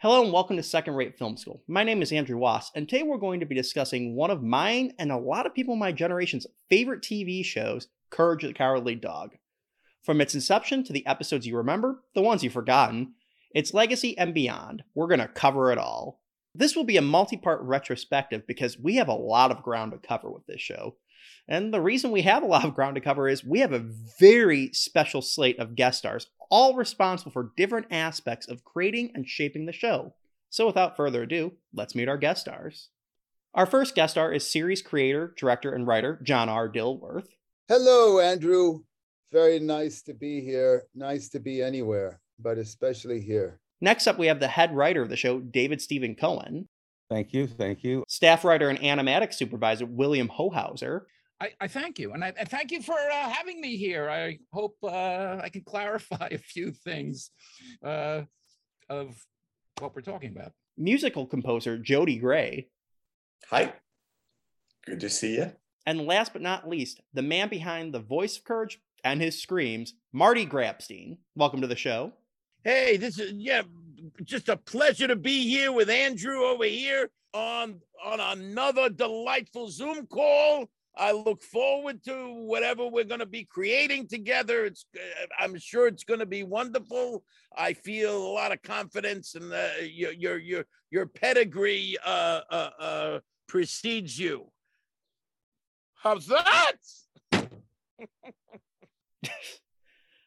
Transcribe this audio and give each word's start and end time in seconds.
Hello 0.00 0.22
and 0.22 0.32
welcome 0.32 0.56
to 0.56 0.62
Second 0.62 0.94
Rate 0.94 1.18
Film 1.18 1.36
School. 1.36 1.64
My 1.66 1.82
name 1.82 2.02
is 2.02 2.12
Andrew 2.12 2.38
Wass, 2.38 2.70
and 2.76 2.88
today 2.88 3.02
we're 3.02 3.18
going 3.18 3.40
to 3.40 3.46
be 3.46 3.56
discussing 3.56 4.14
one 4.14 4.30
of 4.30 4.44
mine 4.44 4.92
and 4.96 5.10
a 5.10 5.16
lot 5.16 5.44
of 5.44 5.54
people 5.54 5.74
my 5.74 5.90
generation's 5.90 6.46
favorite 6.70 7.02
TV 7.02 7.44
shows, 7.44 7.88
Courage 8.08 8.44
the 8.44 8.52
Cowardly 8.52 8.94
Dog. 8.94 9.32
From 10.04 10.20
its 10.20 10.36
inception 10.36 10.84
to 10.84 10.92
the 10.92 11.04
episodes 11.04 11.48
you 11.48 11.56
remember, 11.56 12.04
the 12.14 12.22
ones 12.22 12.44
you've 12.44 12.52
forgotten, 12.52 13.14
its 13.52 13.74
legacy 13.74 14.16
and 14.16 14.32
beyond, 14.32 14.84
we're 14.94 15.08
going 15.08 15.18
to 15.18 15.26
cover 15.26 15.72
it 15.72 15.78
all. 15.78 16.20
This 16.54 16.76
will 16.76 16.84
be 16.84 16.96
a 16.96 17.02
multi 17.02 17.36
part 17.36 17.60
retrospective 17.62 18.46
because 18.46 18.78
we 18.78 18.94
have 18.94 19.08
a 19.08 19.14
lot 19.14 19.50
of 19.50 19.64
ground 19.64 19.90
to 19.90 19.98
cover 19.98 20.30
with 20.30 20.46
this 20.46 20.60
show. 20.60 20.94
And 21.48 21.74
the 21.74 21.80
reason 21.80 22.12
we 22.12 22.22
have 22.22 22.44
a 22.44 22.46
lot 22.46 22.64
of 22.64 22.76
ground 22.76 22.94
to 22.94 23.00
cover 23.00 23.28
is 23.28 23.44
we 23.44 23.58
have 23.58 23.72
a 23.72 23.84
very 24.20 24.70
special 24.72 25.22
slate 25.22 25.58
of 25.58 25.74
guest 25.74 25.98
stars 25.98 26.28
all 26.50 26.74
responsible 26.74 27.32
for 27.32 27.52
different 27.56 27.86
aspects 27.90 28.48
of 28.48 28.64
creating 28.64 29.12
and 29.14 29.28
shaping 29.28 29.66
the 29.66 29.72
show. 29.72 30.14
So 30.50 30.66
without 30.66 30.96
further 30.96 31.22
ado, 31.22 31.52
let's 31.74 31.94
meet 31.94 32.08
our 32.08 32.16
guest 32.16 32.42
stars. 32.42 32.88
Our 33.54 33.66
first 33.66 33.94
guest 33.94 34.12
star 34.12 34.32
is 34.32 34.50
series 34.50 34.82
creator, 34.82 35.34
director, 35.36 35.72
and 35.72 35.86
writer 35.86 36.20
John 36.22 36.48
R. 36.48 36.68
Dilworth. 36.68 37.28
Hello, 37.68 38.18
Andrew. 38.20 38.80
Very 39.32 39.58
nice 39.58 40.02
to 40.02 40.14
be 40.14 40.40
here. 40.40 40.84
Nice 40.94 41.28
to 41.30 41.40
be 41.40 41.62
anywhere, 41.62 42.20
but 42.38 42.56
especially 42.56 43.20
here. 43.20 43.60
Next 43.80 44.06
up, 44.06 44.18
we 44.18 44.26
have 44.26 44.40
the 44.40 44.48
head 44.48 44.74
writer 44.74 45.02
of 45.02 45.08
the 45.08 45.16
show, 45.16 45.40
David 45.40 45.82
Steven 45.82 46.14
Cohen. 46.14 46.68
Thank 47.10 47.32
you. 47.32 47.46
Thank 47.46 47.84
you. 47.84 48.04
Staff 48.08 48.44
writer 48.44 48.68
and 48.68 48.78
animatic 48.80 49.32
supervisor, 49.32 49.86
William 49.86 50.28
Hohauser. 50.28 51.02
I, 51.40 51.52
I, 51.60 51.68
thank 51.68 52.00
you, 52.00 52.12
and 52.12 52.24
I, 52.24 52.32
I 52.38 52.44
thank 52.44 52.72
you 52.72 52.82
for 52.82 52.96
uh, 52.96 53.30
having 53.30 53.60
me 53.60 53.76
here. 53.76 54.10
I 54.10 54.38
hope 54.52 54.76
uh, 54.82 55.38
I 55.42 55.48
can 55.52 55.62
clarify 55.66 56.28
a 56.32 56.38
few 56.38 56.72
things 56.72 57.30
uh, 57.84 58.22
of 58.88 59.16
what 59.78 59.94
we're 59.94 60.02
talking 60.02 60.30
about. 60.36 60.52
Musical 60.76 61.26
composer 61.26 61.78
Jody 61.78 62.18
Gray. 62.18 62.68
Hi, 63.50 63.72
good 64.84 65.00
to 65.00 65.10
see 65.10 65.36
you. 65.36 65.52
And 65.86 66.06
last 66.06 66.32
but 66.32 66.42
not 66.42 66.68
least, 66.68 67.00
the 67.14 67.22
man 67.22 67.48
behind 67.48 67.94
the 67.94 68.00
voice 68.00 68.36
of 68.36 68.44
courage 68.44 68.80
and 69.04 69.20
his 69.20 69.40
screams, 69.40 69.94
Marty 70.12 70.44
Grabstein. 70.44 71.18
Welcome 71.36 71.60
to 71.60 71.66
the 71.68 71.76
show. 71.76 72.12
Hey, 72.64 72.96
this 72.96 73.18
is 73.18 73.32
yeah, 73.32 73.62
just 74.24 74.48
a 74.48 74.56
pleasure 74.56 75.06
to 75.06 75.16
be 75.16 75.48
here 75.48 75.70
with 75.70 75.88
Andrew 75.88 76.42
over 76.42 76.64
here 76.64 77.10
on 77.32 77.80
on 78.04 78.20
another 78.20 78.88
delightful 78.88 79.68
Zoom 79.70 80.06
call 80.06 80.68
I 80.98 81.12
look 81.12 81.42
forward 81.42 82.02
to 82.04 82.44
whatever 82.46 82.86
we're 82.88 83.04
going 83.04 83.20
to 83.20 83.26
be 83.26 83.44
creating 83.44 84.08
together. 84.08 84.64
It's, 84.64 84.84
uh, 84.96 85.26
I'm 85.38 85.58
sure 85.58 85.86
it's 85.86 86.04
going 86.04 86.20
to 86.20 86.26
be 86.26 86.42
wonderful. 86.42 87.22
I 87.56 87.74
feel 87.74 88.16
a 88.16 88.32
lot 88.32 88.52
of 88.52 88.62
confidence, 88.62 89.34
and 89.34 89.52
your 89.80 90.12
your 90.12 90.38
your 90.38 90.64
your 90.90 91.06
pedigree 91.06 91.96
uh, 92.04 92.40
uh, 92.50 92.70
uh, 92.80 93.18
precedes 93.46 94.18
you. 94.18 94.50
How's 95.94 96.26
that? 96.26 96.72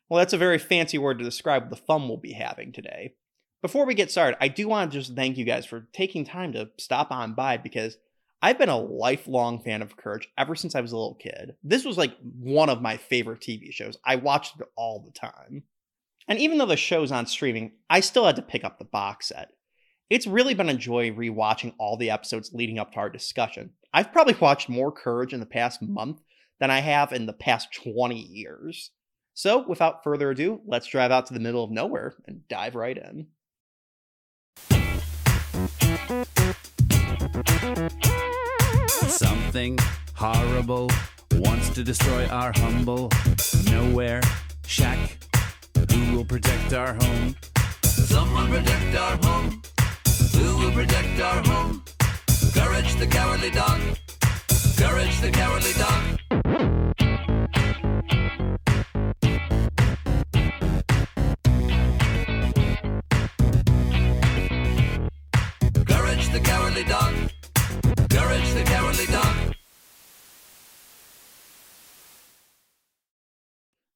well, 0.09 0.17
that's 0.19 0.33
a 0.33 0.37
very 0.37 0.57
fancy 0.57 0.97
word 0.97 1.19
to 1.19 1.23
describe 1.23 1.69
the 1.69 1.75
fun 1.75 2.07
we'll 2.07 2.17
be 2.17 2.33
having 2.33 2.71
today. 2.71 3.13
Before 3.61 3.85
we 3.85 3.93
get 3.93 4.09
started, 4.09 4.37
I 4.41 4.47
do 4.47 4.67
want 4.67 4.91
to 4.91 4.99
just 4.99 5.15
thank 5.15 5.37
you 5.37 5.45
guys 5.45 5.65
for 5.65 5.87
taking 5.93 6.25
time 6.25 6.53
to 6.53 6.69
stop 6.77 7.11
on 7.11 7.33
by 7.33 7.57
because 7.57 7.97
I've 8.43 8.57
been 8.57 8.69
a 8.69 8.77
lifelong 8.77 9.61
fan 9.61 9.83
of 9.83 9.95
Courage 9.95 10.27
ever 10.35 10.55
since 10.55 10.73
I 10.73 10.81
was 10.81 10.91
a 10.91 10.97
little 10.97 11.13
kid. 11.13 11.55
This 11.63 11.85
was 11.85 11.95
like 11.95 12.17
one 12.39 12.69
of 12.69 12.81
my 12.81 12.97
favorite 12.97 13.39
TV 13.39 13.71
shows. 13.71 13.97
I 14.03 14.15
watched 14.15 14.59
it 14.59 14.67
all 14.75 14.99
the 14.99 15.11
time. 15.11 15.63
And 16.27 16.39
even 16.39 16.57
though 16.57 16.65
the 16.65 16.75
show's 16.75 17.11
on 17.11 17.27
streaming, 17.27 17.73
I 17.87 17.99
still 17.99 18.25
had 18.25 18.35
to 18.37 18.41
pick 18.41 18.63
up 18.63 18.79
the 18.79 18.85
box 18.85 19.27
set. 19.27 19.51
It's 20.09 20.25
really 20.25 20.55
been 20.55 20.69
a 20.69 20.73
joy 20.73 21.11
rewatching 21.11 21.75
all 21.77 21.97
the 21.97 22.09
episodes 22.09 22.51
leading 22.51 22.79
up 22.79 22.93
to 22.93 22.97
our 22.99 23.11
discussion. 23.11 23.73
I've 23.93 24.11
probably 24.11 24.33
watched 24.33 24.69
more 24.69 24.91
Courage 24.91 25.33
in 25.33 25.39
the 25.39 25.45
past 25.45 25.81
month 25.81 26.19
than 26.59 26.71
I 26.71 26.79
have 26.79 27.13
in 27.13 27.27
the 27.27 27.33
past 27.33 27.71
20 27.73 28.15
years. 28.15 28.89
So, 29.35 29.67
without 29.67 30.03
further 30.03 30.31
ado, 30.31 30.61
let's 30.65 30.87
drive 30.87 31.11
out 31.11 31.27
to 31.27 31.33
the 31.33 31.39
middle 31.39 31.63
of 31.63 31.71
nowhere 31.71 32.15
and 32.25 32.47
dive 32.47 32.75
right 32.75 32.97
in. 32.97 33.27
Something 39.21 39.77
horrible 40.15 40.89
wants 41.33 41.69
to 41.75 41.83
destroy 41.83 42.25
our 42.29 42.51
humble 42.55 43.11
nowhere 43.69 44.19
shack. 44.65 44.97
Who 45.91 46.17
will 46.17 46.25
protect 46.25 46.73
our 46.73 46.95
home? 46.95 47.35
Someone 47.83 48.49
protect 48.49 48.95
our 48.97 49.17
home. 49.17 49.61
Who 50.33 50.57
will 50.57 50.71
protect 50.71 51.21
our 51.21 51.43
home? 51.43 51.83
Courage 52.51 52.95
the 52.95 53.05
cowardly 53.05 53.51
dog. 53.51 53.79
Courage 54.75 55.21
the 55.21 55.29
cowardly 55.31 55.73
dog. 55.73 56.20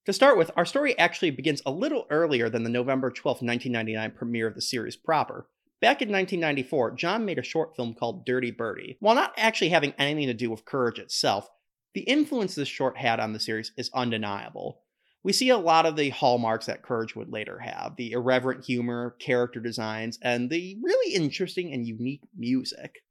To 0.05 0.13
start 0.13 0.37
with, 0.37 0.51
our 0.55 0.65
story 0.65 0.97
actually 0.99 1.31
begins 1.31 1.63
a 1.65 1.71
little 1.71 2.05
earlier 2.11 2.47
than 2.47 2.63
the 2.63 2.69
November 2.69 3.09
12, 3.09 3.37
1999 3.37 4.11
premiere 4.11 4.45
of 4.47 4.53
the 4.53 4.61
series 4.61 4.95
proper. 4.95 5.47
Back 5.81 6.03
in 6.03 6.09
1994, 6.09 6.91
John 6.91 7.25
made 7.25 7.39
a 7.39 7.43
short 7.43 7.75
film 7.75 7.95
called 7.95 8.23
Dirty 8.23 8.51
Birdie. 8.51 8.97
While 8.99 9.15
not 9.15 9.33
actually 9.35 9.69
having 9.69 9.95
anything 9.97 10.27
to 10.27 10.33
do 10.35 10.51
with 10.51 10.63
Courage 10.63 10.99
itself, 10.99 11.49
the 11.95 12.01
influence 12.01 12.53
this 12.53 12.67
short 12.67 12.97
had 12.97 13.19
on 13.19 13.33
the 13.33 13.39
series 13.39 13.71
is 13.77 13.89
undeniable. 13.95 14.81
We 15.23 15.33
see 15.33 15.49
a 15.49 15.57
lot 15.57 15.87
of 15.87 15.95
the 15.95 16.09
hallmarks 16.09 16.67
that 16.67 16.83
Courage 16.83 17.15
would 17.15 17.33
later 17.33 17.57
have 17.57 17.95
the 17.97 18.11
irreverent 18.11 18.63
humor, 18.63 19.15
character 19.19 19.59
designs, 19.59 20.19
and 20.21 20.51
the 20.51 20.77
really 20.83 21.15
interesting 21.15 21.73
and 21.73 21.87
unique 21.87 22.21
music. 22.37 23.01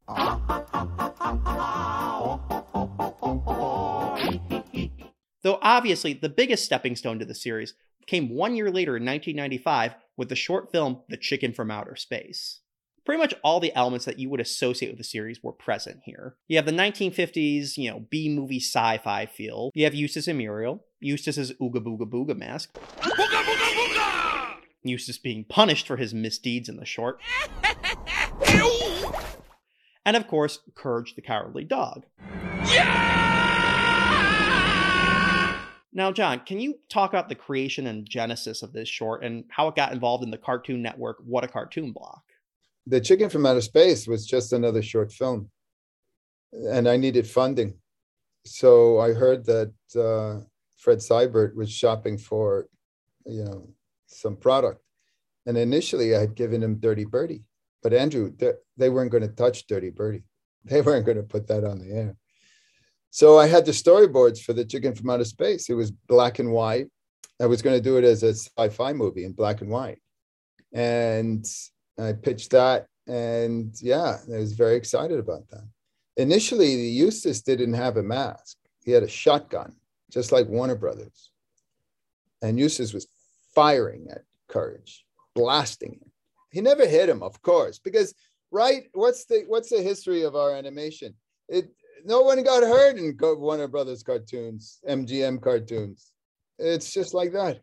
Though 5.44 5.58
obviously 5.60 6.14
the 6.14 6.30
biggest 6.30 6.64
stepping 6.64 6.96
stone 6.96 7.20
to 7.20 7.24
the 7.24 7.34
series 7.34 7.74
came 8.06 8.30
one 8.30 8.56
year 8.56 8.70
later 8.70 8.96
in 8.96 9.04
1995 9.04 9.94
with 10.16 10.30
the 10.30 10.34
short 10.34 10.72
film 10.72 11.02
The 11.08 11.18
Chicken 11.18 11.52
from 11.52 11.70
Outer 11.70 11.96
Space. 11.96 12.60
Pretty 13.04 13.20
much 13.20 13.34
all 13.44 13.60
the 13.60 13.74
elements 13.76 14.06
that 14.06 14.18
you 14.18 14.30
would 14.30 14.40
associate 14.40 14.88
with 14.88 14.96
the 14.96 15.04
series 15.04 15.42
were 15.42 15.52
present 15.52 16.00
here. 16.04 16.36
You 16.48 16.56
have 16.56 16.64
the 16.64 16.72
1950s, 16.72 17.76
you 17.76 17.90
know, 17.90 18.06
B 18.08 18.34
movie 18.34 18.58
sci 18.58 18.98
fi 19.04 19.26
feel. 19.26 19.70
You 19.74 19.84
have 19.84 19.94
Eustace 19.94 20.26
and 20.26 20.38
Muriel, 20.38 20.82
Eustace's 21.00 21.52
Ooga 21.60 21.76
Booga 21.76 22.08
Booga 22.10 22.34
mask. 22.34 22.72
Booga 22.72 23.42
Booga 23.44 23.74
Booga! 23.74 24.54
Eustace 24.82 25.18
being 25.18 25.44
punished 25.44 25.86
for 25.86 25.98
his 25.98 26.14
misdeeds 26.14 26.70
in 26.70 26.76
the 26.76 26.86
short. 26.86 27.20
and 30.06 30.16
of 30.16 30.26
course, 30.26 30.60
Courage 30.74 31.14
the 31.14 31.22
Cowardly 31.22 31.64
Dog. 31.64 32.06
Yeah! 32.72 33.43
Now, 35.96 36.10
John, 36.10 36.40
can 36.40 36.58
you 36.58 36.80
talk 36.90 37.10
about 37.10 37.28
the 37.28 37.36
creation 37.36 37.86
and 37.86 38.08
genesis 38.08 38.62
of 38.62 38.72
this 38.72 38.88
short 38.88 39.22
and 39.22 39.44
how 39.48 39.68
it 39.68 39.76
got 39.76 39.92
involved 39.92 40.24
in 40.24 40.30
the 40.30 40.36
Cartoon 40.38 40.82
Network 40.82 41.18
What 41.24 41.44
a 41.44 41.48
Cartoon 41.48 41.92
block? 41.92 42.22
The 42.86 43.00
Chicken 43.00 43.30
from 43.30 43.46
Outer 43.46 43.60
Space 43.60 44.08
was 44.08 44.26
just 44.26 44.52
another 44.52 44.82
short 44.82 45.12
film, 45.12 45.50
and 46.52 46.88
I 46.88 46.96
needed 46.96 47.26
funding. 47.26 47.74
So 48.44 48.98
I 48.98 49.12
heard 49.12 49.46
that 49.46 49.72
uh, 49.96 50.44
Fred 50.76 50.98
Seibert 50.98 51.54
was 51.54 51.70
shopping 51.72 52.18
for, 52.18 52.66
you 53.24 53.44
know, 53.44 53.70
some 54.06 54.36
product, 54.36 54.82
and 55.46 55.56
initially 55.56 56.14
I 56.14 56.20
had 56.20 56.34
given 56.34 56.62
him 56.62 56.80
Dirty 56.80 57.04
Birdie, 57.04 57.44
but 57.82 57.94
Andrew, 57.94 58.32
they 58.76 58.90
weren't 58.90 59.12
going 59.12 59.26
to 59.26 59.34
touch 59.34 59.66
Dirty 59.66 59.90
Birdie. 59.90 60.24
They 60.64 60.80
weren't 60.80 61.06
going 61.06 61.18
to 61.18 61.22
put 61.22 61.46
that 61.48 61.64
on 61.64 61.78
the 61.78 61.90
air. 61.90 62.16
So 63.14 63.38
I 63.38 63.46
had 63.46 63.64
the 63.64 63.70
storyboards 63.70 64.42
for 64.42 64.54
the 64.54 64.64
Chicken 64.64 64.92
from 64.92 65.08
Outer 65.08 65.24
Space. 65.24 65.70
It 65.70 65.74
was 65.74 65.92
black 65.92 66.40
and 66.40 66.50
white. 66.50 66.88
I 67.40 67.46
was 67.46 67.62
going 67.62 67.76
to 67.76 67.80
do 67.80 67.96
it 67.96 68.02
as 68.02 68.24
a 68.24 68.34
sci-fi 68.34 68.92
movie 68.92 69.24
in 69.24 69.34
black 69.34 69.60
and 69.60 69.70
white, 69.70 70.00
and 70.72 71.46
I 71.96 72.12
pitched 72.14 72.50
that. 72.50 72.88
And 73.06 73.72
yeah, 73.80 74.18
I 74.34 74.38
was 74.38 74.54
very 74.54 74.74
excited 74.74 75.20
about 75.20 75.48
that. 75.50 75.62
Initially, 76.16 76.88
Eustace 76.88 77.40
didn't 77.40 77.74
have 77.74 77.98
a 77.98 78.02
mask. 78.02 78.56
He 78.84 78.90
had 78.90 79.04
a 79.04 79.08
shotgun, 79.08 79.76
just 80.10 80.32
like 80.32 80.48
Warner 80.48 80.74
Brothers. 80.74 81.30
And 82.42 82.58
Eustace 82.58 82.92
was 82.92 83.06
firing 83.54 84.08
at 84.10 84.22
Courage, 84.48 85.06
blasting 85.36 86.00
him. 86.02 86.10
He 86.50 86.60
never 86.60 86.84
hit 86.84 87.08
him, 87.08 87.22
of 87.22 87.40
course, 87.42 87.78
because 87.78 88.12
right, 88.50 88.88
what's 88.92 89.24
the 89.26 89.44
what's 89.46 89.70
the 89.70 89.82
history 89.82 90.22
of 90.22 90.34
our 90.34 90.52
animation? 90.52 91.14
It 91.48 91.70
no 92.04 92.20
one 92.20 92.42
got 92.42 92.62
hurt 92.62 92.96
in 92.96 93.16
Warner 93.20 93.68
Brothers 93.68 94.02
cartoons, 94.02 94.80
MGM 94.88 95.40
cartoons. 95.40 96.12
It's 96.58 96.92
just 96.92 97.14
like 97.14 97.32
that. 97.32 97.60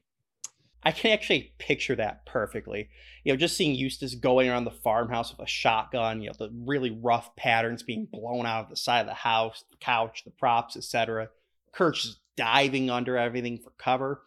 I 0.84 0.92
can 0.92 1.12
actually 1.12 1.54
picture 1.60 1.96
that 1.96 2.26
perfectly. 2.26 2.90
You 3.24 3.32
know, 3.32 3.38
just 3.38 3.56
seeing 3.56 3.76
Eustace 3.76 4.16
going 4.16 4.50
around 4.50 4.66
the 4.66 4.72
farmhouse 4.72 5.32
with 5.32 5.46
a 5.46 5.50
shotgun, 5.50 6.22
you 6.22 6.30
know, 6.30 6.36
the 6.38 6.50
really 6.66 6.90
rough 6.90 7.36
patterns 7.36 7.84
being 7.84 8.08
blown 8.12 8.48
out 8.48 8.64
of 8.64 8.70
the 8.70 8.76
side 8.76 9.02
of 9.02 9.08
the 9.08 9.14
house, 9.14 9.64
the 9.70 9.78
couch, 9.78 10.24
the 10.26 10.32
props, 10.32 10.76
etc. 10.76 11.30
Courage 11.72 12.02
just 12.02 12.20
diving 12.36 12.90
under 12.90 13.16
everything 13.16 13.60
for 13.60 13.72
cover. 13.78 14.24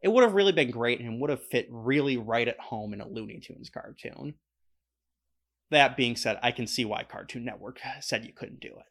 It 0.00 0.08
would 0.08 0.22
have 0.22 0.34
really 0.34 0.52
been 0.52 0.70
great 0.70 1.00
and 1.00 1.20
would 1.20 1.30
have 1.30 1.42
fit 1.42 1.66
really 1.70 2.16
right 2.16 2.46
at 2.46 2.60
home 2.60 2.92
in 2.92 3.00
a 3.00 3.08
Looney 3.08 3.40
Tunes 3.40 3.68
cartoon. 3.68 4.34
That 5.70 5.96
being 5.96 6.14
said, 6.14 6.38
I 6.40 6.52
can 6.52 6.68
see 6.68 6.84
why 6.84 7.02
Cartoon 7.02 7.44
Network 7.44 7.80
said 8.00 8.24
you 8.24 8.32
couldn't 8.32 8.60
do 8.60 8.68
it. 8.68 8.86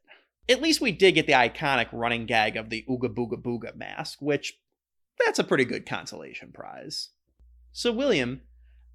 At 0.48 0.62
least 0.62 0.82
we 0.82 0.92
did 0.92 1.14
get 1.16 1.28
the 1.28 1.34
iconic 1.34 1.88
running 1.92 2.26
gag 2.26 2.56
of 2.56 2.70
the 2.70 2.86
Ooga 2.90 3.14
Booga 3.14 3.42
Booga 3.42 3.76
mask, 3.76 4.22
which 4.22 4.60
that's 5.24 5.40
a 5.40 5.44
pretty 5.44 5.66
good 5.66 5.86
consolation 5.86 6.52
prize. 6.54 7.10
So, 7.72 7.92
William, 7.92 8.42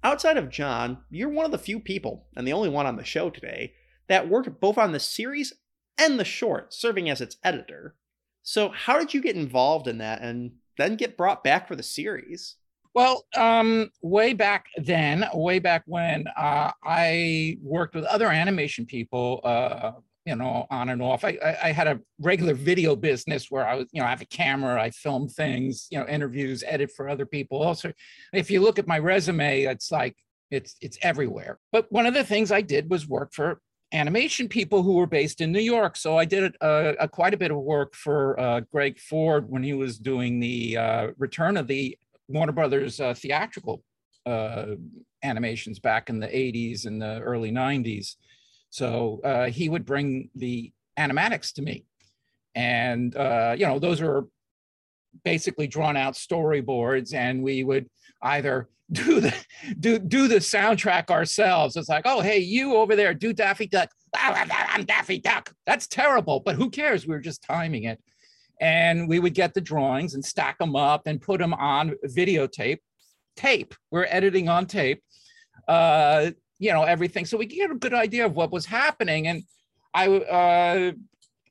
outside 0.03 0.37
of 0.37 0.49
John, 0.49 0.99
you're 1.09 1.29
one 1.29 1.45
of 1.45 1.51
the 1.51 1.57
few 1.57 1.79
people, 1.79 2.27
and 2.35 2.47
the 2.47 2.53
only 2.53 2.69
one 2.69 2.85
on 2.85 2.95
the 2.95 3.03
show 3.03 3.29
today, 3.29 3.73
that 4.07 4.29
worked 4.29 4.59
both 4.59 4.77
on 4.77 4.91
the 4.91 4.99
series 4.99 5.53
and 5.97 6.19
the 6.19 6.25
short, 6.25 6.73
serving 6.73 7.09
as 7.09 7.21
its 7.21 7.37
editor. 7.43 7.95
So, 8.43 8.69
how 8.69 8.97
did 8.97 9.13
you 9.13 9.21
get 9.21 9.35
involved 9.35 9.87
in 9.87 9.97
that 9.99 10.21
and 10.21 10.53
then 10.77 10.95
get 10.95 11.17
brought 11.17 11.43
back 11.43 11.67
for 11.67 11.75
the 11.75 11.83
series? 11.83 12.55
Well, 12.93 13.25
um, 13.37 13.89
way 14.01 14.33
back 14.33 14.65
then, 14.77 15.25
way 15.33 15.59
back 15.59 15.83
when 15.85 16.25
uh, 16.37 16.71
I 16.83 17.57
worked 17.61 17.95
with 17.95 18.03
other 18.05 18.27
animation 18.27 18.85
people, 18.85 19.39
uh, 19.43 19.91
you 20.25 20.35
know, 20.35 20.67
on 20.69 20.89
and 20.89 21.01
off. 21.01 21.23
I, 21.23 21.37
I, 21.43 21.57
I, 21.63 21.71
had 21.71 21.87
a 21.87 21.99
regular 22.19 22.53
video 22.53 22.95
business 22.95 23.49
where 23.49 23.67
I 23.67 23.75
was, 23.75 23.87
you 23.91 24.01
know, 24.01 24.07
I 24.07 24.11
have 24.11 24.21
a 24.21 24.25
camera, 24.25 24.81
I 24.81 24.91
film 24.91 25.27
things, 25.27 25.87
you 25.89 25.97
know, 25.97 26.07
interviews, 26.07 26.63
edit 26.67 26.91
for 26.95 27.09
other 27.09 27.25
people. 27.25 27.61
Also, 27.63 27.91
if 28.31 28.51
you 28.51 28.61
look 28.61 28.77
at 28.77 28.87
my 28.87 28.99
resume, 28.99 29.63
it's 29.63 29.91
like 29.91 30.15
it's 30.51 30.75
it's 30.81 30.99
everywhere. 31.01 31.57
But 31.71 31.91
one 31.91 32.05
of 32.05 32.13
the 32.13 32.23
things 32.23 32.51
I 32.51 32.61
did 32.61 32.89
was 32.89 33.07
work 33.07 33.33
for 33.33 33.59
animation 33.93 34.47
people 34.47 34.83
who 34.83 34.93
were 34.93 35.07
based 35.07 35.41
in 35.41 35.51
New 35.51 35.59
York. 35.59 35.95
So 35.97 36.17
I 36.17 36.25
did 36.25 36.55
a, 36.61 36.95
a 36.99 37.07
quite 37.07 37.33
a 37.33 37.37
bit 37.37 37.51
of 37.51 37.57
work 37.57 37.95
for 37.95 38.39
uh, 38.39 38.61
Greg 38.71 38.99
Ford 38.99 39.49
when 39.49 39.63
he 39.63 39.73
was 39.73 39.97
doing 39.97 40.39
the 40.39 40.77
uh, 40.77 41.07
return 41.17 41.57
of 41.57 41.67
the 41.67 41.97
Warner 42.27 42.53
Brothers 42.53 42.99
uh, 42.99 43.13
theatrical 43.13 43.83
uh, 44.25 44.75
animations 45.23 45.79
back 45.79 46.09
in 46.09 46.19
the 46.19 46.27
80s 46.27 46.85
and 46.85 47.01
the 47.01 47.19
early 47.19 47.51
90s. 47.51 48.15
So 48.71 49.19
uh, 49.23 49.45
he 49.47 49.69
would 49.69 49.85
bring 49.85 50.29
the 50.35 50.71
animatics 50.97 51.53
to 51.53 51.61
me. 51.61 51.85
And, 52.55 53.15
uh, 53.15 53.55
you 53.57 53.65
know, 53.65 53.79
those 53.79 54.01
are 54.01 54.25
basically 55.23 55.67
drawn 55.67 55.97
out 55.97 56.13
storyboards 56.13 57.13
and 57.13 57.43
we 57.43 57.63
would 57.63 57.89
either 58.21 58.69
do 58.91 59.21
the 59.21 59.33
do 59.79 59.99
do 59.99 60.27
the 60.27 60.35
soundtrack 60.35 61.09
ourselves. 61.09 61.77
It's 61.77 61.87
like, 61.87 62.03
oh 62.05 62.19
hey, 62.19 62.39
you 62.39 62.75
over 62.75 62.95
there, 62.95 63.13
do 63.13 63.31
Daffy 63.31 63.67
Duck. 63.67 63.89
I'm 64.13 64.83
Daffy 64.83 65.19
Duck. 65.19 65.53
That's 65.65 65.87
terrible, 65.87 66.41
but 66.41 66.55
who 66.55 66.69
cares? 66.69 67.07
We 67.07 67.15
are 67.15 67.21
just 67.21 67.43
timing 67.43 67.85
it. 67.85 68.01
And 68.59 69.07
we 69.07 69.19
would 69.19 69.33
get 69.33 69.53
the 69.53 69.61
drawings 69.61 70.13
and 70.13 70.23
stack 70.23 70.59
them 70.59 70.75
up 70.75 71.07
and 71.07 71.21
put 71.21 71.39
them 71.39 71.53
on 71.53 71.95
videotape, 72.05 72.79
tape. 73.35 73.73
We're 73.91 74.07
editing 74.09 74.49
on 74.49 74.65
tape. 74.65 75.01
Uh, 75.67 76.31
you 76.61 76.71
know 76.71 76.83
everything. 76.83 77.25
So 77.25 77.37
we 77.37 77.47
get 77.47 77.71
a 77.71 77.75
good 77.75 77.93
idea 77.93 78.23
of 78.25 78.35
what 78.35 78.51
was 78.51 78.65
happening. 78.65 79.27
And 79.27 79.43
i 79.93 80.07
uh, 80.07 80.91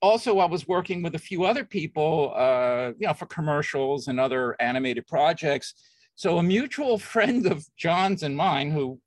also 0.01 0.39
i 0.39 0.47
was 0.47 0.67
working 0.67 1.03
with 1.03 1.15
a 1.15 1.19
few 1.19 1.45
other 1.45 1.63
people 1.63 2.33
uh, 2.35 2.93
you 2.99 3.07
know 3.07 3.13
for 3.13 3.27
commercials 3.27 4.09
and 4.09 4.19
other 4.19 4.57
animated 4.61 5.07
projects. 5.07 5.75
So 6.15 6.39
a 6.39 6.43
mutual 6.43 6.97
friend 7.13 7.47
of 7.47 7.59
john's 7.77 8.23
and 8.23 8.37
mine 8.37 8.71
who 8.71 9.01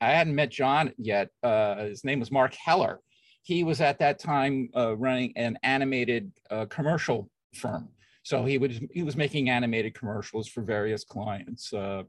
i 0.00 0.10
hadn't 0.18 0.34
met 0.34 0.50
john 0.50 0.92
yet 0.98 1.28
uh, 1.42 1.84
his 1.92 2.04
name 2.04 2.20
was 2.20 2.30
mark 2.30 2.54
heller. 2.54 3.00
He 3.42 3.64
was 3.64 3.80
at 3.80 3.98
that 4.00 4.18
time 4.18 4.68
uh, 4.76 4.94
running 4.96 5.32
an 5.36 5.58
animated 5.62 6.30
uh, 6.50 6.66
commercial 6.66 7.30
firm. 7.54 7.88
So 8.22 8.44
he 8.44 8.58
was 8.58 8.78
he 8.92 9.02
was 9.02 9.16
making 9.16 9.48
animated 9.48 9.94
commercials 9.94 10.46
for 10.52 10.62
various 10.62 11.02
clients 11.04 11.72
uh, 11.72 12.02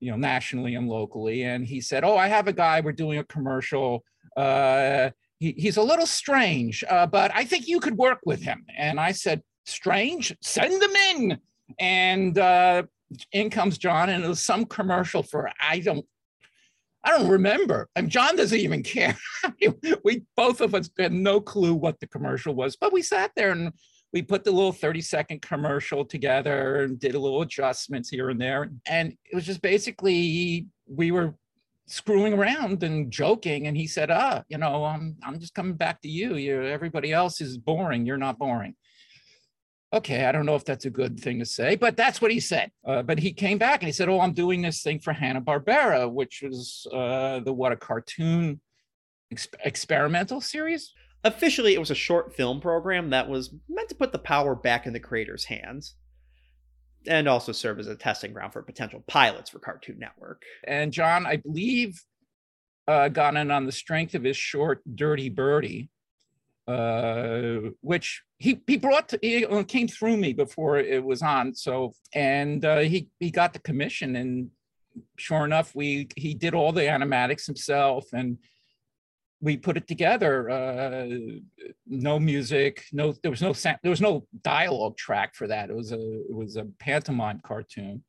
you 0.00 0.10
know, 0.10 0.16
nationally 0.16 0.74
and 0.74 0.88
locally. 0.88 1.42
And 1.42 1.66
he 1.66 1.80
said, 1.80 2.04
"Oh, 2.04 2.16
I 2.16 2.28
have 2.28 2.48
a 2.48 2.52
guy. 2.52 2.80
We're 2.80 2.92
doing 2.92 3.18
a 3.18 3.24
commercial. 3.24 4.04
Uh, 4.36 5.10
he, 5.38 5.52
he's 5.52 5.76
a 5.76 5.82
little 5.82 6.06
strange, 6.06 6.84
uh, 6.88 7.06
but 7.06 7.30
I 7.34 7.44
think 7.44 7.68
you 7.68 7.80
could 7.80 7.96
work 7.96 8.20
with 8.24 8.42
him." 8.42 8.64
And 8.76 9.00
I 9.00 9.12
said, 9.12 9.42
"Strange? 9.64 10.36
Send 10.42 10.80
them 10.80 10.96
in." 11.10 11.38
And 11.78 12.38
uh, 12.38 12.84
in 13.32 13.50
comes 13.50 13.78
John, 13.78 14.08
and 14.08 14.24
it 14.24 14.28
was 14.28 14.42
some 14.42 14.64
commercial 14.64 15.22
for 15.22 15.50
I 15.60 15.80
don't. 15.80 16.04
I 17.04 17.16
don't 17.16 17.28
remember. 17.28 17.88
I 17.94 18.00
mean, 18.00 18.10
John 18.10 18.34
doesn't 18.34 18.58
even 18.58 18.82
care. 18.82 19.16
we 20.04 20.22
both 20.36 20.60
of 20.60 20.74
us 20.74 20.90
had 20.98 21.12
no 21.12 21.40
clue 21.40 21.72
what 21.72 22.00
the 22.00 22.08
commercial 22.08 22.52
was, 22.52 22.74
but 22.74 22.92
we 22.92 23.00
sat 23.00 23.30
there 23.36 23.52
and 23.52 23.72
we 24.16 24.22
put 24.22 24.44
the 24.44 24.50
little 24.50 24.72
30 24.72 25.02
second 25.02 25.42
commercial 25.42 26.02
together 26.02 26.84
and 26.84 26.98
did 26.98 27.14
a 27.14 27.18
little 27.18 27.42
adjustments 27.42 28.08
here 28.08 28.30
and 28.30 28.40
there. 28.40 28.70
And 28.86 29.12
it 29.30 29.34
was 29.34 29.44
just 29.44 29.60
basically 29.60 30.68
we 30.86 31.10
were 31.10 31.34
screwing 31.84 32.32
around 32.32 32.82
and 32.82 33.10
joking. 33.10 33.66
And 33.66 33.76
he 33.76 33.86
said, 33.86 34.10
ah, 34.10 34.42
you 34.48 34.56
know, 34.56 34.86
I'm, 34.86 35.16
I'm 35.22 35.38
just 35.38 35.52
coming 35.52 35.74
back 35.74 36.00
to 36.00 36.08
you. 36.08 36.36
you 36.36 36.64
everybody 36.64 37.12
else 37.12 37.42
is 37.42 37.58
boring. 37.58 38.06
You're 38.06 38.16
not 38.16 38.38
boring. 38.38 38.74
Okay, 39.92 40.24
I 40.24 40.32
don't 40.32 40.46
know 40.46 40.56
if 40.56 40.64
that's 40.64 40.86
a 40.86 40.90
good 40.90 41.20
thing 41.20 41.38
to 41.40 41.44
say, 41.44 41.76
but 41.76 41.94
that's 41.94 42.22
what 42.22 42.30
he 42.30 42.40
said. 42.40 42.70
Uh, 42.86 43.02
but 43.02 43.18
he 43.18 43.34
came 43.34 43.58
back 43.58 43.82
and 43.82 43.86
he 43.86 43.92
said, 43.92 44.08
"Oh, 44.08 44.20
I'm 44.20 44.32
doing 44.32 44.62
this 44.62 44.82
thing 44.82 44.98
for 44.98 45.12
Hanna 45.12 45.42
Barbera, 45.42 46.10
which 46.10 46.42
was 46.42 46.86
uh, 46.90 47.40
the 47.40 47.52
what 47.52 47.72
a 47.72 47.76
cartoon 47.76 48.60
ex- 49.30 49.48
experimental 49.62 50.40
series." 50.40 50.92
Officially, 51.26 51.74
it 51.74 51.80
was 51.80 51.90
a 51.90 51.96
short 51.96 52.36
film 52.36 52.60
program 52.60 53.10
that 53.10 53.28
was 53.28 53.52
meant 53.68 53.88
to 53.88 53.96
put 53.96 54.12
the 54.12 54.18
power 54.18 54.54
back 54.54 54.86
in 54.86 54.92
the 54.92 55.00
creator's 55.00 55.44
hands 55.44 55.96
and 57.08 57.28
also 57.28 57.50
serve 57.50 57.80
as 57.80 57.88
a 57.88 57.96
testing 57.96 58.32
ground 58.32 58.52
for 58.52 58.62
potential 58.62 59.02
pilots 59.08 59.50
for 59.50 59.58
Cartoon 59.58 59.98
Network. 59.98 60.42
And 60.64 60.92
John, 60.92 61.26
I 61.26 61.36
believe, 61.38 62.00
uh, 62.86 63.08
got 63.08 63.34
in 63.34 63.50
on 63.50 63.66
the 63.66 63.72
strength 63.72 64.14
of 64.14 64.22
his 64.22 64.36
short 64.36 64.82
Dirty 64.94 65.28
Birdie, 65.28 65.90
uh, 66.68 67.70
which 67.80 68.22
he 68.38 68.60
he 68.68 68.76
brought 68.76 69.08
to, 69.08 69.18
he 69.20 69.44
uh, 69.44 69.64
came 69.64 69.88
through 69.88 70.18
me 70.18 70.32
before 70.32 70.78
it 70.78 71.02
was 71.02 71.22
on. 71.22 71.56
So 71.56 71.92
and 72.14 72.64
uh, 72.64 72.78
he 72.78 73.08
he 73.18 73.32
got 73.32 73.52
the 73.52 73.58
commission, 73.58 74.14
and 74.14 74.50
sure 75.16 75.44
enough, 75.44 75.74
we 75.74 76.06
he 76.14 76.34
did 76.34 76.54
all 76.54 76.70
the 76.70 76.82
animatics 76.82 77.46
himself 77.46 78.04
and 78.12 78.38
we 79.40 79.56
put 79.56 79.76
it 79.76 79.86
together. 79.86 80.50
Uh, 80.50 81.06
no 81.86 82.18
music, 82.18 82.84
no 82.92 83.14
there 83.22 83.30
was 83.30 83.42
no 83.42 83.52
there 83.52 83.90
was 83.90 84.00
no 84.00 84.26
dialogue 84.42 84.96
track 84.96 85.34
for 85.34 85.46
that. 85.46 85.70
It 85.70 85.76
was 85.76 85.92
a 85.92 85.98
it 85.98 86.34
was 86.34 86.56
a 86.56 86.66
pantomime 86.78 87.40
cartoon, 87.44 88.02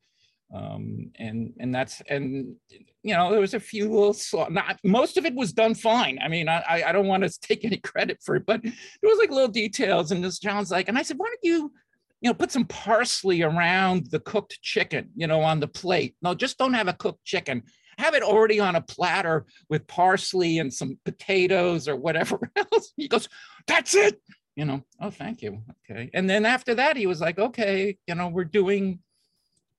um, 0.54 1.10
and 1.18 1.52
and 1.60 1.74
that's 1.74 2.00
and 2.08 2.56
you 3.02 3.14
know 3.14 3.30
there 3.30 3.40
was 3.40 3.54
a 3.54 3.60
few 3.60 3.88
little 3.90 4.16
not 4.50 4.78
most 4.84 5.16
of 5.16 5.26
it 5.26 5.34
was 5.34 5.52
done 5.52 5.74
fine. 5.74 6.18
I 6.22 6.28
mean 6.28 6.48
I 6.48 6.82
I 6.86 6.92
don't 6.92 7.06
want 7.06 7.24
to 7.24 7.40
take 7.42 7.64
any 7.64 7.78
credit 7.78 8.18
for 8.24 8.36
it, 8.36 8.46
but 8.46 8.62
there 8.62 8.72
was 9.02 9.18
like 9.18 9.30
little 9.30 9.48
details. 9.48 10.12
And 10.12 10.24
this 10.24 10.38
John's 10.38 10.70
like, 10.70 10.88
and 10.88 10.98
I 10.98 11.02
said, 11.02 11.18
why 11.18 11.26
don't 11.26 11.38
you 11.42 11.72
you 12.20 12.28
know, 12.28 12.34
put 12.34 12.50
some 12.50 12.64
parsley 12.64 13.42
around 13.42 14.08
the 14.10 14.18
cooked 14.18 14.60
chicken, 14.60 15.08
you 15.14 15.28
know, 15.28 15.40
on 15.40 15.60
the 15.60 15.68
plate. 15.68 16.16
No, 16.20 16.34
just 16.34 16.58
don't 16.58 16.74
have 16.74 16.88
a 16.88 16.92
cooked 16.92 17.24
chicken 17.24 17.62
have 17.98 18.14
it 18.14 18.22
already 18.22 18.60
on 18.60 18.76
a 18.76 18.80
platter 18.80 19.44
with 19.68 19.86
parsley 19.86 20.58
and 20.58 20.72
some 20.72 20.98
potatoes 21.04 21.88
or 21.88 21.96
whatever 21.96 22.38
else. 22.56 22.92
He 22.96 23.08
goes, 23.08 23.28
That's 23.66 23.94
it. 23.94 24.20
You 24.56 24.64
know, 24.64 24.82
oh, 25.00 25.10
thank 25.10 25.42
you. 25.42 25.62
Okay. 25.90 26.10
And 26.14 26.28
then 26.28 26.46
after 26.46 26.74
that, 26.76 26.96
he 26.96 27.06
was 27.06 27.20
like, 27.20 27.38
Okay, 27.38 27.98
you 28.06 28.14
know, 28.14 28.28
we're 28.28 28.44
doing 28.44 29.00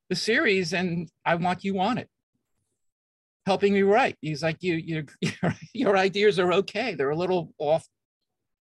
the 0.09 0.15
series 0.15 0.73
and 0.73 1.09
I 1.25 1.35
want 1.35 1.63
you 1.63 1.79
on 1.79 1.97
it. 1.97 2.09
Helping 3.45 3.73
me 3.73 3.83
write. 3.83 4.17
He's 4.21 4.43
like, 4.43 4.57
you, 4.61 4.75
you, 4.75 5.05
your, 5.21 5.55
your 5.73 5.97
ideas 5.97 6.39
are 6.39 6.53
okay. 6.53 6.95
They're 6.95 7.09
a 7.09 7.15
little 7.15 7.53
off 7.57 7.87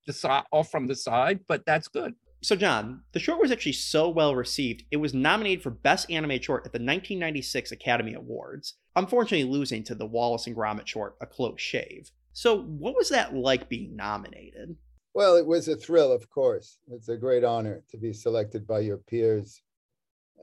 the 0.07 0.13
side, 0.13 0.43
off 0.51 0.69
from 0.69 0.87
the 0.87 0.95
side, 0.95 1.41
but 1.47 1.65
that's 1.65 1.87
good. 1.87 2.13
So, 2.43 2.55
John, 2.55 3.03
the 3.11 3.19
short 3.19 3.39
was 3.39 3.51
actually 3.51 3.73
so 3.73 4.09
well 4.09 4.35
received, 4.35 4.83
it 4.89 4.97
was 4.97 5.13
nominated 5.13 5.61
for 5.61 5.69
Best 5.69 6.09
Animated 6.09 6.43
Short 6.43 6.65
at 6.65 6.73
the 6.73 6.77
1996 6.77 7.71
Academy 7.71 8.15
Awards, 8.15 8.75
unfortunately 8.95 9.43
losing 9.43 9.83
to 9.83 9.95
the 9.95 10.07
Wallace 10.07 10.47
and 10.47 10.55
Gromit 10.55 10.87
short, 10.87 11.17
A 11.21 11.27
Close 11.27 11.61
Shave. 11.61 12.11
So, 12.33 12.63
what 12.63 12.95
was 12.95 13.09
that 13.09 13.35
like 13.35 13.69
being 13.69 13.95
nominated? 13.95 14.75
Well, 15.13 15.35
it 15.35 15.45
was 15.45 15.67
a 15.67 15.75
thrill, 15.75 16.11
of 16.11 16.29
course. 16.29 16.79
It's 16.89 17.09
a 17.09 17.17
great 17.17 17.43
honor 17.43 17.83
to 17.91 17.97
be 17.97 18.11
selected 18.13 18.65
by 18.65 18.79
your 18.79 18.97
peers 18.97 19.61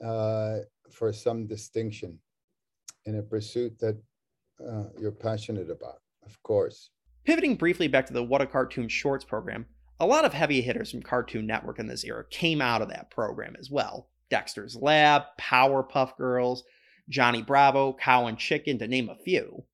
uh, 0.04 0.58
for 0.92 1.12
some 1.12 1.46
distinction 1.46 2.18
in 3.06 3.16
a 3.18 3.22
pursuit 3.22 3.76
that 3.80 4.00
uh, 4.64 4.84
you're 5.00 5.10
passionate 5.10 5.70
about, 5.70 6.00
of 6.24 6.40
course. 6.44 6.90
Pivoting 7.24 7.56
briefly 7.56 7.88
back 7.88 8.06
to 8.06 8.12
the 8.12 8.22
What 8.22 8.42
a 8.42 8.46
Cartoon 8.46 8.88
Shorts 8.88 9.24
program, 9.24 9.66
a 10.00 10.06
lot 10.06 10.24
of 10.24 10.32
heavy 10.32 10.60
hitters 10.60 10.90
from 10.90 11.02
Cartoon 11.02 11.46
Network 11.46 11.78
in 11.78 11.86
this 11.86 12.04
era 12.04 12.24
came 12.30 12.60
out 12.60 12.82
of 12.82 12.88
that 12.88 13.10
program 13.10 13.56
as 13.58 13.70
well. 13.70 14.08
Dexter's 14.30 14.76
Lab, 14.76 15.22
Powerpuff 15.40 16.16
Girls, 16.16 16.64
Johnny 17.08 17.42
Bravo, 17.42 17.94
Cow 17.94 18.26
and 18.26 18.38
Chicken, 18.38 18.78
to 18.78 18.86
name 18.86 19.08
a 19.08 19.16
few. 19.16 19.64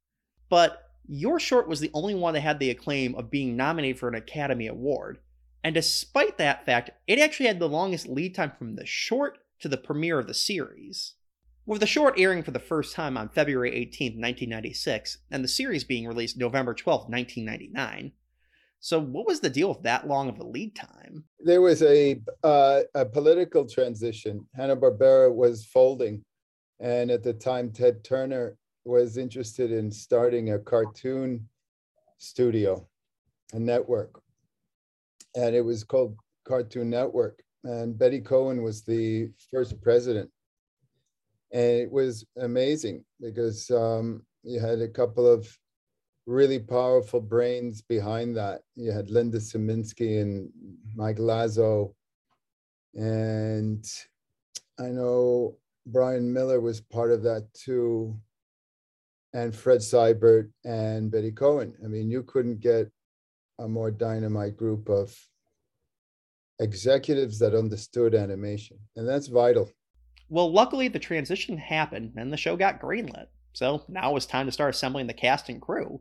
But 0.49 0.81
your 1.07 1.38
short 1.38 1.69
was 1.69 1.81
the 1.81 1.90
only 1.93 2.14
one 2.14 2.35
that 2.35 2.40
had 2.40 2.59
the 2.59 2.71
acclaim 2.71 3.14
of 3.16 3.31
being 3.31 3.57
nominated 3.57 3.99
for 3.99 4.09
an 4.09 4.14
Academy 4.14 4.66
Award. 4.66 5.19
And 5.62 5.75
despite 5.75 6.38
that 6.38 6.64
fact, 6.64 6.90
it 7.07 7.19
actually 7.19 7.47
had 7.47 7.59
the 7.59 7.69
longest 7.69 8.07
lead 8.07 8.35
time 8.35 8.52
from 8.57 8.76
the 8.76 8.87
short 8.87 9.38
to 9.61 9.69
the 9.69 9.76
premiere 9.76 10.19
of 10.19 10.26
the 10.26 10.35
series. 10.35 11.14
With 11.66 11.81
the 11.81 11.87
short 11.87 12.19
airing 12.19 12.43
for 12.43 12.50
the 12.50 12.59
first 12.59 12.95
time 12.95 13.16
on 13.16 13.31
February 13.31 13.75
18, 13.75 14.12
1996, 14.12 15.19
and 15.31 15.43
the 15.43 15.49
series 15.49 15.83
being 15.83 16.07
released 16.07 16.37
November 16.37 16.75
12, 16.75 17.09
1999. 17.09 18.12
So, 18.85 19.00
what 19.00 19.26
was 19.26 19.41
the 19.41 19.49
deal 19.49 19.71
with 19.71 19.83
that 19.85 20.07
long 20.07 20.29
of 20.29 20.38
a 20.41 20.45
lead 20.45 20.76
time? 20.76 21.25
There 21.41 21.62
was 21.62 21.81
a 21.83 22.21
uh, 22.43 22.83
a 22.95 23.07
political 23.07 23.67
transition. 23.67 24.47
Hanna 24.55 24.76
Barbera 24.76 25.35
was 25.35 25.64
folding, 25.64 26.23
and 26.81 27.11
at 27.11 27.23
the 27.23 27.33
time, 27.33 27.73
Ted 27.73 28.05
Turner 28.05 28.59
was 28.85 29.17
interested 29.17 29.73
in 29.73 29.91
starting 29.91 30.53
a 30.53 30.59
cartoon 30.59 31.49
studio, 32.19 32.87
a 33.55 33.59
network, 33.59 34.21
and 35.35 35.55
it 35.55 35.64
was 35.64 35.83
called 35.83 36.19
Cartoon 36.47 36.91
Network. 36.91 37.43
And 37.64 37.99
Betty 37.99 38.21
Cohen 38.21 38.62
was 38.62 38.83
the 38.83 39.31
first 39.50 39.81
president 39.81 40.31
and 41.53 41.62
it 41.62 41.91
was 41.91 42.26
amazing 42.37 43.03
because 43.19 43.71
um, 43.71 44.23
you 44.43 44.61
had 44.61 44.81
a 44.81 44.88
couple 44.88 45.26
of 45.26 45.49
really 46.26 46.59
powerful 46.59 47.21
brains 47.21 47.83
behind 47.83 48.37
that. 48.37 48.62
You 48.75 48.93
had 48.93 49.11
Linda 49.11 49.38
Simensky 49.38 50.21
and 50.21 50.50
Mike 50.95 51.19
Lazzo, 51.19 51.95
and 52.95 53.85
I 54.78 54.88
know 54.88 55.57
Brian 55.87 56.33
Miller 56.33 56.61
was 56.61 56.81
part 56.81 57.11
of 57.11 57.23
that 57.25 57.52
too, 57.52 58.19
and 59.33 59.54
Fred 59.54 59.81
Seibert 59.81 60.50
and 60.64 61.11
Betty 61.11 61.33
Cohen. 61.33 61.75
I 61.85 61.88
mean, 61.88 62.11
you 62.11 62.23
couldn't 62.23 62.61
get 62.61 62.90
a 63.59 63.69
more 63.69 63.90
dynamite 63.90 64.57
group 64.57 64.88
of 64.88 65.14
executives 66.61 67.38
that 67.40 67.54
understood 67.54 68.14
animation, 68.14 68.78
and 68.97 69.09
that's 69.09 69.26
vital. 69.26 69.71
Well, 70.31 70.50
luckily, 70.50 70.88
the 70.88 70.99
transition 70.99 71.59
happened 71.59 72.14
and 72.16 72.33
the 72.33 72.37
show 72.37 72.57
got 72.57 72.81
greenlit. 72.81 73.26
So 73.52 73.85
now 73.88 74.11
it 74.11 74.14
was 74.14 74.26
time 74.26 74.47
to 74.47 74.52
start 74.52 74.75
assembling 74.75 75.07
the 75.07 75.14
cast 75.14 75.49
and 75.49 75.61
crew. 75.61 76.00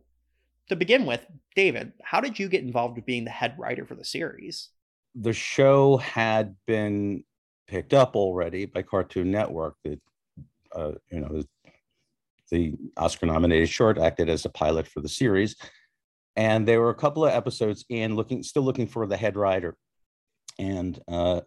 To 0.70 0.76
begin 0.76 1.06
with, 1.06 1.26
David, 1.56 1.94
how 2.02 2.22
did 2.22 2.40
you 2.40 2.48
get 2.48 2.64
involved 2.64 2.96
with 2.96 3.06
being 3.06 3.26
the 3.26 3.32
head 3.32 3.56
writer 3.58 3.86
for 3.86 3.96
the 3.96 4.06
series? 4.06 4.70
The 5.16 5.34
show 5.34 5.98
had 5.98 6.56
been 6.66 7.24
picked 7.68 7.94
up 7.94 8.16
already 8.16 8.66
by 8.66 8.82
Cartoon 8.82 9.30
Network. 9.30 9.76
That 9.84 10.00
uh, 10.74 10.92
you 11.12 11.20
know, 11.20 11.44
the 12.50 12.74
Oscar-nominated 12.98 13.70
short 13.70 13.98
acted 13.98 14.30
as 14.30 14.46
a 14.46 14.50
pilot 14.50 14.88
for 14.88 15.02
the 15.02 15.10
series, 15.10 15.56
and 16.36 16.68
there 16.68 16.80
were 16.80 16.90
a 16.90 16.96
couple 16.96 17.26
of 17.26 17.34
episodes 17.34 17.86
in 17.90 18.16
looking, 18.16 18.42
still 18.42 18.64
looking 18.64 18.88
for 18.88 19.06
the 19.06 19.18
head 19.18 19.36
writer, 19.36 19.76
and 20.58 21.00
uh, 21.08 21.42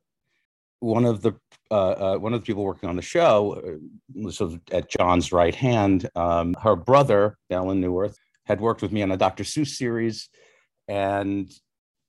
one 0.80 1.04
of 1.04 1.23
the 1.23 1.32
uh, 1.70 1.75
uh, 1.75 2.16
one 2.18 2.35
of 2.35 2.40
the 2.40 2.46
people 2.46 2.64
working 2.64 2.88
on 2.88 2.96
the 2.96 3.02
show, 3.02 3.80
uh, 4.25 4.30
sort 4.30 4.52
of 4.52 4.61
at 4.70 4.90
John's 4.90 5.32
right 5.32 5.54
hand, 5.54 6.08
um, 6.14 6.54
her 6.62 6.76
brother 6.76 7.38
Alan 7.50 7.80
Neuwirth 7.80 8.16
had 8.47 8.61
worked 8.61 8.83
with 8.83 8.93
me 8.93 9.03
on 9.03 9.11
a 9.11 9.17
Dr. 9.17 9.45
Seuss 9.45 9.69
series, 9.69 10.29
and 10.88 11.50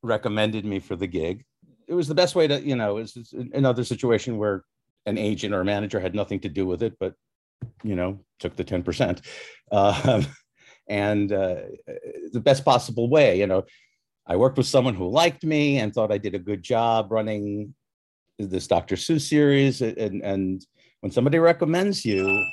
recommended 0.04 0.66
me 0.66 0.80
for 0.80 0.96
the 0.96 1.08
gig. 1.08 1.44
It 1.88 1.94
was 1.94 2.08
the 2.08 2.16
best 2.16 2.36
way 2.36 2.48
to, 2.48 2.62
you 2.62 2.76
know, 2.76 2.98
it's 2.98 3.16
another 3.54 3.84
situation 3.84 4.38
where 4.38 4.64
an 5.06 5.18
agent 5.18 5.54
or 5.54 5.62
a 5.62 5.66
manager 5.66 6.00
had 6.00 6.14
nothing 6.14 6.40
to 6.42 6.50
do 6.50 6.66
with 6.66 6.84
it, 6.84 6.94
but 7.00 7.14
you 7.84 7.96
know, 7.96 8.20
took 8.40 8.56
the 8.56 8.64
ten 8.64 8.84
percent, 8.84 9.22
uh, 9.72 10.22
and 10.90 11.32
uh, 11.32 11.62
the 12.32 12.40
best 12.40 12.64
possible 12.64 13.10
way. 13.10 13.40
You 13.40 13.48
know, 13.48 13.64
I 14.28 14.36
worked 14.36 14.58
with 14.58 14.68
someone 14.68 14.96
who 14.96 15.10
liked 15.10 15.44
me 15.44 15.80
and 15.80 15.94
thought 15.94 16.12
I 16.12 16.18
did 16.18 16.36
a 16.36 16.40
good 16.40 16.62
job 16.62 17.12
running 17.12 17.74
this 18.38 18.68
Dr. 18.68 18.96
Seuss 18.96 19.22
series, 19.22 19.82
and 19.82 20.22
and 20.24 20.66
when 21.00 21.12
somebody 21.12 21.40
recommends 21.40 22.06
you, 22.06 22.46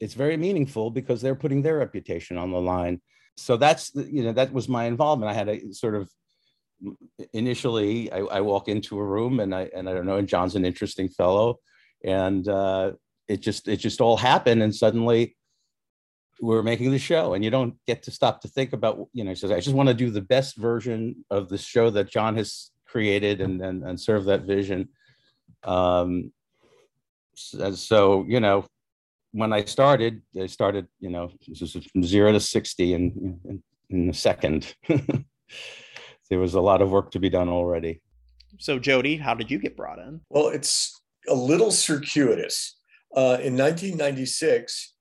it's 0.00 0.14
very 0.14 0.36
meaningful 0.36 0.90
because 0.90 1.20
they're 1.20 1.34
putting 1.34 1.62
their 1.62 1.78
reputation 1.78 2.38
on 2.38 2.50
the 2.50 2.60
line. 2.60 3.00
So 3.40 3.56
that's 3.56 3.92
you 3.94 4.22
know 4.22 4.32
that 4.32 4.52
was 4.52 4.68
my 4.68 4.84
involvement. 4.84 5.30
I 5.30 5.34
had 5.34 5.48
a 5.48 5.72
sort 5.72 5.94
of 5.94 6.10
initially 7.32 8.10
I, 8.12 8.18
I 8.18 8.40
walk 8.40 8.68
into 8.68 8.98
a 8.98 9.04
room 9.04 9.40
and 9.40 9.54
I 9.54 9.70
and 9.74 9.88
I 9.88 9.94
don't 9.94 10.06
know, 10.06 10.16
and 10.16 10.28
John's 10.28 10.56
an 10.56 10.64
interesting 10.64 11.08
fellow, 11.08 11.58
and 12.04 12.46
uh, 12.48 12.92
it 13.28 13.40
just 13.40 13.68
it 13.68 13.78
just 13.78 14.00
all 14.00 14.16
happened, 14.16 14.62
and 14.62 14.74
suddenly 14.74 15.36
we're 16.42 16.62
making 16.62 16.90
the 16.90 16.98
show 16.98 17.34
and 17.34 17.44
you 17.44 17.50
don't 17.50 17.74
get 17.86 18.02
to 18.02 18.10
stop 18.10 18.40
to 18.40 18.48
think 18.48 18.72
about 18.72 19.06
you 19.12 19.22
know 19.22 19.34
says 19.34 19.50
i 19.50 19.60
just 19.60 19.76
want 19.76 19.90
to 19.90 19.94
do 19.94 20.08
the 20.08 20.22
best 20.22 20.56
version 20.56 21.14
of 21.28 21.50
the 21.50 21.58
show 21.58 21.90
that 21.90 22.08
john 22.08 22.34
has 22.34 22.70
created 22.86 23.42
and 23.42 23.60
and, 23.60 23.84
and 23.84 24.00
serve 24.00 24.24
that 24.24 24.44
vision 24.44 24.88
um, 25.64 26.32
so, 27.34 28.24
you 28.28 28.40
know, 28.40 28.66
when 29.32 29.52
I 29.52 29.64
started, 29.64 30.22
I 30.40 30.46
started, 30.46 30.86
you 30.98 31.10
know, 31.10 31.30
this 31.46 31.76
from 31.92 32.02
zero 32.02 32.32
to 32.32 32.40
60 32.40 32.94
in, 32.94 33.40
in, 33.44 33.62
in 33.90 34.10
a 34.10 34.14
second. 34.14 34.74
there 34.88 36.38
was 36.38 36.54
a 36.54 36.60
lot 36.60 36.82
of 36.82 36.90
work 36.90 37.10
to 37.12 37.20
be 37.20 37.30
done 37.30 37.48
already. 37.48 38.02
So, 38.58 38.78
Jody, 38.78 39.16
how 39.16 39.34
did 39.34 39.50
you 39.50 39.58
get 39.58 39.76
brought 39.76 39.98
in? 39.98 40.20
Well, 40.28 40.48
it's 40.48 41.00
a 41.28 41.34
little 41.34 41.70
circuitous. 41.70 42.76
Uh, 43.14 43.38
in 43.40 43.56
1996, 43.56 44.94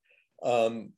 um, 0.44 0.92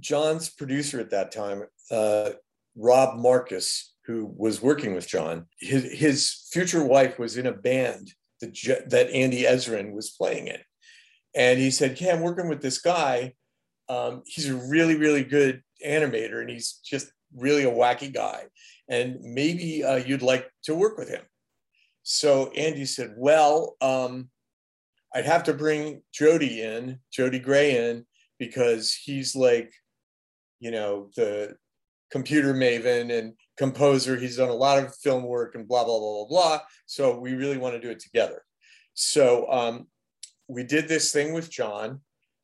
John's 0.00 0.48
producer 0.48 1.00
at 1.00 1.10
that 1.10 1.32
time, 1.32 1.64
uh, 1.90 2.30
Rob 2.76 3.18
Marcus, 3.18 3.94
who 4.06 4.32
was 4.36 4.62
working 4.62 4.94
with 4.94 5.06
John, 5.06 5.46
his, 5.58 5.84
his 5.92 6.48
future 6.50 6.84
wife 6.84 7.18
was 7.18 7.36
in 7.36 7.46
a 7.46 7.52
band 7.52 8.12
the, 8.40 8.84
that 8.88 9.10
Andy 9.10 9.42
Ezrin 9.42 9.92
was 9.92 10.10
playing 10.10 10.48
in. 10.48 10.60
And 11.36 11.58
he 11.58 11.70
said, 11.70 12.00
"Yeah, 12.00 12.14
I'm 12.14 12.22
working 12.22 12.48
with 12.48 12.62
this 12.62 12.78
guy. 12.78 13.34
Um, 13.88 14.22
he's 14.26 14.48
a 14.48 14.56
really, 14.56 14.96
really 14.96 15.22
good 15.22 15.62
animator, 15.86 16.40
and 16.40 16.50
he's 16.50 16.80
just 16.84 17.12
really 17.36 17.64
a 17.64 17.70
wacky 17.70 18.12
guy. 18.12 18.44
And 18.88 19.18
maybe 19.20 19.84
uh, 19.84 19.96
you'd 19.96 20.22
like 20.22 20.50
to 20.64 20.74
work 20.74 20.98
with 20.98 21.08
him." 21.08 21.22
So 22.02 22.50
Andy 22.52 22.86
said, 22.86 23.14
"Well, 23.16 23.76
um, 23.80 24.30
I'd 25.14 25.26
have 25.26 25.44
to 25.44 25.54
bring 25.54 26.02
Jody 26.12 26.62
in, 26.62 26.98
Jody 27.12 27.38
Gray 27.38 27.90
in, 27.90 28.06
because 28.38 28.92
he's 28.92 29.34
like, 29.34 29.72
you 30.60 30.70
know, 30.70 31.10
the 31.16 31.56
computer 32.10 32.54
maven 32.54 33.16
and 33.16 33.34
composer. 33.56 34.16
He's 34.16 34.36
done 34.36 34.48
a 34.48 34.54
lot 34.54 34.82
of 34.82 34.94
film 34.96 35.24
work 35.24 35.54
and 35.54 35.66
blah, 35.66 35.84
blah, 35.84 35.98
blah, 35.98 36.24
blah, 36.24 36.26
blah. 36.26 36.60
So 36.86 37.18
we 37.18 37.34
really 37.34 37.56
want 37.56 37.74
to 37.74 37.80
do 37.80 37.90
it 37.90 38.00
together. 38.00 38.42
So 38.94 39.50
um, 39.50 39.86
we 40.48 40.64
did 40.64 40.88
this 40.88 41.12
thing 41.12 41.32
with 41.32 41.50
John 41.50 42.00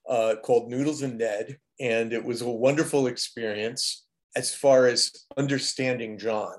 uh, 0.08 0.36
called 0.42 0.70
Noodles 0.70 1.02
and 1.02 1.18
Ned. 1.18 1.58
And 1.80 2.12
it 2.12 2.24
was 2.24 2.42
a 2.42 2.50
wonderful 2.50 3.06
experience 3.06 4.04
as 4.36 4.54
far 4.54 4.86
as 4.86 5.12
understanding 5.36 6.18
John. 6.18 6.56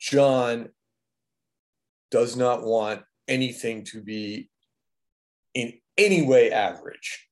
John 0.00 0.70
does 2.10 2.36
not 2.36 2.64
want 2.64 3.02
anything 3.28 3.84
to 3.84 4.02
be 4.02 4.48
in 5.54 5.74
any 5.96 6.22
way 6.22 6.50
average 6.50 7.28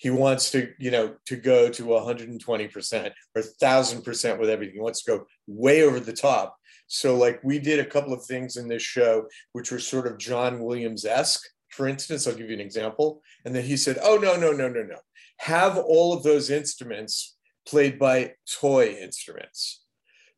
he 0.00 0.08
wants 0.08 0.50
to 0.50 0.72
you 0.78 0.90
know 0.90 1.14
to 1.26 1.36
go 1.36 1.68
to 1.68 1.84
120% 1.84 3.12
or 3.34 3.42
1000% 3.42 4.38
with 4.38 4.50
everything 4.50 4.74
he 4.74 4.80
wants 4.80 5.02
to 5.02 5.10
go 5.10 5.26
way 5.46 5.82
over 5.82 6.00
the 6.00 6.12
top 6.12 6.56
so 6.86 7.16
like 7.16 7.40
we 7.44 7.58
did 7.58 7.78
a 7.78 7.84
couple 7.84 8.12
of 8.12 8.24
things 8.24 8.56
in 8.56 8.66
this 8.66 8.82
show 8.82 9.26
which 9.52 9.70
were 9.70 9.78
sort 9.78 10.06
of 10.06 10.18
john 10.18 10.60
williams-esque 10.60 11.46
for 11.70 11.88
instance 11.88 12.26
i'll 12.26 12.34
give 12.34 12.48
you 12.48 12.54
an 12.54 12.60
example 12.60 13.22
and 13.44 13.54
then 13.54 13.64
he 13.64 13.76
said 13.76 13.98
oh 14.02 14.16
no 14.16 14.36
no 14.36 14.52
no 14.52 14.68
no 14.68 14.82
no 14.82 14.96
have 15.38 15.76
all 15.78 16.12
of 16.12 16.22
those 16.22 16.50
instruments 16.50 17.36
played 17.66 17.98
by 17.98 18.32
toy 18.60 18.96
instruments 19.00 19.84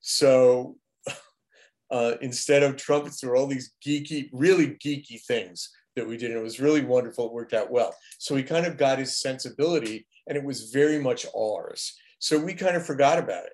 so 0.01 0.77
uh, 1.91 2.15
instead 2.21 2.63
of 2.63 2.77
trumpets 2.77 3.21
there 3.21 3.31
were 3.31 3.37
all 3.37 3.47
these 3.47 3.73
geeky 3.85 4.29
really 4.33 4.69
geeky 4.69 5.21
things 5.23 5.71
that 5.97 6.07
we 6.07 6.17
did. 6.17 6.31
And 6.31 6.39
it 6.39 6.43
was 6.43 6.61
really 6.61 6.83
wonderful. 6.83 7.27
It 7.27 7.33
worked 7.33 7.53
out 7.53 7.71
well. 7.71 7.95
So 8.19 8.35
he 8.35 8.43
kind 8.43 8.67
of 8.67 8.77
got 8.77 8.99
his 8.99 9.21
sensibility 9.21 10.07
and 10.27 10.37
it 10.37 10.45
was 10.45 10.71
very 10.71 10.99
much 10.99 11.27
ours. 11.37 11.95
So 12.19 12.39
we 12.39 12.55
kind 12.55 12.77
of 12.77 12.87
forgot 12.87 13.19
about 13.19 13.45
it. 13.45 13.53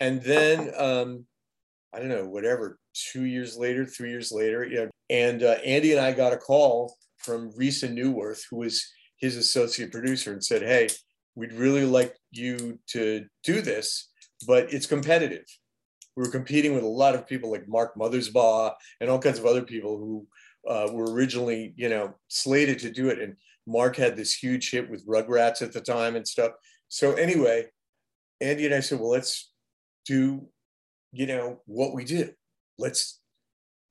And 0.00 0.20
then, 0.22 0.72
um, 0.76 1.26
I 1.92 1.98
don't 1.98 2.08
know, 2.08 2.26
whatever, 2.26 2.78
two 2.94 3.24
years 3.24 3.56
later, 3.56 3.84
three 3.86 4.10
years 4.10 4.32
later, 4.32 4.64
you 4.64 4.76
know, 4.76 4.90
and 5.10 5.42
uh, 5.42 5.56
Andy 5.64 5.92
and 5.92 6.00
I 6.00 6.12
got 6.12 6.32
a 6.32 6.38
call 6.38 6.94
from 7.18 7.52
Risa 7.52 7.92
Neuwirth, 7.92 8.42
who 8.50 8.56
was 8.56 8.84
his 9.18 9.36
associate 9.36 9.92
producer, 9.92 10.32
and 10.32 10.44
said, 10.44 10.62
Hey, 10.62 10.88
we'd 11.34 11.52
really 11.52 11.84
like 11.84 12.14
you 12.30 12.78
to 12.88 13.26
do 13.44 13.60
this, 13.60 14.08
but 14.46 14.72
it's 14.72 14.86
competitive. 14.86 15.44
We 16.16 16.22
were 16.22 16.30
competing 16.30 16.74
with 16.74 16.84
a 16.84 16.88
lot 16.88 17.14
of 17.14 17.26
people 17.26 17.50
like 17.50 17.68
Mark 17.68 17.94
Mothersbaugh 17.96 18.74
and 19.00 19.08
all 19.08 19.18
kinds 19.18 19.38
of 19.38 19.46
other 19.46 19.62
people 19.62 19.96
who 19.96 20.26
uh, 20.68 20.88
were 20.92 21.12
originally, 21.12 21.72
you 21.76 21.88
know, 21.88 22.14
slated 22.28 22.78
to 22.80 22.90
do 22.90 23.08
it. 23.08 23.18
And 23.18 23.36
Mark 23.66 23.96
had 23.96 24.16
this 24.16 24.34
huge 24.34 24.70
hit 24.70 24.90
with 24.90 25.06
Rugrats 25.06 25.62
at 25.62 25.72
the 25.72 25.80
time 25.80 26.16
and 26.16 26.26
stuff. 26.26 26.52
So 26.88 27.12
anyway, 27.12 27.66
Andy 28.40 28.66
and 28.66 28.74
I 28.74 28.80
said, 28.80 29.00
well, 29.00 29.10
let's 29.10 29.50
do, 30.04 30.46
you 31.12 31.26
know, 31.26 31.60
what 31.64 31.94
we 31.94 32.04
did. 32.04 32.34
Let's 32.78 33.20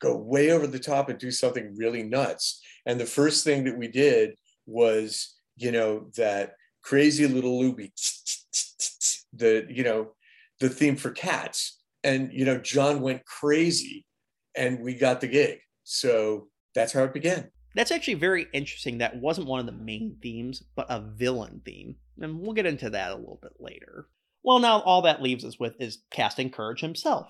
go 0.02 0.18
way 0.18 0.52
over 0.52 0.68
the 0.68 0.80
top 0.80 1.10
and 1.10 1.20
do 1.20 1.32
something 1.32 1.76
really 1.78 2.04
nuts. 2.04 2.62
And 2.86 3.00
the 3.00 3.06
first 3.06 3.44
thing 3.44 3.64
that 3.66 3.78
we 3.78 3.88
did 3.88 4.36
was, 4.66 5.36
you 5.58 5.72
know, 5.72 6.10
that 6.18 6.54
crazy 6.84 7.28
little 7.28 7.62
Luby, 7.62 7.92
the, 9.34 9.68
you 9.70 9.84
know, 9.84 10.14
the 10.60 10.70
theme 10.70 10.96
for 10.96 11.12
Katz. 11.12 11.80
And, 12.04 12.34
you 12.34 12.46
know, 12.46 12.58
John 12.58 13.02
went 13.02 13.26
crazy 13.26 14.06
and 14.56 14.80
we 14.80 14.96
got 14.96 15.22
the 15.22 15.28
gig. 15.28 15.60
So 15.84 16.48
that's 16.74 16.94
how 16.94 17.04
it 17.04 17.14
began. 17.14 17.52
That's 17.76 17.92
actually 17.92 18.16
very 18.16 18.48
interesting. 18.54 18.98
That 18.98 19.16
wasn't 19.16 19.48
one 19.48 19.60
of 19.60 19.66
the 19.66 19.72
main 19.72 20.18
themes, 20.22 20.64
but 20.76 20.88
a 20.90 21.00
villain 21.00 21.62
theme. 21.64 21.96
And 22.20 22.40
we'll 22.40 22.54
get 22.54 22.66
into 22.66 22.90
that 22.90 23.12
a 23.12 23.16
little 23.16 23.40
bit 23.42 23.54
later. 23.60 24.08
Well, 24.44 24.60
now 24.60 24.82
all 24.82 25.04
that 25.04 25.22
leaves 25.22 25.46
us 25.46 25.60
with 25.60 25.76
is 25.80 26.00
casting 26.10 26.50
Courage 26.50 26.82
himself. 26.82 27.28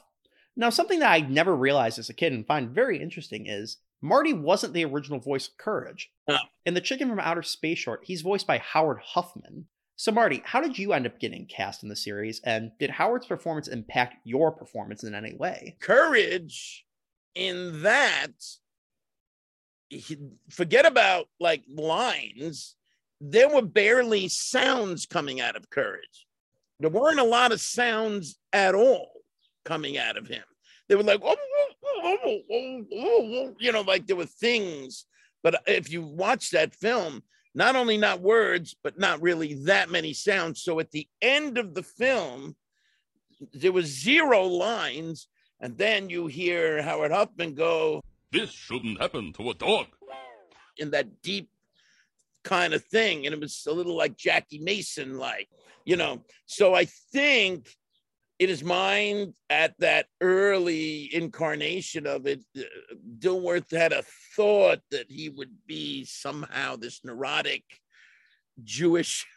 Now, 0.55 0.69
something 0.69 0.99
that 0.99 1.11
I 1.11 1.21
never 1.21 1.55
realized 1.55 1.97
as 1.97 2.09
a 2.09 2.13
kid 2.13 2.33
and 2.33 2.45
find 2.45 2.69
very 2.69 3.01
interesting 3.01 3.47
is 3.47 3.77
Marty 4.01 4.33
wasn't 4.33 4.73
the 4.73 4.85
original 4.85 5.19
voice 5.19 5.47
of 5.47 5.57
Courage. 5.57 6.11
No. 6.27 6.37
In 6.65 6.73
the 6.73 6.81
Chicken 6.81 7.09
from 7.09 7.19
Outer 7.19 7.43
Space 7.43 7.79
short, 7.79 8.01
he's 8.03 8.21
voiced 8.21 8.47
by 8.47 8.57
Howard 8.57 8.99
Huffman. 9.03 9.67
So, 9.95 10.11
Marty, 10.11 10.41
how 10.43 10.61
did 10.61 10.79
you 10.79 10.93
end 10.93 11.05
up 11.05 11.19
getting 11.19 11.45
cast 11.45 11.83
in 11.83 11.89
the 11.89 11.95
series, 11.95 12.41
and 12.43 12.71
did 12.79 12.89
Howard's 12.89 13.27
performance 13.27 13.67
impact 13.67 14.15
your 14.23 14.51
performance 14.51 15.03
in 15.03 15.13
any 15.13 15.35
way? 15.35 15.77
courage 15.79 16.85
in 17.35 17.81
that 17.83 18.31
forget 20.49 20.85
about 20.85 21.27
like 21.39 21.63
lines 21.69 22.75
there 23.19 23.49
were 23.49 23.61
barely 23.61 24.27
sounds 24.27 25.05
coming 25.05 25.41
out 25.41 25.55
of 25.55 25.69
courage 25.69 26.25
there 26.79 26.89
weren't 26.89 27.19
a 27.19 27.23
lot 27.23 27.51
of 27.51 27.59
sounds 27.59 28.37
at 28.53 28.73
all 28.73 29.10
coming 29.65 29.97
out 29.97 30.17
of 30.17 30.27
him 30.27 30.43
they 30.87 30.95
were 30.95 31.03
like 31.03 31.21
oh, 31.23 31.35
"Oh, 31.35 31.67
oh, 31.83 31.99
oh, 32.03 32.17
oh, 32.23 32.41
oh, 32.51 32.85
oh," 32.93 33.55
you 33.59 33.71
know 33.71 33.81
like 33.81 34.07
there 34.07 34.15
were 34.15 34.25
things 34.25 35.05
but 35.43 35.61
if 35.67 35.91
you 35.91 36.01
watch 36.01 36.51
that 36.51 36.75
film 36.75 37.23
not 37.53 37.75
only 37.75 37.97
not 37.97 38.21
words 38.21 38.75
but 38.83 38.99
not 38.99 39.21
really 39.21 39.53
that 39.65 39.89
many 39.89 40.13
sounds 40.13 40.61
so 40.61 40.79
at 40.79 40.91
the 40.91 41.07
end 41.21 41.57
of 41.57 41.73
the 41.73 41.83
film 41.83 42.55
there 43.53 43.71
was 43.71 43.85
zero 43.85 44.43
lines 44.43 45.27
and 45.61 45.77
then 45.77 46.09
you 46.09 46.25
hear 46.27 46.81
Howard 46.81 47.11
Huffman 47.11 47.53
go, 47.53 48.01
This 48.31 48.51
shouldn't 48.51 48.99
happen 48.99 49.31
to 49.33 49.51
a 49.51 49.53
dog. 49.53 49.87
in 50.77 50.91
that 50.91 51.21
deep 51.21 51.49
kind 52.43 52.73
of 52.73 52.83
thing. 52.85 53.25
And 53.25 53.33
it 53.33 53.39
was 53.39 53.65
a 53.67 53.71
little 53.71 53.95
like 53.95 54.17
Jackie 54.17 54.59
Mason, 54.59 55.17
like, 55.19 55.47
you 55.85 55.95
know. 55.95 56.23
So 56.47 56.73
I 56.73 56.85
think 56.85 57.69
in 58.41 58.49
his 58.49 58.63
mind 58.63 59.35
at 59.51 59.75
that 59.77 60.07
early 60.19 61.13
incarnation 61.13 62.07
of 62.07 62.25
it, 62.25 62.43
uh, 62.57 62.63
Dilworth 63.19 63.69
had 63.69 63.93
a 63.93 64.03
thought 64.35 64.79
that 64.89 65.05
he 65.11 65.29
would 65.29 65.51
be 65.67 66.05
somehow 66.05 66.75
this 66.75 67.01
neurotic 67.03 67.63
Jewish 68.63 69.27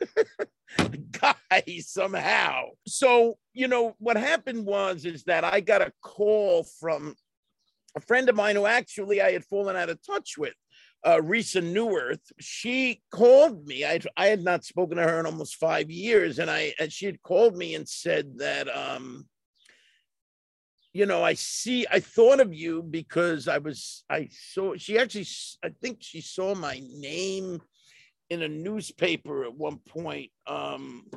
guy 1.20 1.62
somehow. 1.80 2.68
So, 2.88 3.36
you 3.52 3.68
know, 3.68 3.94
what 3.98 4.16
happened 4.16 4.64
was 4.64 5.04
is 5.04 5.24
that 5.24 5.44
I 5.44 5.60
got 5.60 5.82
a 5.82 5.92
call 6.02 6.64
from 6.80 7.14
a 7.94 8.00
friend 8.00 8.30
of 8.30 8.36
mine 8.36 8.56
who 8.56 8.64
actually 8.64 9.20
I 9.20 9.32
had 9.32 9.44
fallen 9.44 9.76
out 9.76 9.90
of 9.90 9.98
touch 10.02 10.38
with, 10.38 10.54
uh, 11.04 11.18
Risa 11.18 11.62
Neuwirth. 11.62 12.32
She 12.40 13.02
called 13.10 13.66
me. 13.66 13.84
I 13.84 14.00
I 14.16 14.26
had 14.26 14.42
not 14.42 14.64
spoken 14.64 14.96
to 14.96 15.02
her 15.04 15.20
in 15.20 15.26
almost 15.26 15.56
five 15.56 15.90
years, 15.90 16.38
and 16.38 16.50
I 16.50 16.74
and 16.78 16.92
she 16.92 17.06
had 17.06 17.22
called 17.22 17.56
me 17.56 17.74
and 17.74 17.88
said 17.88 18.38
that 18.38 18.74
um, 18.74 19.26
you 20.94 21.06
know, 21.06 21.24
I 21.24 21.34
see, 21.34 21.86
I 21.90 21.98
thought 21.98 22.38
of 22.38 22.54
you 22.54 22.80
because 22.80 23.48
I 23.48 23.58
was, 23.58 24.04
I 24.08 24.28
saw, 24.30 24.76
she 24.76 24.96
actually, 24.96 25.26
I 25.64 25.70
think 25.82 25.98
she 26.00 26.20
saw 26.20 26.54
my 26.54 26.80
name 26.88 27.60
in 28.30 28.42
a 28.42 28.48
newspaper 28.48 29.44
at 29.44 29.54
one 29.54 29.78
point 29.78 30.30
um, 30.46 31.10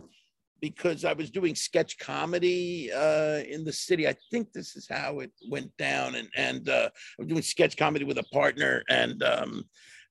because 0.61 1.05
I 1.05 1.13
was 1.13 1.29
doing 1.29 1.55
sketch 1.55 1.97
comedy 1.99 2.91
uh, 2.91 3.41
in 3.47 3.63
the 3.63 3.73
city. 3.73 4.07
I 4.07 4.15
think 4.31 4.51
this 4.53 4.75
is 4.75 4.87
how 4.89 5.19
it 5.19 5.31
went 5.49 5.75
down, 5.77 6.15
and 6.15 6.29
and 6.35 6.69
uh, 6.69 6.89
I 6.93 7.15
was 7.19 7.27
doing 7.27 7.41
sketch 7.41 7.77
comedy 7.77 8.05
with 8.05 8.17
a 8.17 8.23
partner, 8.33 8.83
and 8.89 9.21
um, 9.23 9.63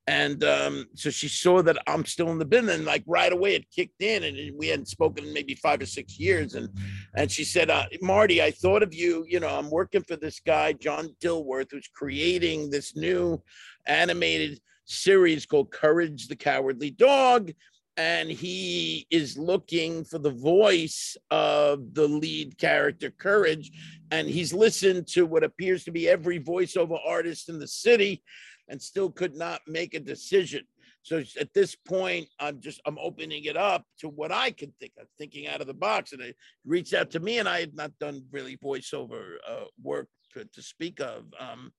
and 0.07 0.45
um, 0.45 0.87
so 0.95 1.11
she 1.11 1.29
saw 1.29 1.63
that 1.63 1.79
I'm 1.87 2.05
still 2.05 2.31
in 2.31 2.39
the 2.39 2.45
business, 2.45 2.77
and 2.77 2.85
like 2.85 3.03
right 3.07 3.33
away 3.33 3.57
it 3.57 3.71
kicked 3.75 4.03
in, 4.03 4.23
and 4.25 4.57
we 4.57 4.69
hadn't 4.69 4.89
spoken 4.89 5.25
in 5.25 5.33
maybe 5.33 5.55
five 5.57 5.83
or 5.83 5.87
six 5.87 6.19
years, 6.19 6.55
and 6.55 6.69
and 7.15 7.31
she 7.31 7.45
said, 7.45 7.71
uh, 7.71 7.87
Marty, 8.03 8.43
I 8.43 8.53
thought 8.53 8.83
of 8.83 8.95
you. 8.95 9.25
You 9.29 9.41
know, 9.41 9.49
I'm 9.49 9.71
working 9.71 10.03
for 10.03 10.17
this 10.17 10.41
guy 10.41 10.75
John 10.75 11.09
Dilworth, 11.21 11.73
who's 11.73 11.91
creating 11.93 12.71
this 12.71 12.97
new 12.97 13.43
animated 13.87 14.61
series 14.85 15.45
called 15.45 15.73
Courage 15.73 16.29
the 16.29 16.37
Cowardly 16.37 16.91
Dog. 16.91 17.53
And 17.97 18.31
he 18.31 19.07
is 19.11 19.39
looking 19.39 20.05
for 20.05 20.19
the 20.19 20.31
voice 20.31 21.17
of 21.31 21.95
the 21.95 22.07
lead 22.07 22.59
character, 22.59 23.11
Courage. 23.11 23.71
And 24.11 24.29
he's 24.29 24.53
listened 24.53 25.07
to 25.09 25.25
what 25.25 25.45
appears 25.45 25.85
to 25.85 25.91
be 25.91 26.09
every 26.09 26.39
voiceover 26.39 26.99
artist 27.07 27.49
in 27.49 27.59
the 27.59 27.69
city 27.69 28.23
and 28.69 28.81
still 28.81 29.11
could 29.11 29.35
not 29.35 29.61
make 29.67 29.95
a 29.95 30.01
decision. 30.01 30.65
So 31.03 31.23
at 31.41 31.55
this 31.55 31.77
point, 31.77 32.27
I'm 32.41 32.61
just 32.61 32.81
I'm 32.85 32.99
opening 32.99 33.45
it 33.45 33.57
up 33.57 33.85
to 34.01 34.09
what 34.09 34.33
I 34.33 34.51
can 34.51 34.73
think 34.81 34.93
of, 35.01 35.07
thinking 35.17 35.47
out 35.47 35.61
of 35.61 35.69
the 35.69 35.75
box. 35.75 36.13
And 36.13 36.21
it 36.21 36.37
reached 36.65 36.95
out 36.95 37.13
to 37.13 37.21
me, 37.21 37.39
and 37.39 37.49
I 37.49 37.61
had 37.61 37.77
not 37.77 37.97
done 38.01 38.25
really 38.33 38.57
voiceover 38.57 39.37
uh, 39.49 39.67
work 39.81 40.09
to, 40.35 40.45
to 40.45 40.63
speak 40.63 41.01
of. 41.01 41.27
Um, 41.39 41.73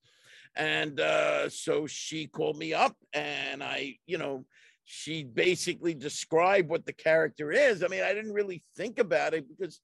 and 0.56 0.98
uh, 0.98 1.50
so 1.50 1.86
she 1.86 2.26
called 2.26 2.56
me 2.56 2.72
up, 2.72 2.96
and 3.12 3.62
I, 3.62 3.96
you 4.06 4.16
know, 4.16 4.46
she 4.90 5.22
basically 5.22 5.92
described 5.92 6.70
what 6.70 6.86
the 6.86 6.94
character 6.94 7.52
is. 7.52 7.84
I 7.84 7.88
mean, 7.88 8.02
I 8.02 8.14
didn't 8.14 8.32
really 8.32 8.64
think 8.74 8.98
about 8.98 9.34
it 9.34 9.44
because 9.46 9.82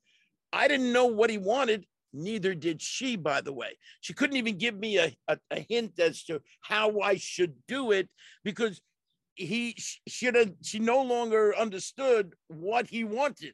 I 0.51 0.67
didn't 0.67 0.95
know 0.95 1.05
what 1.05 1.29
he 1.29 1.37
wanted. 1.37 1.85
Neither 2.14 2.55
did 2.55 2.81
she, 2.81 3.14
by 3.14 3.43
the 3.43 3.53
way. 3.53 3.77
She 4.01 4.14
couldn't 4.14 4.38
even 4.38 4.57
give 4.57 4.75
me 4.75 4.97
a, 4.97 5.14
a, 5.29 5.38
a 5.51 5.61
hint 5.61 6.01
as 6.01 6.25
to 6.25 6.40
how 6.62 7.01
I 7.01 7.17
should 7.17 7.53
do 7.69 7.93
it 7.93 8.09
because 8.45 8.81
he 9.35 9.75
sh- 9.77 10.01
should 10.09 10.37
have 10.37 10.53
she 10.62 10.79
no 10.79 11.03
longer 11.03 11.55
understood 11.55 12.33
what 12.49 12.87
he 12.87 13.05
wanted. 13.05 13.53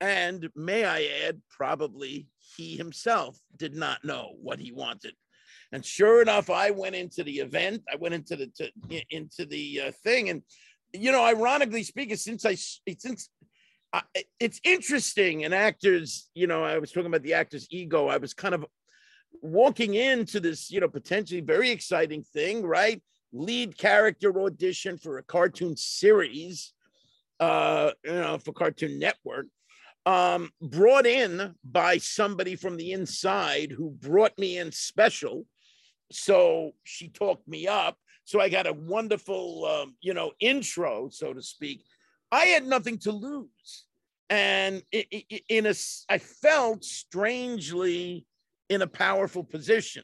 And 0.00 0.50
may 0.56 0.84
I 0.84 1.08
add, 1.28 1.40
probably 1.48 2.26
he 2.56 2.76
himself 2.76 3.38
did 3.56 3.76
not 3.76 4.04
know 4.04 4.32
what 4.42 4.58
he 4.58 4.72
wanted. 4.72 5.14
And 5.72 5.84
sure 5.84 6.22
enough, 6.22 6.50
I 6.50 6.70
went 6.70 6.94
into 6.94 7.24
the 7.24 7.38
event. 7.38 7.82
I 7.92 7.96
went 7.96 8.14
into 8.14 8.36
the 8.36 8.46
to, 8.56 9.02
into 9.10 9.44
the 9.44 9.82
uh, 9.86 9.92
thing, 10.04 10.30
and 10.30 10.42
you 10.92 11.12
know, 11.12 11.24
ironically 11.24 11.82
speaking, 11.82 12.16
since 12.16 12.44
I 12.44 12.54
since 12.54 13.28
it's 14.38 14.60
interesting, 14.64 15.44
and 15.44 15.54
actors, 15.54 16.30
you 16.34 16.46
know, 16.46 16.62
I 16.62 16.78
was 16.78 16.92
talking 16.92 17.06
about 17.06 17.22
the 17.22 17.34
actor's 17.34 17.66
ego. 17.70 18.08
I 18.08 18.18
was 18.18 18.34
kind 18.34 18.54
of 18.54 18.64
walking 19.42 19.94
into 19.94 20.40
this, 20.40 20.70
you 20.70 20.80
know, 20.80 20.88
potentially 20.88 21.40
very 21.40 21.70
exciting 21.70 22.22
thing, 22.22 22.64
right? 22.64 23.02
Lead 23.32 23.76
character 23.76 24.40
audition 24.42 24.98
for 24.98 25.18
a 25.18 25.22
cartoon 25.22 25.76
series, 25.76 26.72
uh, 27.40 27.90
you 28.04 28.12
know, 28.12 28.38
for 28.38 28.52
Cartoon 28.52 28.98
Network 28.98 29.46
um, 30.06 30.50
brought 30.62 31.04
in 31.04 31.54
by 31.64 31.98
somebody 31.98 32.54
from 32.54 32.76
the 32.76 32.92
inside 32.92 33.72
who 33.72 33.90
brought 33.90 34.38
me 34.38 34.56
in 34.56 34.70
special. 34.70 35.44
So 36.12 36.72
she 36.84 37.08
talked 37.08 37.46
me 37.48 37.66
up. 37.66 37.96
So 38.24 38.40
I 38.40 38.48
got 38.48 38.66
a 38.66 38.72
wonderful, 38.72 39.64
um, 39.66 39.96
you 40.00 40.12
know, 40.12 40.32
intro, 40.40 41.08
so 41.10 41.32
to 41.32 41.42
speak. 41.42 41.84
I 42.32 42.46
had 42.46 42.66
nothing 42.66 42.98
to 43.00 43.12
lose, 43.12 43.84
and 44.30 44.82
in 45.48 45.66
a, 45.66 45.74
I 46.08 46.18
felt 46.18 46.84
strangely 46.84 48.26
in 48.68 48.82
a 48.82 48.86
powerful 48.88 49.44
position. 49.44 50.02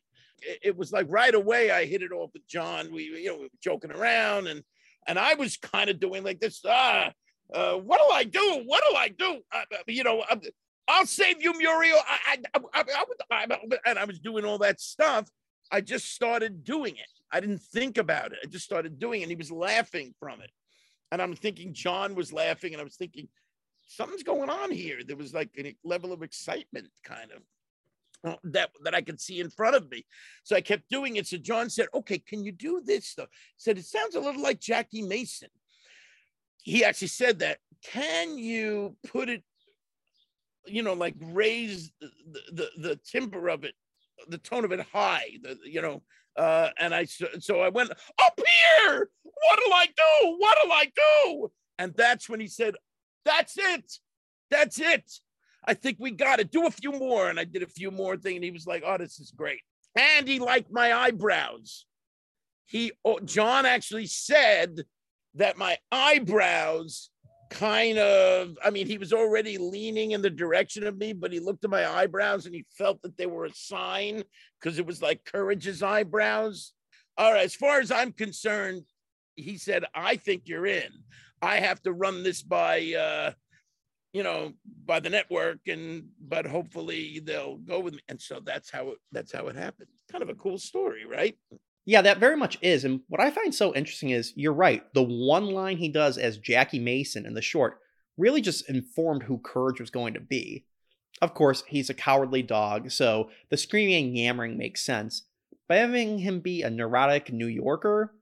It, 0.63 0.77
was 0.77 0.93
like 0.93 1.07
right 1.09 1.35
away 1.35 1.71
I 1.71 1.85
hit 1.85 2.03
it 2.03 2.13
off 2.13 2.31
with 2.33 2.47
John. 2.49 2.93
We, 2.93 3.05
you 3.05 3.27
know, 3.27 3.37
we 3.37 3.43
were 3.45 3.49
joking 3.63 3.91
around, 3.93 4.47
and 4.47 4.63
and 5.07 5.19
I 5.19 5.35
was 5.35 5.57
kind 5.57 5.91
of 5.91 5.99
doing 5.99 6.23
like 6.23 6.39
this. 6.41 6.61
Ah, 6.67 7.13
uh, 7.53 7.75
what 7.75 7.99
do 7.99 8.15
I 8.15 8.25
do? 8.25 8.63
What 8.65 8.83
do 8.89 8.97
I 8.97 9.09
do? 9.09 9.41
Uh, 9.53 9.63
uh, 9.73 9.79
you 9.89 10.05
know, 10.05 10.21
uh, 10.21 10.37
I'll 10.89 11.07
save 11.07 11.43
you, 11.43 11.57
Muriel. 11.59 11.99
I, 12.09 12.39
I, 12.55 12.61
I, 12.75 12.85
I, 12.91 13.05
I, 13.31 13.47
I- 13.51 13.79
and 13.91 13.99
I 13.99 14.05
was 14.05 14.19
doing 14.19 14.45
all 14.45 14.59
that 14.59 14.81
stuff. 14.81 15.29
I 15.71 15.81
just 15.81 16.13
started 16.15 16.65
doing 16.65 16.97
it. 16.97 17.07
I 17.31 17.41
didn't 17.41 17.63
think 17.63 17.99
about 17.99 18.33
it. 18.33 18.39
I 18.43 18.47
just 18.47 18.65
started 18.65 18.99
doing 18.99 19.21
it. 19.21 19.25
And 19.25 19.31
he 19.31 19.37
was 19.37 19.51
laughing 19.51 20.15
from 20.19 20.41
it. 20.41 20.51
And 21.11 21.21
I'm 21.21 21.35
thinking 21.35 21.75
John 21.75 22.15
was 22.15 22.33
laughing, 22.33 22.73
and 22.73 22.81
I 22.81 22.85
was 22.85 22.97
thinking 22.97 23.29
something's 23.87 24.23
going 24.23 24.49
on 24.49 24.71
here. 24.71 25.01
There 25.07 25.17
was 25.17 25.35
like 25.35 25.51
a 25.59 25.75
level 25.85 26.13
of 26.13 26.23
excitement, 26.23 26.89
kind 27.05 27.31
of. 27.33 27.43
Uh, 28.25 28.37
that 28.45 28.71
that 28.85 28.95
I 28.95 29.03
could 29.03 29.21
see 29.21 29.41
in 29.41 29.51
front 29.51 29.75
of 29.75 29.91
me. 29.91 30.07
So 30.45 30.55
I 30.55 30.61
kept 30.61 30.89
doing 30.89 31.17
it. 31.17 31.27
So 31.27 31.39
John 31.39 31.69
said, 31.69 31.89
"Okay, 31.93 32.19
can 32.19 32.45
you 32.45 32.53
do 32.53 32.81
this 32.81 33.05
stuff?" 33.05 33.29
Said 33.57 33.79
it 33.79 33.85
sounds 33.85 34.15
a 34.15 34.21
little 34.21 34.41
like 34.41 34.61
Jackie 34.61 35.03
Mason. 35.03 35.49
He 36.63 36.85
actually 36.85 37.09
said 37.09 37.41
that. 37.41 37.59
Can 37.83 38.39
you 38.39 38.97
put 39.09 39.29
it, 39.29 39.43
you 40.67 40.85
know, 40.85 40.93
like 40.93 41.17
raise 41.19 41.91
the 42.01 42.11
the, 42.53 42.71
the 42.79 43.01
timbre 43.05 43.49
of 43.49 43.65
it, 43.65 43.75
the 44.29 44.39
tone 44.39 44.65
of 44.65 44.73
it 44.73 44.87
high, 44.93 45.27
the 45.43 45.57
you 45.65 45.83
know. 45.83 46.03
Uh, 46.35 46.71
and 46.79 46.95
I 46.95 47.05
so, 47.05 47.27
so 47.41 47.61
I 47.61 47.69
went 47.69 47.91
up 47.91 48.39
here. 48.39 49.11
What'll 49.23 49.75
I 49.75 49.87
do? 49.87 50.37
What'll 50.39 50.73
I 50.73 50.91
do? 50.95 51.53
And 51.79 51.93
that's 51.95 52.29
when 52.29 52.41
he 52.41 52.49
said, 52.49 52.75
"That's 53.25 53.55
it. 53.59 53.93
That's 54.51 54.81
it." 54.81 55.11
I 55.65 55.75
think 55.75 55.99
we 56.01 56.11
got 56.11 56.41
it. 56.41 56.51
Do 56.51 56.67
a 56.67 56.71
few 56.71 56.93
more. 56.93 57.29
And 57.29 57.39
I 57.39 57.45
did 57.45 57.63
a 57.63 57.69
few 57.69 57.91
more 57.91 58.17
things. 58.17 58.37
And 58.37 58.45
he 58.45 58.51
was 58.51 58.67
like, 58.67 58.83
oh, 58.85 58.99
this 58.99 59.21
is 59.21 59.31
great. 59.31 59.61
And 59.97 60.27
he 60.27 60.39
liked 60.39 60.73
my 60.73 60.93
eyebrows. 60.93 61.87
He, 62.67 62.93
oh, 63.05 63.21
John 63.21 63.67
actually 63.67 64.07
said 64.07 64.83
that 65.35 65.59
my 65.59 65.79
eyebrows 65.91 67.11
kind 67.53 67.99
of, 67.99 68.57
I 68.65 68.71
mean, 68.71 68.87
he 68.87 68.99
was 68.99 69.13
already 69.13 69.59
leaning 69.59 70.13
in 70.13 70.23
the 70.23 70.31
direction 70.31 70.87
of 70.87 70.97
me, 70.97 71.13
but 71.13 71.33
he 71.33 71.39
looked 71.39 71.65
at 71.65 71.71
my 71.71 71.87
eyebrows 71.87 72.47
and 72.47 72.55
he 72.55 72.65
felt 72.77 73.03
that 73.03 73.17
they 73.17 73.27
were 73.27 73.45
a 73.45 73.55
sign 73.55 74.25
because 74.61 74.79
it 74.79 74.87
was 74.87 75.03
like 75.03 75.25
Courage's 75.25 75.83
eyebrows. 75.83 76.73
All 77.19 77.33
right, 77.33 77.45
as 77.45 77.55
far 77.55 77.81
as 77.81 77.91
I'm 77.91 78.13
concerned, 78.13 78.85
he 79.37 79.59
said, 79.59 79.85
I 79.95 80.17
think 80.17 80.43
you're 80.47 80.67
in. 80.67 80.91
I 81.43 81.57
have 81.57 81.83
to 81.83 81.93
run 81.93 82.23
this 82.23 82.43
by 82.43 82.95
uh, 82.95 83.33
you 84.13 84.23
know, 84.23 84.53
by 84.85 85.01
the 85.01 85.11
network, 85.11 85.61
and 85.67 86.05
but 86.21 86.47
hopefully 86.47 87.21
they'll 87.25 87.57
go 87.57 87.81
with 87.81 87.95
me. 87.95 88.01
And 88.09 88.21
so 88.21 88.41
that's 88.45 88.71
how 88.71 88.91
it 88.91 88.99
that's 89.11 89.33
how 89.33 89.49
it 89.49 89.57
happened. 89.57 89.89
Kind 90.11 90.23
of 90.23 90.29
a 90.29 90.35
cool 90.35 90.59
story, 90.59 91.07
right? 91.07 91.37
Yeah, 91.85 92.03
that 92.03 92.19
very 92.19 92.37
much 92.37 92.59
is. 92.63 92.85
And 92.85 93.01
what 93.09 93.21
I 93.21 93.31
find 93.31 93.55
so 93.55 93.75
interesting 93.75 94.11
is 94.11 94.33
you're 94.37 94.53
right. 94.53 94.83
The 94.95 95.03
one 95.03 95.47
line 95.47 95.79
he 95.79 95.89
does 95.89 96.17
as 96.17 96.39
Jackie 96.39 96.79
Mason 96.79 97.27
in 97.27 97.35
the 97.35 97.43
short 97.43 97.79
really 98.17 98.41
just 98.41 98.69
informed 98.69 99.25
who 99.25 99.39
Courage 99.39 99.81
was 99.81 99.91
going 99.91 100.15
to 100.15 100.21
be. 100.21 100.65
Of 101.21 101.35
course, 101.35 101.65
he's 101.69 101.91
a 101.91 101.95
cowardly 101.95 102.43
dog, 102.43 102.91
so 102.91 103.31
the 103.49 103.57
screaming 103.57 104.07
and 104.07 104.19
yammering 104.19 104.57
makes 104.57 104.85
sense. 104.85 105.25
But 105.69 105.79
having 105.79 106.19
him 106.19 106.41
be 106.41 106.63
a 106.63 106.71
neurotic 106.71 107.33
New 107.33 107.47
Yorker 107.47 108.15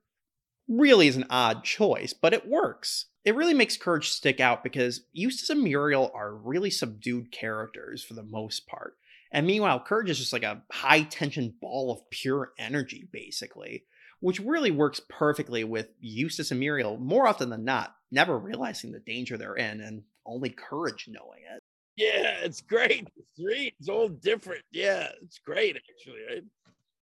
really 0.69 1.09
is 1.09 1.17
an 1.17 1.27
odd 1.31 1.65
choice, 1.65 2.13
but 2.13 2.33
it 2.33 2.49
works. 2.49 3.07
It 3.25 3.35
really 3.35 3.55
makes 3.55 3.77
Courage 3.77 4.09
stick 4.11 4.41
out 4.41 4.63
because 4.63 5.03
Eustace 5.13 5.51
and 5.51 5.63
Muriel 5.63 6.11
are 6.15 6.35
really 6.35 6.71
subdued 6.71 7.33
characters 7.33 8.03
for 8.03 8.15
the 8.15 8.23
most 8.23 8.67
part. 8.67 8.97
And 9.33 9.47
meanwhile, 9.47 9.81
Courage 9.81 10.11
is 10.11 10.19
just 10.19 10.33
like 10.33 10.43
a 10.43 10.63
high 10.73 11.03
tension 11.03 11.55
ball 11.61 11.93
of 11.93 12.11
pure 12.11 12.53
energy, 12.59 13.09
basically, 13.13 13.85
which 14.21 14.41
really 14.41 14.71
works 14.71 15.01
perfectly 15.09 15.65
with 15.65 15.89
Eustace 16.01 16.51
and 16.51 16.61
Muriel 16.61 16.99
more 16.99 17.27
often 17.27 17.51
than 17.51 17.65
not, 17.65 17.95
never 18.11 18.39
realizing 18.39 18.93
the 18.93 19.01
danger 19.01 19.37
they're 19.37 19.55
in 19.55 19.81
and 19.81 20.03
only 20.27 20.51
Courage 20.51 21.09
knowing 21.09 21.43
it. 21.55 21.63
Yeah, 21.97 22.39
it's 22.43 22.61
great. 22.61 23.09
It's 23.17 23.75
It's 23.79 23.89
all 23.89 24.09
different. 24.09 24.63
Yeah, 24.73 25.09
it's 25.23 25.39
great, 25.39 25.77
actually, 25.77 26.21
right? 26.29 26.45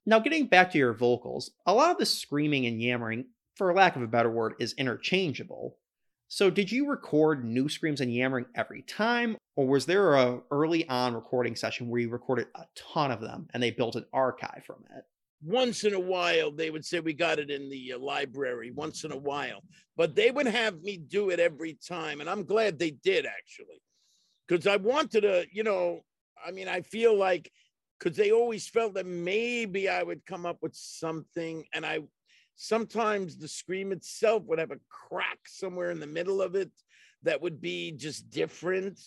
Now, 0.07 0.19
getting 0.19 0.47
back 0.47 0.71
to 0.73 0.79
your 0.79 0.93
vocals, 0.93 1.51
a 1.67 1.75
lot 1.75 1.91
of 1.91 1.99
the 1.99 2.07
screaming 2.07 2.67
and 2.67 2.81
yammering, 2.81 3.27
for 3.57 3.73
lack 3.75 3.97
of 3.97 4.03
a 4.03 4.07
better 4.07 4.31
word, 4.31 4.55
is 4.59 4.75
interchangeable. 4.75 5.79
So, 6.35 6.51
did 6.51 6.73
you 6.73 6.89
record 6.89 7.45
new 7.45 7.69
screams 7.69 8.01
and 8.01 8.13
yammering 8.13 8.47
every 8.57 8.83
time, 8.83 9.37
or 9.55 9.69
was 9.69 9.87
there 9.87 10.15
a 10.15 10.41
early 10.51 10.85
on 10.89 11.15
recording 11.15 11.55
session 11.55 11.89
where 11.89 12.01
you 12.01 12.09
recorded 12.09 12.49
a 12.57 12.65
ton 12.75 13.13
of 13.13 13.21
them 13.21 13.47
and 13.55 13.63
they 13.63 13.71
built 13.71 13.95
an 13.95 14.05
archive 14.13 14.65
from 14.67 14.83
it? 14.97 15.05
Once 15.45 15.85
in 15.85 15.95
a 15.95 16.01
while, 16.01 16.51
they 16.51 16.71
would 16.71 16.85
say 16.85 16.99
we 16.99 17.13
got 17.13 17.39
it 17.39 17.53
in 17.53 17.71
the 17.71 17.93
uh, 17.93 17.99
library. 18.01 18.73
Once 18.73 19.05
in 19.05 19.13
a 19.13 19.17
while, 19.17 19.63
but 19.97 20.17
they 20.17 20.33
would 20.33 20.49
have 20.49 20.83
me 20.83 20.97
do 20.97 21.31
it 21.31 21.39
every 21.39 21.79
time, 21.89 22.21
and 22.21 22.29
I'm 22.29 22.43
glad 22.43 22.81
they 22.81 22.91
did 22.91 23.27
actually, 23.27 23.81
because 24.49 24.67
I 24.67 24.75
wanted 24.75 25.21
to, 25.21 25.47
you 25.53 25.63
know, 25.63 26.01
I 26.45 26.51
mean, 26.51 26.67
I 26.67 26.81
feel 26.81 27.17
like 27.17 27.49
because 28.01 28.17
they 28.17 28.33
always 28.33 28.67
felt 28.67 28.95
that 28.95 29.07
maybe 29.07 29.89
I 29.89 30.03
would 30.03 30.27
come 30.27 30.47
up 30.47 30.59
with 30.63 30.75
something, 30.75 31.65
and 31.73 31.87
I 31.87 32.01
Sometimes 32.57 33.37
the 33.37 33.49
scream 33.49 33.93
itself 33.93 34.45
would 34.45 34.59
have 34.59 34.71
a 34.71 34.81
crack 34.89 35.39
somewhere 35.47 35.91
in 35.91 36.01
the 36.01 36.07
middle 36.07 36.41
of 36.41 36.55
it 36.55 36.71
that 37.23 37.41
would 37.43 37.61
be 37.61 37.93
just 37.93 38.31
different. 38.31 39.01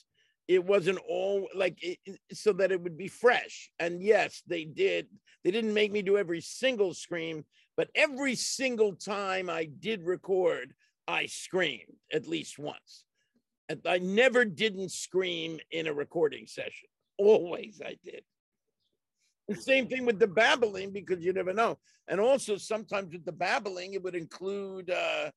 It 0.47 0.63
wasn't 0.63 0.99
all 1.07 1.47
like 1.55 1.77
it, 1.81 1.99
so 2.31 2.53
that 2.53 2.71
it 2.71 2.81
would 2.81 2.97
be 2.97 3.07
fresh. 3.07 3.69
And 3.79 4.01
yes, 4.01 4.43
they 4.47 4.65
did. 4.65 5.07
They 5.43 5.51
didn't 5.51 5.73
make 5.73 5.91
me 5.91 6.01
do 6.01 6.17
every 6.17 6.41
single 6.41 6.93
scream, 6.93 7.45
but 7.75 7.89
every 7.95 8.35
single 8.35 8.95
time 8.95 9.49
I 9.49 9.65
did 9.65 10.03
record, 10.03 10.73
I 11.07 11.25
screamed 11.25 11.95
at 12.11 12.27
least 12.27 12.59
once. 12.59 13.05
I 13.85 13.97
never 13.97 14.45
didn't 14.45 14.91
scream 14.91 15.59
in 15.71 15.87
a 15.87 15.93
recording 15.93 16.47
session. 16.47 16.87
Always 17.17 17.81
I 17.85 17.97
did. 18.03 18.23
The 19.47 19.55
same 19.55 19.87
thing 19.87 20.05
with 20.05 20.19
the 20.19 20.27
babbling 20.27 20.91
because 20.91 21.23
you 21.23 21.31
never 21.31 21.53
know. 21.53 21.77
And 22.07 22.19
also 22.19 22.57
sometimes 22.57 23.13
with 23.13 23.25
the 23.25 23.31
babbling, 23.31 23.93
it 23.93 24.03
would 24.03 24.15
include 24.15 24.89
uh, 24.89 25.31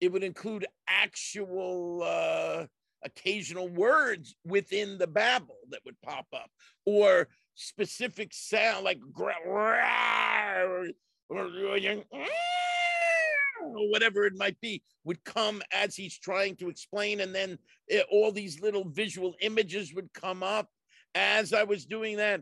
it 0.00 0.12
would 0.12 0.22
include 0.22 0.66
actual 0.88 2.02
uh, 2.02 2.66
occasional 3.04 3.68
words 3.68 4.34
within 4.44 4.98
the 4.98 5.06
babble 5.06 5.58
that 5.70 5.80
would 5.84 6.00
pop 6.02 6.26
up, 6.32 6.50
or 6.86 7.28
specific 7.54 8.32
sound 8.32 8.84
like 8.84 9.00
or, 9.14 10.86
whatever 13.90 14.24
it 14.24 14.36
might 14.36 14.60
be 14.60 14.82
would 15.04 15.22
come 15.24 15.62
as 15.72 15.94
he's 15.94 16.18
trying 16.18 16.56
to 16.56 16.68
explain, 16.68 17.20
and 17.20 17.34
then 17.34 17.58
it, 17.88 18.06
all 18.10 18.32
these 18.32 18.60
little 18.60 18.88
visual 18.88 19.34
images 19.40 19.94
would 19.94 20.12
come 20.12 20.42
up 20.42 20.68
as 21.14 21.52
I 21.52 21.64
was 21.64 21.84
doing 21.84 22.16
that. 22.16 22.40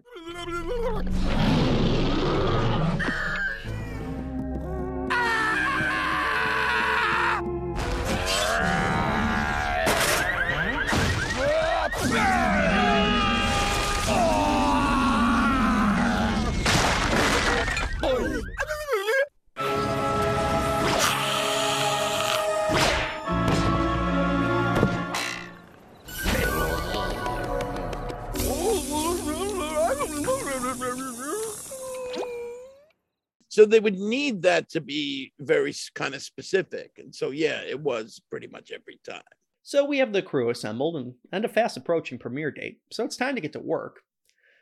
So 33.59 33.65
they 33.65 33.81
would 33.81 33.99
need 33.99 34.43
that 34.43 34.69
to 34.69 34.81
be 34.81 35.33
very 35.41 35.75
kind 35.97 36.15
of 36.15 36.23
specific. 36.23 36.93
And 36.97 37.13
so, 37.13 37.31
yeah, 37.31 37.61
it 37.63 37.81
was 37.81 38.23
pretty 38.31 38.47
much 38.47 38.71
every 38.71 39.01
time. 39.05 39.21
So 39.65 39.85
we 39.85 39.99
have 39.99 40.13
the 40.13 40.23
crew 40.23 40.49
assembled 40.49 40.95
and, 40.95 41.15
and 41.33 41.45
a 41.45 41.49
fast 41.49 41.77
approaching 41.77 42.21
premiere 42.21 42.53
date, 42.53 42.79
so 42.93 43.05
it's 43.05 43.17
time 43.17 43.35
to 43.35 43.41
get 43.41 43.55
to 43.55 43.59
work. 43.59 43.97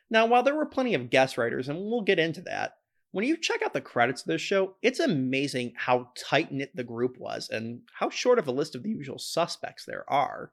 Now, 0.08 0.24
while 0.24 0.42
there 0.42 0.54
were 0.54 0.64
plenty 0.64 0.94
of 0.94 1.10
guest 1.10 1.36
writers, 1.36 1.68
and 1.68 1.78
we'll 1.78 2.04
get 2.04 2.18
into 2.18 2.40
that, 2.46 2.76
when 3.10 3.26
you 3.26 3.36
check 3.36 3.60
out 3.60 3.74
the 3.74 3.82
credits 3.82 4.22
of 4.22 4.28
this 4.28 4.40
show, 4.40 4.76
it's 4.80 4.98
amazing 4.98 5.74
how 5.76 6.08
tight 6.16 6.50
knit 6.50 6.74
the 6.74 6.82
group 6.82 7.18
was 7.18 7.50
and 7.50 7.80
how 7.92 8.08
short 8.08 8.38
of 8.38 8.48
a 8.48 8.52
list 8.52 8.74
of 8.74 8.82
the 8.82 8.88
usual 8.88 9.18
suspects 9.18 9.84
there 9.84 10.10
are. 10.10 10.52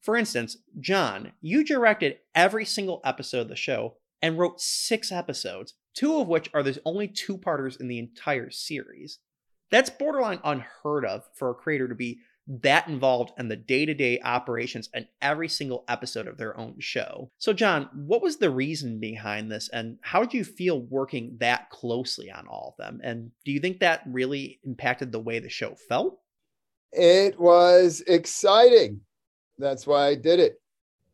For 0.00 0.16
instance, 0.16 0.56
John, 0.80 1.32
you 1.42 1.64
directed 1.64 2.16
every 2.34 2.64
single 2.64 3.02
episode 3.04 3.42
of 3.42 3.48
the 3.48 3.56
show 3.56 3.96
and 4.22 4.38
wrote 4.38 4.58
six 4.58 5.12
episodes, 5.12 5.74
two 5.94 6.20
of 6.20 6.28
which 6.28 6.50
are 6.54 6.62
the 6.62 6.80
only 6.84 7.08
two 7.08 7.38
parters 7.38 7.76
in 7.76 7.88
the 7.88 7.98
entire 7.98 8.50
series. 8.50 9.18
That's 9.70 9.90
borderline 9.90 10.40
unheard 10.44 11.04
of 11.04 11.24
for 11.34 11.50
a 11.50 11.54
creator 11.54 11.88
to 11.88 11.94
be 11.94 12.20
that 12.62 12.88
involved 12.88 13.32
in 13.38 13.48
the 13.48 13.56
day 13.56 13.84
to 13.84 13.92
day 13.92 14.18
operations 14.20 14.88
and 14.94 15.06
every 15.20 15.48
single 15.48 15.84
episode 15.86 16.26
of 16.26 16.38
their 16.38 16.58
own 16.58 16.76
show. 16.78 17.30
So, 17.36 17.52
John, 17.52 17.90
what 17.94 18.22
was 18.22 18.38
the 18.38 18.50
reason 18.50 18.98
behind 18.98 19.52
this, 19.52 19.68
and 19.68 19.98
how 20.00 20.20
did 20.20 20.32
you 20.32 20.44
feel 20.44 20.80
working 20.80 21.36
that 21.40 21.68
closely 21.68 22.30
on 22.30 22.46
all 22.48 22.74
of 22.78 22.82
them? 22.82 23.00
And 23.04 23.30
do 23.44 23.52
you 23.52 23.60
think 23.60 23.80
that 23.80 24.02
really 24.06 24.60
impacted 24.64 25.12
the 25.12 25.20
way 25.20 25.38
the 25.40 25.50
show 25.50 25.74
felt? 25.88 26.18
It 26.92 27.38
was 27.38 28.02
exciting. 28.06 29.02
That's 29.58 29.86
why 29.86 30.06
I 30.06 30.14
did 30.14 30.40
it 30.40 30.58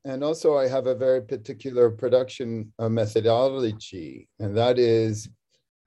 and 0.04 0.22
also 0.22 0.56
I 0.56 0.68
have 0.68 0.86
a 0.86 0.94
very 0.94 1.22
particular 1.22 1.90
production 1.90 2.72
uh, 2.78 2.88
methodology, 2.88 4.28
and 4.38 4.56
that 4.56 4.78
is 4.78 5.28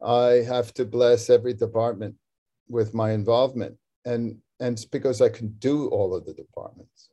I 0.05 0.43
have 0.47 0.73
to 0.75 0.85
bless 0.85 1.29
every 1.29 1.53
department 1.53 2.15
with 2.67 2.93
my 2.93 3.11
involvement, 3.11 3.75
and 4.05 4.37
and 4.59 4.73
it's 4.73 4.85
because 4.85 5.21
I 5.21 5.29
can 5.29 5.49
do 5.59 5.87
all 5.89 6.15
of 6.15 6.25
the 6.25 6.33
departments. 6.33 7.09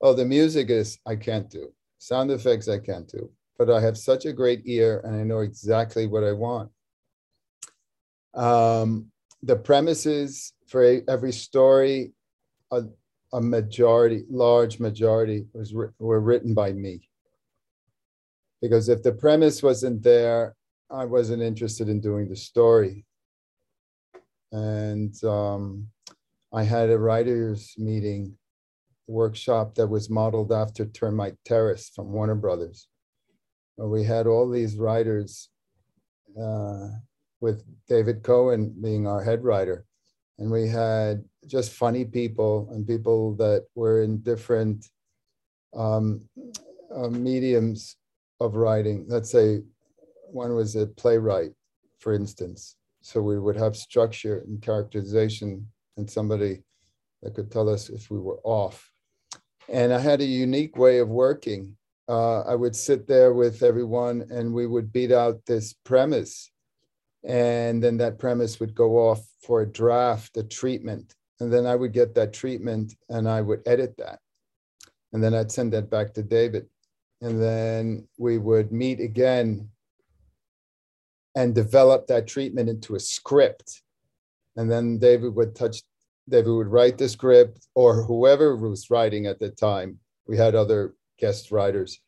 Oh, 0.00 0.14
the 0.14 0.24
music 0.24 0.70
is 0.70 0.98
I 1.06 1.16
can't 1.16 1.50
do. 1.50 1.72
Sound 1.98 2.30
effects 2.30 2.68
I 2.68 2.78
can't 2.78 3.08
do. 3.08 3.30
but 3.58 3.70
I 3.70 3.80
have 3.80 3.96
such 3.96 4.24
a 4.24 4.32
great 4.32 4.62
ear 4.64 5.00
and 5.04 5.14
I 5.14 5.22
know 5.22 5.40
exactly 5.40 6.06
what 6.06 6.24
I 6.24 6.32
want. 6.32 6.70
Um, 8.34 9.12
the 9.42 9.56
premises 9.56 10.52
for 10.66 11.00
every 11.08 11.32
story, 11.32 12.12
a, 12.72 12.82
a 13.34 13.40
majority, 13.40 14.24
large 14.30 14.78
majority, 14.78 15.46
was 15.52 15.74
were 15.74 16.20
written 16.20 16.54
by 16.54 16.72
me. 16.72 17.08
Because 18.62 18.88
if 18.88 19.02
the 19.02 19.12
premise 19.12 19.62
wasn't 19.62 20.02
there, 20.02 20.56
I 20.90 21.04
wasn't 21.04 21.42
interested 21.42 21.88
in 21.88 22.00
doing 22.00 22.28
the 22.28 22.36
story. 22.36 23.04
And 24.52 25.12
um, 25.24 25.88
I 26.52 26.62
had 26.62 26.88
a 26.88 26.98
writers' 26.98 27.74
meeting 27.76 28.38
workshop 29.06 29.74
that 29.74 29.88
was 29.88 30.08
modeled 30.08 30.52
after 30.52 30.86
Termite 30.86 31.36
Terrace 31.44 31.90
from 31.94 32.12
Warner 32.12 32.36
Brothers. 32.36 32.88
Where 33.74 33.88
we 33.88 34.04
had 34.04 34.26
all 34.26 34.48
these 34.48 34.76
writers, 34.76 35.50
uh, 36.40 36.88
with 37.40 37.62
David 37.88 38.22
Cohen 38.22 38.74
being 38.80 39.06
our 39.06 39.22
head 39.22 39.44
writer. 39.44 39.84
And 40.38 40.50
we 40.50 40.68
had 40.68 41.24
just 41.46 41.72
funny 41.72 42.04
people 42.04 42.68
and 42.72 42.86
people 42.86 43.34
that 43.36 43.66
were 43.74 44.02
in 44.02 44.18
different 44.18 44.88
um, 45.74 46.22
uh, 46.94 47.08
mediums 47.08 47.96
of 48.40 48.56
writing. 48.56 49.04
Let's 49.08 49.30
say 49.30 49.60
one 50.30 50.54
was 50.54 50.76
a 50.76 50.86
playwright, 50.86 51.52
for 52.00 52.12
instance. 52.12 52.76
So 53.02 53.20
we 53.20 53.38
would 53.38 53.56
have 53.56 53.76
structure 53.76 54.38
and 54.46 54.60
characterization 54.60 55.68
and 55.96 56.10
somebody 56.10 56.62
that 57.22 57.34
could 57.34 57.50
tell 57.50 57.68
us 57.68 57.88
if 57.88 58.10
we 58.10 58.18
were 58.18 58.40
off. 58.42 58.90
And 59.68 59.92
I 59.92 59.98
had 59.98 60.20
a 60.20 60.26
unique 60.26 60.76
way 60.76 60.98
of 60.98 61.08
working. 61.08 61.76
Uh, 62.08 62.40
I 62.42 62.54
would 62.54 62.76
sit 62.76 63.06
there 63.06 63.32
with 63.32 63.62
everyone 63.62 64.26
and 64.30 64.52
we 64.52 64.66
would 64.66 64.92
beat 64.92 65.12
out 65.12 65.40
this 65.46 65.74
premise. 65.84 66.50
And 67.26 67.82
then 67.82 67.96
that 67.98 68.18
premise 68.18 68.60
would 68.60 68.74
go 68.74 68.98
off 68.98 69.26
for 69.40 69.62
a 69.62 69.66
draft, 69.66 70.36
a 70.36 70.42
treatment. 70.42 71.14
And 71.40 71.52
then 71.52 71.66
I 71.66 71.74
would 71.74 71.92
get 71.92 72.14
that 72.14 72.32
treatment 72.32 72.94
and 73.08 73.28
I 73.28 73.40
would 73.40 73.62
edit 73.66 73.96
that. 73.98 74.20
And 75.12 75.22
then 75.22 75.34
I'd 75.34 75.52
send 75.52 75.72
that 75.72 75.90
back 75.90 76.12
to 76.14 76.22
David. 76.22 76.66
And 77.22 77.42
then 77.42 78.06
we 78.18 78.38
would 78.38 78.72
meet 78.72 79.00
again 79.00 79.70
and 81.34 81.54
develop 81.54 82.06
that 82.06 82.26
treatment 82.26 82.68
into 82.68 82.94
a 82.94 83.00
script. 83.00 83.82
And 84.56 84.70
then 84.70 84.98
David 84.98 85.34
would 85.34 85.54
touch, 85.54 85.82
David 86.28 86.50
would 86.50 86.68
write 86.68 86.98
the 86.98 87.08
script 87.08 87.66
or 87.74 88.02
whoever 88.04 88.56
was 88.56 88.90
writing 88.90 89.26
at 89.26 89.40
the 89.40 89.50
time. 89.50 89.98
We 90.26 90.36
had 90.36 90.54
other 90.54 90.94
guest 91.18 91.50
writers. 91.50 92.00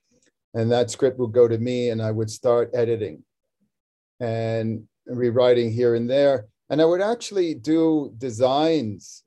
And 0.55 0.71
that 0.73 0.91
script 0.91 1.19
would 1.19 1.33
go 1.33 1.49
to 1.49 1.59
me 1.59 1.91
and 1.91 2.01
I 2.01 2.11
would 2.11 2.31
start 2.31 2.71
editing 2.75 3.25
and 4.21 4.87
rewriting 5.07 5.73
here 5.73 5.95
and 5.95 6.09
there. 6.09 6.47
And 6.71 6.83
I 6.83 6.85
would 6.85 7.01
actually 7.01 7.55
do 7.55 8.13
designs 8.19 9.23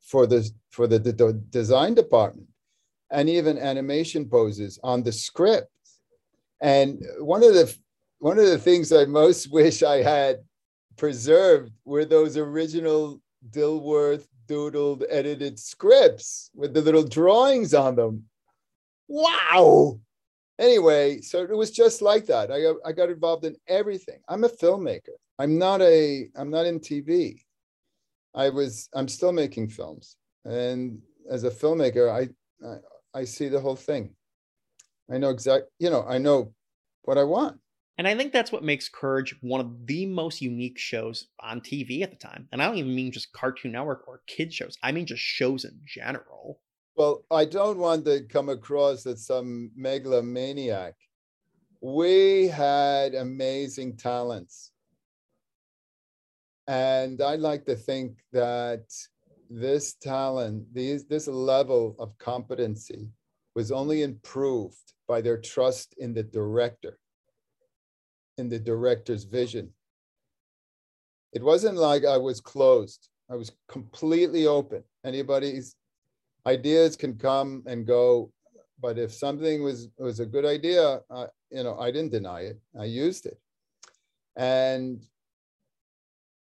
for 0.00 0.26
the 0.26 0.48
for 0.70 0.86
the, 0.86 0.98
the, 0.98 1.12
the 1.12 1.32
design 1.50 1.94
department 1.94 2.48
and 3.10 3.28
even 3.28 3.58
animation 3.58 4.28
poses 4.28 4.78
on 4.82 5.02
the 5.02 5.12
script. 5.12 5.70
And 6.60 7.02
one 7.18 7.42
of 7.42 7.54
the 7.54 7.74
one 8.18 8.38
of 8.38 8.46
the 8.46 8.58
things 8.58 8.92
I 8.92 9.04
most 9.04 9.50
wish 9.52 9.82
I 9.82 10.02
had 10.02 10.38
preserved 10.96 11.72
were 11.84 12.04
those 12.04 12.36
original 12.36 13.20
Dilworth 13.50 14.26
doodled 14.48 15.04
edited 15.10 15.58
scripts 15.58 16.50
with 16.54 16.72
the 16.72 16.80
little 16.80 17.04
drawings 17.04 17.74
on 17.74 17.96
them. 17.96 18.24
Wow. 19.08 20.00
Anyway, 20.58 21.20
so 21.20 21.42
it 21.42 21.56
was 21.56 21.70
just 21.70 22.00
like 22.00 22.26
that. 22.26 22.50
I 22.50 22.62
got, 22.62 22.76
I 22.86 22.92
got 22.92 23.10
involved 23.10 23.44
in 23.44 23.56
everything. 23.68 24.20
I'm 24.28 24.44
a 24.44 24.48
filmmaker. 24.48 25.16
I'm 25.38 25.58
not 25.58 25.82
a 25.82 26.28
I'm 26.34 26.50
not 26.50 26.66
in 26.66 26.80
TV. 26.80 27.42
I 28.34 28.48
was 28.48 28.88
I'm 28.94 29.08
still 29.08 29.32
making 29.32 29.68
films. 29.68 30.16
And 30.44 31.00
as 31.30 31.44
a 31.44 31.50
filmmaker, 31.50 32.10
I 32.10 32.28
I, 32.66 33.20
I 33.20 33.24
see 33.24 33.48
the 33.48 33.60
whole 33.60 33.76
thing. 33.76 34.14
I 35.10 35.18
know 35.18 35.30
exact, 35.30 35.66
you 35.78 35.90
know, 35.90 36.04
I 36.08 36.18
know 36.18 36.52
what 37.02 37.18
I 37.18 37.24
want. 37.24 37.60
And 37.98 38.06
I 38.06 38.14
think 38.14 38.32
that's 38.32 38.52
what 38.52 38.64
makes 38.64 38.88
Courage 38.88 39.34
one 39.40 39.60
of 39.60 39.86
the 39.86 40.04
most 40.04 40.42
unique 40.42 40.78
shows 40.78 41.28
on 41.40 41.60
TV 41.60 42.02
at 42.02 42.10
the 42.10 42.16
time. 42.16 42.46
And 42.52 42.60
I 42.62 42.66
don't 42.66 42.76
even 42.76 42.94
mean 42.94 43.12
just 43.12 43.32
Cartoon 43.32 43.72
Network 43.72 44.06
or 44.06 44.22
kid 44.26 44.52
shows. 44.52 44.76
I 44.82 44.92
mean 44.92 45.06
just 45.06 45.22
shows 45.22 45.64
in 45.64 45.80
general. 45.86 46.60
Well, 46.96 47.26
I 47.30 47.44
don't 47.44 47.76
want 47.76 48.06
to 48.06 48.22
come 48.22 48.48
across 48.48 49.04
as 49.04 49.26
some 49.26 49.70
megalomaniac. 49.76 50.94
We 51.82 52.48
had 52.48 53.14
amazing 53.14 53.98
talents. 53.98 54.72
And 56.66 57.20
I 57.20 57.34
like 57.34 57.66
to 57.66 57.76
think 57.76 58.20
that 58.32 58.84
this 59.50 59.92
talent, 59.94 60.72
these, 60.72 61.04
this 61.04 61.28
level 61.28 61.94
of 61.98 62.16
competency 62.16 63.10
was 63.54 63.70
only 63.70 64.02
improved 64.02 64.94
by 65.06 65.20
their 65.20 65.36
trust 65.36 65.94
in 65.98 66.14
the 66.14 66.22
director, 66.22 66.98
in 68.38 68.48
the 68.48 68.58
director's 68.58 69.24
vision. 69.24 69.70
It 71.34 71.42
wasn't 71.42 71.76
like 71.76 72.06
I 72.06 72.16
was 72.16 72.40
closed. 72.40 73.10
I 73.30 73.34
was 73.34 73.52
completely 73.68 74.46
open. 74.46 74.82
Anybody's 75.04 75.76
ideas 76.46 76.96
can 76.96 77.14
come 77.16 77.62
and 77.66 77.86
go, 77.86 78.32
but 78.80 78.98
if 78.98 79.12
something 79.12 79.62
was 79.62 79.88
was 79.98 80.20
a 80.20 80.26
good 80.26 80.44
idea, 80.44 81.00
uh, 81.10 81.26
you 81.50 81.62
know, 81.62 81.78
I 81.78 81.90
didn't 81.90 82.12
deny 82.12 82.42
it. 82.42 82.60
I 82.78 82.84
used 82.84 83.26
it. 83.26 83.38
And 84.36 85.04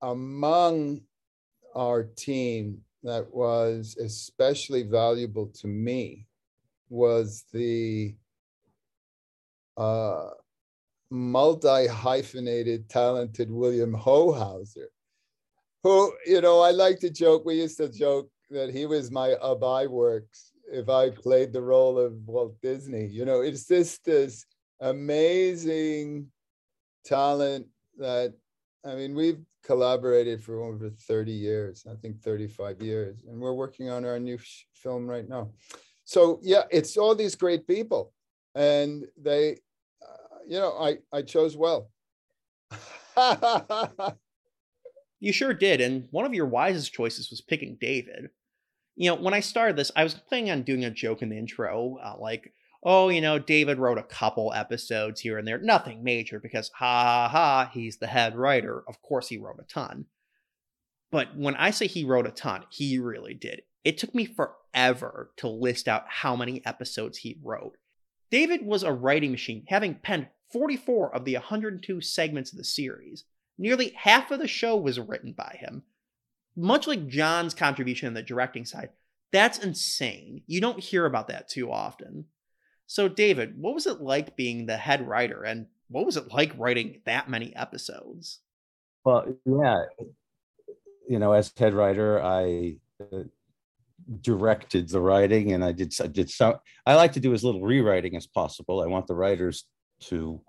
among 0.03 1.03
our 1.75 2.05
team 2.05 2.81
that 3.03 3.33
was 3.33 3.97
especially 4.01 4.83
valuable 4.83 5.47
to 5.47 5.67
me 5.67 6.27
was 6.89 7.45
the 7.53 8.15
uh, 9.77 10.31
multi 11.11 11.87
hyphenated, 11.87 12.89
talented 12.89 13.51
William 13.51 13.95
Hohauser, 13.95 14.89
who, 15.83 16.13
you 16.27 16.41
know, 16.41 16.61
I 16.61 16.71
like 16.71 16.99
to 17.01 17.11
joke, 17.11 17.45
we 17.45 17.55
used 17.55 17.79
to 17.79 17.89
joke 17.89 18.31
that 18.51 18.71
he 18.71 18.87
was 18.87 19.11
my 19.11 19.33
Ub 19.35 19.61
Iwerks 19.61 20.51
if 20.73 20.89
I 20.89 21.11
played 21.11 21.53
the 21.53 21.63
role 21.63 21.99
of 21.99 22.15
Walt 22.27 22.57
Disney. 22.63 23.07
You 23.07 23.25
know, 23.25 23.41
it's 23.41 23.67
just 23.67 24.05
this 24.05 24.45
amazing 24.81 26.27
talent 27.05 27.67
that, 27.99 28.35
I 28.85 28.95
mean, 28.95 29.15
we've 29.15 29.41
collaborated 29.65 30.43
for 30.43 30.63
over 30.63 30.91
30 30.91 31.33
years, 31.33 31.85
I 31.91 31.95
think 31.95 32.23
35 32.23 32.81
years, 32.81 33.25
and 33.29 33.41
we're 33.41 33.53
working 33.55 33.91
on 33.91 34.05
our 34.05 34.19
new 34.19 34.39
film 34.75 35.07
right 35.07 35.29
now. 35.29 35.51
So, 36.05 36.41
yeah, 36.43 36.63
it's 36.71 36.97
all 36.97 37.15
these 37.15 37.35
great 37.35 37.67
people, 37.67 38.13
and 38.55 39.05
they, 39.21 39.59
uh, 40.03 40.39
you 40.47 40.59
know, 40.59 40.73
I, 40.79 40.99
I 41.13 41.23
chose 41.23 41.57
well. 41.57 41.91
you 45.21 45.33
sure 45.33 45.55
did. 45.55 45.81
And 45.81 46.09
one 46.11 46.25
of 46.25 46.35
your 46.35 46.47
wisest 46.47 46.93
choices 46.93 47.31
was 47.31 47.41
picking 47.41 47.77
David. 47.81 48.31
You 49.01 49.09
know, 49.09 49.15
when 49.15 49.33
I 49.33 49.41
started 49.41 49.77
this, 49.77 49.91
I 49.97 50.05
was 50.05 50.13
planning 50.13 50.51
on 50.51 50.61
doing 50.61 50.85
a 50.85 50.91
joke 50.91 51.23
in 51.23 51.31
the 51.31 51.39
intro, 51.39 51.97
uh, 52.05 52.17
like, 52.19 52.53
oh, 52.83 53.09
you 53.09 53.23
know, 53.23 53.39
David 53.39 53.79
wrote 53.79 53.97
a 53.97 54.03
couple 54.03 54.53
episodes 54.53 55.23
here 55.23 55.39
and 55.39 55.49
there, 55.49 55.57
nothing 55.57 56.05
major, 56.05 56.39
because 56.39 56.71
ha 56.75 57.03
ha 57.03 57.29
ha, 57.31 57.71
he's 57.73 57.97
the 57.97 58.09
head 58.09 58.37
writer. 58.37 58.85
Of 58.87 59.01
course, 59.01 59.29
he 59.29 59.39
wrote 59.39 59.59
a 59.59 59.63
ton. 59.63 60.05
But 61.11 61.35
when 61.35 61.57
I 61.57 61.71
say 61.71 61.87
he 61.87 62.05
wrote 62.05 62.27
a 62.27 62.31
ton, 62.31 62.67
he 62.69 62.99
really 62.99 63.33
did. 63.33 63.63
It 63.85 63.97
took 63.97 64.15
me 64.15 64.27
forever 64.27 65.31
to 65.39 65.49
list 65.49 65.89
out 65.89 66.05
how 66.07 66.37
many 66.37 66.61
episodes 66.67 67.17
he 67.17 67.41
wrote. 67.43 67.79
David 68.31 68.67
was 68.67 68.83
a 68.83 68.93
writing 68.93 69.31
machine, 69.31 69.65
having 69.69 69.95
penned 69.95 70.29
44 70.53 71.15
of 71.15 71.25
the 71.25 71.37
102 71.37 72.03
segments 72.03 72.53
of 72.53 72.59
the 72.59 72.65
series. 72.65 73.25
Nearly 73.57 73.95
half 73.97 74.31
of 74.31 74.41
the 74.41 74.47
show 74.47 74.77
was 74.77 75.01
written 75.01 75.33
by 75.33 75.57
him. 75.59 75.85
Much 76.57 76.87
like 76.87 77.09
John's 77.09 77.55
contribution 77.55 78.09
in 78.09 78.15
the 78.15 78.23
directing 78.23 78.65
side, 78.65 78.91
that's 79.33 79.59
insane. 79.59 80.43
You 80.47 80.61
don't 80.61 80.81
hear 80.81 81.07
about 81.07 81.29
that 81.29 81.49
too 81.49 81.71
often. 81.71 82.27
So, 82.87 83.09
David, 83.09 83.55
what 83.57 83.75
was 83.75 83.87
it 83.87 84.01
like 84.01 84.37
being 84.37 84.67
the 84.67 84.77
head 84.77 85.07
writer, 85.07 85.45
and 85.45 85.67
what 85.89 86.07
was 86.07 86.17
it 86.17 86.33
like 86.33 86.53
writing 86.59 87.03
that 87.07 87.31
many 87.31 87.55
episodes? 87.55 88.41
Well, 89.05 89.27
yeah, 89.45 89.85
you 91.09 91.19
know, 91.19 91.33
as 91.33 91.53
head 91.57 91.73
writer, 91.73 92.21
I 92.21 92.77
uh, 93.01 93.23
directed 94.21 94.89
the 94.89 95.01
writing, 95.01 95.53
and 95.53 95.65
I 95.65 95.73
did 95.73 95.95
I 96.03 96.09
did 96.09 96.31
some. 96.31 96.57
I 96.85 96.97
like 96.97 97.13
to 97.13 97.21
do 97.21 97.33
as 97.33 97.45
little 97.45 97.63
rewriting 97.63 98.17
as 98.17 98.27
possible. 98.27 98.83
I 98.83 98.87
want 98.87 99.07
the 99.07 99.15
writers 99.15 99.67
to, 100.01 100.41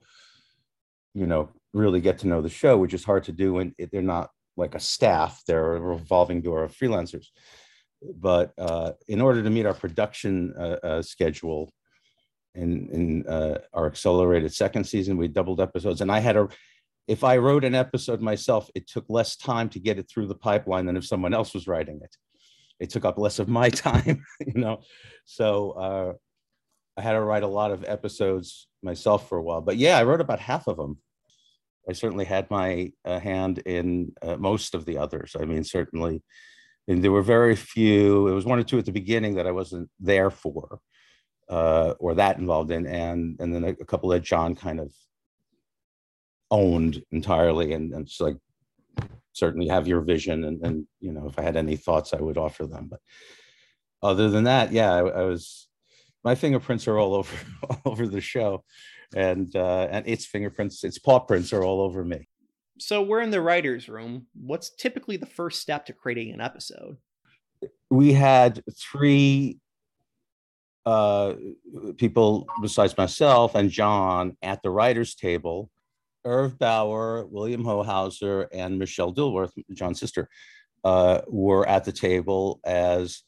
you 1.14 1.28
know, 1.28 1.50
really 1.74 2.02
get 2.02 2.18
to 2.20 2.28
know 2.28 2.42
the 2.42 2.50
show, 2.50 2.78
which 2.78 2.94
is 2.94 3.04
hard 3.04 3.24
to 3.26 3.32
do 3.32 3.54
when 3.54 3.76
they're 3.92 4.02
not 4.02 4.32
like 4.62 4.76
a 4.76 4.80
staff; 4.80 5.42
they're 5.46 5.76
a 5.76 5.82
revolving 5.82 6.42
door 6.42 6.64
of 6.64 6.76
freelancers. 6.76 7.26
But 8.02 8.54
uh, 8.58 8.94
in 9.08 9.20
order 9.22 9.44
to 9.44 9.50
meet 9.50 9.66
our 9.66 9.74
production 9.74 10.54
uh, 10.58 10.78
uh, 10.84 11.02
schedule, 11.02 11.72
in 12.56 12.90
in 12.90 13.28
uh, 13.28 13.60
our 13.74 13.88
accelerated 13.88 14.54
second 14.54 14.86
season. 14.86 15.18
We 15.18 15.28
doubled 15.28 15.62
episodes, 15.62 16.02
and 16.02 16.12
I 16.12 16.20
had 16.20 16.38
a. 16.38 16.48
If 17.08 17.24
I 17.24 17.38
wrote 17.38 17.66
an 17.66 17.76
episode 17.76 18.22
myself, 18.22 18.70
it 18.76 18.88
took 18.88 19.06
less 19.10 19.36
time 19.36 19.70
to 19.70 19.80
get 19.80 19.98
it 19.98 20.10
through 20.10 20.28
the 20.28 20.36
pipeline 20.36 20.86
than 20.86 20.98
if 20.98 21.06
someone 21.06 21.34
else 21.34 21.54
was 21.54 21.68
writing 21.68 22.00
it. 22.04 22.16
It 22.80 22.90
took 22.90 23.06
up 23.06 23.18
less 23.18 23.40
of 23.40 23.48
my 23.48 23.70
time, 23.88 24.24
you 24.46 24.60
know. 24.60 24.82
So 25.26 25.72
uh, 25.72 26.14
I 26.98 27.02
had 27.02 27.14
to 27.14 27.22
write 27.22 27.44
a 27.44 27.48
lot 27.48 27.72
of 27.72 27.84
episodes 27.84 28.68
myself 28.84 29.28
for 29.28 29.38
a 29.38 29.44
while. 29.44 29.62
But 29.62 29.78
yeah, 29.78 29.98
I 29.98 30.04
wrote 30.04 30.22
about 30.22 30.40
half 30.40 30.68
of 30.68 30.78
them. 30.78 31.00
I 31.92 31.94
certainly 31.94 32.24
had 32.24 32.50
my 32.50 32.94
uh, 33.04 33.20
hand 33.20 33.60
in 33.66 34.14
uh, 34.22 34.38
most 34.38 34.76
of 34.76 34.86
the 34.86 34.98
others. 34.98 35.36
I 35.38 35.44
mean, 35.44 35.66
certainly, 35.66 36.24
and 36.88 37.04
there 37.04 37.12
were 37.12 37.22
very 37.22 37.58
few. 37.58 38.30
It 38.30 38.34
was 38.34 38.46
one 38.46 38.60
or 38.60 38.64
two 38.64 38.80
at 38.80 38.86
the 38.86 38.94
beginning 38.94 39.36
that 39.36 39.46
I 39.46 39.52
wasn't 39.52 39.90
there 40.00 40.32
for, 40.32 40.80
uh, 41.50 41.96
or 42.00 42.16
that 42.16 42.38
involved 42.38 42.72
in, 42.72 42.88
and 42.88 43.36
and 43.42 43.54
then 43.54 43.66
a, 43.66 43.70
a 43.82 43.86
couple 43.86 44.08
that 44.10 44.24
John 44.24 44.56
kind 44.56 44.80
of 44.80 44.94
owned 46.50 47.04
entirely, 47.12 47.74
and, 47.74 47.94
and 47.94 48.06
it's 48.06 48.22
like 48.22 48.38
certainly 49.34 49.68
have 49.68 49.86
your 49.86 50.00
vision, 50.00 50.46
and 50.46 50.66
and 50.66 50.88
you 51.02 51.12
know 51.12 51.28
if 51.28 51.38
I 51.38 51.42
had 51.42 51.58
any 51.58 51.76
thoughts, 51.76 52.14
I 52.14 52.22
would 52.22 52.38
offer 52.38 52.66
them. 52.66 52.88
But 52.90 53.02
other 54.02 54.30
than 54.30 54.46
that, 54.46 54.72
yeah, 54.72 54.94
I, 54.94 55.00
I 55.00 55.24
was 55.26 55.68
my 56.24 56.36
fingerprints 56.36 56.88
are 56.88 56.98
all 56.98 57.16
over 57.16 57.36
all 57.70 57.82
over 57.84 58.08
the 58.08 58.22
show 58.22 58.64
and 59.16 59.56
uh, 59.56 59.88
and 59.92 60.08
its 60.08 60.26
fingerprints, 60.26 60.84
its 60.84 60.98
paw 60.98 61.20
prints 61.20 61.54
are 61.54 61.64
all 61.64 61.82
over 61.82 62.04
me. 62.04 62.28
So 62.80 63.02
we're 63.02 63.22
in 63.22 63.32
the 63.32 63.42
writer's 63.42 63.88
room. 63.88 64.28
What's 64.34 64.72
typically 64.72 65.18
the 65.18 65.26
first 65.26 65.62
step 65.62 65.86
to 65.86 65.94
creating 65.94 66.34
an 66.34 66.42
episode? 66.42 66.98
We 67.90 68.14
had 68.14 68.64
three 68.76 69.60
uh, 70.86 71.34
people 71.98 72.48
besides 72.62 72.98
myself 72.98 73.54
and 73.56 73.70
John 73.70 74.36
at 74.42 74.64
the 74.64 74.72
writer's 74.72 75.16
table. 75.16 75.70
Irv 76.26 76.58
Bauer, 76.58 77.26
William 77.26 77.64
Hohauser, 77.64 78.48
and 78.52 78.78
Michelle 78.78 79.14
Dilworth, 79.14 79.54
John's 79.74 80.00
sister, 80.00 80.30
uh, 80.84 81.22
were 81.28 81.68
at 81.68 81.84
the 81.84 81.92
table 81.92 82.60
as 82.64 83.24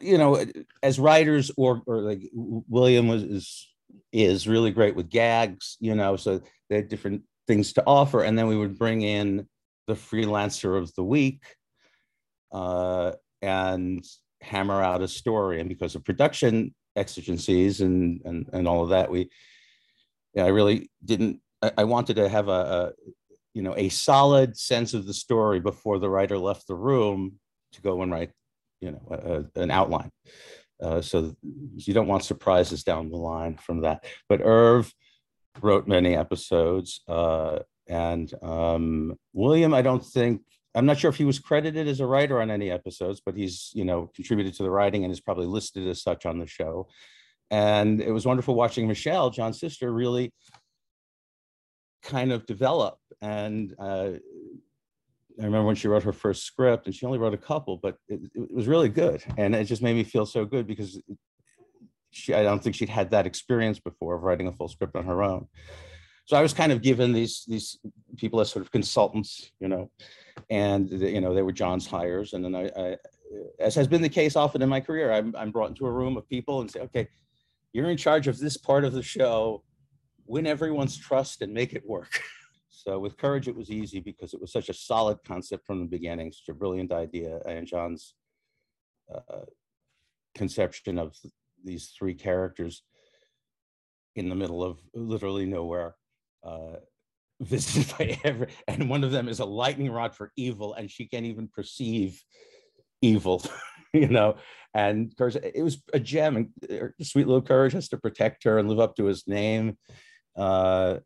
you 0.00 0.16
know, 0.18 0.44
as 0.82 0.98
writers 0.98 1.50
or 1.56 1.82
or 1.86 2.00
like 2.00 2.22
William 2.32 3.08
was 3.08 3.22
is 3.22 3.68
is 4.12 4.48
really 4.48 4.70
great 4.70 4.94
with 4.94 5.10
gags, 5.10 5.76
you 5.80 5.94
know, 5.94 6.16
so 6.16 6.40
they 6.68 6.76
had 6.76 6.88
different 6.88 7.22
things 7.46 7.72
to 7.74 7.84
offer. 7.86 8.22
And 8.22 8.38
then 8.38 8.46
we 8.46 8.56
would 8.56 8.78
bring 8.78 9.02
in 9.02 9.48
the 9.86 9.94
freelancer 9.94 10.78
of 10.78 10.94
the 10.94 11.04
week 11.04 11.42
uh, 12.52 13.12
and 13.42 14.04
hammer 14.40 14.82
out 14.82 15.02
a 15.02 15.08
story. 15.08 15.60
And 15.60 15.68
because 15.68 15.94
of 15.94 16.04
production 16.04 16.74
exigencies 16.96 17.80
and 17.80 18.20
and, 18.24 18.48
and 18.52 18.66
all 18.66 18.82
of 18.82 18.90
that, 18.90 19.10
we 19.10 19.30
yeah, 20.34 20.44
I 20.44 20.48
really 20.48 20.90
didn't 21.04 21.40
I, 21.62 21.72
I 21.78 21.84
wanted 21.84 22.16
to 22.16 22.28
have 22.28 22.48
a, 22.48 22.50
a 22.50 22.92
you 23.54 23.62
know 23.62 23.74
a 23.76 23.88
solid 23.88 24.56
sense 24.56 24.94
of 24.94 25.06
the 25.06 25.14
story 25.14 25.60
before 25.60 25.98
the 25.98 26.10
writer 26.10 26.38
left 26.38 26.66
the 26.66 26.74
room 26.74 27.38
to 27.72 27.82
go 27.82 28.02
and 28.02 28.10
write 28.10 28.30
you 28.80 28.92
know, 28.92 29.46
a, 29.54 29.60
an 29.60 29.70
outline. 29.70 30.10
Uh, 30.82 31.00
so 31.00 31.34
you 31.76 31.94
don't 31.94 32.08
want 32.08 32.24
surprises 32.24 32.84
down 32.84 33.10
the 33.10 33.16
line 33.16 33.56
from 33.56 33.82
that. 33.82 34.04
But 34.28 34.40
Irv 34.42 34.92
wrote 35.60 35.86
many 35.86 36.16
episodes, 36.16 37.02
uh, 37.08 37.60
and 37.88 38.32
um, 38.42 39.16
William, 39.32 39.74
I 39.74 39.82
don't 39.82 40.04
think 40.04 40.42
I'm 40.74 40.86
not 40.86 40.98
sure 40.98 41.10
if 41.10 41.16
he 41.16 41.24
was 41.24 41.38
credited 41.38 41.88
as 41.88 42.00
a 42.00 42.06
writer 42.06 42.40
on 42.40 42.50
any 42.50 42.70
episodes, 42.70 43.20
but 43.24 43.36
he's 43.36 43.70
you 43.74 43.84
know 43.84 44.10
contributed 44.14 44.54
to 44.54 44.62
the 44.62 44.70
writing 44.70 45.04
and 45.04 45.12
is 45.12 45.20
probably 45.20 45.46
listed 45.46 45.86
as 45.88 46.02
such 46.02 46.26
on 46.26 46.38
the 46.38 46.46
show. 46.46 46.88
And 47.50 48.00
it 48.00 48.12
was 48.12 48.26
wonderful 48.26 48.54
watching 48.54 48.86
Michelle, 48.86 49.30
John's 49.30 49.58
sister, 49.58 49.92
really 49.92 50.32
kind 52.02 52.32
of 52.32 52.46
develop 52.46 52.98
and 53.20 53.74
uh, 53.78 54.12
I 55.40 55.44
remember 55.44 55.66
when 55.66 55.76
she 55.76 55.88
wrote 55.88 56.02
her 56.02 56.12
first 56.12 56.44
script, 56.44 56.86
and 56.86 56.94
she 56.94 57.06
only 57.06 57.18
wrote 57.18 57.34
a 57.34 57.38
couple, 57.38 57.78
but 57.78 57.96
it, 58.08 58.20
it 58.34 58.54
was 58.54 58.68
really 58.68 58.88
good, 58.88 59.22
and 59.38 59.54
it 59.54 59.64
just 59.64 59.82
made 59.82 59.96
me 59.96 60.04
feel 60.04 60.26
so 60.26 60.44
good 60.44 60.66
because 60.66 61.00
she, 62.10 62.34
I 62.34 62.42
don't 62.42 62.62
think 62.62 62.76
she'd 62.76 62.88
had 62.88 63.10
that 63.10 63.26
experience 63.26 63.78
before 63.78 64.16
of 64.16 64.22
writing 64.22 64.48
a 64.48 64.52
full 64.52 64.68
script 64.68 64.96
on 64.96 65.04
her 65.04 65.22
own. 65.22 65.46
So 66.26 66.36
I 66.36 66.42
was 66.42 66.52
kind 66.52 66.70
of 66.70 66.82
given 66.82 67.12
these 67.12 67.44
these 67.48 67.78
people 68.16 68.40
as 68.40 68.50
sort 68.50 68.64
of 68.64 68.70
consultants, 68.70 69.50
you 69.60 69.68
know, 69.68 69.90
and 70.50 70.90
you 70.90 71.20
know 71.20 71.34
they 71.34 71.42
were 71.42 71.52
John's 71.52 71.86
hires, 71.86 72.34
and 72.34 72.44
then 72.44 72.54
I, 72.54 72.70
I 72.76 72.96
as 73.58 73.74
has 73.74 73.88
been 73.88 74.02
the 74.02 74.08
case 74.08 74.36
often 74.36 74.62
in 74.62 74.68
my 74.68 74.80
career, 74.80 75.12
I'm, 75.12 75.34
I'm 75.36 75.50
brought 75.50 75.70
into 75.70 75.86
a 75.86 75.92
room 75.92 76.16
of 76.16 76.28
people 76.28 76.60
and 76.60 76.70
say, 76.70 76.80
okay, 76.80 77.08
you're 77.72 77.90
in 77.90 77.96
charge 77.96 78.28
of 78.28 78.38
this 78.38 78.56
part 78.56 78.84
of 78.84 78.92
the 78.92 79.02
show, 79.02 79.62
win 80.26 80.46
everyone's 80.46 80.96
trust 80.96 81.42
and 81.42 81.52
make 81.52 81.72
it 81.72 81.86
work. 81.86 82.22
So 82.82 82.98
with 82.98 83.18
Courage, 83.18 83.46
it 83.46 83.54
was 83.54 83.70
easy 83.70 84.00
because 84.00 84.32
it 84.32 84.40
was 84.40 84.52
such 84.52 84.70
a 84.70 84.74
solid 84.74 85.18
concept 85.26 85.66
from 85.66 85.80
the 85.80 85.86
beginning, 85.86 86.32
such 86.32 86.48
a 86.48 86.58
brilliant 86.58 86.92
idea. 86.92 87.40
And 87.46 87.66
John's 87.66 88.14
uh, 89.14 89.44
conception 90.34 90.98
of 90.98 91.14
these 91.62 91.92
three 91.98 92.14
characters 92.14 92.82
in 94.16 94.30
the 94.30 94.34
middle 94.34 94.64
of 94.64 94.78
literally 94.94 95.44
nowhere, 95.44 95.94
uh, 96.42 96.76
visited 97.40 97.94
by 97.98 98.18
every, 98.24 98.46
and 98.66 98.88
one 98.88 99.04
of 99.04 99.12
them 99.12 99.28
is 99.28 99.40
a 99.40 99.44
lightning 99.44 99.90
rod 99.90 100.14
for 100.14 100.32
evil, 100.36 100.72
and 100.72 100.90
she 100.90 101.06
can't 101.06 101.26
even 101.26 101.48
perceive 101.48 102.22
evil, 103.02 103.42
you 103.92 104.08
know. 104.08 104.36
And 104.72 105.14
courage, 105.18 105.36
it 105.36 105.62
was 105.62 105.82
a 105.92 106.00
gem, 106.00 106.36
and 106.36 106.48
uh, 106.70 106.88
sweet 107.02 107.26
little 107.26 107.42
courage 107.42 107.74
has 107.74 107.88
to 107.90 107.98
protect 107.98 108.44
her 108.44 108.58
and 108.58 108.70
live 108.70 108.80
up 108.80 108.96
to 108.96 109.04
his 109.04 109.26
name. 109.26 109.76
Uh, 110.34 110.98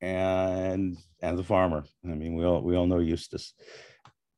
and 0.00 0.96
and 1.22 1.38
the 1.38 1.44
farmer. 1.44 1.84
I 2.04 2.08
mean, 2.08 2.34
we 2.34 2.44
all 2.44 2.62
we 2.62 2.76
all 2.76 2.86
know 2.86 2.98
Eustace. 2.98 3.54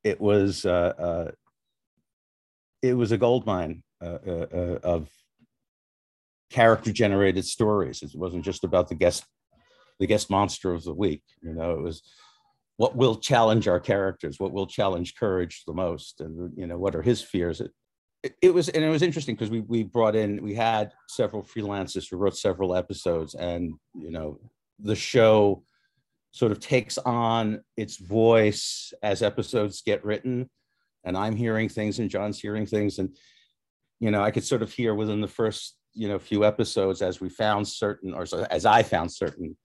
It 0.05 0.21
was 0.21 0.65
uh, 0.65 0.93
uh, 0.99 1.31
it 2.83 2.95
was 2.95 3.13
a 3.13 3.19
gold 3.19 3.47
mine 3.47 3.83
uh, 4.01 4.19
uh, 4.27 4.47
uh 4.53 4.79
of 4.83 5.09
character 6.51 6.93
generated 6.93 7.45
stories. 7.45 8.03
It 8.03 8.11
wasn't 8.15 8.45
just 8.45 8.65
about 8.65 8.89
the 8.89 8.95
guest 8.95 9.25
the 9.99 10.07
guest 10.07 10.31
monster 10.31 10.73
of 10.73 10.85
the 10.85 10.95
week. 10.95 11.23
You 11.43 11.55
know, 11.55 11.73
it 11.73 11.83
was 11.83 12.03
what 12.77 12.95
will 12.95 13.17
challenge 13.17 13.67
our 13.67 13.81
characters, 13.81 14.39
what 14.39 14.53
will 14.53 14.67
challenge 14.67 15.17
courage 15.17 15.65
the 15.67 15.75
most, 15.75 16.21
and 16.21 16.53
you 16.57 16.67
know 16.67 16.79
what 16.79 16.95
are 16.95 17.03
his 17.03 17.21
fears. 17.21 17.61
It, 17.61 17.73
it, 18.23 18.35
it 18.43 18.55
was 18.55 18.69
and 18.69 18.85
it 18.85 18.89
was 18.89 19.03
interesting 19.03 19.35
because 19.35 19.51
we 19.51 19.61
we 19.61 19.83
brought 19.83 20.15
in 20.15 20.43
we 20.43 20.55
had 20.55 20.93
several 21.09 21.43
freelancers 21.43 22.09
who 22.09 22.17
wrote 22.17 22.37
several 22.37 22.75
episodes, 22.75 23.35
and 23.35 23.75
you 23.95 24.11
know 24.11 24.41
the 24.79 24.97
show 24.97 25.63
sort 26.31 26.53
of 26.53 26.61
takes 26.61 26.99
on 26.99 27.63
its 27.77 27.97
voice 27.97 28.93
as 29.03 29.23
episodes 29.23 29.83
get 29.83 30.05
written 30.05 30.49
and 31.05 31.17
i'm 31.17 31.37
hearing 31.37 31.69
things 31.69 31.99
and 31.99 32.11
john's 32.11 32.41
hearing 32.41 32.67
things 32.67 32.99
and 32.99 33.17
you 34.01 34.11
know 34.11 34.23
i 34.23 34.31
could 34.31 34.45
sort 34.45 34.63
of 34.63 34.73
hear 34.73 34.95
within 34.95 35.21
the 35.21 35.29
first 35.29 35.77
you 35.95 36.09
know 36.09 36.19
few 36.19 36.45
episodes 36.45 37.03
as 37.03 37.21
we 37.21 37.29
found 37.29 37.67
certain 37.67 38.15
or 38.15 38.27
as 38.51 38.67
i 38.67 38.83
found 38.83 39.13
certain 39.13 39.57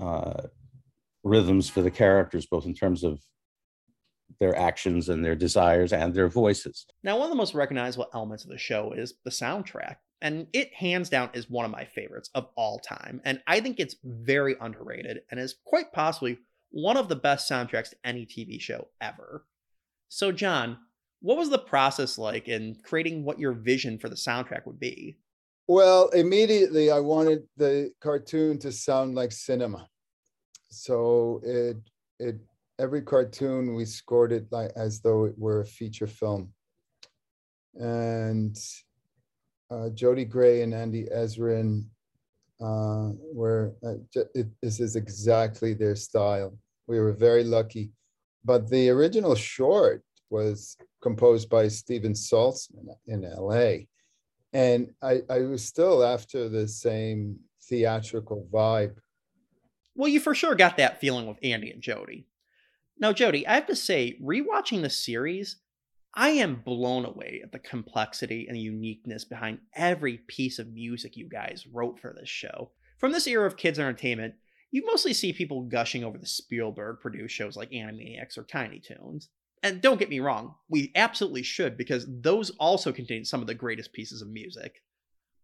uh, 0.00 0.42
rhythms 1.22 1.68
for 1.68 1.82
the 1.82 1.90
characters 1.90 2.46
both 2.46 2.66
in 2.66 2.74
terms 2.74 3.04
of 3.04 3.20
their 4.38 4.56
actions 4.56 5.08
and 5.08 5.24
their 5.24 5.34
desires 5.34 5.92
and 5.92 6.14
their 6.14 6.28
voices. 6.28 6.86
Now 7.02 7.16
one 7.16 7.24
of 7.24 7.30
the 7.30 7.36
most 7.36 7.54
recognizable 7.54 8.08
elements 8.14 8.44
of 8.44 8.50
the 8.50 8.58
show 8.58 8.92
is 8.92 9.14
the 9.24 9.30
soundtrack 9.30 9.96
and 10.22 10.46
it 10.52 10.72
hands 10.74 11.08
down 11.08 11.30
is 11.32 11.48
one 11.48 11.64
of 11.64 11.70
my 11.70 11.84
favorites 11.84 12.30
of 12.34 12.48
all 12.56 12.78
time. 12.78 13.20
And 13.24 13.42
I 13.46 13.60
think 13.60 13.78
it's 13.78 13.96
very 14.04 14.56
underrated 14.60 15.22
and 15.30 15.40
is 15.40 15.56
quite 15.64 15.92
possibly 15.92 16.38
one 16.70 16.96
of 16.96 17.08
the 17.08 17.16
best 17.16 17.50
soundtracks 17.50 17.90
to 17.90 17.96
any 18.04 18.26
TV 18.26 18.60
show 18.60 18.88
ever. 19.00 19.46
So, 20.08 20.32
John, 20.32 20.78
what 21.20 21.36
was 21.36 21.50
the 21.50 21.58
process 21.58 22.18
like 22.18 22.48
in 22.48 22.76
creating 22.84 23.24
what 23.24 23.38
your 23.38 23.52
vision 23.52 23.98
for 23.98 24.08
the 24.08 24.16
soundtrack 24.16 24.66
would 24.66 24.80
be? 24.80 25.18
Well, 25.66 26.08
immediately 26.08 26.90
I 26.90 26.98
wanted 26.98 27.44
the 27.56 27.92
cartoon 28.00 28.58
to 28.60 28.72
sound 28.72 29.14
like 29.14 29.32
cinema. 29.32 29.88
So 30.70 31.40
it 31.44 31.76
it 32.18 32.36
every 32.78 33.02
cartoon 33.02 33.74
we 33.74 33.84
scored 33.84 34.32
it 34.32 34.46
like 34.50 34.72
as 34.76 35.00
though 35.00 35.24
it 35.24 35.34
were 35.38 35.60
a 35.60 35.66
feature 35.66 36.06
film. 36.06 36.52
And 37.74 38.58
uh, 39.70 39.90
Jody 39.90 40.24
Gray 40.24 40.62
and 40.62 40.74
Andy 40.74 41.04
Ezrin 41.04 41.84
uh, 42.60 43.10
were, 43.32 43.74
uh, 43.84 43.94
it, 44.34 44.48
this 44.62 44.80
is 44.80 44.96
exactly 44.96 45.74
their 45.74 45.96
style. 45.96 46.56
We 46.86 46.98
were 46.98 47.12
very 47.12 47.44
lucky. 47.44 47.90
But 48.44 48.68
the 48.68 48.88
original 48.90 49.34
short 49.34 50.02
was 50.30 50.76
composed 51.02 51.48
by 51.48 51.68
Steven 51.68 52.12
Saltzman 52.12 52.88
in 53.06 53.22
LA. 53.22 53.84
And 54.52 54.90
I, 55.02 55.20
I 55.28 55.40
was 55.40 55.64
still 55.64 56.04
after 56.04 56.48
the 56.48 56.66
same 56.66 57.38
theatrical 57.62 58.48
vibe. 58.52 58.96
Well, 59.94 60.08
you 60.08 60.20
for 60.20 60.34
sure 60.34 60.54
got 60.54 60.76
that 60.78 61.00
feeling 61.00 61.26
with 61.26 61.38
Andy 61.42 61.70
and 61.70 61.82
Jody. 61.82 62.26
Now, 62.98 63.12
Jody, 63.12 63.46
I 63.46 63.54
have 63.54 63.66
to 63.66 63.76
say, 63.76 64.18
rewatching 64.22 64.82
the 64.82 64.90
series, 64.90 65.56
I 66.14 66.30
am 66.30 66.62
blown 66.64 67.04
away 67.04 67.40
at 67.42 67.52
the 67.52 67.58
complexity 67.58 68.46
and 68.48 68.58
uniqueness 68.58 69.24
behind 69.24 69.60
every 69.74 70.18
piece 70.26 70.58
of 70.58 70.72
music 70.72 71.16
you 71.16 71.28
guys 71.28 71.66
wrote 71.72 72.00
for 72.00 72.12
this 72.12 72.28
show. 72.28 72.72
From 72.98 73.12
this 73.12 73.26
era 73.26 73.46
of 73.46 73.56
kids' 73.56 73.78
entertainment, 73.78 74.34
you 74.72 74.84
mostly 74.84 75.12
see 75.12 75.32
people 75.32 75.62
gushing 75.62 76.04
over 76.04 76.18
the 76.18 76.26
Spielberg 76.26 77.00
produced 77.00 77.34
shows 77.34 77.56
like 77.56 77.70
Animaniacs 77.70 78.36
or 78.36 78.42
Tiny 78.42 78.80
Toons. 78.80 79.28
And 79.62 79.80
don't 79.80 79.98
get 79.98 80.08
me 80.08 80.20
wrong, 80.20 80.54
we 80.68 80.90
absolutely 80.94 81.42
should 81.42 81.76
because 81.76 82.06
those 82.08 82.50
also 82.50 82.92
contain 82.92 83.24
some 83.24 83.40
of 83.40 83.46
the 83.46 83.54
greatest 83.54 83.92
pieces 83.92 84.22
of 84.22 84.28
music. 84.28 84.82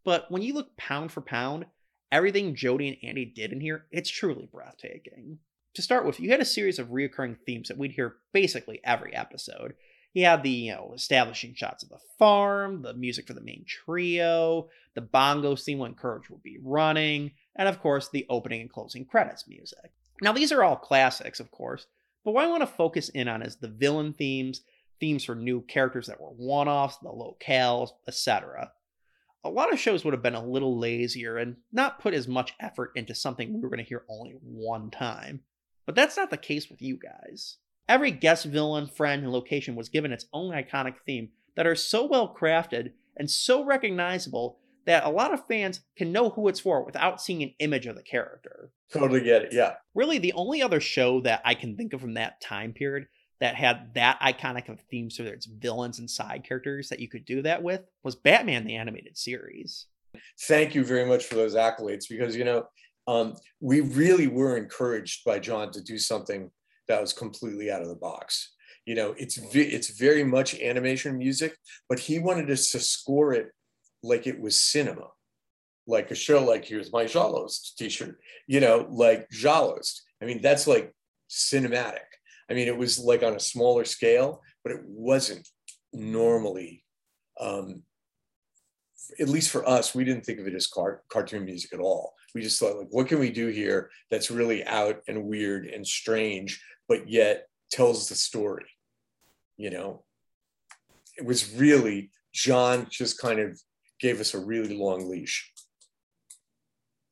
But 0.05 0.31
when 0.31 0.43
you 0.43 0.55
look 0.55 0.77
pound 0.77 1.13
for 1.13 1.21
pound, 1.21 1.67
everything 2.11 2.55
Jody 2.55 2.89
and 2.89 2.97
Andy 3.03 3.25
did 3.25 3.53
in 3.53 3.61
here, 3.61 3.87
it's 3.91 4.11
truly 4.11 4.49
breathtaking. 4.53 5.39
To 5.75 5.83
start 5.83 6.07
with, 6.07 6.19
you 6.19 6.31
had 6.31 6.41
a 6.41 6.47
series 6.47 6.79
of 6.79 6.89
reoccurring 6.89 7.37
themes 7.45 7.69
that 7.69 7.77
we'd 7.77 7.93
hear 7.93 8.17
basically 8.33 8.81
every 8.83 9.15
episode. 9.15 9.75
You 10.17 10.25
had 10.25 10.43
the, 10.43 10.49
you 10.49 10.73
know, 10.73 10.93
establishing 10.95 11.55
shots 11.55 11.83
of 11.83 11.91
the 11.91 11.99
farm, 12.19 12.81
the 12.81 12.95
music 12.95 13.27
for 13.27 13.35
the 13.35 13.43
main 13.43 13.67
trio, 13.67 14.71
the 14.95 15.03
bongo 15.03 15.55
scene 15.55 15.77
when 15.77 15.93
Courage 15.93 16.31
would 16.31 16.43
be 16.43 16.57
running, 16.63 17.33
and 17.55 17.69
of 17.69 17.83
course, 17.83 18.09
the 18.09 18.25
opening 18.31 18.63
and 18.63 18.73
closing 18.73 19.05
credits 19.05 19.47
music. 19.47 19.93
Now, 20.23 20.33
these 20.33 20.53
are 20.53 20.65
all 20.65 20.77
classics, 20.77 21.39
of 21.39 21.51
course, 21.51 21.87
but 22.25 22.33
what 22.33 22.47
I 22.47 22.49
want 22.49 22.63
to 22.63 22.67
focus 22.67 23.11
in 23.11 23.29
on 23.29 23.43
is 23.43 23.57
the 23.57 23.69
villain 23.69 24.15
themes, 24.15 24.63
themes 25.01 25.23
for 25.23 25.35
new 25.35 25.61
characters 25.61 26.07
that 26.07 26.19
were 26.19 26.31
one 26.31 26.67
offs, 26.67 26.97
the 26.97 27.11
locales, 27.11 27.91
etc. 28.09 28.73
A 29.45 29.51
lot 29.51 29.71
of 29.71 29.79
shows 29.79 30.03
would 30.03 30.15
have 30.15 30.23
been 30.23 30.35
a 30.35 30.43
little 30.43 30.79
lazier 30.79 31.37
and 31.37 31.57
not 31.73 32.01
put 32.01 32.15
as 32.15 32.27
much 32.27 32.55
effort 32.59 32.93
into 32.95 33.15
something 33.15 33.53
we 33.53 33.61
were 33.61 33.69
going 33.69 33.85
to 33.85 33.89
hear 33.89 34.07
only 34.09 34.39
one 34.41 34.91
time. 34.91 35.43
But 35.85 35.95
that's 35.95 36.17
not 36.17 36.31
the 36.31 36.39
case 36.39 36.71
with 36.71 36.81
you 36.81 36.97
guys. 36.97 37.59
Every 37.89 38.11
guest 38.11 38.47
villain, 38.47 38.89
friend, 38.89 39.23
and 39.23 39.33
location 39.33 39.77
was 39.77 39.89
given 39.89 40.13
its 40.13 40.27
own 40.33 40.53
iconic 40.53 40.95
theme 41.05 41.31
that 41.55 41.67
are 41.67 41.77
so 41.77 42.05
well 42.05 42.35
crafted 42.35 42.93
and 43.17 43.31
so 43.31 43.65
recognizable 43.65 44.59
that 44.87 45.05
a 45.05 45.11
lot 45.11 45.33
of 45.33 45.47
fans 45.47 45.81
can 45.97 46.13
know 46.13 46.31
who 46.31 46.49
it's 46.49 46.61
for 46.61 46.85
without 46.85 47.21
seeing 47.21 47.43
an 47.43 47.55
image 47.59 47.87
of 47.87 47.97
the 47.97 48.03
character. 48.03 48.71
Totally 48.93 49.21
get 49.21 49.43
it. 49.43 49.53
Yeah. 49.53 49.75
Really, 49.95 50.19
the 50.19 50.33
only 50.35 50.63
other 50.63 50.81
show 50.81 51.21
that 51.23 51.43
I 51.45 51.55
can 51.55 51.77
think 51.77 51.93
of 51.93 52.01
from 52.01 52.15
that 52.15 52.41
time 52.41 52.73
period 52.73 53.09
that 53.41 53.55
had 53.55 53.95
that 53.95 54.19
iconic 54.21 54.69
of 54.69 54.81
themes 54.81 55.17
for 55.17 55.25
its 55.25 55.47
villains 55.47 55.99
and 55.99 56.11
side 56.11 56.45
characters 56.47 56.89
that 56.89 57.01
you 57.01 57.09
could 57.09 57.25
do 57.25 57.43
that 57.43 57.63
with 57.63 57.83
was 58.03 58.15
Batman 58.15 58.65
the 58.65 58.77
Animated 58.77 59.19
Series. 59.19 59.87
Thank 60.43 60.75
you 60.75 60.85
very 60.85 61.05
much 61.05 61.27
for 61.27 61.35
those 61.35 61.55
accolades 61.55 62.09
because, 62.09 62.35
you 62.35 62.45
know, 62.45 62.67
um, 63.07 63.37
we 63.61 63.81
really 63.81 64.27
were 64.27 64.57
encouraged 64.57 65.25
by 65.25 65.39
John 65.39 65.71
to 65.73 65.83
do 65.83 65.99
something 65.99 66.51
that 66.89 67.01
was 67.01 67.13
completely 67.13 67.71
out 67.71 67.83
of 67.83 67.89
the 67.89 67.95
box. 67.95 68.53
You 68.85 68.95
know, 68.95 69.15
it's 69.19 69.39
it's 69.53 69.99
very 69.99 70.23
much 70.23 70.55
animation 70.61 71.19
music, 71.19 71.57
but 71.89 71.99
he 71.99 72.19
wanted 72.19 72.51
us 72.51 72.71
to 72.71 72.81
score 72.81 73.33
it 73.33 73.51
like 74.03 74.27
it 74.27 74.41
was 74.41 74.63
cinema, 74.63 75.09
like 75.87 76.11
a 76.11 76.15
show 76.15 76.45
like 76.45 76.65
here's 76.65 76.93
my 76.93 77.07
Jaws 77.07 77.75
t-shirt, 77.77 78.19
you 78.47 78.61
know, 78.61 78.87
like 78.91 79.29
Jaws. 79.31 80.03
I 80.23 80.27
mean, 80.27 80.41
that's 80.41 80.67
like 80.67 80.95
cinematic. 81.29 82.07
I 82.49 82.55
mean, 82.55 82.69
it 82.69 82.77
was 82.77 82.99
like 82.99 83.23
on 83.23 83.35
a 83.35 83.41
smaller 83.41 83.85
scale, 83.85 84.43
but 84.63 84.73
it 84.73 84.81
wasn't 84.85 85.49
normally, 85.93 86.85
um, 87.41 87.83
at 89.19 89.29
least 89.29 89.51
for 89.51 89.69
us, 89.69 89.95
we 89.95 90.05
didn't 90.05 90.25
think 90.25 90.39
of 90.41 90.47
it 90.47 90.55
as 90.55 90.67
car- 90.67 91.03
cartoon 91.09 91.45
music 91.45 91.73
at 91.73 91.81
all. 91.81 92.15
We 92.35 92.43
just 92.43 92.59
thought, 92.61 92.77
like, 92.77 92.89
what 92.91 93.09
can 93.09 93.19
we 93.19 93.31
do 93.31 93.49
here 93.49 93.91
that's 94.11 94.31
really 94.31 94.65
out 94.65 95.01
and 95.09 95.25
weird 95.25 95.67
and 95.67 95.87
strange, 95.87 96.63
but 96.89 97.09
yet 97.09 97.49
tells 97.71 98.09
the 98.09 98.15
story? 98.15 98.67
You 99.57 99.71
know, 99.71 100.05
it 101.17 101.25
was 101.25 101.55
really 101.55 102.11
John 102.33 102.87
just 102.91 103.19
kind 103.19 103.41
of 103.41 103.59
gave 104.01 104.21
us 104.21 104.35
a 104.35 104.39
really 104.39 104.77
long 104.77 105.09
leash 105.09 105.51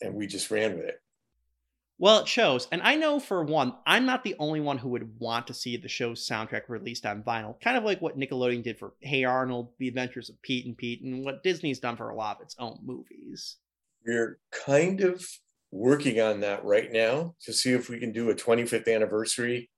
and 0.01 0.15
we 0.15 0.27
just 0.27 0.51
ran 0.51 0.77
with 0.77 0.85
it. 0.85 1.01
Well, 1.99 2.21
it 2.21 2.29
shows. 2.29 2.67
And 2.73 2.83
I 2.83 2.97
know 2.97 3.21
for 3.21 3.43
one, 3.45 3.75
I'm 3.87 4.05
not 4.05 4.25
the 4.25 4.35
only 4.39 4.61
one 4.61 4.79
who 4.79 4.89
would 4.91 5.19
want 5.19 5.47
to 5.47 5.55
see 5.55 5.77
the 5.77 5.89
show's 5.89 6.29
soundtrack 6.29 6.63
released 6.69 7.07
on 7.07 7.23
vinyl, 7.23 7.61
kind 7.61 7.77
of 7.77 7.85
like 7.85 8.03
what 8.03 8.19
Nickelodeon 8.19 8.65
did 8.65 8.79
for 8.79 8.95
Hey 9.01 9.25
Arnold, 9.25 9.71
The 9.79 9.89
Adventures 9.89 10.29
of 10.29 10.43
Pete 10.43 10.67
and 10.67 10.77
Pete, 10.77 11.03
and 11.03 11.25
what 11.25 11.45
Disney's 11.45 11.79
done 11.79 11.97
for 11.97 12.11
a 12.11 12.17
lot 12.17 12.37
of 12.37 12.43
its 12.43 12.57
own 12.59 12.79
movies. 12.85 13.57
We're 14.05 14.39
kind 14.67 15.01
of 15.03 15.25
working 15.75 16.21
on 16.21 16.39
that 16.39 16.65
right 16.65 16.93
now 16.93 17.35
to 17.43 17.53
see 17.53 17.73
if 17.73 17.89
we 17.89 17.99
can 17.99 18.13
do 18.13 18.31
a 18.31 18.35
25th 18.35 18.93
anniversary 18.95 19.69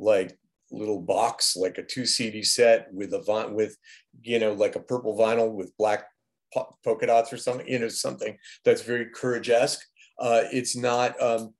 like 0.00 0.36
little 0.72 1.00
box 1.00 1.54
like 1.56 1.78
a 1.78 1.82
two 1.84 2.04
CD 2.04 2.42
set 2.42 2.92
with 2.92 3.14
a 3.14 3.22
vi- 3.22 3.46
with 3.46 3.76
you 4.22 4.40
know 4.40 4.52
like 4.52 4.74
a 4.74 4.80
purple 4.80 5.16
vinyl 5.16 5.52
with 5.52 5.72
black 5.78 6.06
po- 6.52 6.76
polka 6.84 7.06
dots 7.06 7.32
or 7.32 7.36
something 7.36 7.68
you 7.68 7.78
know 7.78 7.88
something 7.88 8.36
that's 8.64 8.82
very 8.82 9.06
courage-esque. 9.06 9.80
Uh, 10.18 10.42
it's 10.52 10.74
not 10.74 11.20
um, 11.22 11.54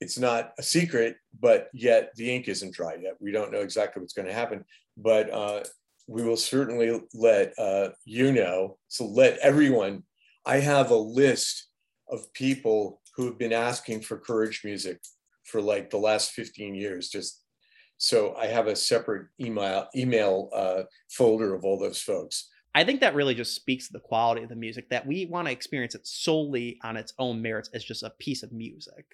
it's 0.00 0.18
not 0.18 0.52
a 0.58 0.62
secret 0.62 1.16
but 1.38 1.68
yet 1.74 2.12
the 2.16 2.34
ink 2.34 2.48
isn't 2.48 2.72
dry 2.72 2.94
yet. 2.94 3.16
We 3.20 3.32
don't 3.32 3.52
know 3.52 3.60
exactly 3.60 4.00
what's 4.00 4.14
going 4.14 4.28
to 4.28 4.34
happen 4.34 4.64
but 4.96 5.30
uh, 5.30 5.62
we 6.06 6.22
will 6.22 6.38
certainly 6.38 6.98
let 7.12 7.52
uh, 7.58 7.90
you 8.06 8.32
know 8.32 8.78
so 8.88 9.04
let 9.04 9.36
everyone 9.38 10.04
i 10.46 10.56
have 10.56 10.90
a 10.90 10.96
list 10.96 11.67
of 12.10 12.32
people 12.32 13.00
who 13.14 13.26
have 13.26 13.38
been 13.38 13.52
asking 13.52 14.02
for 14.02 14.18
courage 14.18 14.62
music 14.64 15.00
for 15.44 15.60
like 15.60 15.90
the 15.90 15.98
last 15.98 16.32
15 16.32 16.74
years 16.74 17.08
just 17.08 17.42
so 17.98 18.34
I 18.36 18.46
have 18.46 18.68
a 18.68 18.76
separate 18.76 19.26
email 19.40 19.88
email 19.94 20.50
uh, 20.54 20.82
folder 21.10 21.54
of 21.54 21.64
all 21.64 21.78
those 21.78 22.00
folks. 22.00 22.48
I 22.74 22.84
think 22.84 23.00
that 23.00 23.14
really 23.14 23.34
just 23.34 23.56
speaks 23.56 23.88
to 23.88 23.92
the 23.92 23.98
quality 23.98 24.42
of 24.44 24.48
the 24.48 24.54
music 24.54 24.88
that 24.90 25.04
we 25.04 25.26
want 25.26 25.48
to 25.48 25.52
experience 25.52 25.96
it 25.96 26.06
solely 26.06 26.78
on 26.84 26.96
its 26.96 27.12
own 27.18 27.42
merits 27.42 27.70
as 27.74 27.84
just 27.84 28.04
a 28.04 28.10
piece 28.20 28.44
of 28.44 28.52
music. 28.52 29.04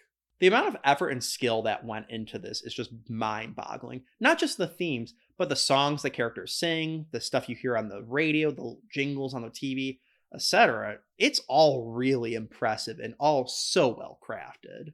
The 0.40 0.49
amount 0.49 0.68
of 0.68 0.76
effort 0.84 1.11
and 1.11 1.24
skill 1.24 1.62
that 1.62 1.84
went 1.84 2.11
into 2.11 2.38
this 2.38 2.62
is 2.62 2.74
just 2.74 2.90
mind 3.09 3.57
boggling. 3.57 4.03
Not 4.20 4.38
just 4.38 4.59
the 4.59 4.66
themes, 4.66 5.14
but 5.38 5.49
the 5.49 5.57
songs 5.57 6.03
the 6.03 6.11
characters 6.11 6.53
sing, 6.53 7.07
the 7.12 7.20
stuff 7.20 7.49
you 7.49 7.57
hear 7.57 7.78
on 7.78 7.88
the 7.88 8.03
radio, 8.03 8.51
the 8.51 8.76
jingles 8.92 9.32
on 9.32 9.42
the 9.42 9.49
TV, 9.49 10.01
etc. 10.35 10.99
It's 11.18 11.41
all 11.49 11.93
really 11.93 12.35
impressive 12.35 12.99
and 12.99 13.14
all 13.18 13.47
so 13.47 13.89
well 13.89 14.18
crafted. 14.26 14.93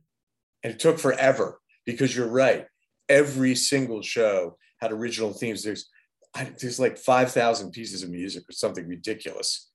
And 0.62 0.74
it 0.74 0.78
took 0.78 0.98
forever 0.98 1.60
because 1.86 2.14
you're 2.14 2.28
right 2.28 2.66
every 3.10 3.54
single 3.54 4.00
show 4.00 4.56
had 4.78 4.92
original 4.92 5.34
themes. 5.34 5.62
There's 5.62 5.90
there's 6.60 6.80
like 6.80 6.96
five 6.96 7.32
thousand 7.32 7.72
pieces 7.72 8.02
of 8.02 8.08
music 8.08 8.44
or 8.48 8.52
something 8.52 8.88
ridiculous. 8.88 9.70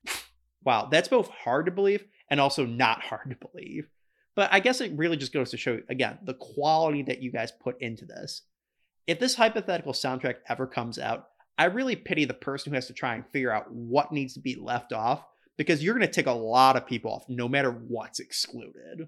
Wow, 0.64 0.88
that's 0.90 1.10
both 1.10 1.30
hard 1.30 1.68
to 1.68 1.72
believe 1.72 2.06
and 2.32 2.40
also 2.40 2.66
not 2.66 3.04
hard 3.04 3.30
to 3.30 3.48
believe. 3.52 3.88
But 4.36 4.52
I 4.52 4.60
guess 4.60 4.82
it 4.82 4.98
really 4.98 5.18
just 5.18 5.34
goes 5.34 5.52
to 5.52 5.58
show 5.58 5.80
again 5.90 6.18
the 6.24 6.34
quality 6.34 7.04
that 7.04 7.22
you 7.22 7.32
guys 7.32 7.52
put 7.52 7.80
into 7.82 8.06
this. 8.06 8.42
If 9.06 9.20
this 9.20 9.36
hypothetical 9.36 9.94
soundtrack 9.94 10.38
ever 10.50 10.66
comes 10.66 10.98
out, 10.98 11.28
I 11.58 11.66
really 11.66 11.96
pity 11.96 12.26
the 12.26 12.34
person 12.34 12.72
who 12.72 12.76
has 12.76 12.88
to 12.88 12.94
try 12.94 13.14
and 13.16 13.24
figure 13.28 13.52
out 13.52 13.72
what 13.72 14.12
needs 14.12 14.34
to 14.34 14.40
be 14.40 14.56
left 14.56 14.94
off 14.94 15.24
because 15.58 15.84
you're 15.84 15.96
going 15.96 16.08
to 16.08 16.14
take 16.14 16.28
a 16.28 16.32
lot 16.32 16.76
of 16.76 16.88
people 16.88 17.12
off 17.12 17.26
no 17.30 17.48
matter 17.48 17.72
what's 17.72 18.20
excluded. 18.20 19.08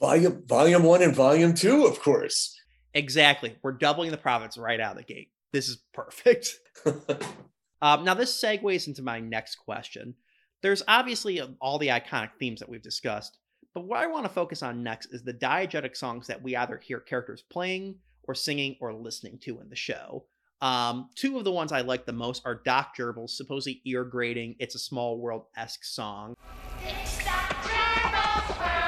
Volume 0.00 0.42
volume 0.46 0.82
1 0.82 1.02
and 1.02 1.14
volume 1.14 1.54
2, 1.54 1.86
of 1.86 2.00
course. 2.00 2.54
Exactly. 2.94 3.56
We're 3.62 3.72
doubling 3.72 4.10
the 4.10 4.16
profits 4.16 4.58
right 4.58 4.80
out 4.80 4.92
of 4.92 4.98
the 4.98 5.14
gate. 5.14 5.30
This 5.52 5.68
is 5.68 5.82
perfect. 5.92 6.48
um, 7.82 8.04
now, 8.04 8.14
this 8.14 8.42
segues 8.42 8.86
into 8.86 9.02
my 9.02 9.20
next 9.20 9.56
question. 9.56 10.14
There's 10.62 10.82
obviously 10.88 11.40
all 11.60 11.78
the 11.78 11.88
iconic 11.88 12.30
themes 12.38 12.60
that 12.60 12.68
we've 12.68 12.82
discussed, 12.82 13.38
but 13.74 13.84
what 13.84 14.00
I 14.00 14.06
want 14.06 14.24
to 14.24 14.32
focus 14.32 14.62
on 14.62 14.82
next 14.82 15.12
is 15.12 15.22
the 15.22 15.34
diegetic 15.34 15.96
songs 15.96 16.26
that 16.26 16.42
we 16.42 16.56
either 16.56 16.78
hear 16.78 17.00
characters 17.00 17.44
playing 17.50 17.96
or 18.24 18.34
singing 18.34 18.76
or 18.80 18.94
listening 18.94 19.38
to 19.42 19.60
in 19.60 19.68
the 19.68 19.76
show. 19.76 20.24
Um, 20.62 21.10
two 21.14 21.36
of 21.36 21.44
the 21.44 21.52
ones 21.52 21.70
I 21.70 21.82
like 21.82 22.06
the 22.06 22.12
most 22.12 22.42
are 22.46 22.62
Doc 22.64 22.96
Gerbils' 22.96 23.30
supposedly 23.30 23.82
ear 23.84 24.04
grating 24.04 24.56
"It's 24.58 24.74
a 24.74 24.78
Small 24.78 25.18
World" 25.18 25.46
esque 25.56 25.84
song. 25.84 26.34
It's 26.82 27.24
Doctor 27.24 27.68
Urbal's 28.04 28.58
world 28.58 28.86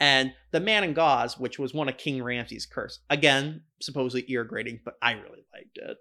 and 0.00 0.34
The 0.50 0.60
Man 0.60 0.84
in 0.84 0.92
Gauze, 0.92 1.38
which 1.38 1.58
was 1.58 1.72
one 1.74 1.88
of 1.88 1.96
King 1.96 2.22
Ramses' 2.22 2.66
curse. 2.66 3.00
Again, 3.10 3.62
supposedly 3.80 4.24
ear 4.28 4.44
grating, 4.44 4.80
but 4.84 4.94
I 5.02 5.12
really 5.12 5.44
liked 5.52 5.78
it. 5.78 5.96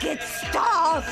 Courage, 0.08 0.20
make 0.20 0.20
it 0.20 0.22
stop! 0.22 1.04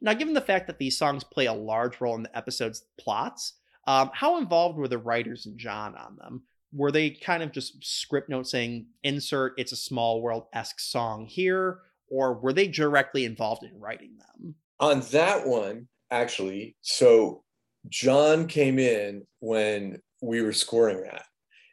Now, 0.00 0.14
given 0.14 0.34
the 0.34 0.40
fact 0.40 0.68
that 0.68 0.78
these 0.78 0.96
songs 0.96 1.24
play 1.24 1.46
a 1.46 1.52
large 1.52 2.00
role 2.00 2.14
in 2.14 2.22
the 2.22 2.36
episode's 2.36 2.84
plots, 2.96 3.54
um, 3.88 4.10
how 4.14 4.38
involved 4.38 4.78
were 4.78 4.86
the 4.86 4.98
writers 4.98 5.46
and 5.46 5.58
John 5.58 5.96
on 5.96 6.16
them? 6.16 6.42
Were 6.72 6.92
they 6.92 7.10
kind 7.10 7.42
of 7.42 7.50
just 7.50 7.84
script 7.84 8.28
notes 8.28 8.52
saying, 8.52 8.86
insert 9.02 9.54
it's 9.56 9.72
a 9.72 9.76
small 9.76 10.22
world 10.22 10.44
esque 10.52 10.78
song 10.78 11.26
here? 11.26 11.80
Or 12.08 12.34
were 12.34 12.52
they 12.52 12.68
directly 12.68 13.24
involved 13.24 13.64
in 13.64 13.80
writing 13.80 14.16
them? 14.18 14.54
On 14.78 15.00
that 15.10 15.44
one, 15.44 15.88
actually, 16.10 16.76
so 16.80 17.42
John 17.88 18.46
came 18.46 18.78
in 18.78 19.26
when 19.40 20.00
we 20.22 20.42
were 20.42 20.52
scoring 20.52 21.02
that. 21.04 21.24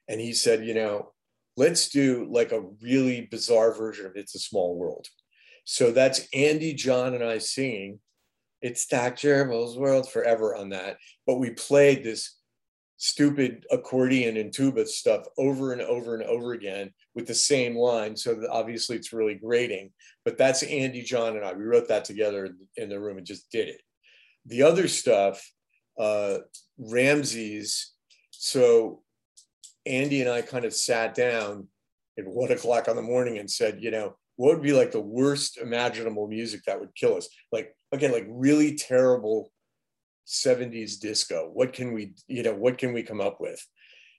And 0.07 0.19
he 0.19 0.33
said, 0.33 0.65
you 0.65 0.73
know, 0.73 1.13
let's 1.57 1.89
do 1.89 2.27
like 2.29 2.51
a 2.51 2.65
really 2.81 3.27
bizarre 3.31 3.73
version 3.73 4.05
of 4.05 4.13
It's 4.15 4.35
a 4.35 4.39
Small 4.39 4.75
World. 4.75 5.07
So 5.65 5.91
that's 5.91 6.27
Andy, 6.33 6.73
John, 6.73 7.13
and 7.13 7.23
I 7.23 7.37
singing 7.37 7.99
It's 8.61 8.85
Doc 8.85 9.15
Gerbils 9.15 9.77
World 9.77 10.11
Forever 10.11 10.55
on 10.55 10.69
that. 10.69 10.97
But 11.25 11.39
we 11.39 11.51
played 11.51 12.03
this 12.03 12.37
stupid 12.97 13.65
accordion 13.71 14.37
and 14.37 14.53
tuba 14.53 14.85
stuff 14.85 15.25
over 15.37 15.73
and 15.73 15.81
over 15.81 16.15
and 16.15 16.23
over 16.23 16.53
again 16.53 16.91
with 17.15 17.27
the 17.27 17.33
same 17.33 17.75
line. 17.75 18.15
So 18.15 18.41
obviously 18.49 18.95
it's 18.95 19.13
really 19.13 19.35
grating. 19.35 19.91
But 20.25 20.37
that's 20.37 20.63
Andy, 20.63 21.01
John, 21.01 21.35
and 21.35 21.45
I. 21.45 21.53
We 21.53 21.63
wrote 21.63 21.87
that 21.87 22.05
together 22.05 22.55
in 22.77 22.89
the 22.89 22.99
room 22.99 23.17
and 23.17 23.25
just 23.25 23.49
did 23.51 23.69
it. 23.69 23.81
The 24.45 24.63
other 24.63 24.87
stuff, 24.87 25.45
uh, 25.97 26.39
Ramses. 26.77 27.93
So 28.31 29.01
Andy 29.85 30.21
and 30.21 30.29
I 30.29 30.41
kind 30.41 30.65
of 30.65 30.73
sat 30.73 31.15
down 31.15 31.67
at 32.17 32.27
one 32.27 32.51
o'clock 32.51 32.87
on 32.87 32.95
the 32.95 33.01
morning 33.01 33.37
and 33.37 33.49
said, 33.49 33.81
you 33.81 33.91
know, 33.91 34.15
what 34.35 34.55
would 34.55 34.63
be 34.63 34.73
like 34.73 34.91
the 34.91 35.01
worst 35.01 35.57
imaginable 35.57 36.27
music 36.27 36.61
that 36.65 36.79
would 36.79 36.95
kill 36.95 37.15
us? 37.15 37.27
Like, 37.51 37.75
again, 37.91 38.11
like 38.11 38.25
really 38.27 38.75
terrible 38.75 39.51
70s 40.27 40.99
disco. 40.99 41.49
What 41.53 41.73
can 41.73 41.93
we, 41.93 42.13
you 42.27 42.43
know, 42.43 42.55
what 42.55 42.77
can 42.77 42.93
we 42.93 43.03
come 43.03 43.21
up 43.21 43.39
with? 43.39 43.63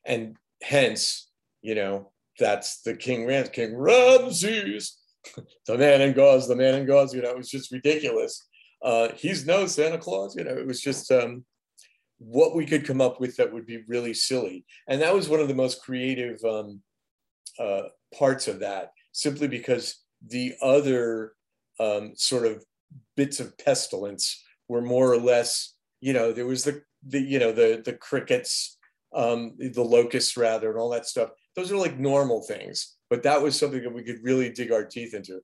And 0.05 0.37
hence, 0.63 1.31
you 1.63 1.75
know, 1.75 2.13
that's 2.39 2.83
the 2.83 2.95
King 2.95 3.27
Rams, 3.27 3.49
King 3.49 3.77
Ramses, 3.77 4.99
the 5.67 5.79
man 5.79 6.01
in 6.01 6.13
gauze, 6.13 6.47
the 6.47 6.57
man 6.57 6.75
in 6.75 6.87
gauze, 6.87 7.15
you 7.15 7.23
know, 7.23 7.31
it 7.31 7.37
was 7.37 7.51
just 7.51 7.73
ridiculous. 7.73 8.47
Uh, 8.85 9.09
he's 9.17 9.47
no 9.47 9.67
Santa 9.67 9.97
Claus, 9.97 10.37
you 10.37 10.45
know, 10.45 10.53
it 10.53 10.67
was 10.67 10.81
just 10.81 11.11
um, 11.11 11.45
what 12.19 12.55
we 12.55 12.67
could 12.67 12.87
come 12.87 13.01
up 13.01 13.19
with 13.19 13.35
that 13.37 13.53
would 13.53 13.67
be 13.67 13.83
really 13.89 14.13
silly. 14.13 14.65
And 14.89 15.01
that 15.01 15.15
was 15.15 15.29
one 15.29 15.41
of 15.41 15.49
the 15.49 15.55
most 15.55 15.83
creative 15.83 16.39
um, 16.45 16.83
uh, 17.59 17.85
parts 18.17 18.47
of 18.47 18.61
that, 18.61 18.93
simply 19.13 19.49
because 19.49 20.05
the 20.27 20.55
other 20.61 21.33
um, 21.81 22.13
sort 22.15 22.47
of 22.47 22.63
bits 23.17 23.41
of 23.41 23.57
pestilence 23.57 24.45
were 24.69 24.83
more 24.83 25.11
or 25.11 25.19
less, 25.19 25.75
you 26.01 26.13
know, 26.13 26.31
there 26.33 26.47
was 26.47 26.65
the, 26.65 26.83
the 27.07 27.21
you 27.21 27.39
know, 27.39 27.53
the, 27.53 27.83
the 27.85 27.95
crickets, 27.95 28.77
um, 29.15 29.55
the 29.59 29.83
locusts 29.83 30.37
rather, 30.37 30.71
and 30.71 30.79
all 30.79 30.91
that 30.91 31.07
stuff. 31.07 31.31
Those 31.57 31.73
are 31.73 31.77
like 31.77 31.99
normal 31.99 32.43
things, 32.43 32.97
but 33.09 33.23
that 33.23 33.41
was 33.41 33.59
something 33.59 33.83
that 33.83 33.95
we 33.95 34.03
could 34.03 34.23
really 34.23 34.51
dig 34.51 34.73
our 34.73 34.85
teeth 34.85 35.15
into. 35.15 35.41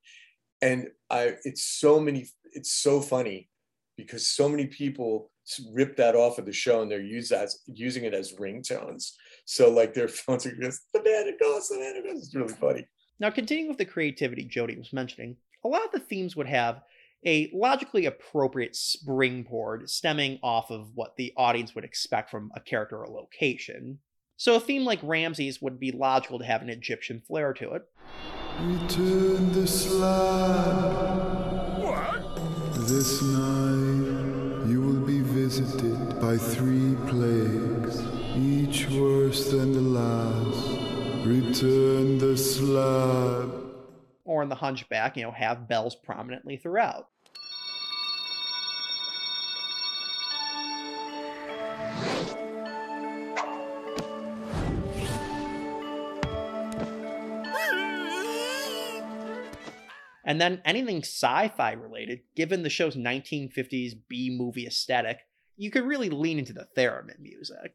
And 0.61 0.89
I, 1.09 1.37
it's 1.45 1.65
so 1.65 1.99
many, 1.99 2.29
it's 2.53 2.73
so 2.73 3.01
funny 3.01 3.49
because 3.97 4.27
so 4.27 4.49
many 4.49 4.67
people 4.67 5.31
rip 5.73 5.97
that 5.97 6.15
off 6.15 6.39
of 6.39 6.47
the 6.47 6.53
show 6.53 6.83
and 6.83 6.91
they're 6.91 7.01
use 7.01 7.33
as, 7.33 7.61
using 7.67 8.05
it 8.05 8.15
as 8.15 8.35
ringtones. 8.35 9.13
So 9.45 9.71
like 9.71 9.95
their 9.95 10.09
phones 10.09 10.47
are 10.47 10.57
just 10.57 10.83
the 10.93 11.03
man 11.03 11.27
it 11.27 11.41
goes, 11.41 11.69
the 11.69 11.79
man 11.79 12.03
goes. 12.05 12.27
It's 12.27 12.35
really 12.35 12.55
funny. 12.55 12.87
Now, 13.19 13.31
continuing 13.31 13.69
with 13.69 13.79
the 13.79 13.85
creativity 13.85 14.45
Jody 14.45 14.77
was 14.79 14.93
mentioning, 14.93 15.37
a 15.65 15.69
lot 15.69 15.85
of 15.85 15.93
the 15.93 16.01
themes 16.01 16.37
would 16.37 16.47
have 16.47 16.81
a 17.27 17.51
logically 17.53 18.07
appropriate 18.07 18.75
springboard 18.75 19.91
stemming 19.91 20.39
off 20.43 20.71
of 20.71 20.91
what 20.95 21.17
the 21.17 21.35
audience 21.37 21.75
would 21.75 21.85
expect 21.85 22.31
from 22.31 22.51
a 22.57 22.61
character 22.61 23.05
or 23.05 23.09
location. 23.09 23.99
So 24.39 24.55
a 24.55 24.61
theme 24.61 24.87
like 24.87 25.01
Ramses 25.03 25.61
would 25.61 25.79
be 25.79 25.93
logical 25.93 26.39
to 26.39 26.47
have 26.47 26.63
an 26.63 26.71
Egyptian 26.71 27.21
flair 27.21 27.53
to 27.53 27.73
it. 27.73 27.83
This 32.91 33.23
night 33.23 34.67
you 34.67 34.81
will 34.81 35.07
be 35.07 35.21
visited 35.21 36.21
by 36.21 36.37
three 36.37 36.97
plagues, 37.07 38.03
each 38.37 38.89
worse 38.89 39.49
than 39.53 39.73
the 39.73 39.81
last. 39.81 41.25
Return 41.25 42.19
the 42.19 42.37
slab. 42.37 43.53
Or 44.25 44.43
in 44.43 44.49
The 44.49 44.57
Hunchback, 44.57 45.17
you 45.17 45.23
know, 45.23 45.31
have 45.31 45.69
bells 45.69 45.95
prominently 45.95 46.57
throughout. 46.57 47.07
And 60.31 60.41
then 60.41 60.63
anything 60.65 60.99
sci 60.99 61.49
fi 61.57 61.73
related, 61.73 62.21
given 62.37 62.63
the 62.63 62.71
show's 62.71 62.95
1950s 62.95 63.95
B 64.09 64.31
movie 64.31 64.65
aesthetic, 64.65 65.19
you 65.57 65.73
could 65.73 65.83
really 65.83 66.09
lean 66.09 66.39
into 66.39 66.53
the 66.53 66.69
theremin 66.77 67.19
music. 67.19 67.75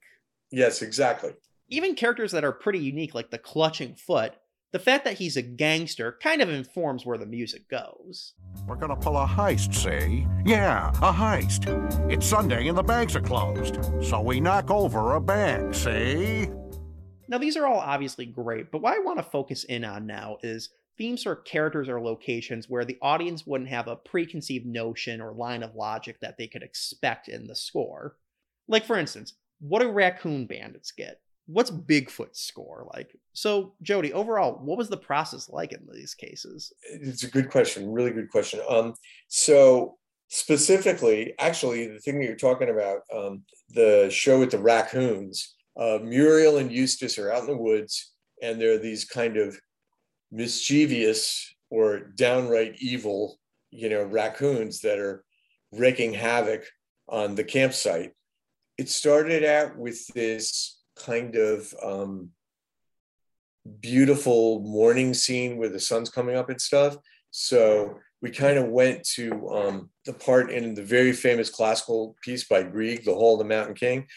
Yes, 0.53 0.81
exactly. 0.81 1.33
Even 1.67 1.95
characters 1.95 2.31
that 2.31 2.45
are 2.45 2.53
pretty 2.53 2.79
unique, 2.79 3.13
like 3.13 3.29
the 3.29 3.37
Clutching 3.37 3.95
Foot, 3.95 4.35
the 4.71 4.79
fact 4.79 5.03
that 5.03 5.17
he's 5.17 5.35
a 5.35 5.41
gangster 5.41 6.17
kind 6.23 6.41
of 6.41 6.47
informs 6.47 7.05
where 7.05 7.17
the 7.17 7.25
music 7.25 7.67
goes. 7.67 8.35
We're 8.65 8.77
gonna 8.77 8.95
pull 8.95 9.17
a 9.17 9.27
heist, 9.27 9.75
see? 9.75 10.25
Yeah, 10.45 10.91
a 11.01 11.11
heist. 11.11 11.67
It's 12.09 12.25
Sunday 12.25 12.69
and 12.69 12.77
the 12.77 12.83
banks 12.83 13.17
are 13.17 13.21
closed, 13.21 13.79
so 14.01 14.21
we 14.21 14.39
knock 14.39 14.71
over 14.71 15.15
a 15.15 15.19
bank, 15.19 15.73
see? 15.73 16.47
Now, 17.27 17.37
these 17.37 17.57
are 17.57 17.65
all 17.65 17.79
obviously 17.79 18.25
great, 18.25 18.71
but 18.71 18.81
what 18.81 18.95
I 18.95 18.99
want 18.99 19.17
to 19.17 19.23
focus 19.23 19.65
in 19.65 19.83
on 19.83 20.07
now 20.07 20.37
is 20.41 20.69
themes 20.97 21.23
for 21.23 21.35
characters 21.35 21.89
or 21.89 22.01
locations 22.01 22.69
where 22.69 22.85
the 22.85 22.97
audience 23.01 23.45
wouldn't 23.45 23.69
have 23.69 23.87
a 23.87 23.95
preconceived 23.95 24.65
notion 24.65 25.21
or 25.21 25.33
line 25.33 25.63
of 25.63 25.75
logic 25.75 26.19
that 26.21 26.37
they 26.37 26.47
could 26.47 26.63
expect 26.63 27.27
in 27.27 27.47
the 27.47 27.55
score. 27.55 28.15
Like, 28.67 28.85
for 28.85 28.97
instance, 28.97 29.33
what 29.59 29.81
do 29.81 29.89
raccoon 29.89 30.45
bandits 30.45 30.91
get? 30.91 31.19
What's 31.47 31.69
Bigfoot's 31.69 32.41
score 32.41 32.87
like? 32.93 33.15
So, 33.33 33.75
Jody, 33.83 34.13
overall, 34.13 34.59
what 34.63 34.77
was 34.77 34.89
the 34.89 34.97
process 34.97 35.49
like 35.49 35.73
in 35.73 35.87
these 35.93 36.15
cases? 36.15 36.73
It's 36.89 37.23
a 37.23 37.29
good 37.29 37.51
question, 37.51 37.91
really 37.91 38.11
good 38.11 38.31
question. 38.31 38.61
Um, 38.67 38.95
so, 39.27 39.97
specifically, 40.29 41.35
actually, 41.37 41.87
the 41.87 41.99
thing 41.99 42.19
that 42.19 42.25
you're 42.25 42.35
talking 42.35 42.69
about, 42.69 43.01
um, 43.15 43.43
the 43.69 44.09
show 44.11 44.39
with 44.39 44.51
the 44.51 44.57
raccoons, 44.57 45.55
uh, 45.77 45.99
Muriel 46.01 46.57
and 46.57 46.71
Eustace 46.71 47.19
are 47.19 47.31
out 47.31 47.41
in 47.41 47.47
the 47.47 47.57
woods, 47.57 48.13
and 48.41 48.59
there 48.59 48.73
are 48.73 48.79
these 48.79 49.05
kind 49.05 49.37
of 49.37 49.55
mischievous 50.31 51.53
or 51.69 51.99
downright 51.99 52.75
evil, 52.79 53.39
you 53.71 53.89
know, 53.89 54.03
raccoons 54.03 54.81
that 54.81 54.99
are 54.99 55.23
wreaking 55.71 56.13
havoc 56.13 56.65
on 57.07 57.35
the 57.35 57.43
campsite. 57.43 58.13
It 58.77 58.89
started 58.89 59.43
out 59.43 59.77
with 59.77 60.05
this 60.13 60.79
kind 60.97 61.35
of 61.35 61.73
um, 61.83 62.29
beautiful 63.79 64.59
morning 64.59 65.13
scene 65.13 65.57
where 65.57 65.69
the 65.69 65.79
sun's 65.79 66.09
coming 66.09 66.35
up 66.35 66.49
and 66.49 66.61
stuff. 66.61 66.97
So 67.31 67.99
we 68.21 68.31
kind 68.31 68.57
of 68.57 68.67
went 68.67 69.03
to 69.15 69.49
um, 69.49 69.89
the 70.05 70.13
part 70.13 70.51
in 70.51 70.73
the 70.73 70.83
very 70.83 71.13
famous 71.13 71.49
classical 71.49 72.15
piece 72.21 72.45
by 72.45 72.63
Grieg, 72.63 73.03
The 73.03 73.13
Hall 73.13 73.33
of 73.33 73.39
the 73.39 73.45
Mountain 73.45 73.75
King. 73.75 74.07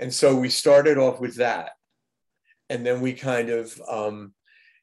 And 0.00 0.12
so 0.12 0.34
we 0.34 0.48
started 0.48 0.96
off 0.96 1.20
with 1.20 1.36
that. 1.36 1.72
And 2.70 2.84
then 2.86 3.00
we 3.02 3.12
kind 3.12 3.50
of, 3.50 3.80
um, 3.88 4.32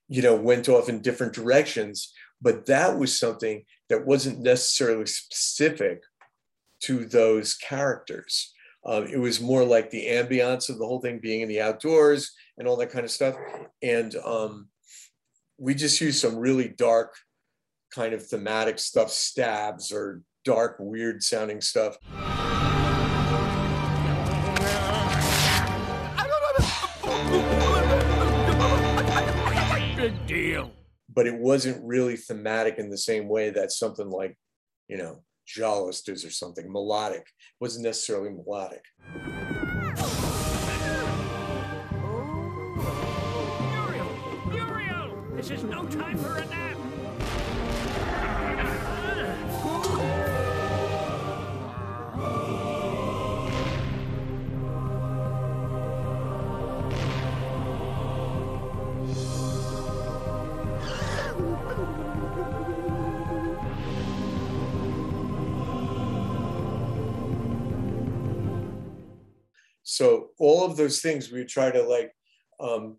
you 0.08 0.22
know, 0.22 0.36
went 0.36 0.70
off 0.70 0.90
in 0.90 1.02
different 1.02 1.34
directions. 1.34 2.14
But 2.40 2.68
that 2.68 2.98
was 2.98 3.18
something 3.18 3.64
that 3.90 4.06
wasn't 4.06 4.40
necessarily 4.40 5.08
specific 5.08 6.04
to 6.82 7.06
those 7.06 7.56
characters. 7.56 8.54
Um, 8.86 9.08
it 9.08 9.18
was 9.18 9.42
more 9.42 9.66
like 9.66 9.90
the 9.90 10.06
ambiance 10.06 10.70
of 10.70 10.78
the 10.78 10.86
whole 10.86 11.02
thing 11.02 11.20
being 11.20 11.42
in 11.42 11.50
the 11.50 11.62
outdoors 11.62 12.32
and 12.58 12.68
all 12.68 12.78
that 12.78 12.92
kind 12.92 13.04
of 13.04 13.12
stuff. 13.12 13.36
And 13.82 14.16
um, 14.18 14.68
we 15.58 15.74
just 15.74 16.00
used 16.00 16.22
some 16.22 16.38
really 16.38 16.70
dark 16.70 17.16
kind 17.94 18.14
of 18.14 18.26
thematic 18.26 18.78
stuff, 18.78 19.10
stabs 19.10 19.92
or 19.92 20.22
dark, 20.46 20.78
weird 20.80 21.24
sounding 21.24 21.60
stuff. 21.60 21.98
but 31.18 31.26
it 31.26 31.34
wasn't 31.34 31.84
really 31.84 32.16
thematic 32.16 32.78
in 32.78 32.92
the 32.92 32.98
same 32.98 33.28
way 33.28 33.50
that 33.50 33.72
something 33.72 34.08
like, 34.08 34.38
you 34.88 34.96
know, 34.96 35.24
Jolisters 35.48 36.24
or 36.24 36.30
something, 36.30 36.72
melodic, 36.72 37.26
wasn't 37.60 37.84
necessarily 37.84 38.30
melodic. 38.30 38.84
This 45.36 45.50
is 45.50 45.64
no 45.64 45.88
time 45.88 46.18
for 46.20 46.38
a 46.38 46.46
nap. 46.46 46.77
So 69.98 70.30
all 70.38 70.64
of 70.64 70.78
those 70.78 71.02
things 71.02 71.32
we 71.32 71.44
try 71.44 71.72
to 71.72 71.82
like 71.82 72.14
um, 72.60 72.98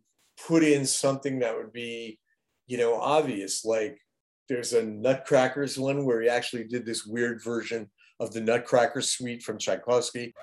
put 0.49 0.65
in 0.65 0.85
something 0.85 1.39
that 1.39 1.57
would 1.57 1.73
be, 1.73 2.19
you 2.67 2.77
know, 2.77 2.97
obvious. 2.97 3.65
Like 3.65 4.01
there's 4.49 4.73
a 4.73 4.83
Nutcrackers 4.83 5.79
one 5.79 6.05
where 6.05 6.21
he 6.21 6.29
actually 6.29 6.65
did 6.65 6.85
this 6.85 7.07
weird 7.07 7.41
version 7.45 7.89
of 8.19 8.33
the 8.33 8.41
Nutcracker 8.41 9.01
Suite 9.01 9.45
from 9.45 9.59
Tchaikovsky. 9.59 10.35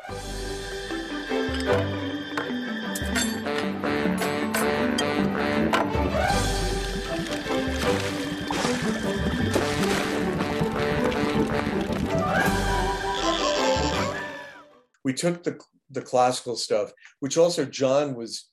we 15.03 15.13
took 15.13 15.43
the 15.43 15.59
the 15.89 16.01
classical 16.01 16.55
stuff, 16.55 16.91
which 17.19 17.37
also 17.37 17.65
John 17.65 18.15
was 18.15 18.49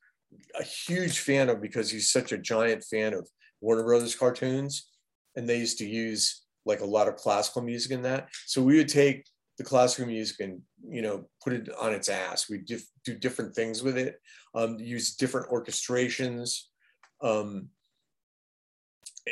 a 0.59 0.63
huge 0.63 1.19
fan 1.19 1.49
of 1.49 1.61
because 1.61 1.91
he's 1.91 2.11
such 2.11 2.33
a 2.33 2.39
giant 2.39 2.85
fan 2.85 3.15
of 3.15 3.29
Warner 3.61 3.85
Brothers 3.85 4.15
cartoons, 4.15 4.89
and 5.37 5.49
they 5.49 5.59
used 5.59 5.79
to 5.79 5.89
use 5.89 6.43
like 6.65 6.81
a 6.81 6.87
lot 6.87 7.09
of 7.09 7.17
classical 7.17 7.63
music 7.63 7.93
in 7.93 8.03
that. 8.03 8.29
So 8.47 8.63
we 8.63 8.77
would 8.77 8.89
take 8.89 9.25
the 9.59 9.65
classical 9.65 10.07
music 10.07 10.41
and 10.41 10.61
you 10.89 11.03
know 11.03 11.29
put 11.43 11.53
it 11.53 11.69
on 11.81 11.93
its 11.93 12.09
ass. 12.09 12.49
We 12.49 12.59
dif- 12.59 12.89
do 13.05 13.15
different 13.15 13.55
things 13.55 13.83
with 13.83 13.99
it, 13.99 14.21
um, 14.55 14.79
use 14.79 15.17
different 15.17 15.51
orchestrations. 15.51 16.63
Um, 17.23 17.69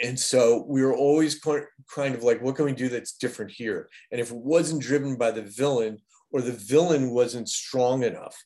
and 0.01 0.19
so 0.19 0.65
we 0.69 0.83
were 0.83 0.95
always 0.95 1.39
kind 1.39 1.65
kind 1.93 2.15
of 2.15 2.23
like, 2.23 2.41
what 2.43 2.57
can 2.57 2.65
we 2.65 2.73
do 2.73 2.89
that's 2.89 3.17
different 3.17 3.51
here? 3.51 3.89
And 4.13 4.21
if 4.21 4.31
it 4.31 4.37
wasn't 4.37 4.83
driven 4.83 5.17
by 5.17 5.31
the 5.31 5.43
villain 5.43 5.99
or 6.33 6.41
the 6.41 6.53
villain 6.53 7.11
wasn't 7.11 7.49
strong 7.49 8.03
enough. 8.03 8.37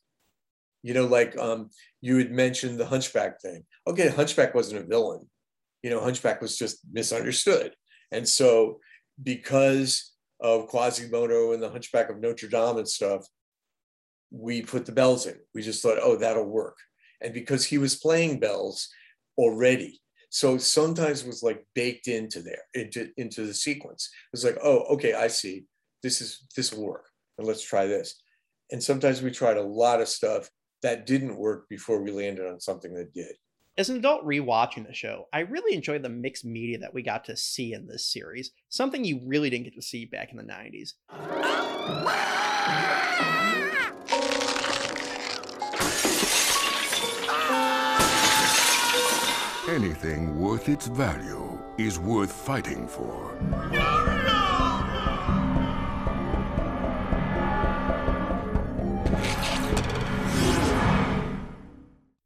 You 0.83 0.95
know, 0.95 1.07
like 1.07 1.37
um, 1.39 1.71
you 2.01 2.19
had 2.19 2.31
mentioned 2.31 2.79
the 2.79 2.87
Hunchback 2.87 3.41
thing. 3.41 3.65
Okay, 3.87 4.09
Hunchback 4.09 4.55
wasn't 4.55 4.83
a 4.83 4.87
villain. 4.87 5.29
You 5.83 5.91
know, 5.91 6.01
Hunchback 6.01 6.41
was 6.41 6.59
just 6.59 6.81
misunderstood. 6.93 7.75
And 8.13 8.29
so, 8.29 8.81
because 9.23 10.13
of 10.41 10.69
Quasimodo 10.69 11.53
and 11.53 11.63
the 11.63 11.71
Hunchback 11.71 12.11
of 12.11 12.21
Notre 12.21 12.49
Dame 12.49 12.79
and 12.79 12.89
stuff, 12.89 13.27
we 14.31 14.63
put 14.63 14.85
the 14.85 14.93
bells 14.93 15.27
in. 15.27 15.37
We 15.55 15.63
just 15.63 15.83
thought, 15.83 15.99
oh, 16.03 16.17
that'll 16.17 16.45
work. 16.45 16.79
And 17.23 17.33
because 17.33 17.65
he 17.65 17.79
was 17.79 17.97
playing 17.97 18.41
bells 18.41 18.89
already, 19.39 20.01
so 20.29 20.59
sometimes 20.59 21.23
it 21.23 21.27
was 21.27 21.43
like 21.43 21.65
baked 21.75 22.09
into 22.09 22.43
there, 22.43 22.63
into 22.75 23.09
into 23.17 23.47
the 23.47 23.55
sequence. 23.55 24.11
It 24.13 24.37
was 24.37 24.45
like, 24.45 24.59
oh, 24.63 24.81
okay, 24.95 25.15
I 25.15 25.29
see. 25.29 25.65
This 26.03 26.21
is 26.21 26.45
this 26.57 26.73
will 26.73 26.85
work 26.85 27.07
and 27.39 27.47
let's 27.47 27.63
try 27.65 27.87
this. 27.87 28.23
And 28.71 28.83
sometimes 28.83 29.23
we 29.23 29.31
tried 29.31 29.57
a 29.57 29.63
lot 29.63 30.01
of 30.01 30.09
stuff 30.09 30.51
that 30.83 31.07
didn't 31.07 31.37
work 31.37 31.69
before 31.69 32.03
we 32.03 32.11
landed 32.11 32.47
on 32.47 32.61
something 32.61 32.95
that 32.95 33.13
did. 33.13 33.35
As 33.77 33.89
an 33.89 33.97
adult 33.97 34.25
rewatching 34.25 34.87
the 34.87 34.95
show, 34.95 35.27
I 35.33 35.41
really 35.41 35.75
enjoyed 35.75 36.03
the 36.03 36.09
mixed 36.09 36.45
media 36.45 36.79
that 36.79 36.95
we 36.95 37.03
got 37.03 37.25
to 37.25 37.37
see 37.37 37.73
in 37.73 37.89
this 37.89 38.07
series, 38.07 38.53
something 38.69 39.05
you 39.05 39.21
really 39.25 39.51
didn't 39.51 39.65
get 39.65 39.75
to 39.75 39.83
see 39.83 40.05
back 40.05 40.31
in 40.31 40.37
the 40.37 40.45
90s. 40.45 40.93
Anything 49.69 50.39
worth 50.39 50.69
its 50.69 50.87
value 50.87 51.59
is 51.79 51.99
worth 51.99 52.31
fighting 52.31 52.87
for. 52.87 53.35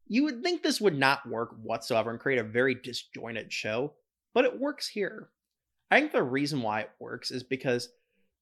You 0.09 0.25
would 0.25 0.43
think 0.43 0.63
this 0.63 0.81
would 0.81 0.99
not 0.99 1.29
work 1.29 1.55
whatsoever 1.63 2.11
and 2.11 2.19
create 2.19 2.39
a 2.39 2.45
very 2.45 2.75
disjointed 2.75 3.53
show, 3.53 3.93
but 4.35 4.45
it 4.45 4.59
works 4.59 4.89
here. 4.89 5.29
I 5.91 6.01
think 6.01 6.13
the 6.13 6.23
reason 6.23 6.63
why 6.63 6.81
it 6.81 6.91
works 6.99 7.31
is 7.31 7.43
because 7.43 7.91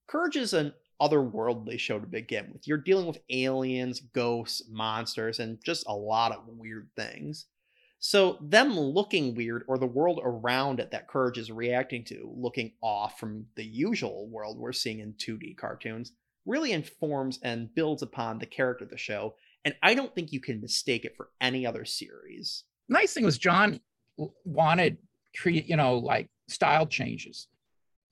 Courage 0.07 0.37
is 0.37 0.53
an 0.53 0.73
otherworldly 1.01 1.79
show 1.79 1.99
to 1.99 2.07
begin 2.07 2.51
with. 2.53 2.67
You're 2.67 2.79
dealing 2.79 3.07
with 3.07 3.19
aliens, 3.31 4.01
ghosts, 4.01 4.63
monsters, 4.71 5.41
and 5.41 5.59
just 5.65 5.85
a 5.89 5.95
lot 5.95 6.33
of 6.33 6.47
weird 6.47 6.89
things. 6.97 7.47
So, 7.99 8.39
them 8.41 8.79
looking 8.79 9.35
weird, 9.35 9.65
or 9.67 9.79
the 9.79 9.87
world 9.87 10.21
around 10.23 10.81
it 10.81 10.91
that 10.93 11.09
Courage 11.09 11.39
is 11.39 11.51
reacting 11.51 12.05
to, 12.05 12.33
looking 12.37 12.73
off 12.83 13.19
from 13.19 13.47
the 13.57 13.65
usual 13.65 14.29
world 14.29 14.59
we're 14.59 14.73
seeing 14.73 15.01
in 15.01 15.15
2D 15.15 15.57
cartoons, 15.57 16.13
really 16.45 16.73
informs 16.73 17.41
and 17.43 17.75
builds 17.75 18.03
upon 18.03 18.39
the 18.39 18.47
character 18.47 18.85
of 18.85 18.91
the 18.91 18.97
show 18.97 19.35
and 19.67 19.75
I 19.83 19.95
don't 19.95 20.15
think 20.15 20.33
you 20.33 20.41
can 20.41 20.61
mistake 20.61 21.05
it 21.05 21.17
for 21.17 21.29
any 21.41 21.67
other 21.67 21.85
series. 21.85 22.63
Nice 22.89 23.13
thing 23.13 23.25
was 23.25 23.37
John 23.37 23.81
wanted 24.45 24.97
create, 25.37 25.67
you 25.67 25.77
know, 25.77 25.99
like 25.99 26.31
style 26.49 26.87
changes. 26.87 27.49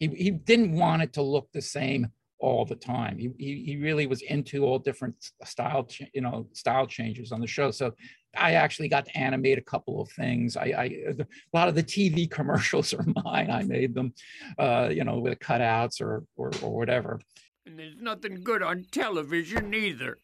He 0.01 0.09
he 0.09 0.31
didn't 0.33 0.73
want 0.73 1.03
it 1.03 1.13
to 1.13 1.23
look 1.23 1.49
the 1.53 1.63
same 1.63 2.09
all 2.41 2.65
the 2.65 2.75
time. 2.75 3.19
He 3.19 3.31
he, 3.39 3.65
he 3.65 3.77
really 3.77 4.09
was 4.09 4.21
into 4.23 4.65
all 4.65 4.81
different 4.81 5.15
style, 5.45 5.89
you 6.13 6.23
know, 6.23 6.49
style 6.55 6.89
changes 6.89 7.31
on 7.31 7.41
the 7.41 7.47
show. 7.47 7.71
So 7.71 7.93
I 8.37 8.55
actually 8.55 8.89
got 8.89 9.05
to 9.05 9.17
animate 9.17 9.57
a 9.57 9.63
couple 9.63 10.03
of 10.03 10.11
things. 10.11 10.57
I, 10.57 10.65
I 10.77 10.85
a 11.09 11.27
lot 11.53 11.69
of 11.69 11.77
the 11.77 11.85
TV 11.85 12.29
commercials 12.39 12.93
are 12.93 13.07
mine. 13.25 13.53
I 13.53 13.63
made 13.63 13.95
them, 13.95 14.13
uh, 14.59 14.89
you 14.91 15.05
know, 15.05 15.21
with 15.21 15.39
cutouts 15.39 16.01
or, 16.01 16.25
or 16.35 16.51
or 16.63 16.75
whatever. 16.75 17.21
And 17.65 17.79
there's 17.79 17.95
nothing 18.01 18.43
good 18.43 18.61
on 18.61 18.87
television 18.91 19.73
either. 19.73 20.19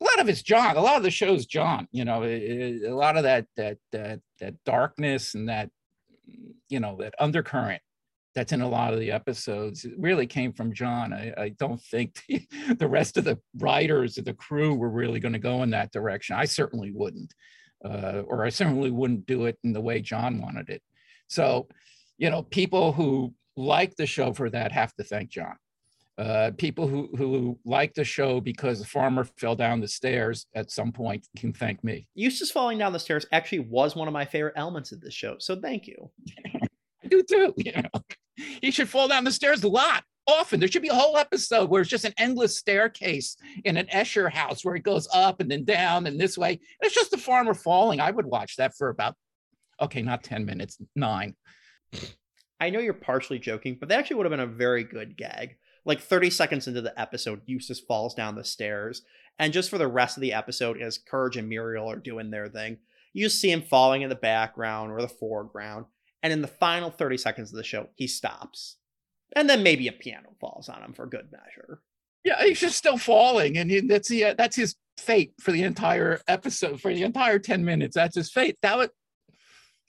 A 0.00 0.04
lot 0.04 0.20
of 0.20 0.28
it's 0.28 0.42
John. 0.42 0.76
A 0.76 0.80
lot 0.80 0.96
of 0.96 1.02
the 1.02 1.10
show's 1.10 1.46
John. 1.46 1.88
You 1.92 2.04
know, 2.04 2.24
a 2.24 2.90
lot 2.90 3.16
of 3.16 3.22
that 3.24 3.46
that 3.56 3.78
that 3.92 4.20
that 4.40 4.54
darkness 4.64 5.34
and 5.34 5.48
that 5.48 5.70
you 6.68 6.80
know 6.80 6.96
that 7.00 7.14
undercurrent 7.18 7.82
that's 8.34 8.52
in 8.52 8.62
a 8.62 8.68
lot 8.68 8.92
of 8.92 8.98
the 8.98 9.12
episodes 9.12 9.84
it 9.84 9.92
really 9.96 10.26
came 10.26 10.52
from 10.52 10.72
John. 10.72 11.12
I, 11.12 11.32
I 11.38 11.48
don't 11.50 11.80
think 11.80 12.20
the, 12.28 12.46
the, 12.78 12.88
rest 12.88 13.16
of 13.16 13.24
the 13.24 13.38
writers 13.58 14.18
of 14.18 14.24
the 14.24 14.34
crew 14.34 14.74
were 14.74 14.90
really 14.90 15.20
going 15.20 15.34
to 15.34 15.38
go 15.38 15.62
in 15.62 15.70
that 15.70 15.92
direction. 15.92 16.34
I 16.34 16.46
certainly 16.46 16.90
wouldn't, 16.90 17.32
uh, 17.84 18.22
or 18.26 18.44
I 18.44 18.48
certainly 18.48 18.90
wouldn't 18.90 19.26
do 19.26 19.44
it 19.44 19.56
in 19.62 19.72
the 19.72 19.80
way 19.80 20.00
John 20.00 20.40
wanted 20.40 20.68
it. 20.68 20.82
So 21.28 21.68
you 22.18 22.30
know, 22.30 22.42
people 22.42 22.92
who 22.92 23.34
like 23.56 23.96
the 23.96 24.06
show 24.06 24.32
for 24.32 24.50
that 24.50 24.72
have 24.72 24.94
to 24.94 25.04
thank 25.04 25.30
John. 25.30 25.56
Uh, 26.16 26.52
people 26.56 26.86
who 26.86 27.08
who 27.16 27.58
like 27.64 27.92
the 27.94 28.04
show 28.04 28.40
because 28.40 28.78
the 28.78 28.86
farmer 28.86 29.24
fell 29.36 29.56
down 29.56 29.80
the 29.80 29.88
stairs 29.88 30.46
at 30.54 30.70
some 30.70 30.92
point 30.92 31.26
can 31.36 31.52
thank 31.52 31.82
me. 31.82 32.06
Eustace 32.14 32.52
falling 32.52 32.78
down 32.78 32.92
the 32.92 33.00
stairs 33.00 33.26
actually 33.32 33.58
was 33.58 33.96
one 33.96 34.06
of 34.06 34.14
my 34.14 34.24
favorite 34.24 34.54
elements 34.54 34.92
of 34.92 35.00
this 35.00 35.12
show, 35.12 35.34
so 35.40 35.60
thank 35.60 35.88
you. 35.88 36.10
I 37.04 37.08
do 37.08 37.22
too. 37.24 37.52
You 37.56 37.72
know, 37.72 38.00
he 38.62 38.70
should 38.70 38.88
fall 38.88 39.08
down 39.08 39.24
the 39.24 39.32
stairs 39.32 39.64
a 39.64 39.68
lot, 39.68 40.04
often. 40.28 40.60
There 40.60 40.68
should 40.68 40.82
be 40.82 40.88
a 40.88 40.94
whole 40.94 41.16
episode 41.16 41.68
where 41.68 41.80
it's 41.80 41.90
just 41.90 42.04
an 42.04 42.14
endless 42.16 42.58
staircase 42.58 43.36
in 43.64 43.76
an 43.76 43.86
Escher 43.86 44.30
house 44.32 44.64
where 44.64 44.76
it 44.76 44.84
goes 44.84 45.08
up 45.12 45.40
and 45.40 45.50
then 45.50 45.64
down 45.64 46.06
and 46.06 46.20
this 46.20 46.38
way. 46.38 46.60
It's 46.80 46.94
just 46.94 47.10
the 47.10 47.18
farmer 47.18 47.54
falling. 47.54 47.98
I 47.98 48.12
would 48.12 48.26
watch 48.26 48.54
that 48.56 48.76
for 48.76 48.88
about 48.88 49.16
okay, 49.80 50.02
not 50.02 50.22
ten 50.22 50.44
minutes, 50.44 50.78
nine. 50.94 51.34
I 52.60 52.70
know 52.70 52.78
you're 52.78 52.94
partially 52.94 53.40
joking, 53.40 53.76
but 53.78 53.88
that 53.88 53.98
actually 53.98 54.16
would 54.16 54.26
have 54.26 54.30
been 54.30 54.40
a 54.40 54.46
very 54.46 54.84
good 54.84 55.16
gag. 55.16 55.56
Like 55.84 56.00
30 56.00 56.30
seconds 56.30 56.66
into 56.66 56.80
the 56.80 56.98
episode, 56.98 57.42
Eustace 57.46 57.80
falls 57.80 58.14
down 58.14 58.34
the 58.34 58.44
stairs. 58.44 59.02
And 59.38 59.52
just 59.52 59.70
for 59.70 59.78
the 59.78 59.88
rest 59.88 60.16
of 60.16 60.20
the 60.20 60.32
episode, 60.32 60.80
as 60.80 60.98
Courage 60.98 61.36
and 61.36 61.48
Muriel 61.48 61.90
are 61.90 61.96
doing 61.96 62.30
their 62.30 62.48
thing, 62.48 62.78
you 63.12 63.28
see 63.28 63.50
him 63.50 63.62
falling 63.62 64.02
in 64.02 64.08
the 64.08 64.14
background 64.14 64.92
or 64.92 65.00
the 65.00 65.08
foreground. 65.08 65.86
And 66.22 66.32
in 66.32 66.40
the 66.40 66.48
final 66.48 66.90
30 66.90 67.18
seconds 67.18 67.52
of 67.52 67.56
the 67.56 67.64
show, 67.64 67.88
he 67.96 68.06
stops. 68.06 68.76
And 69.36 69.48
then 69.48 69.62
maybe 69.62 69.88
a 69.88 69.92
piano 69.92 70.30
falls 70.40 70.68
on 70.68 70.82
him 70.82 70.92
for 70.94 71.06
good 71.06 71.28
measure. 71.30 71.80
Yeah, 72.24 72.42
he's 72.42 72.60
just 72.60 72.78
still 72.78 72.96
falling, 72.96 73.58
and 73.58 73.90
that's 73.90 74.08
the 74.08 74.24
uh, 74.24 74.34
that's 74.38 74.56
his 74.56 74.76
fate 74.96 75.34
for 75.40 75.52
the 75.52 75.62
entire 75.62 76.22
episode, 76.26 76.80
for 76.80 76.92
the 76.92 77.02
entire 77.02 77.38
ten 77.38 77.64
minutes. 77.64 77.96
That's 77.96 78.16
his 78.16 78.30
fate. 78.30 78.56
That 78.62 78.78
would 78.78 78.90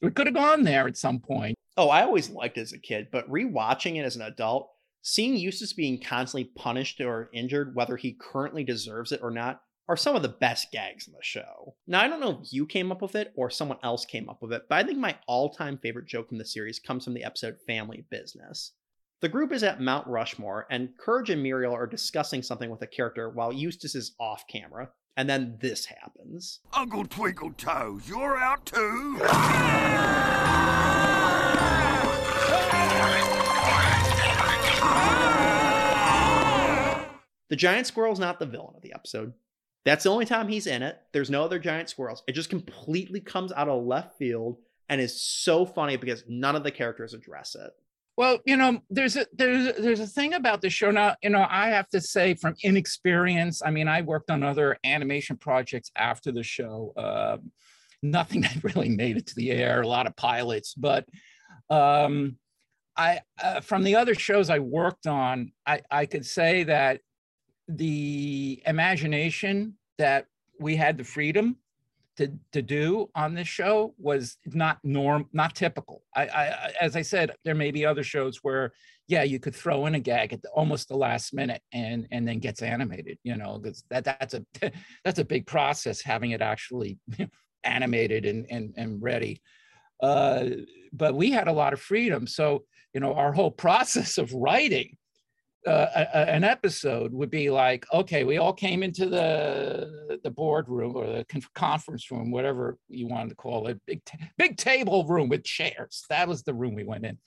we 0.01 0.11
could 0.11 0.27
have 0.27 0.35
gone 0.35 0.63
there 0.63 0.87
at 0.87 0.97
some 0.97 1.19
point. 1.19 1.57
Oh, 1.77 1.87
I 1.89 2.03
always 2.03 2.29
liked 2.29 2.57
it 2.57 2.61
as 2.61 2.73
a 2.73 2.77
kid, 2.77 3.07
but 3.11 3.29
rewatching 3.29 3.95
it 3.95 4.05
as 4.05 4.17
an 4.17 4.21
adult, 4.23 4.69
Seeing 5.07 5.35
Eustace 5.35 5.71
being 5.71 6.01
constantly 6.01 6.45
punished 6.55 6.99
or 6.99 7.29
injured, 7.31 7.75
whether 7.75 7.95
he 7.95 8.17
currently 8.19 8.63
deserves 8.63 9.11
it 9.11 9.19
or 9.21 9.29
not, 9.29 9.61
are 9.87 9.95
some 9.95 10.15
of 10.15 10.23
the 10.23 10.29
best 10.29 10.71
gags 10.71 11.07
in 11.07 11.13
the 11.13 11.19
show. 11.21 11.75
Now, 11.85 12.01
I 12.01 12.07
don't 12.07 12.19
know 12.19 12.39
if 12.41 12.51
you 12.51 12.65
came 12.65 12.91
up 12.91 13.03
with 13.03 13.13
it 13.13 13.31
or 13.35 13.51
someone 13.51 13.77
else 13.83 14.03
came 14.03 14.27
up 14.27 14.41
with 14.41 14.51
it, 14.51 14.63
but 14.67 14.79
I 14.79 14.83
think 14.83 14.97
my 14.97 15.15
all 15.27 15.53
time 15.53 15.77
favorite 15.77 16.07
joke 16.07 16.29
from 16.29 16.39
the 16.39 16.43
series 16.43 16.79
comes 16.79 17.03
from 17.03 17.13
the 17.13 17.23
episode 17.23 17.57
Family 17.67 18.03
Business. 18.09 18.71
The 19.21 19.29
group 19.29 19.51
is 19.51 19.61
at 19.61 19.79
Mount 19.79 20.07
Rushmore, 20.07 20.65
and 20.71 20.97
Courage 20.97 21.29
and 21.29 21.43
Muriel 21.43 21.75
are 21.75 21.85
discussing 21.85 22.41
something 22.41 22.71
with 22.71 22.81
a 22.81 22.87
character 22.87 23.29
while 23.29 23.53
Eustace 23.53 23.93
is 23.93 24.15
off 24.19 24.45
camera. 24.51 24.89
And 25.15 25.29
then 25.29 25.59
this 25.61 25.85
happens. 25.85 26.61
Uncle 26.73 27.05
Twinkle 27.05 27.53
Toes, 27.53 28.09
you're 28.09 28.39
out 28.39 28.65
too? 28.65 29.19
The 37.55 37.59
giant 37.59 37.87
squirrel's 37.87 38.19
not 38.19 38.37
the 38.37 38.45
villain 38.45 38.75
of 38.75 38.81
the 38.81 38.91
episode. 38.93 39.31
That's 39.85 40.03
the 40.03 40.09
only 40.09 40.25
time 40.25 40.49
he's 40.49 40.67
in 40.67 40.83
it. 40.83 40.99
There's 41.13 41.29
no 41.29 41.41
other 41.41 41.57
giant 41.57 41.89
squirrels. 41.89 42.21
It 42.27 42.33
just 42.33 42.49
completely 42.49 43.21
comes 43.21 43.53
out 43.53 43.69
of 43.69 43.85
left 43.85 44.17
field 44.17 44.57
and 44.89 44.99
is 44.99 45.21
so 45.21 45.65
funny 45.65 45.95
because 45.95 46.25
none 46.27 46.57
of 46.57 46.65
the 46.65 46.71
characters 46.71 47.13
address 47.13 47.55
it. 47.55 47.71
Well, 48.17 48.39
you 48.43 48.57
know, 48.57 48.81
there's 48.89 49.15
a 49.15 49.25
there's 49.31 49.67
a, 49.67 49.81
there's 49.81 50.01
a 50.01 50.05
thing 50.05 50.33
about 50.33 50.59
the 50.59 50.69
show 50.69 50.91
now. 50.91 51.15
You 51.23 51.29
know, 51.29 51.47
I 51.49 51.69
have 51.69 51.87
to 51.91 52.01
say 52.01 52.35
from 52.35 52.55
inexperience. 52.61 53.61
I 53.65 53.71
mean, 53.71 53.87
I 53.87 54.01
worked 54.01 54.31
on 54.31 54.43
other 54.43 54.77
animation 54.83 55.37
projects 55.37 55.91
after 55.95 56.33
the 56.33 56.43
show. 56.43 56.91
Uh, 56.97 57.37
nothing 58.01 58.41
that 58.41 58.65
really 58.65 58.89
made 58.89 59.15
it 59.15 59.27
to 59.27 59.35
the 59.35 59.51
air. 59.51 59.81
A 59.81 59.87
lot 59.87 60.07
of 60.07 60.15
pilots, 60.17 60.73
but 60.73 61.05
um, 61.69 62.35
I 62.97 63.21
uh, 63.41 63.61
from 63.61 63.85
the 63.85 63.95
other 63.95 64.13
shows 64.13 64.49
I 64.49 64.59
worked 64.59 65.07
on, 65.07 65.53
I 65.65 65.83
I 65.89 66.05
could 66.05 66.25
say 66.25 66.63
that 66.65 66.99
the 67.67 68.61
imagination 68.65 69.75
that 69.97 70.27
we 70.59 70.75
had 70.75 70.97
the 70.97 71.03
freedom 71.03 71.57
to 72.17 72.31
to 72.53 72.61
do 72.61 73.09
on 73.13 73.33
this 73.33 73.47
show 73.47 73.93
was 73.97 74.37
not 74.45 74.79
norm 74.83 75.27
not 75.33 75.55
typical. 75.55 76.03
I, 76.15 76.27
I 76.27 76.71
as 76.79 76.95
i 76.95 77.01
said 77.01 77.31
there 77.43 77.55
may 77.55 77.71
be 77.71 77.85
other 77.85 78.03
shows 78.03 78.37
where 78.41 78.71
yeah 79.07 79.23
you 79.23 79.39
could 79.39 79.55
throw 79.55 79.85
in 79.85 79.95
a 79.95 79.99
gag 79.99 80.31
at 80.31 80.41
the, 80.41 80.49
almost 80.49 80.87
the 80.87 80.95
last 80.95 81.33
minute 81.33 81.61
and 81.73 82.07
and 82.11 82.25
then 82.25 82.39
gets 82.39 82.61
animated 82.61 83.17
you 83.23 83.35
know 83.35 83.59
that's 83.61 83.83
that 83.89 84.05
that's 84.05 84.33
a 84.33 84.45
that's 85.03 85.19
a 85.19 85.25
big 85.25 85.45
process 85.45 86.01
having 86.01 86.31
it 86.31 86.41
actually 86.41 86.97
animated 87.65 88.25
and 88.25 88.45
and, 88.49 88.73
and 88.77 89.01
ready. 89.01 89.41
Uh, 90.01 90.45
but 90.93 91.15
we 91.15 91.31
had 91.31 91.47
a 91.47 91.53
lot 91.53 91.73
of 91.73 91.81
freedom. 91.81 92.27
So 92.27 92.63
you 92.93 93.01
know 93.01 93.13
our 93.13 93.33
whole 93.33 93.51
process 93.65 94.17
of 94.17 94.33
writing 94.33 94.97
a, 95.65 96.29
an 96.29 96.43
episode 96.43 97.11
would 97.13 97.31
be 97.31 97.49
like, 97.49 97.85
okay, 97.93 98.23
we 98.23 98.37
all 98.37 98.53
came 98.53 98.83
into 98.83 99.07
the 99.07 100.19
the 100.23 100.29
boardroom 100.29 100.95
or 100.95 101.05
the 101.07 101.25
conference 101.53 102.11
room, 102.11 102.31
whatever 102.31 102.77
you 102.87 103.07
wanted 103.07 103.29
to 103.29 103.35
call 103.35 103.67
it, 103.67 103.79
big 103.85 104.01
big 104.37 104.57
table 104.57 105.05
room 105.05 105.29
with 105.29 105.43
chairs. 105.43 106.05
That 106.09 106.27
was 106.27 106.43
the 106.43 106.53
room 106.53 106.75
we 106.75 106.83
went 106.83 107.05
in, 107.05 107.17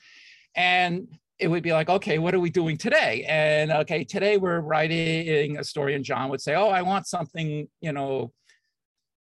and 0.54 1.08
it 1.38 1.48
would 1.48 1.62
be 1.62 1.72
like, 1.72 1.88
okay, 1.88 2.18
what 2.18 2.34
are 2.34 2.40
we 2.40 2.50
doing 2.50 2.76
today? 2.76 3.24
And 3.28 3.70
okay, 3.70 4.04
today 4.04 4.36
we're 4.36 4.60
writing 4.60 5.58
a 5.58 5.64
story, 5.64 5.94
and 5.94 6.04
John 6.04 6.30
would 6.30 6.40
say, 6.40 6.54
oh, 6.54 6.68
I 6.68 6.82
want 6.82 7.06
something, 7.06 7.68
you 7.80 7.92
know. 7.92 8.32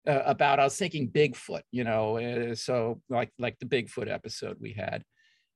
Uh, 0.07 0.23
about 0.25 0.59
I 0.59 0.63
was 0.63 0.75
thinking 0.75 1.11
Bigfoot, 1.11 1.61
you 1.71 1.83
know, 1.83 2.17
uh, 2.17 2.55
so 2.55 3.03
like 3.07 3.31
like 3.37 3.59
the 3.59 3.67
Bigfoot 3.67 4.11
episode 4.11 4.57
we 4.59 4.73
had, 4.73 5.03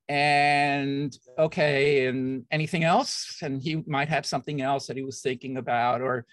and 0.08 1.18
okay 1.38 2.08
and 2.08 2.46
anything 2.52 2.84
else? 2.84 3.40
And 3.42 3.62
he 3.62 3.84
might 3.88 4.10
have 4.10 4.26
something 4.26 4.62
else 4.62 4.88
that 4.88 4.98
he 4.98 5.04
was 5.04 5.22
thinking 5.22 5.58
about 5.58 6.02
or 6.02 6.26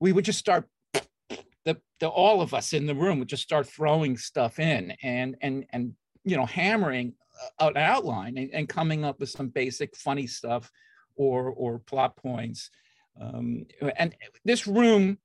we 0.00 0.12
would 0.12 0.24
just 0.24 0.38
start 0.38 0.68
the, 0.92 1.76
the 2.00 2.08
all 2.08 2.40
of 2.40 2.54
us 2.54 2.72
in 2.72 2.86
the 2.86 2.94
room 2.94 3.18
would 3.18 3.28
just 3.28 3.42
start 3.42 3.66
throwing 3.66 4.16
stuff 4.16 4.58
in 4.58 4.92
and 5.02 5.36
and 5.40 5.64
and 5.72 5.94
you 6.24 6.36
know 6.36 6.46
hammering 6.46 7.14
an 7.60 7.76
outline 7.76 8.38
and, 8.38 8.50
and 8.52 8.68
coming 8.68 9.04
up 9.04 9.20
with 9.20 9.30
some 9.30 9.48
basic 9.48 9.96
funny 9.96 10.26
stuff 10.26 10.70
or 11.16 11.50
or 11.50 11.78
plot 11.80 12.16
points. 12.16 12.70
Um, 13.20 13.66
and 13.98 14.14
this 14.44 14.66
room 14.66 15.18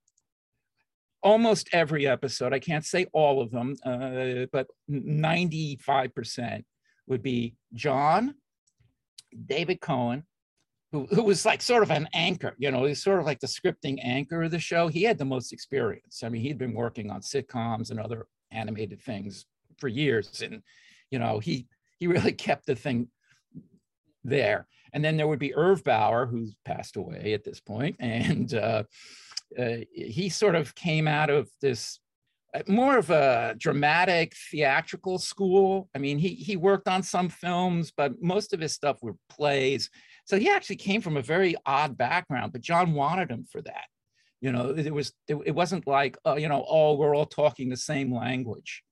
almost 1.24 1.70
every 1.72 2.08
episode 2.08 2.54
i 2.54 2.58
can't 2.58 2.86
say 2.86 3.06
all 3.14 3.42
of 3.42 3.52
them 3.52 3.76
uh, 3.86 4.48
but 4.52 4.68
95% 4.90 6.64
would 7.08 7.22
be 7.22 7.56
John, 7.74 8.36
David 9.46 9.82
Cohen, 9.82 10.24
who, 10.92 11.08
who 11.08 11.24
was 11.24 11.46
like 11.46 11.62
sort 11.62 11.84
of 11.84 11.92
an 11.92 12.08
anchor, 12.14 12.54
you 12.58 12.70
know, 12.70 12.84
he's 12.84 13.02
sort 13.02 13.20
of 13.20 13.26
like 13.26 13.40
the 13.40 13.48
scripting 13.48 14.00
anchor 14.04 14.44
of 14.44 14.52
the 14.52 14.60
show. 14.60 14.88
He 14.88 15.04
had 15.04 15.18
the 15.18 15.26
most 15.26 15.54
experience. 15.54 16.22
I 16.24 16.30
mean, 16.30 16.42
he'd 16.42 16.58
been 16.58 16.74
working 16.74 17.10
on 17.10 17.22
sitcoms 17.22 17.92
and 17.92 18.00
other 18.00 18.28
animated 18.52 19.02
things 19.02 19.46
for 19.78 19.88
years. 19.88 20.42
And, 20.42 20.62
you 21.10 21.20
know, 21.20 21.40
he 21.40 21.68
he 21.98 22.08
really 22.08 22.32
kept 22.48 22.66
the 22.66 22.76
thing 22.76 23.08
there. 24.24 24.68
And 24.94 25.04
then 25.04 25.16
there 25.16 25.28
would 25.28 25.40
be 25.40 25.56
Irv 25.56 25.84
Bauer, 25.86 26.26
who's 26.26 26.54
passed 26.66 26.98
away 26.98 27.34
at 27.34 27.46
this 27.46 27.62
point, 27.62 27.96
and 28.02 28.54
uh, 28.54 28.84
uh, 29.58 29.78
he 29.94 30.30
sort 30.30 30.56
of 30.56 30.76
came 30.76 31.08
out 31.08 31.30
of 31.30 31.50
this 31.62 32.00
more 32.68 32.98
of 32.98 33.10
a 33.10 33.56
dramatic 33.58 34.34
theatrical 34.52 35.18
school. 35.18 35.90
I 35.96 36.00
mean, 36.00 36.18
he 36.18 36.30
he 36.30 36.56
worked 36.58 36.88
on 36.88 37.04
some 37.04 37.30
films, 37.30 37.92
but 37.96 38.22
most 38.22 38.54
of 38.54 38.60
his 38.60 38.74
stuff 38.74 38.98
were 39.02 39.16
plays. 39.30 39.90
So 40.26 40.38
he 40.38 40.50
actually 40.50 40.76
came 40.78 41.02
from 41.02 41.18
a 41.18 41.22
very 41.22 41.56
odd 41.66 41.98
background, 41.98 42.52
but 42.52 42.62
John 42.62 42.94
wanted 42.94 43.32
him 43.32 43.46
for 43.50 43.62
that. 43.62 43.86
You 44.42 44.52
know, 44.52 44.72
it 44.72 44.94
was 44.94 45.14
it, 45.28 45.56
wasn't 45.56 45.88
like 45.88 46.18
uh, 46.26 46.36
you 46.36 46.50
know, 46.50 46.66
oh, 46.68 46.96
we're 46.96 47.16
all 47.16 47.26
talking 47.26 47.70
the 47.70 47.78
same 47.78 48.14
language. 48.14 48.84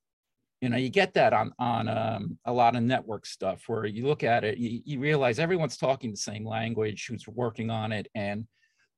You 0.62 0.70
know, 0.70 0.78
you 0.78 0.90
get 0.90 1.14
that 1.16 1.34
on 1.34 1.52
on 1.60 1.88
um, 1.88 2.38
a 2.46 2.54
lot 2.54 2.76
of 2.76 2.84
network 2.84 3.26
stuff 3.26 3.64
where 3.68 3.86
you 3.86 4.08
look 4.08 4.24
at 4.24 4.44
it, 4.44 4.58
you, 4.58 4.82
you 4.86 5.00
realize 5.00 5.40
everyone's 5.40 5.78
talking 5.78 6.12
the 6.12 6.18
same 6.18 6.46
language, 6.46 7.08
who's 7.10 7.28
working 7.28 7.70
on 7.70 7.92
it, 7.92 8.08
and 8.16 8.46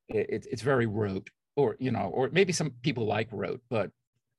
it, 0.08 0.46
it's 0.50 0.62
very 0.62 0.86
rote, 0.86 1.28
or 1.56 1.76
you 1.80 1.90
know, 1.90 2.10
or 2.14 2.28
maybe 2.32 2.52
some 2.52 2.70
people 2.82 3.06
like 3.06 3.28
rote, 3.32 3.62
but 3.70 3.90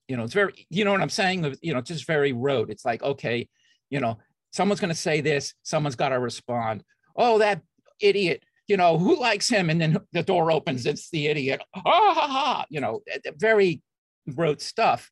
you 0.08 0.18
know, 0.18 0.24
it's 0.24 0.34
very, 0.34 0.68
you 0.70 0.86
know 0.86 0.92
what 0.92 1.02
I'm 1.02 1.10
saying? 1.10 1.56
You 1.62 1.74
know, 1.74 1.82
just 1.82 2.06
very 2.06 2.34
rote. 2.34 2.70
It's 2.70 2.86
like, 2.86 3.02
okay, 3.04 3.48
you 3.90 4.00
know, 4.00 4.18
someone's 4.52 4.80
going 4.80 4.94
to 4.94 5.00
say 5.00 5.22
this, 5.22 5.54
someone's 5.64 5.96
got 5.96 6.10
to 6.10 6.20
respond. 6.20 6.84
Oh, 7.16 7.40
that 7.40 7.62
idiot, 8.02 8.44
you 8.68 8.78
know, 8.78 8.98
who 8.98 9.20
likes 9.20 9.50
him? 9.50 9.70
And 9.70 9.80
then 9.80 9.98
the 10.12 10.24
door 10.24 10.52
opens, 10.52 10.86
it's 10.86 11.10
the 11.10 11.28
idiot. 11.28 11.62
Ah, 11.76 11.82
ha, 12.14 12.28
ha, 12.28 12.66
you 12.70 12.82
know, 12.82 13.02
very 13.38 13.82
rote 14.28 14.62
stuff. 14.62 15.10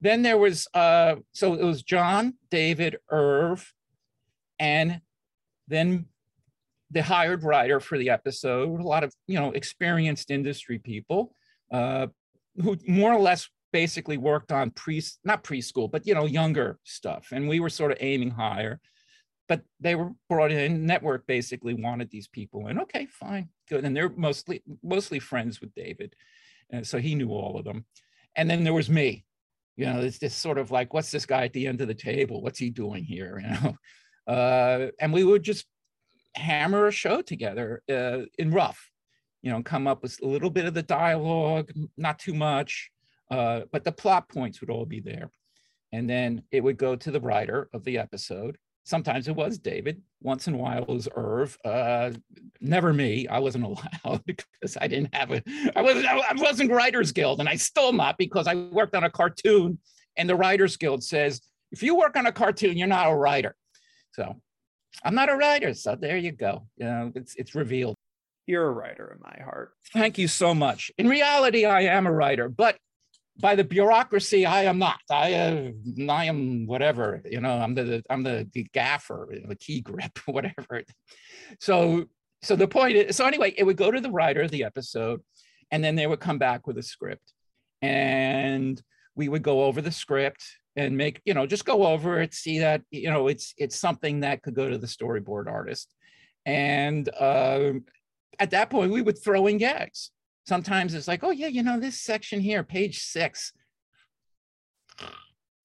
Then 0.00 0.22
there 0.22 0.38
was, 0.38 0.66
uh, 0.74 1.16
so 1.32 1.54
it 1.54 1.62
was 1.62 1.82
John, 1.82 2.34
David, 2.50 2.96
Irv, 3.10 3.72
and 4.58 5.00
then 5.68 6.06
the 6.90 7.02
hired 7.02 7.44
writer 7.44 7.80
for 7.80 7.96
the 7.96 8.10
episode, 8.10 8.80
a 8.80 8.82
lot 8.82 9.04
of, 9.04 9.14
you 9.26 9.38
know, 9.38 9.52
experienced 9.52 10.30
industry 10.30 10.78
people. 10.78 11.34
Uh, 11.72 12.08
who 12.60 12.76
more 12.86 13.12
or 13.12 13.20
less 13.20 13.48
basically 13.72 14.16
worked 14.16 14.52
on 14.52 14.70
pre 14.70 15.02
not 15.24 15.44
preschool 15.44 15.90
but 15.90 16.06
you 16.06 16.14
know 16.14 16.26
younger 16.26 16.78
stuff. 16.84 17.28
And 17.32 17.48
we 17.48 17.60
were 17.60 17.70
sort 17.70 17.92
of 17.92 17.98
aiming 18.00 18.30
higher 18.30 18.80
but 19.48 19.62
they 19.80 19.94
were 19.94 20.12
brought 20.28 20.52
in 20.52 20.86
network 20.86 21.26
basically 21.26 21.74
wanted 21.74 22.10
these 22.10 22.28
people 22.28 22.68
and 22.68 22.80
okay 22.80 23.06
fine 23.06 23.48
good. 23.68 23.84
And 23.84 23.96
they're 23.96 24.10
mostly 24.10 24.62
mostly 24.82 25.18
friends 25.18 25.60
with 25.60 25.74
david. 25.74 26.14
And 26.70 26.86
so 26.86 26.98
he 26.98 27.14
knew 27.14 27.30
all 27.30 27.58
of 27.58 27.64
them. 27.64 27.84
And 28.36 28.48
then 28.48 28.64
there 28.64 28.74
was 28.74 28.90
me 28.90 29.24
you 29.76 29.86
know 29.86 30.00
it's 30.00 30.18
just 30.18 30.40
sort 30.40 30.58
of 30.58 30.70
like 30.70 30.92
what's 30.92 31.10
this 31.10 31.26
guy 31.26 31.44
at 31.44 31.52
the 31.52 31.66
end 31.66 31.80
of 31.80 31.88
the 31.88 31.94
table? 31.94 32.42
What's 32.42 32.58
he 32.58 32.70
doing 32.70 33.04
here? 33.04 33.42
You 33.44 33.48
know? 33.48 33.76
Uh, 34.24 34.90
and 35.00 35.12
we 35.12 35.24
would 35.24 35.42
just 35.42 35.66
hammer 36.36 36.86
a 36.86 36.92
show 36.92 37.22
together 37.22 37.82
uh, 37.90 38.20
in 38.38 38.52
rough 38.52 38.91
you 39.42 39.50
know, 39.50 39.62
come 39.62 39.86
up 39.86 40.02
with 40.02 40.18
a 40.22 40.26
little 40.26 40.50
bit 40.50 40.64
of 40.64 40.74
the 40.74 40.82
dialogue, 40.82 41.70
not 41.96 42.18
too 42.18 42.34
much, 42.34 42.90
uh, 43.30 43.62
but 43.72 43.84
the 43.84 43.92
plot 43.92 44.28
points 44.28 44.60
would 44.60 44.70
all 44.70 44.86
be 44.86 45.00
there. 45.00 45.30
And 45.92 46.08
then 46.08 46.42
it 46.50 46.62
would 46.62 46.78
go 46.78 46.96
to 46.96 47.10
the 47.10 47.20
writer 47.20 47.68
of 47.72 47.84
the 47.84 47.98
episode. 47.98 48.56
Sometimes 48.84 49.28
it 49.28 49.36
was 49.36 49.58
David. 49.58 50.02
Once 50.22 50.48
in 50.48 50.54
a 50.54 50.56
while 50.56 50.82
it 50.82 50.88
was 50.88 51.08
Irv. 51.14 51.56
Uh, 51.64 52.12
never 52.60 52.92
me. 52.92 53.28
I 53.28 53.38
wasn't 53.38 53.64
allowed 54.04 54.24
because 54.24 54.76
I 54.80 54.86
didn't 54.86 55.14
have 55.14 55.30
a. 55.30 55.42
I 55.76 55.82
wasn't. 55.82 56.06
I 56.06 56.32
wasn't 56.34 56.72
Writers 56.72 57.12
Guild, 57.12 57.40
and 57.40 57.48
I 57.48 57.56
still 57.56 57.92
not 57.92 58.18
because 58.18 58.46
I 58.48 58.54
worked 58.54 58.94
on 58.94 59.04
a 59.04 59.10
cartoon, 59.10 59.78
and 60.16 60.28
the 60.28 60.34
Writers 60.34 60.76
Guild 60.76 61.04
says 61.04 61.40
if 61.70 61.82
you 61.82 61.96
work 61.96 62.16
on 62.16 62.26
a 62.26 62.32
cartoon, 62.32 62.76
you're 62.76 62.86
not 62.86 63.10
a 63.10 63.14
writer. 63.14 63.56
So 64.12 64.36
I'm 65.04 65.14
not 65.14 65.30
a 65.30 65.36
writer. 65.36 65.74
So 65.74 65.96
there 65.96 66.16
you 66.16 66.32
go. 66.32 66.66
You 66.76 66.86
know, 66.86 67.12
it's 67.14 67.34
it's 67.36 67.54
revealed. 67.54 67.96
You're 68.46 68.66
a 68.66 68.72
writer 68.72 69.16
in 69.16 69.20
my 69.22 69.44
heart. 69.44 69.72
Thank 69.92 70.18
you 70.18 70.28
so 70.28 70.54
much. 70.54 70.90
In 70.98 71.08
reality, 71.08 71.64
I 71.64 71.82
am 71.82 72.06
a 72.06 72.12
writer, 72.12 72.48
but 72.48 72.76
by 73.40 73.54
the 73.54 73.64
bureaucracy, 73.64 74.44
I 74.44 74.64
am 74.64 74.78
not. 74.78 75.00
I, 75.10 75.34
uh, 75.34 75.70
I 76.08 76.26
am 76.26 76.66
whatever. 76.66 77.22
You 77.24 77.40
know, 77.40 77.52
I'm 77.52 77.74
the 77.74 78.02
I'm 78.10 78.22
the, 78.22 78.48
the 78.52 78.66
gaffer, 78.72 79.28
the 79.46 79.56
key 79.56 79.80
grip, 79.80 80.18
whatever. 80.26 80.82
So 81.60 82.06
so 82.42 82.56
the 82.56 82.68
point 82.68 82.96
is, 82.96 83.16
so 83.16 83.26
anyway, 83.26 83.54
it 83.56 83.64
would 83.64 83.76
go 83.76 83.90
to 83.90 84.00
the 84.00 84.10
writer 84.10 84.42
of 84.42 84.50
the 84.50 84.64
episode, 84.64 85.20
and 85.70 85.82
then 85.82 85.94
they 85.94 86.06
would 86.06 86.20
come 86.20 86.38
back 86.38 86.66
with 86.66 86.76
a 86.76 86.82
script, 86.82 87.32
and 87.80 88.82
we 89.14 89.28
would 89.28 89.42
go 89.42 89.64
over 89.64 89.80
the 89.80 89.92
script 89.92 90.44
and 90.74 90.96
make 90.96 91.20
you 91.24 91.34
know 91.34 91.46
just 91.46 91.64
go 91.64 91.86
over 91.86 92.20
it, 92.20 92.34
see 92.34 92.58
that 92.58 92.82
you 92.90 93.10
know 93.10 93.28
it's 93.28 93.54
it's 93.56 93.78
something 93.78 94.20
that 94.20 94.42
could 94.42 94.54
go 94.54 94.68
to 94.68 94.78
the 94.78 94.86
storyboard 94.86 95.46
artist, 95.46 95.94
and 96.44 97.08
uh, 97.18 97.72
at 98.38 98.50
that 98.50 98.70
point 98.70 98.92
we 98.92 99.02
would 99.02 99.22
throw 99.22 99.46
in 99.46 99.58
gags 99.58 100.10
sometimes 100.44 100.94
it's 100.94 101.08
like, 101.08 101.22
oh 101.22 101.30
yeah, 101.30 101.46
you 101.46 101.62
know, 101.62 101.78
this 101.78 102.00
section 102.00 102.40
here, 102.40 102.62
page 102.62 103.00
six, 103.00 103.52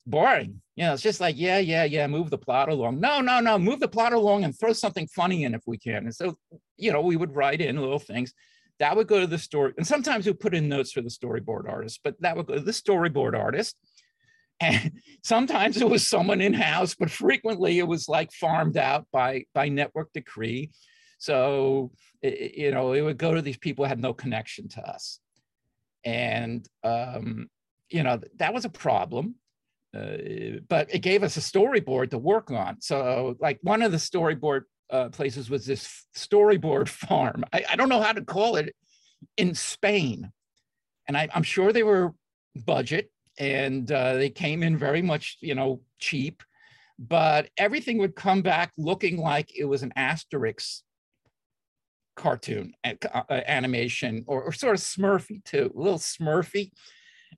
boring. 0.06 0.62
You 0.76 0.86
know, 0.86 0.94
it's 0.94 1.04
just 1.04 1.20
like, 1.20 1.36
yeah, 1.38 1.58
yeah, 1.58 1.84
yeah, 1.84 2.08
move 2.08 2.30
the 2.30 2.38
plot 2.38 2.70
along. 2.70 3.00
No, 3.00 3.20
no, 3.22 3.40
no, 3.40 3.58
move 3.58 3.80
the 3.80 3.88
plot 3.88 4.14
along 4.14 4.44
and 4.44 4.58
throw 4.58 4.74
something 4.74 5.08
funny 5.08 5.44
in 5.44 5.56
if 5.56 5.64
we 5.66 5.78
can. 5.78 6.06
And 6.06 6.16
so, 6.16 6.38
you 6.78 6.92
know, 6.92 7.02
we 7.02 7.16
would 7.16 7.36
write 7.36 7.62
in 7.62 7.78
little 7.78 8.00
things 8.00 8.34
that 8.80 8.96
would 8.96 9.08
go 9.08 9.20
to 9.20 9.28
the 9.28 9.40
story. 9.40 9.74
And 9.78 9.88
sometimes 9.88 10.28
we 10.28 10.34
put 10.34 10.54
in 10.54 10.70
notes 10.70 10.92
for 10.92 11.02
the 11.02 11.10
storyboard 11.10 11.68
artist, 11.68 12.02
but 12.04 12.16
that 12.22 12.38
would 12.38 12.46
go 12.46 12.56
to 12.56 12.62
the 12.62 12.72
storyboard 12.72 13.38
artist. 13.38 13.76
And 14.60 14.94
sometimes 15.24 15.80
it 15.80 15.88
was 15.88 16.08
someone 16.08 16.42
in 16.42 16.56
house, 16.56 16.96
but 16.96 17.12
frequently 17.12 17.78
it 17.78 17.88
was 17.88 18.10
like 18.10 18.32
farmed 18.32 18.76
out 18.76 19.06
by 19.12 19.44
by 19.54 19.70
network 19.70 20.12
decree. 20.14 20.72
So, 21.18 21.92
you 22.22 22.72
know, 22.72 22.94
it 22.94 23.02
would 23.02 23.18
go 23.18 23.34
to 23.34 23.42
these 23.42 23.58
people 23.58 23.86
who 23.86 23.90
had 23.90 24.00
no 24.00 24.14
connection 24.14 24.68
to 24.70 24.82
us. 24.82 25.20
And, 26.06 26.68
um, 26.84 27.50
you 27.90 28.04
know, 28.04 28.20
that 28.38 28.54
was 28.54 28.66
a 28.66 28.70
problem. 28.70 29.36
Uh, 29.96 30.60
but 30.68 30.94
it 30.94 31.00
gave 31.00 31.24
us 31.24 31.38
a 31.38 31.40
storyboard 31.40 32.12
to 32.12 32.18
work 32.18 32.52
on. 32.52 32.82
So, 32.82 33.36
like, 33.40 33.58
one 33.62 33.82
of 33.82 33.92
the 33.92 33.98
storyboard 33.98 34.64
uh, 34.90 35.10
places 35.10 35.50
was 35.50 35.66
this 35.66 36.06
storyboard 36.16 36.88
farm. 37.08 37.44
I, 37.54 37.64
I, 37.72 37.76
don't 37.76 37.90
know 37.90 38.02
how 38.02 38.14
to 38.14 38.24
call 38.24 38.58
it 38.58 38.76
in 39.38 39.56
Spain. 39.56 40.32
And 41.08 41.18
I, 41.18 41.30
am 41.34 41.44
sure 41.44 41.72
they 41.72 41.84
were 41.84 42.14
budget 42.56 43.10
and 43.40 43.92
uh, 43.92 44.14
they 44.16 44.30
came 44.30 44.62
in 44.62 44.78
very 44.78 45.02
much, 45.02 45.38
you 45.42 45.56
know, 45.56 45.82
cheap, 46.00 46.44
but 47.00 47.50
everything 47.58 47.98
would 48.00 48.16
come 48.16 48.42
back 48.42 48.72
looking 48.78 49.18
like 49.18 49.58
it 49.58 49.66
was 49.66 49.84
an 49.84 49.94
Asterix 49.98 50.82
cartoon 52.18 52.74
uh, 52.84 53.24
animation 53.30 54.26
or, 54.28 54.44
or, 54.44 54.52
sort 54.52 54.76
of 54.76 54.82
smurfy 54.82 55.44
too 55.46 55.72
a 55.74 55.80
little 55.80 56.00
smurfy. 56.00 56.70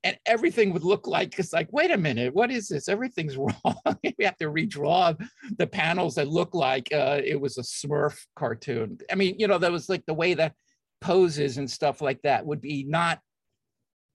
And 0.02 0.16
everything 0.24 0.72
would 0.72 0.84
look 0.84 1.06
like 1.06 1.38
it's 1.38 1.52
like 1.52 1.68
wait 1.70 1.90
a 1.90 1.98
minute 1.98 2.34
what 2.34 2.50
is 2.50 2.68
this? 2.68 2.88
Everything's 2.88 3.36
wrong. 3.36 3.52
We 4.18 4.24
have 4.24 4.38
to 4.38 4.46
redraw 4.46 5.16
the 5.58 5.66
panels 5.66 6.14
that 6.14 6.28
look 6.28 6.54
like 6.54 6.88
uh, 6.92 7.20
it 7.24 7.40
was 7.40 7.58
a 7.58 7.62
smurf 7.62 8.18
cartoon. 8.34 8.98
I 9.12 9.14
mean 9.14 9.36
you 9.38 9.46
know 9.46 9.58
that 9.58 9.70
was 9.70 9.88
like 9.88 10.04
the 10.06 10.14
way 10.14 10.34
that 10.34 10.54
poses 11.00 11.58
and 11.58 11.70
stuff 11.70 12.00
like 12.00 12.22
that 12.22 12.44
would 12.44 12.60
be 12.60 12.84
not 12.84 13.20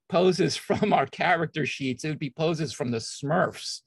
poses 0.10 0.56
from 0.68 0.94
our 0.94 1.06
character 1.06 1.66
sheets 1.66 2.04
it 2.04 2.10
would 2.10 2.20
be 2.20 2.32
poses 2.32 2.74
from 2.74 2.92
the 2.92 2.98
smurfs. 2.98 3.82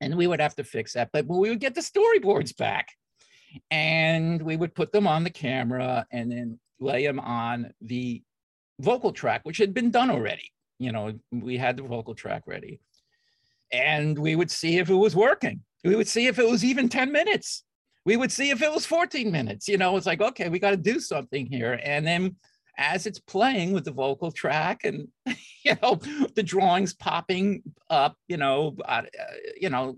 And 0.00 0.16
we 0.16 0.26
would 0.26 0.40
have 0.40 0.56
to 0.56 0.64
fix 0.64 0.94
that 0.94 1.10
but 1.12 1.26
we 1.26 1.50
would 1.50 1.60
get 1.60 1.74
the 1.74 1.82
storyboards 1.82 2.56
back 2.56 2.88
and 3.70 4.40
we 4.42 4.56
would 4.56 4.74
put 4.74 4.92
them 4.92 5.06
on 5.06 5.24
the 5.24 5.30
camera 5.30 6.06
and 6.10 6.30
then 6.30 6.58
lay 6.80 7.06
them 7.06 7.20
on 7.20 7.72
the 7.80 8.22
vocal 8.80 9.12
track, 9.12 9.40
which 9.44 9.58
had 9.58 9.74
been 9.74 9.90
done 9.90 10.10
already. 10.10 10.50
You 10.78 10.92
know, 10.92 11.12
we 11.30 11.56
had 11.56 11.76
the 11.76 11.82
vocal 11.82 12.14
track 12.14 12.42
ready. 12.46 12.80
And 13.72 14.18
we 14.18 14.36
would 14.36 14.50
see 14.50 14.78
if 14.78 14.90
it 14.90 14.94
was 14.94 15.16
working. 15.16 15.62
We 15.84 15.96
would 15.96 16.08
see 16.08 16.26
if 16.26 16.38
it 16.38 16.48
was 16.48 16.64
even 16.64 16.88
10 16.88 17.12
minutes. 17.12 17.64
We 18.04 18.16
would 18.16 18.32
see 18.32 18.50
if 18.50 18.62
it 18.62 18.72
was 18.72 18.86
14 18.86 19.30
minutes. 19.30 19.68
You 19.68 19.78
know, 19.78 19.96
it's 19.96 20.06
like, 20.06 20.20
okay, 20.20 20.48
we 20.48 20.58
got 20.58 20.70
to 20.70 20.76
do 20.76 21.00
something 21.00 21.46
here. 21.46 21.80
And 21.82 22.06
then 22.06 22.36
as 22.76 23.06
it's 23.06 23.18
playing 23.18 23.72
with 23.72 23.84
the 23.84 23.92
vocal 23.92 24.32
track 24.32 24.84
and, 24.84 25.08
you 25.64 25.76
know, 25.82 26.00
the 26.34 26.42
drawings 26.42 26.92
popping 26.92 27.62
up, 27.88 28.16
you 28.28 28.36
know, 28.36 28.76
uh, 28.84 29.02
you 29.58 29.70
know, 29.70 29.96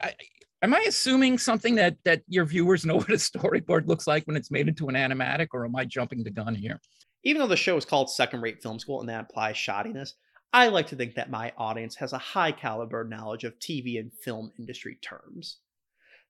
I, 0.00 0.14
Am 0.62 0.74
I 0.74 0.84
assuming 0.86 1.38
something 1.38 1.74
that 1.76 1.96
that 2.04 2.22
your 2.28 2.44
viewers 2.44 2.84
know 2.84 2.96
what 2.98 3.10
a 3.10 3.14
storyboard 3.14 3.86
looks 3.86 4.06
like 4.06 4.24
when 4.24 4.36
it's 4.36 4.50
made 4.50 4.68
into 4.68 4.88
an 4.88 4.94
animatic, 4.94 5.48
or 5.52 5.64
am 5.64 5.76
I 5.76 5.84
jumping 5.84 6.22
the 6.22 6.30
gun 6.30 6.54
here? 6.54 6.80
Even 7.24 7.40
though 7.40 7.48
the 7.48 7.56
show 7.56 7.76
is 7.76 7.84
called 7.84 8.10
Second 8.10 8.40
Rate 8.40 8.62
Film 8.62 8.78
School 8.78 9.00
and 9.00 9.08
that 9.08 9.20
implies 9.20 9.56
shoddiness, 9.56 10.12
I 10.52 10.68
like 10.68 10.88
to 10.88 10.96
think 10.96 11.14
that 11.14 11.30
my 11.30 11.52
audience 11.56 11.96
has 11.96 12.12
a 12.12 12.18
high 12.18 12.52
caliber 12.52 13.04
knowledge 13.04 13.44
of 13.44 13.58
TV 13.58 13.98
and 13.98 14.10
film 14.24 14.52
industry 14.58 14.98
terms. 15.02 15.58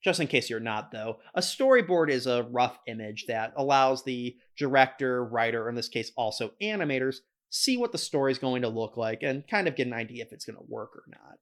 Just 0.03 0.21
in 0.21 0.27
case 0.27 0.49
you're 0.49 0.61
not, 0.61 0.93
though, 0.93 1.19
a 1.35 1.41
storyboard 1.41 2.11
is 2.11 2.27
a 2.27 2.47
rough 2.51 2.79
image 2.87 3.27
that 3.29 3.53
allows 3.57 4.03
the 4.03 4.37
director, 4.57 5.25
writer, 5.25 5.65
or 5.65 5.69
in 5.69 5.75
this 5.75 5.89
case 5.89 6.11
also 6.17 6.53
animators, 6.63 7.17
see 7.51 7.77
what 7.77 7.93
the 7.93 7.99
story 7.99 8.33
is 8.33 8.39
going 8.39 8.63
to 8.63 8.69
look 8.69 8.97
like 8.97 9.23
and 9.23 9.47
kind 9.47 9.69
of 9.69 9.77
get 9.77 9.87
an 9.87 9.93
idea 9.93 10.25
if 10.25 10.33
it's 10.33 10.45
going 10.45 10.57
to 10.57 10.65
work 10.69 10.97
or 10.97 11.05
not. 11.09 11.39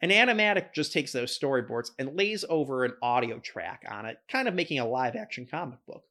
An 0.00 0.10
animatic 0.10 0.72
just 0.72 0.92
takes 0.92 1.12
those 1.12 1.36
storyboards 1.36 1.90
and 1.98 2.16
lays 2.16 2.44
over 2.48 2.84
an 2.84 2.92
audio 3.02 3.38
track 3.40 3.82
on 3.90 4.06
it, 4.06 4.18
kind 4.28 4.46
of 4.46 4.54
making 4.54 4.78
a 4.78 4.86
live 4.86 5.16
action 5.16 5.46
comic 5.50 5.78
book, 5.86 6.04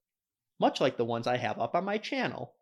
much 0.60 0.82
like 0.82 0.98
the 0.98 1.06
ones 1.06 1.26
I 1.26 1.38
have 1.38 1.60
up 1.60 1.74
on 1.74 1.86
my 1.86 1.98
channel. 1.98 2.54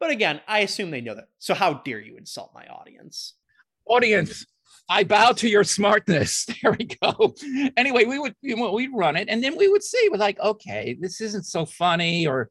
But 0.00 0.10
again, 0.10 0.40
I 0.48 0.60
assume 0.60 0.90
they 0.90 1.00
know 1.00 1.14
that, 1.14 1.28
so 1.38 1.54
how 1.54 1.74
dare 1.74 2.00
you 2.00 2.16
insult 2.16 2.50
my 2.52 2.66
audience? 2.66 3.34
Audience, 3.86 4.44
I 4.88 5.04
bow 5.04 5.30
to 5.32 5.48
your 5.48 5.62
smartness. 5.62 6.46
There 6.62 6.76
we 6.76 6.86
go. 6.86 7.34
Anyway, 7.76 8.04
we 8.04 8.18
would 8.18 8.34
we'd 8.42 8.90
run 8.92 9.14
it, 9.14 9.28
and 9.28 9.44
then 9.44 9.56
we 9.56 9.68
would 9.68 9.84
see, 9.84 10.08
we're 10.10 10.18
like, 10.18 10.40
okay, 10.40 10.96
this 11.00 11.20
isn't 11.20 11.44
so 11.44 11.66
funny, 11.66 12.26
or 12.26 12.50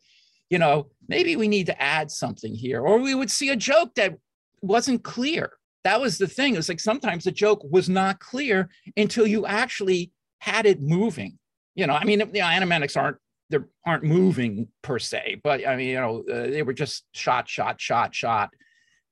you 0.49 0.59
know, 0.59 0.87
maybe 1.09 1.35
we 1.35 1.49
need 1.49 1.65
to 1.65 1.81
add 1.81 2.09
something 2.09 2.55
here, 2.55 2.81
or 2.81 2.99
we 2.99 3.15
would 3.15 3.31
see 3.31 3.49
a 3.49 3.55
joke 3.57 3.95
that 3.95 4.17
wasn't 4.61 5.03
clear. 5.03 5.53
That 5.83 5.99
was 5.99 6.17
the 6.17 6.27
thing. 6.27 6.53
It 6.53 6.57
was 6.57 6.69
like 6.69 6.79
sometimes 6.79 7.23
the 7.23 7.31
joke 7.31 7.63
was 7.63 7.89
not 7.89 8.19
clear 8.19 8.69
until 8.95 9.25
you 9.25 9.45
actually 9.45 10.11
had 10.39 10.65
it 10.65 10.81
moving. 10.81 11.37
You 11.75 11.87
know, 11.87 11.93
I 11.93 12.03
mean, 12.03 12.19
the 12.19 12.39
animatics 12.39 12.97
aren't 12.97 13.17
they 13.49 13.57
aren't 13.85 14.03
moving 14.03 14.67
per 14.81 14.99
se, 14.99 15.41
but 15.43 15.67
I 15.67 15.75
mean, 15.75 15.89
you 15.89 15.95
know, 15.95 16.23
uh, 16.31 16.47
they 16.47 16.63
were 16.63 16.73
just 16.73 17.05
shot, 17.13 17.49
shot, 17.49 17.81
shot, 17.81 18.15
shot. 18.15 18.49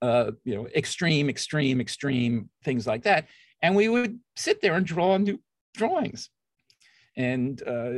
Uh, 0.02 0.32
you 0.46 0.56
know, 0.56 0.68
extreme, 0.76 1.30
extreme, 1.30 1.82
extreme 1.82 2.50
things 2.64 2.88
like 2.88 3.04
that. 3.04 3.28
And 3.62 3.76
we 3.76 3.90
would 3.90 4.18
sit 4.38 4.62
there 4.62 4.76
and 4.76 4.86
draw 4.86 5.18
new 5.18 5.42
drawings, 5.76 6.30
and 7.18 7.62
uh, 7.68 7.90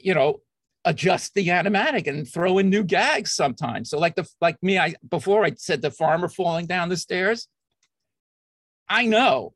you 0.00 0.14
know, 0.14 0.40
adjust 0.84 1.34
the 1.34 1.46
animatic 1.48 2.06
and 2.06 2.28
throw 2.28 2.58
in 2.58 2.68
new 2.68 2.82
gags 2.82 3.32
sometimes. 3.32 3.90
So 3.90 3.98
like 3.98 4.16
the 4.16 4.28
like 4.40 4.60
me, 4.62 4.78
I 4.78 4.94
before 5.08 5.44
I 5.44 5.52
said 5.56 5.82
the 5.82 5.90
farmer 5.90 6.28
falling 6.28 6.66
down 6.66 6.88
the 6.88 6.96
stairs. 6.96 7.48
I 8.88 9.06
know 9.06 9.54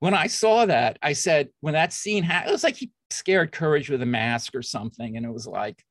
when 0.00 0.14
I 0.14 0.26
saw 0.26 0.66
that, 0.66 0.98
I 1.02 1.12
said 1.12 1.48
when 1.60 1.74
that 1.74 1.92
scene 1.92 2.22
happened, 2.22 2.50
it 2.50 2.52
was 2.52 2.64
like 2.64 2.76
he 2.76 2.90
scared 3.10 3.52
courage 3.52 3.88
with 3.88 4.02
a 4.02 4.06
mask 4.06 4.54
or 4.54 4.62
something, 4.62 5.16
and 5.16 5.24
it 5.24 5.32
was 5.32 5.46
like, 5.46 5.82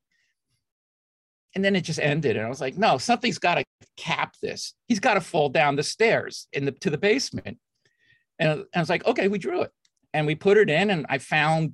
and 1.54 1.64
then 1.64 1.74
it 1.74 1.82
just 1.82 1.98
ended, 1.98 2.36
and 2.36 2.44
I 2.44 2.48
was 2.48 2.60
like, 2.60 2.76
no, 2.76 2.98
something's 2.98 3.38
got 3.38 3.54
to 3.54 3.64
cap 3.96 4.34
this. 4.42 4.74
He's 4.88 5.00
got 5.00 5.14
to 5.14 5.20
fall 5.20 5.48
down 5.48 5.76
the 5.76 5.82
stairs 5.82 6.48
in 6.52 6.66
the 6.66 6.72
to 6.72 6.90
the 6.90 6.98
basement, 6.98 7.58
and, 8.38 8.50
and 8.50 8.66
I 8.74 8.80
was 8.80 8.90
like, 8.90 9.06
okay, 9.06 9.28
we 9.28 9.38
drew 9.38 9.62
it, 9.62 9.72
and 10.12 10.26
we 10.26 10.34
put 10.34 10.58
it 10.58 10.70
in, 10.70 10.90
and 10.90 11.06
I 11.08 11.18
found 11.18 11.72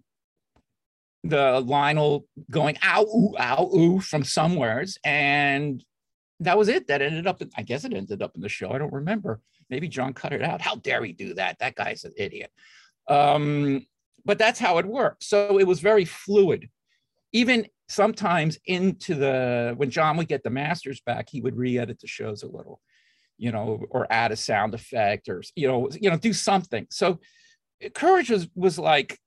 the 1.24 1.60
Lionel 1.60 2.26
going 2.50 2.76
ow 2.84 3.02
ooh 3.02 3.34
ow 3.38 3.70
ooh 3.74 4.00
from 4.00 4.24
somewheres, 4.24 4.98
and 5.04 5.84
that 6.40 6.58
was 6.58 6.68
it. 6.68 6.88
That 6.88 7.02
ended 7.02 7.26
up. 7.26 7.40
In, 7.42 7.50
I 7.56 7.62
guess 7.62 7.84
it 7.84 7.94
ended 7.94 8.22
up 8.22 8.34
in 8.34 8.40
the 8.40 8.48
show. 8.48 8.70
I 8.70 8.78
don't 8.78 8.92
remember. 8.92 9.40
Maybe 9.70 9.88
John 9.88 10.12
cut 10.12 10.32
it 10.32 10.42
out. 10.42 10.60
How 10.60 10.76
dare 10.76 11.04
he 11.04 11.12
do 11.12 11.34
that? 11.34 11.58
That 11.60 11.76
guy's 11.76 12.04
an 12.04 12.12
idiot. 12.16 12.50
Um, 13.08 13.86
but 14.24 14.38
that's 14.38 14.58
how 14.58 14.78
it 14.78 14.86
worked. 14.86 15.24
So 15.24 15.58
it 15.58 15.66
was 15.66 15.80
very 15.80 16.04
fluid. 16.04 16.68
Even 17.32 17.66
sometimes 17.88 18.58
into 18.66 19.14
the 19.14 19.74
when 19.76 19.90
John 19.90 20.16
would 20.16 20.28
get 20.28 20.42
the 20.42 20.50
masters 20.50 21.00
back, 21.00 21.28
he 21.30 21.40
would 21.40 21.56
re-edit 21.56 22.00
the 22.00 22.06
shows 22.06 22.42
a 22.42 22.48
little, 22.48 22.80
you 23.38 23.52
know, 23.52 23.84
or 23.90 24.06
add 24.10 24.32
a 24.32 24.36
sound 24.36 24.74
effect 24.74 25.28
or 25.28 25.42
you 25.54 25.68
know, 25.68 25.88
you 25.98 26.10
know, 26.10 26.16
do 26.16 26.32
something. 26.32 26.86
So 26.90 27.20
Courage 27.94 28.30
was 28.30 28.48
was 28.54 28.78
like 28.78 29.18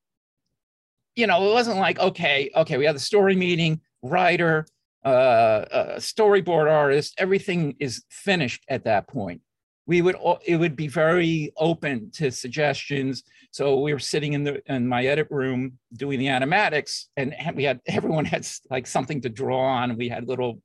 you 1.16 1.28
know, 1.28 1.50
it 1.50 1.54
wasn't 1.54 1.80
like, 1.80 2.00
okay, 2.00 2.52
okay, 2.56 2.78
we 2.78 2.86
have 2.86 2.96
the 2.96 3.00
story 3.00 3.36
meeting, 3.36 3.82
writer, 4.02 4.66
uh, 5.06 5.08
uh, 5.08 5.96
storyboard 5.98 6.70
artist, 6.70 7.14
everything 7.18 7.76
is 7.80 8.04
finished 8.10 8.64
at 8.68 8.84
that 8.86 9.08
point. 9.08 9.42
We 9.88 10.02
would, 10.02 10.16
it 10.46 10.58
would 10.58 10.76
be 10.76 10.88
very 10.88 11.54
open 11.58 12.10
to 12.16 12.32
suggestions. 12.32 13.24
So 13.52 13.80
we 13.82 13.94
were 13.94 14.00
sitting 14.00 14.34
in 14.34 14.44
the 14.44 14.62
in 14.66 14.88
my 14.88 15.06
edit 15.06 15.28
room 15.30 15.78
doing 15.94 16.18
the 16.18 16.26
animatics, 16.26 17.06
and 17.16 17.36
we 17.54 17.64
had 17.64 17.82
everyone 17.86 18.26
had 18.26 18.48
like 18.72 18.88
something 18.88 19.22
to 19.22 19.30
draw 19.30 19.60
on. 19.60 19.96
We 19.96 20.10
had 20.10 20.28
little 20.28 20.60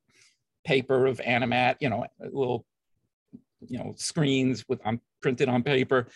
paper 0.65 1.05
of 1.05 1.19
animat, 1.19 1.75
you 1.79 1.89
know, 1.89 2.07
little, 2.19 2.65
you 3.67 3.77
know, 3.77 3.93
screens 3.95 4.65
with 4.67 4.81
on 4.85 4.99
printed 5.21 5.49
on 5.49 5.61
paper. 5.61 6.07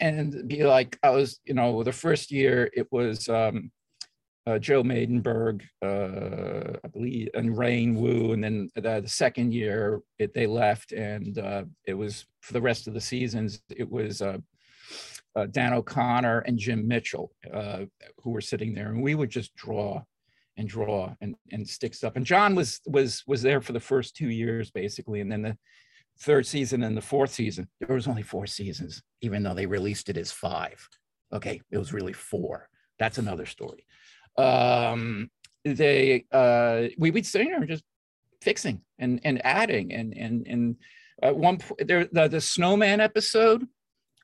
And 0.00 0.46
be 0.46 0.64
like, 0.64 0.98
I 1.02 1.10
was, 1.10 1.40
you 1.44 1.54
know, 1.54 1.82
the 1.82 1.92
first 1.92 2.30
year 2.30 2.70
it 2.74 2.86
was 2.92 3.28
um, 3.28 3.70
uh, 4.46 4.58
Joe 4.58 4.82
Maidenberg, 4.82 5.62
uh, 5.82 6.78
I 6.84 6.88
believe, 6.88 7.30
and 7.34 7.56
Rain 7.56 7.96
Wu. 7.96 8.32
And 8.32 8.44
then 8.44 8.70
the, 8.74 9.00
the 9.00 9.08
second 9.08 9.52
year 9.52 10.00
it, 10.18 10.34
they 10.34 10.46
left, 10.46 10.92
and 10.92 11.38
uh, 11.38 11.64
it 11.86 11.94
was 11.94 12.26
for 12.40 12.52
the 12.52 12.60
rest 12.60 12.86
of 12.86 12.94
the 12.94 13.00
seasons, 13.00 13.60
it 13.70 13.90
was 13.90 14.22
uh, 14.22 14.38
uh, 15.34 15.46
Dan 15.46 15.72
O'Connor 15.72 16.40
and 16.40 16.58
Jim 16.58 16.86
Mitchell 16.86 17.32
uh, 17.52 17.86
who 18.22 18.30
were 18.30 18.40
sitting 18.40 18.74
there. 18.74 18.88
And 18.88 19.02
we 19.02 19.14
would 19.14 19.30
just 19.30 19.54
draw 19.54 20.02
and 20.56 20.68
draw 20.68 21.14
and, 21.20 21.34
and 21.52 21.68
stick 21.68 21.94
stuff. 21.94 22.16
And 22.16 22.24
John 22.24 22.54
was 22.54 22.80
was 22.86 23.22
was 23.26 23.42
there 23.42 23.60
for 23.60 23.72
the 23.72 23.80
first 23.80 24.16
two 24.16 24.30
years, 24.30 24.70
basically. 24.70 25.20
And 25.20 25.30
then 25.30 25.42
the 25.42 25.58
third 26.18 26.46
season 26.46 26.82
and 26.82 26.96
the 26.96 27.02
fourth 27.02 27.30
season, 27.32 27.68
there 27.80 27.94
was 27.94 28.08
only 28.08 28.22
four 28.22 28.46
seasons, 28.46 29.02
even 29.20 29.42
though 29.42 29.54
they 29.54 29.66
released 29.66 30.08
it 30.08 30.16
as 30.16 30.32
five. 30.32 30.88
Okay, 31.32 31.60
it 31.70 31.78
was 31.78 31.92
really 31.92 32.12
four. 32.12 32.68
That's 32.98 33.18
another 33.18 33.46
story 33.46 33.86
um, 34.38 35.30
they 35.64 36.24
uh, 36.32 36.84
we 36.98 37.10
would 37.10 37.26
sit 37.26 37.46
there 37.46 37.64
just 37.64 37.84
fixing 38.40 38.80
and 38.98 39.20
and 39.24 39.44
adding 39.44 39.92
and 39.92 40.16
and 40.16 40.46
and 40.46 40.76
at 41.22 41.36
one 41.36 41.58
point 41.58 41.88
there 41.88 42.06
the, 42.12 42.28
the 42.28 42.40
snowman 42.40 43.00
episode 43.00 43.66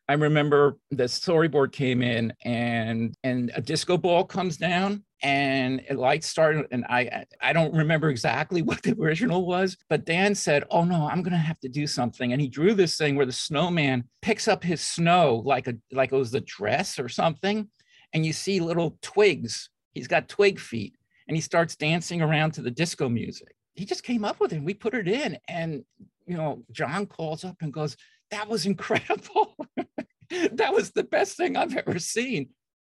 i 0.08 0.14
remember 0.14 0.76
the 0.90 1.04
storyboard 1.04 1.72
came 1.72 2.02
in 2.02 2.32
and 2.44 3.14
and 3.24 3.50
a 3.54 3.60
disco 3.60 3.96
ball 3.96 4.24
comes 4.24 4.56
down 4.56 5.02
and 5.22 5.80
it 5.88 5.96
lights 5.96 6.26
started 6.26 6.66
and 6.70 6.84
i 6.88 7.24
i 7.40 7.52
don't 7.52 7.74
remember 7.74 8.08
exactly 8.08 8.62
what 8.62 8.82
the 8.82 8.94
original 9.00 9.46
was 9.46 9.76
but 9.88 10.04
dan 10.04 10.34
said 10.34 10.64
oh 10.70 10.84
no 10.84 11.08
i'm 11.08 11.22
gonna 11.22 11.36
have 11.36 11.60
to 11.60 11.68
do 11.68 11.86
something 11.86 12.32
and 12.32 12.40
he 12.40 12.48
drew 12.48 12.74
this 12.74 12.96
thing 12.96 13.16
where 13.16 13.26
the 13.26 13.32
snowman 13.32 14.04
picks 14.20 14.48
up 14.48 14.62
his 14.62 14.80
snow 14.80 15.42
like 15.44 15.66
a 15.68 15.74
like 15.92 16.12
it 16.12 16.16
was 16.16 16.30
the 16.30 16.40
dress 16.40 16.98
or 16.98 17.08
something 17.08 17.68
and 18.12 18.26
you 18.26 18.32
see 18.32 18.60
little 18.60 18.98
twigs 19.02 19.70
He's 19.94 20.08
got 20.08 20.28
twig 20.28 20.58
feet 20.58 20.96
and 21.28 21.36
he 21.36 21.40
starts 21.40 21.76
dancing 21.76 22.22
around 22.22 22.52
to 22.52 22.62
the 22.62 22.70
disco 22.70 23.08
music. 23.08 23.54
He 23.74 23.84
just 23.84 24.02
came 24.02 24.24
up 24.24 24.40
with 24.40 24.52
it. 24.52 24.62
We 24.62 24.74
put 24.74 24.94
it 24.94 25.08
in. 25.08 25.38
And, 25.48 25.84
you 26.26 26.36
know, 26.36 26.64
John 26.70 27.06
calls 27.06 27.44
up 27.44 27.56
and 27.60 27.72
goes, 27.72 27.96
That 28.32 28.48
was 28.48 28.64
incredible. 28.64 29.54
that 30.30 30.72
was 30.72 30.92
the 30.92 31.04
best 31.04 31.36
thing 31.36 31.54
I've 31.54 31.76
ever 31.76 31.98
seen. 31.98 32.48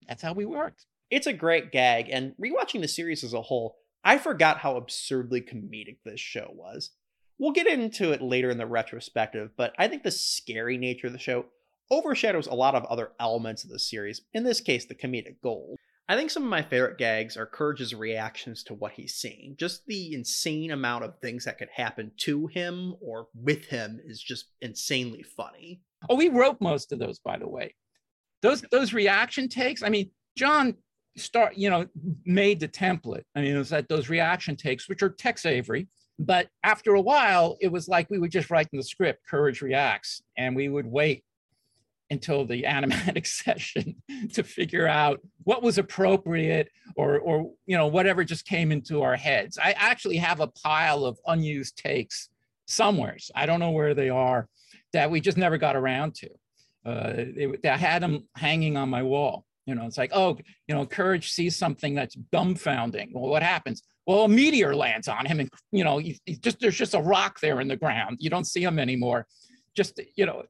That's 0.07 0.23
how 0.23 0.31
we 0.31 0.45
worked. 0.45 0.85
It's 1.11 1.27
a 1.27 1.33
great 1.33 1.73
gag. 1.73 2.09
And 2.09 2.33
rewatching 2.41 2.79
the 2.79 2.87
series 2.87 3.21
as 3.21 3.33
a 3.33 3.41
whole, 3.41 3.75
I 4.01 4.17
forgot 4.17 4.59
how 4.59 4.77
absurdly 4.77 5.41
comedic 5.41 5.97
this 6.05 6.21
show 6.21 6.51
was. 6.53 6.91
We'll 7.37 7.51
get 7.51 7.67
into 7.67 8.13
it 8.13 8.21
later 8.21 8.49
in 8.49 8.57
the 8.57 8.65
retrospective, 8.65 9.51
but 9.57 9.73
I 9.77 9.89
think 9.89 10.03
the 10.03 10.11
scary 10.11 10.77
nature 10.77 11.07
of 11.07 11.13
the 11.13 11.19
show 11.19 11.47
overshadows 11.91 12.47
a 12.47 12.53
lot 12.53 12.73
of 12.73 12.85
other 12.85 13.11
elements 13.19 13.65
of 13.65 13.71
the 13.71 13.79
series, 13.79 14.21
in 14.33 14.45
this 14.45 14.61
case, 14.61 14.85
the 14.85 14.95
comedic 14.95 15.35
gold. 15.43 15.77
I 16.07 16.15
think 16.15 16.29
some 16.29 16.43
of 16.43 16.49
my 16.49 16.61
favorite 16.61 16.99
gags 16.99 17.35
are 17.35 17.47
Courage's 17.47 17.95
reactions 17.95 18.63
to 18.65 18.75
what 18.75 18.91
he's 18.91 19.15
seeing. 19.15 19.55
Just 19.57 19.85
the 19.87 20.13
insane 20.13 20.71
amount 20.71 21.03
of 21.03 21.17
things 21.19 21.45
that 21.45 21.57
could 21.57 21.69
happen 21.73 22.11
to 22.17 22.45
him 22.47 22.95
or 23.01 23.27
with 23.33 23.65
him 23.65 23.99
is 24.05 24.21
just 24.21 24.51
insanely 24.61 25.23
funny. 25.23 25.81
Oh, 26.07 26.15
we 26.15 26.29
wrote 26.29 26.61
most 26.61 26.91
of 26.91 26.99
those, 26.99 27.19
by 27.19 27.37
the 27.37 27.47
way. 27.47 27.73
Those 28.43 28.61
those 28.71 28.93
reaction 28.93 29.49
takes. 29.49 29.81
I 29.81 29.89
mean, 29.89 30.11
John 30.37 30.75
start 31.17 31.55
you 31.55 31.69
know 31.69 31.87
made 32.25 32.59
the 32.59 32.67
template. 32.67 33.23
I 33.35 33.41
mean, 33.41 33.55
it 33.55 33.57
was 33.57 33.69
that 33.69 33.89
those 33.89 34.07
reaction 34.07 34.55
takes, 34.55 34.87
which 34.87 35.01
are 35.01 35.09
Tex 35.09 35.45
Avery. 35.45 35.87
But 36.17 36.47
after 36.63 36.93
a 36.93 37.01
while, 37.01 37.57
it 37.59 37.71
was 37.71 37.89
like 37.89 38.09
we 38.09 38.19
were 38.19 38.29
just 38.29 38.49
writing 38.49 38.77
the 38.77 38.83
script, 38.83 39.25
Courage 39.29 39.61
reacts, 39.61 40.21
and 40.37 40.55
we 40.55 40.69
would 40.69 40.85
wait 40.85 41.24
until 42.15 42.45
the 42.45 42.63
animatic 42.63 43.27
session 43.43 43.95
to 44.33 44.43
figure 44.43 44.87
out 44.87 45.21
what 45.43 45.63
was 45.63 45.77
appropriate 45.77 46.69
or 46.95 47.19
or 47.19 47.51
you 47.65 47.77
know 47.77 47.87
whatever 47.87 48.23
just 48.23 48.45
came 48.47 48.71
into 48.71 49.01
our 49.01 49.15
heads. 49.15 49.57
I 49.57 49.71
actually 49.77 50.17
have 50.17 50.39
a 50.39 50.47
pile 50.47 51.05
of 51.05 51.19
unused 51.27 51.77
takes 51.77 52.29
somewheres 52.67 53.29
i 53.35 53.45
don't 53.45 53.59
know 53.59 53.69
where 53.69 53.93
they 53.93 54.09
are 54.09 54.49
that 54.95 55.11
we 55.11 55.19
just 55.19 55.37
never 55.37 55.57
got 55.57 55.75
around 55.75 56.15
to. 56.15 56.29
Uh, 56.85 57.13
they, 57.61 57.69
had 57.77 58.01
them 58.01 58.27
hanging 58.35 58.77
on 58.77 58.89
my 58.89 59.03
wall. 59.03 59.45
You 59.65 59.73
know 59.73 59.85
it's 59.87 59.97
like 59.97 60.11
oh 60.13 60.37
you 60.67 60.75
know 60.75 60.85
courage 60.85 61.31
sees 61.31 61.55
something 61.55 61.95
that's 61.95 62.15
dumbfounding. 62.31 63.09
Well 63.13 63.29
what 63.29 63.41
happens? 63.41 63.81
Well 64.05 64.25
a 64.25 64.29
meteor 64.29 64.75
lands 64.75 65.07
on 65.07 65.25
him 65.25 65.39
and 65.39 65.49
you 65.71 65.83
know 65.83 65.97
he, 65.97 66.19
he 66.25 66.35
just 66.35 66.59
there's 66.59 66.77
just 66.77 66.93
a 66.93 67.01
rock 67.01 67.39
there 67.39 67.59
in 67.61 67.67
the 67.67 67.75
ground. 67.75 68.17
You 68.19 68.29
don't 68.29 68.45
see 68.45 68.63
him 68.63 68.77
anymore. 68.77 69.25
Just 69.75 69.99
you 70.15 70.27
know 70.27 70.43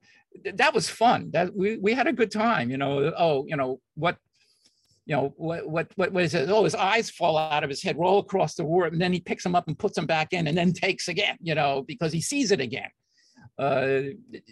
that 0.55 0.73
was 0.73 0.89
fun. 0.89 1.31
That 1.31 1.55
we 1.55 1.77
we 1.77 1.93
had 1.93 2.07
a 2.07 2.13
good 2.13 2.31
time. 2.31 2.69
You 2.69 2.77
know, 2.77 3.13
oh, 3.17 3.45
you 3.47 3.55
know 3.55 3.79
what, 3.95 4.17
you 5.05 5.15
know 5.15 5.33
what 5.37 5.67
what 5.67 5.87
what, 5.95 6.23
is 6.23 6.33
it? 6.33 6.49
Oh, 6.49 6.63
his 6.63 6.75
eyes 6.75 7.09
fall 7.09 7.37
out 7.37 7.63
of 7.63 7.69
his 7.69 7.81
head, 7.81 7.97
roll 7.97 8.19
across 8.19 8.55
the 8.55 8.65
room, 8.65 8.93
and 8.93 9.01
then 9.01 9.13
he 9.13 9.19
picks 9.19 9.43
them 9.43 9.55
up 9.55 9.67
and 9.67 9.77
puts 9.77 9.95
them 9.95 10.05
back 10.05 10.33
in, 10.33 10.47
and 10.47 10.57
then 10.57 10.73
takes 10.73 11.07
again. 11.07 11.37
You 11.41 11.55
know, 11.55 11.83
because 11.87 12.11
he 12.11 12.21
sees 12.21 12.51
it 12.51 12.59
again. 12.59 12.89
Uh, 13.57 13.99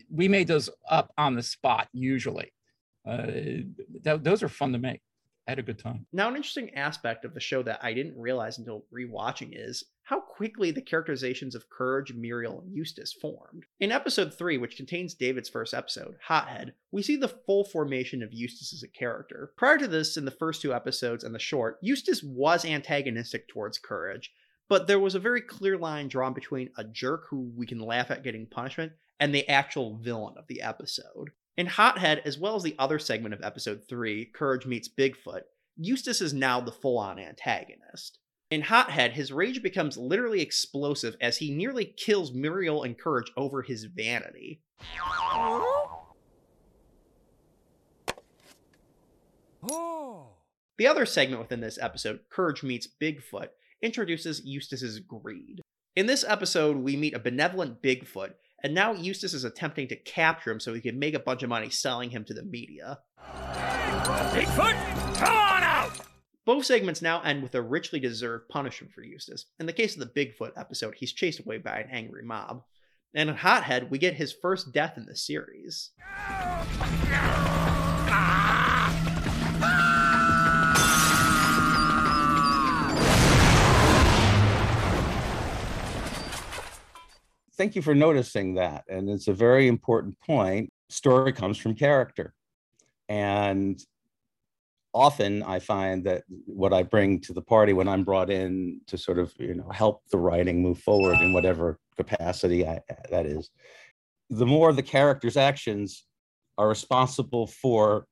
we 0.10 0.28
made 0.28 0.48
those 0.48 0.70
up 0.90 1.12
on 1.18 1.36
the 1.36 1.44
spot 1.44 1.88
usually. 1.94 2.54
Uh, 3.06 3.28
that, 4.04 4.24
those 4.24 4.44
are 4.44 4.50
fun 4.50 4.72
to 4.72 4.80
make. 4.80 5.02
I 5.48 5.52
had 5.52 5.60
a 5.60 5.64
good 5.64 5.80
time. 5.80 6.06
Now, 6.14 6.30
an 6.30 6.38
interesting 6.38 6.74
aspect 6.74 7.26
of 7.26 7.34
the 7.34 7.40
show 7.42 7.64
that 7.64 7.80
I 7.84 7.94
didn't 7.94 8.18
realize 8.18 8.58
until 8.58 8.86
rewatching 8.94 9.50
is 9.52 9.84
how 10.04 10.22
quickly 10.22 10.72
the 10.72 10.82
characterizations 10.82 11.54
of 11.54 11.70
Courage, 11.70 12.14
Muriel, 12.14 12.62
and 12.62 12.74
Eustace 12.74 13.12
formed. 13.12 13.66
In 13.80 13.92
episode 13.92 14.34
3, 14.34 14.58
which 14.58 14.78
contains 14.78 15.14
David's 15.14 15.50
first 15.50 15.74
episode, 15.74 16.16
Hothead, 16.28 16.74
we 16.92 17.04
see 17.04 17.18
the 17.18 17.28
full 17.28 17.66
formation 17.66 18.24
of 18.24 18.34
Eustace 18.34 18.74
as 18.74 18.84
a 18.84 18.88
character. 18.88 19.52
Prior 19.58 19.78
to 19.78 19.88
this, 19.88 20.16
in 20.16 20.24
the 20.24 20.32
first 20.32 20.62
two 20.62 20.74
episodes 20.74 21.26
and 21.26 21.36
the 21.36 21.40
short, 21.40 21.78
Eustace 21.82 22.24
was 22.24 22.64
antagonistic 22.64 23.50
towards 23.50 23.78
Courage, 23.78 24.32
but 24.70 24.88
there 24.88 25.00
was 25.00 25.16
a 25.16 25.20
very 25.20 25.42
clear 25.42 25.78
line 25.78 26.08
drawn 26.08 26.34
between 26.34 26.70
a 26.78 26.86
jerk 26.86 27.26
who 27.30 27.52
we 27.56 27.66
can 27.66 27.80
laugh 27.80 28.12
at 28.12 28.24
getting 28.24 28.48
punishment 28.48 28.94
and 29.20 29.36
the 29.36 29.48
actual 29.50 29.98
villain 29.98 30.36
of 30.38 30.48
the 30.48 30.62
episode. 30.62 31.32
In 31.56 31.68
Hothead, 31.68 32.24
as 32.26 32.40
well 32.40 32.56
as 32.56 32.64
the 32.64 32.76
other 32.80 32.98
segment 32.98 33.36
of 33.36 33.44
episode 33.44 33.84
3, 33.88 34.26
Courage 34.34 34.66
Meets 34.66 34.90
Bigfoot, 34.90 35.42
Eustace 35.78 36.20
is 36.20 36.34
now 36.34 36.60
the 36.60 36.72
full 36.72 36.98
on 36.98 37.20
antagonist. 37.20 38.18
In 38.50 38.62
Hothead, 38.62 39.14
his 39.14 39.32
rage 39.32 39.62
becomes 39.62 39.96
literally 39.96 40.42
explosive 40.42 41.16
as 41.22 41.38
he 41.38 41.52
nearly 41.52 41.86
kills 41.86 42.34
Muriel 42.34 42.82
and 42.82 42.98
Courage 42.98 43.32
over 43.38 43.62
his 43.62 43.84
vanity. 43.84 44.62
The 50.80 50.88
other 50.88 51.06
segment 51.06 51.40
within 51.40 51.62
this 51.62 51.78
episode, 51.80 52.22
Courage 52.32 52.64
Meets 52.64 52.88
Bigfoot, 53.00 53.50
introduces 53.82 54.42
Eustace's 54.44 55.00
greed. 55.00 55.62
In 55.96 56.08
this 56.08 56.26
episode, 56.28 56.78
we 56.78 56.98
meet 56.98 57.14
a 57.14 57.20
benevolent 57.20 57.84
Bigfoot 57.84 58.32
and 58.64 58.74
now 58.74 58.94
Eustace 58.94 59.34
is 59.34 59.44
attempting 59.44 59.90
to 59.90 59.96
capture 59.96 60.50
him 60.52 60.60
so 60.60 60.74
he 60.74 60.82
can 60.82 60.98
make 60.98 61.14
a 61.14 61.20
bunch 61.20 61.44
of 61.44 61.50
money 61.50 61.70
selling 61.70 62.10
him 62.10 62.24
to 62.26 62.34
the 62.34 62.44
media. 62.44 63.00
Bigfoot, 63.22 65.16
come 65.16 65.36
on 65.36 65.64
out! 65.64 65.92
Both 66.46 66.66
segments 66.66 67.02
now 67.02 67.22
end 67.22 67.44
with 67.44 67.56
a 67.56 67.62
richly 67.62 68.00
deserved 68.00 68.50
punishment 68.50 68.94
for 68.94 69.04
Eustace. 69.04 69.46
In 69.60 69.66
the 69.66 69.74
case 69.74 69.96
of 69.96 70.00
the 70.00 70.08
Bigfoot 70.08 70.52
episode, 70.58 70.96
he's 70.96 71.14
chased 71.14 71.40
away 71.40 71.58
by 71.58 71.80
an 71.80 71.90
angry 71.92 72.24
mob. 72.24 72.64
And 73.14 73.30
in 73.30 73.36
Hothead, 73.36 73.92
we 73.92 73.98
get 73.98 74.16
his 74.16 74.34
first 74.34 74.74
death 74.74 74.98
in 74.98 75.06
the 75.06 75.16
series. 75.16 75.92
Ah! 78.10 78.63
Thank 87.58 87.76
you 87.76 87.82
for 87.82 87.96
noticing 87.96 88.56
that. 88.56 88.84
And 88.90 89.10
it's 89.10 89.28
a 89.28 89.34
very 89.34 89.68
important 89.68 90.20
point. 90.20 90.72
Story 90.90 91.32
comes 91.34 91.58
from 91.58 91.76
character. 91.76 92.34
And 93.10 93.80
often 94.94 95.44
I 95.44 95.60
find 95.60 96.04
that 96.06 96.24
what 96.46 96.74
I 96.74 96.84
bring 96.84 97.20
to 97.22 97.34
the 97.34 97.42
party 97.42 97.74
when 97.74 97.88
I'm 97.88 98.04
brought 98.04 98.30
in 98.30 98.82
to 98.88 98.98
sort 98.98 99.20
of, 99.20 99.34
you 99.40 99.56
know, 99.56 99.70
help 99.70 100.04
the 100.12 100.18
writing 100.18 100.62
move 100.62 100.80
forward 100.80 101.20
in 101.20 101.34
whatever 101.34 101.80
capacity 101.96 102.68
I, 102.68 102.80
that 103.10 103.26
is, 103.26 103.50
the 104.30 104.46
more 104.46 104.74
the 104.74 104.84
character's 104.84 105.38
actions 105.38 106.06
are 106.58 106.68
responsible 106.68 107.48
for 107.48 108.06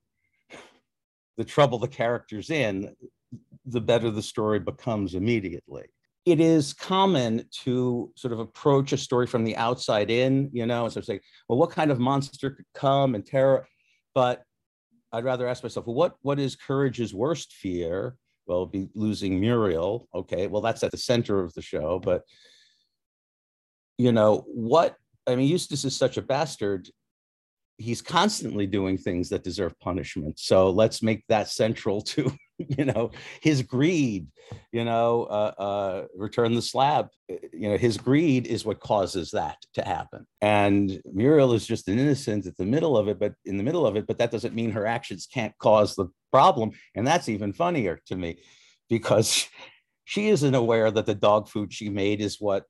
the 1.38 1.46
trouble 1.46 1.80
the 1.80 1.88
character's 1.88 2.50
in, 2.50 2.96
the 3.66 3.82
better 3.82 4.10
the 4.10 4.22
story 4.22 4.60
becomes 4.60 5.16
immediately 5.16 5.86
it 6.26 6.40
is 6.40 6.74
common 6.74 7.44
to 7.64 8.12
sort 8.16 8.32
of 8.32 8.40
approach 8.40 8.94
a 8.94 8.98
story 8.98 9.26
from 9.26 9.44
the 9.44 9.56
outside 9.56 10.12
in, 10.12 10.50
you 10.54 10.66
know, 10.66 10.84
and 10.84 10.94
sort 10.94 11.04
of 11.04 11.08
say, 11.08 11.20
well, 11.50 11.58
what 11.58 11.72
kind 11.72 11.92
of 11.92 12.00
monster 12.00 12.52
could 12.52 12.66
come 12.76 13.16
and 13.16 13.26
terror? 13.26 13.68
But 14.14 14.44
I'd 15.12 15.24
rather 15.24 15.48
ask 15.48 15.64
myself, 15.64 15.88
well, 15.88 15.96
what, 15.96 16.16
what 16.22 16.40
is 16.40 16.56
courage's 16.56 17.14
worst 17.14 17.54
fear? 17.54 18.16
well, 18.52 18.66
be 18.66 18.90
losing 18.96 19.40
Muriel. 19.40 20.08
Okay, 20.14 20.48
well, 20.48 20.62
that's 20.62 20.84
at 20.84 20.92
the 20.92 20.98
center 20.98 21.40
of 21.40 21.54
the 21.54 21.62
show, 21.62 22.00
but 22.00 22.24
you 23.98 24.12
know 24.12 24.46
what? 24.48 24.98
I 25.28 25.36
mean, 25.36 25.48
Eustace 25.48 25.86
is 25.86 25.96
such 25.96 26.18
a 26.18 26.22
bastard. 26.22 26.90
He's 27.78 28.02
constantly 28.02 28.68
doing 28.68 28.98
things 28.98 29.30
that 29.30 29.44
deserve 29.44 29.80
punishment. 29.80 30.38
So 30.38 30.70
let's 30.70 31.02
make 31.02 31.24
that 31.30 31.48
central 31.48 32.02
to, 32.12 32.32
you 32.78 32.86
know, 32.86 33.12
his 33.42 33.62
greed. 33.62 34.28
You 34.74 34.84
know, 34.84 35.24
uh, 35.24 35.54
uh, 35.58 36.08
return 36.16 36.54
the 36.54 36.62
slab. 36.62 37.10
Uh, 37.32 37.36
You 37.54 37.70
know, 37.70 37.78
his 37.78 37.98
greed 37.98 38.48
is 38.48 38.66
what 38.66 38.82
causes 38.82 39.32
that 39.32 39.58
to 39.76 39.82
happen. 39.82 40.28
And 40.42 41.02
Muriel 41.06 41.54
is 41.54 41.66
just 41.66 41.88
an 41.88 41.98
innocent 42.00 42.46
at 42.46 42.58
the 42.58 42.66
middle 42.66 42.98
of 42.98 43.08
it, 43.08 43.18
but 43.18 43.34
in 43.46 43.58
the 43.58 43.64
middle 43.64 43.88
of 43.88 43.96
it. 43.96 44.08
But 44.08 44.18
that 44.18 44.32
doesn't 44.32 44.56
mean 44.56 44.72
her 44.72 44.86
actions 44.86 45.28
can't 45.32 45.58
cause 45.58 45.96
the 45.96 46.08
problem. 46.32 46.72
And 46.96 47.08
that's 47.08 47.30
even 47.30 47.54
funnier 47.54 48.02
to 48.08 48.16
me, 48.16 48.40
because 48.90 49.48
she 50.04 50.28
isn't 50.30 50.56
aware 50.56 50.92
that 50.92 51.06
the 51.06 51.16
dog 51.16 51.48
food 51.48 51.72
she 51.72 51.90
made 51.90 52.20
is 52.20 52.42
what 52.42 52.66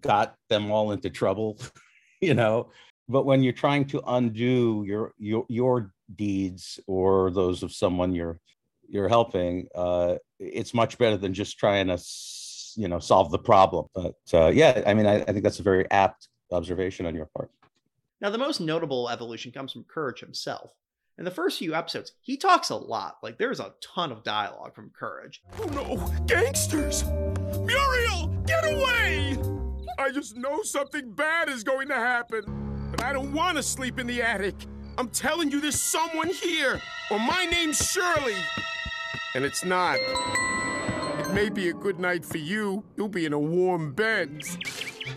got 0.00 0.34
them 0.48 0.70
all 0.70 0.92
into 0.92 1.10
trouble 1.10 1.58
you 2.20 2.34
know 2.34 2.70
but 3.08 3.26
when 3.26 3.42
you're 3.42 3.52
trying 3.52 3.84
to 3.84 4.00
undo 4.06 4.84
your 4.86 5.14
your 5.18 5.44
your 5.48 5.92
deeds 6.14 6.78
or 6.86 7.30
those 7.30 7.62
of 7.62 7.72
someone 7.72 8.14
you're 8.14 8.38
you're 8.90 9.08
helping 9.08 9.66
uh 9.74 10.16
it's 10.38 10.74
much 10.74 10.98
better 10.98 11.16
than 11.16 11.32
just 11.32 11.58
trying 11.58 11.86
to 11.86 11.98
you 12.76 12.88
know 12.88 12.98
solve 12.98 13.30
the 13.30 13.38
problem 13.38 13.86
but 13.94 14.14
uh 14.34 14.48
yeah 14.48 14.82
i 14.86 14.94
mean 14.94 15.06
i, 15.06 15.14
I 15.14 15.24
think 15.32 15.42
that's 15.42 15.60
a 15.60 15.62
very 15.62 15.90
apt 15.90 16.28
observation 16.52 17.06
on 17.06 17.14
your 17.14 17.26
part 17.36 17.50
Now, 18.20 18.30
the 18.30 18.38
most 18.38 18.60
notable 18.60 19.08
evolution 19.08 19.52
comes 19.52 19.72
from 19.72 19.84
Courage 19.84 20.20
himself. 20.20 20.72
In 21.18 21.24
the 21.24 21.30
first 21.30 21.58
few 21.58 21.74
episodes, 21.74 22.12
he 22.20 22.36
talks 22.36 22.70
a 22.70 22.76
lot. 22.76 23.16
Like, 23.22 23.38
there's 23.38 23.60
a 23.60 23.74
ton 23.80 24.10
of 24.12 24.24
dialogue 24.24 24.74
from 24.74 24.90
Courage. 24.90 25.42
Oh 25.58 25.66
no, 25.66 25.86
gangsters! 26.26 27.04
Muriel, 27.60 28.26
get 28.46 28.64
away! 28.64 29.38
I 29.98 30.10
just 30.12 30.36
know 30.36 30.62
something 30.62 31.12
bad 31.12 31.48
is 31.48 31.62
going 31.62 31.88
to 31.88 31.94
happen, 31.94 32.42
but 32.90 33.02
I 33.02 33.12
don't 33.12 33.32
want 33.32 33.56
to 33.56 33.62
sleep 33.62 33.98
in 33.98 34.06
the 34.06 34.22
attic. 34.22 34.54
I'm 34.98 35.08
telling 35.08 35.50
you, 35.50 35.60
there's 35.60 35.80
someone 35.80 36.28
here, 36.28 36.80
or 37.10 37.18
my 37.18 37.46
name's 37.50 37.78
Shirley. 37.78 38.36
And 39.34 39.44
it's 39.44 39.64
not. 39.64 39.98
It 41.18 41.32
may 41.32 41.48
be 41.48 41.68
a 41.68 41.72
good 41.72 42.00
night 42.00 42.24
for 42.24 42.38
you. 42.38 42.82
You'll 42.96 43.08
be 43.08 43.26
in 43.26 43.32
a 43.32 43.38
warm 43.38 43.92
bed. 43.92 44.42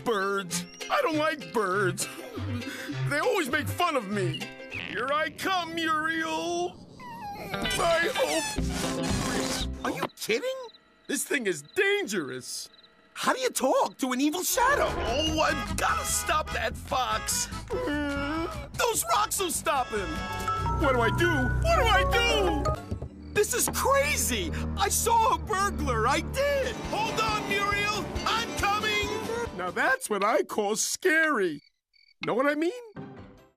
Birds. 0.04 0.64
I 0.90 1.02
don't 1.02 1.16
like 1.16 1.52
birds. 1.52 2.08
They 3.08 3.18
always 3.18 3.50
make 3.50 3.66
fun 3.66 3.96
of 3.96 4.08
me. 4.08 4.40
Here 4.70 5.08
I 5.12 5.30
come, 5.30 5.74
Muriel. 5.74 6.76
I 7.52 8.10
hope. 8.14 9.84
Are 9.84 9.90
you 9.90 10.04
kidding? 10.20 10.48
This 11.08 11.24
thing 11.24 11.46
is 11.46 11.62
dangerous. 11.62 12.68
How 13.14 13.32
do 13.32 13.40
you 13.40 13.50
talk 13.50 13.98
to 13.98 14.12
an 14.12 14.20
evil 14.20 14.42
shadow? 14.42 14.88
Oh, 14.88 15.40
I've 15.40 15.76
got 15.76 15.98
to 16.00 16.06
stop 16.06 16.52
that 16.52 16.76
fox. 16.76 17.48
Those 18.78 19.04
rocks 19.14 19.40
will 19.40 19.50
stop 19.50 19.88
him. 19.88 20.08
What 20.80 20.94
do 20.94 21.00
I 21.00 21.10
do? 21.16 21.30
What 21.62 21.76
do 21.78 21.84
I 21.84 22.04
do? 22.12 22.83
This 23.34 23.52
is 23.52 23.68
crazy. 23.74 24.52
I 24.78 24.88
saw 24.88 25.34
a 25.34 25.38
burglar. 25.38 26.06
I 26.06 26.20
did. 26.20 26.74
Hold 26.90 27.20
on, 27.20 27.48
Muriel. 27.48 28.04
I'm 28.24 28.48
coming. 28.56 29.08
Now 29.58 29.70
that's 29.70 30.08
what 30.08 30.24
I 30.24 30.44
call 30.44 30.76
scary. 30.76 31.60
Know 32.24 32.34
what 32.34 32.46
I 32.46 32.54
mean? 32.54 32.72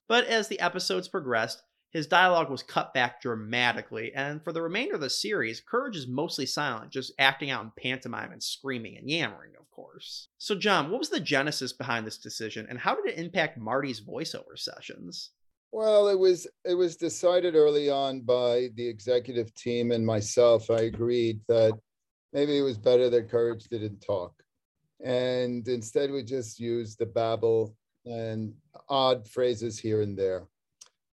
But 0.08 0.26
as 0.26 0.48
the 0.48 0.60
episodes 0.60 1.08
progressed, 1.08 1.62
his 1.90 2.08
dialogue 2.08 2.50
was 2.50 2.64
cut 2.64 2.94
back 2.94 3.22
dramatically, 3.22 4.12
and 4.14 4.44
for 4.44 4.52
the 4.52 4.62
remainder 4.62 4.96
of 4.96 5.02
the 5.02 5.10
series, 5.10 5.62
Courage 5.62 5.96
is 5.96 6.08
mostly 6.08 6.46
silent, 6.46 6.92
just 6.92 7.14
acting 7.18 7.50
out 7.50 7.64
in 7.64 7.72
pantomime 7.78 8.32
and 8.32 8.44
screaming 8.44 8.98
and 8.98 9.10
yammering, 9.10 9.54
of 9.60 9.70
course. 9.72 10.28
So, 10.38 10.56
John, 10.56 10.90
what 10.90 11.00
was 11.00 11.10
the 11.10 11.20
genesis 11.20 11.72
behind 11.72 12.06
this 12.06 12.18
decision, 12.18 12.68
and 12.70 12.80
how 12.80 12.96
did 12.96 13.06
it 13.06 13.18
impact 13.18 13.58
Marty's 13.58 14.02
voiceover 14.02 14.58
sessions? 14.58 15.32
Well, 15.72 16.08
it 16.08 16.18
was 16.18 16.48
it 16.64 16.74
was 16.76 16.96
decided 16.96 17.56
early 17.56 17.90
on 17.90 18.22
by 18.22 18.70
the 18.76 18.88
executive 18.88 19.54
team 19.54 19.92
and 19.92 20.06
myself. 20.06 20.70
I 20.70 20.82
agreed 20.82 21.42
that 21.48 21.78
maybe 22.34 22.58
it 22.58 22.62
was 22.62 22.78
better 22.78 23.10
that 23.10 23.30
Courage 23.30 23.66
didn't 23.66 24.00
talk, 24.00 24.34
and 25.04 25.68
instead 25.68 26.10
we 26.12 26.24
just 26.24 26.60
used 26.60 27.00
the 27.00 27.06
babble 27.06 27.76
and 28.06 28.54
odd 28.88 29.28
phrases 29.28 29.78
here 29.78 30.02
and 30.02 30.18
there. 30.18 30.48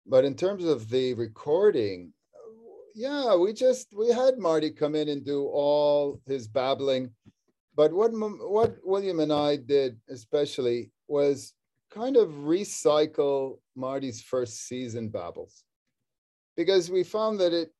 But 0.06 0.24
in 0.24 0.34
terms 0.34 0.64
of 0.64 0.88
the 0.90 1.14
recording, 1.14 2.12
yeah, 2.94 3.36
we 3.36 3.52
just 3.52 3.94
we 3.96 4.08
had 4.08 4.38
Marty 4.38 4.70
come 4.70 4.96
in 4.96 5.08
and 5.08 5.24
do 5.24 5.44
all 5.44 6.20
his 6.26 6.48
babbling. 6.48 7.10
But 7.76 7.92
what 7.92 8.10
what 8.10 8.76
William 8.82 9.20
and 9.20 9.32
I 9.32 9.56
did 9.56 9.96
especially 10.08 10.90
was 11.06 11.54
kind 11.90 12.16
of 12.16 12.28
recycle 12.28 13.58
Marty's 13.76 14.22
first 14.22 14.66
season 14.66 15.08
babbles. 15.08 15.64
Because 16.56 16.90
we 16.90 17.04
found 17.04 17.40
that 17.40 17.52
it 17.52 17.70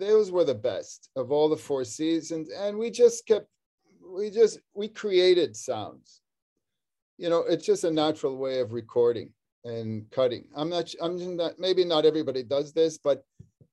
those 0.00 0.32
were 0.32 0.44
the 0.44 0.54
best 0.54 1.08
of 1.14 1.30
all 1.30 1.48
the 1.48 1.56
four 1.56 1.84
seasons 1.84 2.50
and 2.50 2.76
we 2.76 2.90
just 2.90 3.24
kept 3.26 3.46
we 4.12 4.28
just 4.28 4.58
we 4.74 4.88
created 4.88 5.56
sounds. 5.56 6.20
You 7.16 7.30
know 7.30 7.44
it's 7.48 7.64
just 7.64 7.84
a 7.84 7.90
natural 7.90 8.36
way 8.36 8.60
of 8.60 8.72
recording 8.72 9.30
and 9.64 10.10
cutting. 10.10 10.48
I'm 10.56 10.68
not 10.68 10.92
i'm 11.00 11.36
not 11.36 11.58
maybe 11.58 11.84
not 11.84 12.06
everybody 12.06 12.42
does 12.42 12.72
this 12.72 12.98
but 12.98 13.22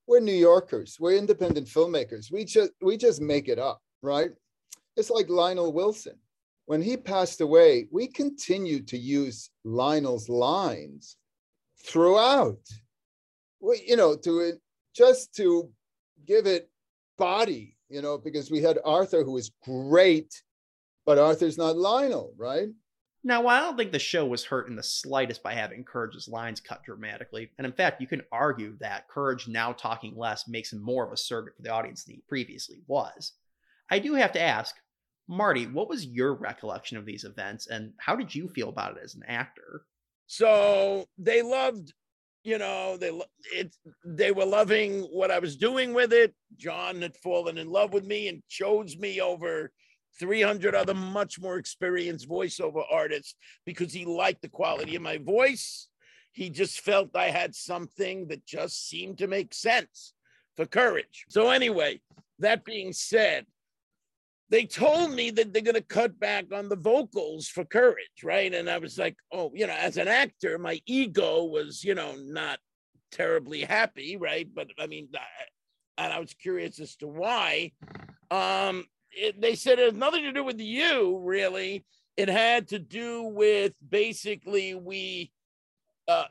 we're 0.07 0.19
new 0.19 0.31
yorkers. 0.31 0.97
We're 0.99 1.17
independent 1.17 1.67
filmmakers. 1.67 2.31
We 2.31 2.45
just 2.45 2.71
we 2.81 2.97
just 2.97 3.21
make 3.21 3.47
it 3.47 3.59
up 3.59 3.81
right? 4.01 4.31
It's 4.95 5.09
like 5.09 5.29
lionel 5.29 5.73
wilson 5.73 6.17
when 6.65 6.81
he 6.81 6.97
passed 6.97 7.41
away 7.41 7.87
we 7.91 8.07
continued 8.07 8.87
to 8.87 8.97
use 8.97 9.49
lionel's 9.63 10.29
lines 10.29 11.17
throughout. 11.85 12.59
We, 13.59 13.83
you 13.87 13.95
know 13.95 14.15
to 14.15 14.53
just 14.95 15.35
to 15.35 15.69
give 16.25 16.45
it 16.45 16.69
body 17.17 17.77
you 17.89 18.01
know 18.01 18.17
because 18.17 18.51
we 18.51 18.61
had 18.61 18.79
arthur 18.83 19.23
who 19.23 19.33
was 19.33 19.51
great 19.63 20.41
but 21.05 21.17
arthur's 21.17 21.57
not 21.57 21.77
lionel 21.77 22.33
right? 22.37 22.69
Now, 23.27 23.41
while 23.41 23.59
I 23.59 23.65
don't 23.65 23.75
think 23.75 23.91
the 23.91 23.97
show 23.97 24.23
was 24.23 24.45
hurt 24.45 24.69
in 24.69 24.75
the 24.75 24.83
slightest 24.83 25.41
by 25.41 25.53
having 25.53 25.83
Courage's 25.83 26.27
lines 26.27 26.61
cut 26.61 26.83
dramatically, 26.83 27.49
and 27.57 27.65
in 27.65 27.73
fact, 27.73 27.99
you 27.99 28.05
can 28.05 28.21
argue 28.31 28.77
that 28.81 29.07
Courage 29.07 29.47
now 29.47 29.73
talking 29.73 30.15
less 30.15 30.47
makes 30.47 30.71
him 30.71 30.79
more 30.79 31.03
of 31.03 31.11
a 31.11 31.17
surrogate 31.17 31.55
for 31.55 31.63
the 31.63 31.71
audience 31.71 32.03
than 32.03 32.13
he 32.13 32.21
previously 32.29 32.83
was, 32.85 33.31
I 33.89 33.97
do 33.97 34.13
have 34.13 34.31
to 34.33 34.41
ask, 34.41 34.75
Marty, 35.27 35.65
what 35.65 35.89
was 35.89 36.05
your 36.05 36.33
recollection 36.33 36.97
of 36.97 37.05
these 37.05 37.23
events, 37.23 37.67
and 37.67 37.93
how 37.97 38.15
did 38.15 38.33
you 38.33 38.47
feel 38.47 38.69
about 38.69 38.97
it 38.97 39.03
as 39.03 39.15
an 39.15 39.23
actor? 39.27 39.83
So 40.27 41.05
they 41.17 41.41
loved, 41.41 41.93
you 42.43 42.57
know, 42.57 42.97
they 42.97 43.11
it. 43.53 43.75
They 44.05 44.31
were 44.31 44.45
loving 44.45 45.01
what 45.03 45.31
I 45.31 45.39
was 45.39 45.55
doing 45.55 45.93
with 45.93 46.13
it. 46.13 46.33
John 46.57 47.01
had 47.01 47.15
fallen 47.15 47.57
in 47.57 47.69
love 47.69 47.93
with 47.93 48.05
me 48.05 48.27
and 48.27 48.43
chose 48.49 48.97
me 48.97 49.21
over 49.21 49.71
300 50.19 50.75
other 50.75 50.93
much 50.93 51.39
more 51.39 51.57
experienced 51.57 52.29
voiceover 52.29 52.83
artists 52.91 53.35
because 53.65 53.91
he 53.91 54.05
liked 54.05 54.41
the 54.41 54.49
quality 54.49 54.95
of 54.95 55.01
my 55.01 55.17
voice. 55.17 55.89
He 56.31 56.49
just 56.49 56.81
felt 56.81 57.15
I 57.15 57.29
had 57.29 57.55
something 57.55 58.27
that 58.27 58.45
just 58.45 58.89
seemed 58.89 59.17
to 59.19 59.27
make 59.27 59.53
sense 59.53 60.13
for 60.55 60.65
courage. 60.65 61.25
So 61.29 61.49
anyway, 61.49 62.01
that 62.39 62.65
being 62.65 62.93
said, 62.93 63.45
they 64.49 64.65
told 64.65 65.11
me 65.11 65.31
that 65.31 65.53
they're 65.53 65.61
going 65.61 65.75
to 65.75 65.81
cut 65.81 66.19
back 66.19 66.45
on 66.53 66.69
the 66.69 66.75
vocals 66.75 67.47
for 67.47 67.65
courage 67.65 68.23
right? 68.23 68.53
And 68.53 68.69
i 68.69 68.77
was 68.77 68.97
like 68.97 69.17
oh 69.31 69.51
you 69.53 69.67
know 69.67 69.75
as 69.79 69.97
an 69.97 70.07
actor 70.07 70.57
my 70.57 70.81
ego 70.85 71.43
was 71.43 71.83
you 71.83 71.95
know 71.95 72.15
not 72.15 72.59
terribly 73.11 73.61
happy 73.61 74.17
right? 74.17 74.47
But 74.53 74.67
i 74.79 74.87
mean 74.87 75.09
and 75.97 76.13
i 76.13 76.19
was 76.19 76.33
curious 76.33 76.79
as 76.79 76.95
to 76.97 77.07
why. 77.07 77.71
Um 78.31 78.85
it, 79.11 79.39
they 79.39 79.55
said 79.55 79.79
it 79.79 79.85
has 79.85 79.93
nothing 79.93 80.23
to 80.23 80.33
do 80.33 80.43
with 80.43 80.59
you 80.59 81.19
really. 81.23 81.85
It 82.17 82.27
had 82.27 82.67
to 82.69 82.79
do 82.79 83.23
with 83.23 83.73
basically 83.87 84.75
we 84.75 85.31
uh 86.07 86.25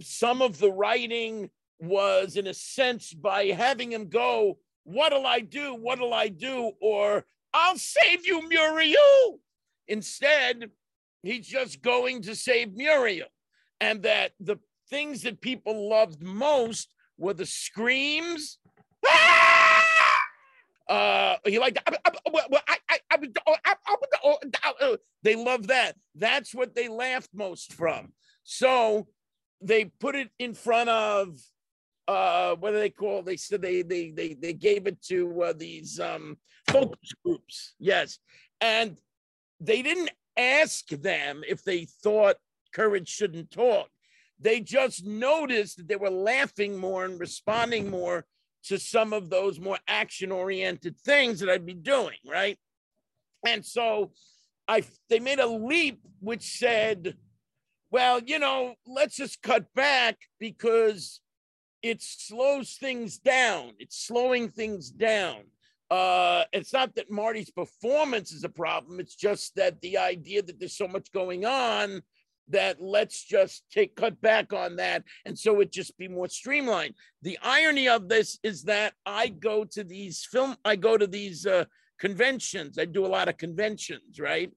some 0.00 0.42
of 0.42 0.58
the 0.58 0.70
writing 0.70 1.50
was 1.80 2.36
in 2.36 2.46
a 2.46 2.54
sense 2.54 3.12
by 3.12 3.46
having 3.46 3.92
him 3.92 4.08
go 4.08 4.58
what'll 4.90 5.26
I 5.26 5.40
do? 5.40 5.74
What'll 5.74 6.14
I 6.14 6.28
do? 6.28 6.72
Or 6.80 7.24
I'll 7.52 7.78
save 7.78 8.26
you, 8.26 8.48
Muriel. 8.48 9.40
Instead, 9.88 10.70
he's 11.22 11.46
just 11.46 11.82
going 11.82 12.22
to 12.22 12.34
save 12.34 12.74
Muriel. 12.74 13.28
And 13.80 14.02
that 14.02 14.32
the 14.40 14.58
things 14.88 15.22
that 15.22 15.40
people 15.40 15.88
loved 15.88 16.22
most 16.22 16.92
were 17.16 17.34
the 17.34 17.46
screams. 17.46 18.58
"Ah!" 19.06 19.70
Uh, 20.88 21.36
he 21.46 21.58
liked 21.58 21.78
they 25.22 25.36
love 25.36 25.66
that. 25.68 25.94
That's 26.14 26.54
what 26.54 26.74
they 26.74 26.88
laughed 26.88 27.30
most 27.32 27.72
from. 27.72 28.12
So 28.42 29.06
they 29.60 29.84
put 29.84 30.16
it 30.16 30.30
in 30.38 30.54
front 30.54 30.90
of 30.90 31.38
uh, 32.10 32.56
what 32.56 32.72
do 32.72 32.78
they 32.78 32.90
call? 32.90 33.22
They 33.22 33.36
said 33.36 33.62
they 33.62 33.82
they 33.82 34.10
they 34.10 34.34
they 34.34 34.52
gave 34.52 34.88
it 34.88 35.00
to 35.04 35.42
uh, 35.42 35.52
these 35.52 36.00
um, 36.00 36.38
focus 36.68 37.12
groups. 37.24 37.74
Yes, 37.78 38.18
and 38.60 38.98
they 39.60 39.80
didn't 39.82 40.10
ask 40.36 40.88
them 40.88 41.42
if 41.48 41.62
they 41.62 41.86
thought 42.02 42.36
courage 42.74 43.08
shouldn't 43.08 43.52
talk. 43.52 43.88
They 44.40 44.58
just 44.60 45.06
noticed 45.06 45.76
that 45.76 45.86
they 45.86 45.96
were 45.96 46.10
laughing 46.10 46.76
more 46.76 47.04
and 47.04 47.20
responding 47.20 47.90
more 47.90 48.24
to 48.64 48.78
some 48.78 49.12
of 49.12 49.30
those 49.30 49.60
more 49.60 49.78
action 49.86 50.32
oriented 50.32 50.98
things 50.98 51.38
that 51.38 51.48
I'd 51.48 51.66
be 51.66 51.74
doing, 51.74 52.16
right? 52.26 52.58
And 53.46 53.64
so 53.64 54.10
I 54.66 54.82
they 55.08 55.20
made 55.20 55.38
a 55.38 55.46
leap 55.46 56.00
which 56.18 56.58
said, 56.58 57.14
well, 57.92 58.20
you 58.20 58.40
know, 58.40 58.74
let's 58.84 59.16
just 59.16 59.42
cut 59.42 59.72
back 59.74 60.18
because 60.40 61.20
it 61.82 62.02
slows 62.02 62.74
things 62.74 63.18
down. 63.18 63.72
It's 63.78 64.06
slowing 64.06 64.50
things 64.50 64.90
down. 64.90 65.42
Uh, 65.90 66.44
it's 66.52 66.72
not 66.72 66.94
that 66.94 67.10
Marty's 67.10 67.50
performance 67.50 68.32
is 68.32 68.44
a 68.44 68.48
problem. 68.48 69.00
It's 69.00 69.16
just 69.16 69.56
that 69.56 69.80
the 69.80 69.98
idea 69.98 70.42
that 70.42 70.60
there's 70.60 70.76
so 70.76 70.86
much 70.86 71.10
going 71.12 71.44
on 71.44 72.02
that 72.50 72.80
let's 72.80 73.24
just 73.24 73.64
take 73.70 73.94
cut 73.96 74.20
back 74.20 74.52
on 74.52 74.76
that 74.76 75.04
and 75.24 75.38
so 75.38 75.60
it 75.60 75.72
just 75.72 75.96
be 75.96 76.08
more 76.08 76.28
streamlined 76.28 76.94
the 77.22 77.38
irony 77.42 77.88
of 77.88 78.08
this 78.08 78.38
is 78.42 78.64
that 78.64 78.92
i 79.06 79.28
go 79.28 79.64
to 79.64 79.84
these 79.84 80.26
film 80.30 80.56
i 80.64 80.76
go 80.76 80.98
to 80.98 81.06
these 81.06 81.46
uh, 81.46 81.64
conventions 81.98 82.78
i 82.78 82.84
do 82.84 83.06
a 83.06 83.08
lot 83.08 83.28
of 83.28 83.36
conventions 83.36 84.18
right 84.18 84.50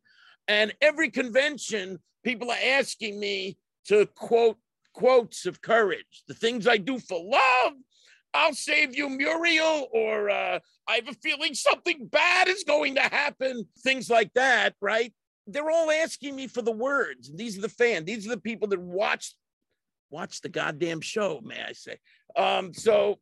and 0.47 0.73
every 0.81 1.09
convention 1.09 1.99
people 2.23 2.49
are 2.49 2.65
asking 2.65 3.19
me 3.19 3.57
to 3.85 4.05
quote 4.15 4.57
quotes 4.93 5.45
of 5.45 5.61
courage 5.61 6.23
the 6.27 6.33
things 6.33 6.67
i 6.67 6.77
do 6.77 6.99
for 6.99 7.21
love 7.23 7.73
i'll 8.33 8.53
save 8.53 8.95
you 8.95 9.09
muriel 9.09 9.87
or 9.91 10.29
uh, 10.29 10.59
i 10.87 10.95
have 10.95 11.07
a 11.07 11.13
feeling 11.13 11.53
something 11.53 12.07
bad 12.07 12.47
is 12.47 12.63
going 12.63 12.95
to 12.95 13.01
happen 13.01 13.67
things 13.83 14.09
like 14.09 14.31
that 14.33 14.73
right 14.81 15.13
they're 15.47 15.69
all 15.69 15.91
asking 15.91 16.35
me 16.35 16.47
for 16.47 16.61
the 16.61 16.71
words. 16.71 17.31
These 17.33 17.57
are 17.57 17.61
the 17.61 17.69
fans. 17.69 18.05
These 18.05 18.25
are 18.25 18.31
the 18.31 18.41
people 18.41 18.67
that 18.69 18.79
watch 18.79 19.35
watch 20.09 20.41
the 20.41 20.49
goddamn 20.49 21.01
show, 21.01 21.41
may 21.43 21.61
I 21.61 21.73
say. 21.73 21.97
Um, 22.37 22.71
so, 22.73 23.19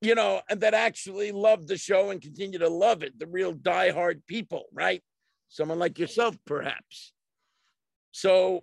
you 0.00 0.14
know, 0.14 0.40
and 0.48 0.60
that 0.60 0.72
actually 0.72 1.32
love 1.32 1.66
the 1.66 1.76
show 1.76 2.10
and 2.10 2.22
continue 2.22 2.60
to 2.60 2.68
love 2.68 3.02
it. 3.02 3.18
The 3.18 3.26
real 3.26 3.52
diehard 3.52 4.20
people, 4.26 4.66
right? 4.72 5.02
Someone 5.48 5.80
like 5.80 5.98
yourself, 5.98 6.38
perhaps. 6.46 7.12
So 8.12 8.62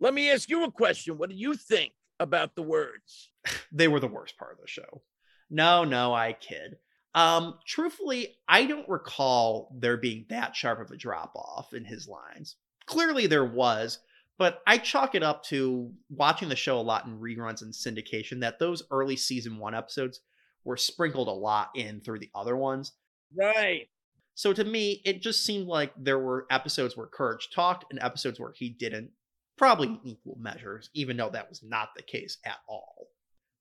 let 0.00 0.14
me 0.14 0.30
ask 0.30 0.48
you 0.48 0.64
a 0.64 0.70
question. 0.70 1.18
What 1.18 1.30
do 1.30 1.36
you 1.36 1.54
think 1.54 1.92
about 2.20 2.54
the 2.54 2.62
words? 2.62 3.30
they 3.72 3.88
were 3.88 4.00
the 4.00 4.06
worst 4.06 4.36
part 4.38 4.52
of 4.52 4.60
the 4.60 4.68
show. 4.68 5.02
No, 5.50 5.84
no, 5.84 6.14
I 6.14 6.34
kid. 6.34 6.76
Um, 7.14 7.58
truthfully, 7.66 8.36
I 8.46 8.66
don't 8.66 8.88
recall 8.88 9.74
there 9.76 9.96
being 9.96 10.26
that 10.28 10.54
sharp 10.54 10.80
of 10.80 10.90
a 10.90 10.96
drop 10.96 11.32
off 11.34 11.72
in 11.72 11.84
his 11.84 12.06
lines. 12.06 12.56
Clearly 12.86 13.26
there 13.26 13.44
was, 13.44 13.98
but 14.38 14.60
I 14.66 14.78
chalk 14.78 15.14
it 15.14 15.22
up 15.22 15.42
to 15.44 15.90
watching 16.10 16.48
the 16.48 16.56
show 16.56 16.78
a 16.78 16.82
lot 16.82 17.06
in 17.06 17.18
reruns 17.18 17.62
and 17.62 17.72
syndication 17.72 18.40
that 18.40 18.58
those 18.58 18.82
early 18.90 19.16
season 19.16 19.58
one 19.58 19.74
episodes 19.74 20.20
were 20.64 20.76
sprinkled 20.76 21.28
a 21.28 21.32
lot 21.32 21.70
in 21.74 22.00
through 22.00 22.20
the 22.20 22.30
other 22.34 22.56
ones. 22.56 22.92
Right. 23.36 23.88
So 24.34 24.52
to 24.52 24.62
me, 24.62 25.02
it 25.04 25.20
just 25.20 25.44
seemed 25.44 25.66
like 25.66 25.92
there 25.98 26.20
were 26.20 26.46
episodes 26.50 26.96
where 26.96 27.08
Courage 27.08 27.48
talked 27.52 27.86
and 27.90 27.98
episodes 28.00 28.38
where 28.38 28.52
he 28.54 28.68
didn't, 28.68 29.10
probably 29.58 30.00
equal 30.04 30.38
measures, 30.40 30.88
even 30.94 31.16
though 31.16 31.30
that 31.30 31.48
was 31.48 31.62
not 31.62 31.90
the 31.96 32.02
case 32.02 32.38
at 32.44 32.58
all 32.68 33.08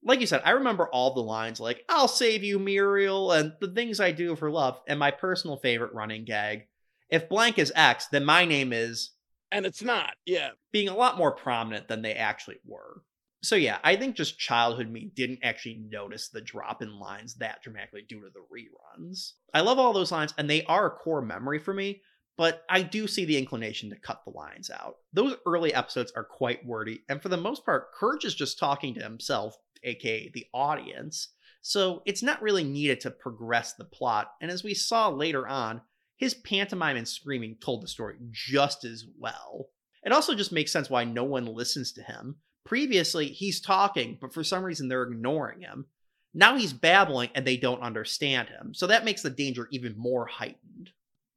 like 0.03 0.21
you 0.21 0.27
said, 0.27 0.43
I 0.45 0.51
remember 0.51 0.87
all 0.87 1.13
the 1.13 1.21
lines 1.21 1.59
like, 1.59 1.83
I'll 1.89 2.07
save 2.07 2.43
you, 2.43 2.59
Muriel, 2.59 3.31
and 3.31 3.53
the 3.59 3.67
things 3.67 3.99
I 3.99 4.11
do 4.11 4.35
for 4.35 4.49
love. 4.49 4.79
And 4.87 4.99
my 4.99 5.11
personal 5.11 5.57
favorite 5.57 5.93
running 5.93 6.23
gag 6.23 6.67
if 7.09 7.29
blank 7.29 7.57
is 7.57 7.71
X, 7.75 8.07
then 8.07 8.25
my 8.25 8.45
name 8.45 8.73
is. 8.73 9.11
And 9.51 9.65
it's 9.65 9.81
not, 9.81 10.13
yeah. 10.25 10.49
Being 10.71 10.89
a 10.89 10.95
lot 10.95 11.17
more 11.17 11.31
prominent 11.31 11.87
than 11.87 12.01
they 12.01 12.13
actually 12.13 12.57
were. 12.65 13.01
So, 13.43 13.55
yeah, 13.55 13.77
I 13.83 13.95
think 13.95 14.15
just 14.15 14.39
childhood 14.39 14.91
me 14.91 15.11
didn't 15.15 15.39
actually 15.41 15.81
notice 15.89 16.27
the 16.27 16.41
drop 16.41 16.81
in 16.81 16.99
lines 16.99 17.35
that 17.35 17.61
dramatically 17.61 18.03
due 18.07 18.21
to 18.21 18.29
the 18.33 18.41
reruns. 18.53 19.33
I 19.53 19.61
love 19.61 19.79
all 19.79 19.93
those 19.93 20.11
lines, 20.11 20.33
and 20.37 20.49
they 20.49 20.65
are 20.65 20.87
a 20.87 20.91
core 20.91 21.21
memory 21.21 21.59
for 21.59 21.73
me, 21.73 22.01
but 22.37 22.63
I 22.69 22.83
do 22.83 23.07
see 23.07 23.25
the 23.25 23.37
inclination 23.37 23.89
to 23.89 23.95
cut 23.95 24.21
the 24.23 24.31
lines 24.31 24.69
out. 24.69 24.97
Those 25.11 25.35
early 25.45 25.73
episodes 25.73 26.13
are 26.15 26.23
quite 26.23 26.65
wordy, 26.65 27.01
and 27.09 27.21
for 27.21 27.29
the 27.29 27.37
most 27.37 27.65
part, 27.65 27.93
Courage 27.93 28.25
is 28.25 28.35
just 28.35 28.59
talking 28.59 28.93
to 28.93 29.03
himself 29.03 29.57
aka 29.83 30.29
the 30.33 30.45
audience. 30.53 31.29
So 31.61 32.01
it's 32.05 32.23
not 32.23 32.41
really 32.41 32.63
needed 32.63 33.01
to 33.01 33.11
progress 33.11 33.73
the 33.73 33.85
plot. 33.85 34.31
And 34.41 34.49
as 34.49 34.63
we 34.63 34.73
saw 34.73 35.09
later 35.09 35.47
on, 35.47 35.81
his 36.15 36.33
pantomime 36.33 36.97
and 36.97 37.07
screaming 37.07 37.57
told 37.59 37.83
the 37.83 37.87
story 37.87 38.15
just 38.31 38.85
as 38.85 39.05
well. 39.19 39.69
It 40.03 40.11
also 40.11 40.33
just 40.33 40.51
makes 40.51 40.71
sense 40.71 40.89
why 40.89 41.03
no 41.03 41.23
one 41.23 41.45
listens 41.45 41.91
to 41.93 42.01
him. 42.01 42.37
Previously, 42.65 43.27
he's 43.27 43.61
talking, 43.61 44.17
but 44.19 44.33
for 44.33 44.43
some 44.43 44.63
reason 44.63 44.87
they're 44.87 45.03
ignoring 45.03 45.61
him. 45.61 45.85
Now 46.33 46.55
he's 46.55 46.73
babbling 46.73 47.29
and 47.35 47.45
they 47.45 47.57
don't 47.57 47.81
understand 47.81 48.49
him. 48.49 48.73
So 48.73 48.87
that 48.87 49.05
makes 49.05 49.21
the 49.21 49.29
danger 49.29 49.67
even 49.71 49.95
more 49.97 50.25
heightened. 50.25 50.91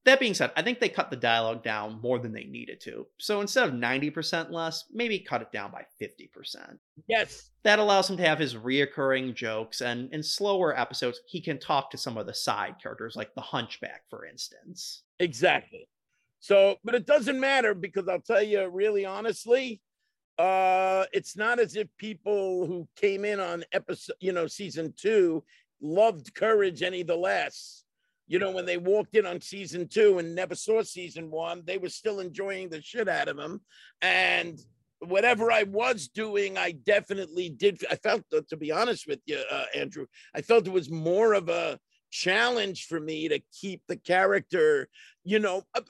That 0.04 0.18
being 0.18 0.32
said, 0.32 0.50
I 0.56 0.62
think 0.62 0.80
they 0.80 0.88
cut 0.88 1.10
the 1.10 1.16
dialogue 1.16 1.62
down 1.62 2.00
more 2.00 2.18
than 2.18 2.32
they 2.32 2.44
needed 2.44 2.80
to. 2.82 3.06
So 3.18 3.42
instead 3.42 3.68
of 3.68 3.74
90% 3.74 4.50
less, 4.50 4.86
maybe 4.90 5.18
cut 5.18 5.42
it 5.42 5.52
down 5.52 5.70
by 5.70 5.84
50%. 6.00 6.78
Yes. 7.06 7.50
That 7.64 7.78
allows 7.78 8.08
him 8.08 8.16
to 8.16 8.22
have 8.22 8.38
his 8.38 8.54
reoccurring 8.54 9.34
jokes, 9.34 9.82
and 9.82 10.12
in 10.14 10.22
slower 10.22 10.78
episodes, 10.78 11.20
he 11.26 11.42
can 11.42 11.58
talk 11.58 11.90
to 11.90 11.98
some 11.98 12.16
of 12.16 12.26
the 12.26 12.32
side 12.32 12.76
characters, 12.82 13.14
like 13.14 13.34
the 13.34 13.42
Hunchback, 13.42 14.04
for 14.08 14.24
instance. 14.24 15.02
Exactly. 15.18 15.86
So, 16.40 16.76
but 16.82 16.94
it 16.94 17.04
doesn't 17.04 17.38
matter 17.38 17.74
because 17.74 18.08
I'll 18.08 18.20
tell 18.20 18.42
you 18.42 18.66
really 18.68 19.04
honestly, 19.04 19.82
uh, 20.38 21.04
it's 21.12 21.36
not 21.36 21.60
as 21.60 21.76
if 21.76 21.86
people 21.98 22.66
who 22.66 22.88
came 22.96 23.26
in 23.26 23.38
on 23.38 23.62
episode, 23.74 24.16
you 24.20 24.32
know, 24.32 24.46
season 24.46 24.94
two 24.96 25.44
loved 25.82 26.34
Courage 26.34 26.82
any 26.82 27.02
the 27.02 27.16
less 27.16 27.84
you 28.30 28.38
know, 28.38 28.52
when 28.52 28.64
they 28.64 28.76
walked 28.76 29.16
in 29.16 29.26
on 29.26 29.40
season 29.40 29.88
two 29.88 30.20
and 30.20 30.36
never 30.36 30.54
saw 30.54 30.82
season 30.82 31.32
one, 31.32 31.64
they 31.66 31.78
were 31.78 31.88
still 31.88 32.20
enjoying 32.20 32.68
the 32.68 32.80
shit 32.80 33.08
out 33.08 33.26
of 33.26 33.36
them. 33.36 33.60
And 34.02 34.56
whatever 35.00 35.50
I 35.50 35.64
was 35.64 36.06
doing, 36.06 36.56
I 36.56 36.70
definitely 36.70 37.50
did. 37.50 37.84
I 37.90 37.96
felt, 37.96 38.22
uh, 38.32 38.42
to 38.48 38.56
be 38.56 38.70
honest 38.70 39.08
with 39.08 39.18
you, 39.26 39.42
uh, 39.50 39.64
Andrew, 39.74 40.06
I 40.32 40.42
felt 40.42 40.68
it 40.68 40.72
was 40.72 40.88
more 40.88 41.32
of 41.32 41.48
a 41.48 41.80
challenge 42.12 42.86
for 42.86 43.00
me 43.00 43.26
to 43.28 43.40
keep 43.52 43.82
the 43.88 43.96
character, 43.96 44.88
you 45.24 45.40
know, 45.40 45.64
uh, 45.74 45.80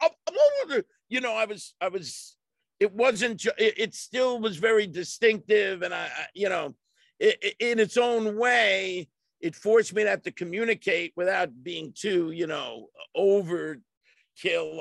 uh, 0.00 0.80
you 1.10 1.20
know, 1.20 1.34
I 1.34 1.44
was, 1.44 1.74
I 1.82 1.88
was, 1.88 2.38
it 2.80 2.94
wasn't, 2.94 3.44
it 3.58 3.94
still 3.94 4.40
was 4.40 4.56
very 4.56 4.86
distinctive. 4.86 5.82
And 5.82 5.92
I, 5.92 6.08
you 6.32 6.48
know, 6.48 6.74
in 7.20 7.78
its 7.78 7.98
own 7.98 8.38
way, 8.38 9.08
it 9.42 9.56
forced 9.56 9.92
me 9.92 10.04
to 10.04 10.08
have 10.10 10.22
to 10.22 10.30
communicate 10.30 11.12
without 11.16 11.50
being 11.62 11.92
too, 11.94 12.30
you 12.30 12.46
know, 12.46 12.86
overkill 13.16 13.80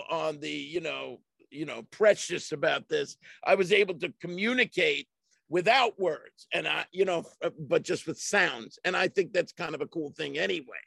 on 0.09 0.39
the, 0.39 0.49
you 0.49 0.79
know, 0.79 1.19
you 1.49 1.65
know, 1.65 1.83
precious 1.91 2.51
about 2.51 2.87
this. 2.87 3.17
I 3.43 3.55
was 3.55 3.73
able 3.73 3.95
to 3.95 4.13
communicate 4.21 5.07
without 5.51 5.99
words 5.99 6.47
and 6.53 6.67
I, 6.67 6.85
you 6.91 7.05
know, 7.05 7.25
but 7.59 7.83
just 7.83 8.07
with 8.07 8.17
sounds. 8.19 8.79
And 8.83 8.95
I 8.95 9.07
think 9.07 9.33
that's 9.33 9.51
kind 9.51 9.75
of 9.75 9.81
a 9.81 9.87
cool 9.87 10.11
thing 10.17 10.37
anyway 10.37 10.79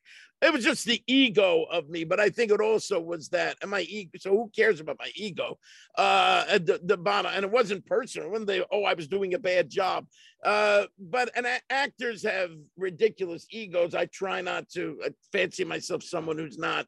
it 0.45 0.53
was 0.53 0.65
just 0.65 0.85
the 0.85 1.03
ego 1.07 1.65
of 1.73 1.89
me, 1.89 2.05
but 2.05 2.21
I 2.21 2.29
think 2.29 2.53
it 2.53 2.61
also 2.61 3.01
was 3.01 3.31
that 3.31 3.57
and 3.63 3.71
my 3.71 3.81
ego. 3.83 4.19
So 4.19 4.31
who 4.31 4.51
cares 4.55 4.79
about 4.79 4.99
my 4.99 5.11
ego? 5.15 5.59
Uh, 5.97 6.59
the, 6.59 6.81
the 6.83 6.99
bottom, 6.99 7.33
and 7.35 7.45
it 7.45 7.51
wasn't 7.51 7.87
personal. 7.87 8.31
When 8.31 8.45
they, 8.45 8.63
oh, 8.71 8.85
I 8.85 8.93
was 8.93 9.09
doing 9.09 9.33
a 9.35 9.39
bad 9.39 9.71
job. 9.71 10.07
Uh, 10.45 10.85
but 10.99 11.31
and 11.35 11.47
actors 11.71 12.23
have 12.25 12.51
ridiculous 12.77 13.47
egos. 13.51 13.95
I 13.95 14.05
try 14.07 14.43
not 14.43 14.69
to 14.71 15.01
I 15.03 15.11
fancy 15.33 15.65
myself 15.65 16.03
someone 16.03 16.37
who's 16.37 16.59
not 16.59 16.87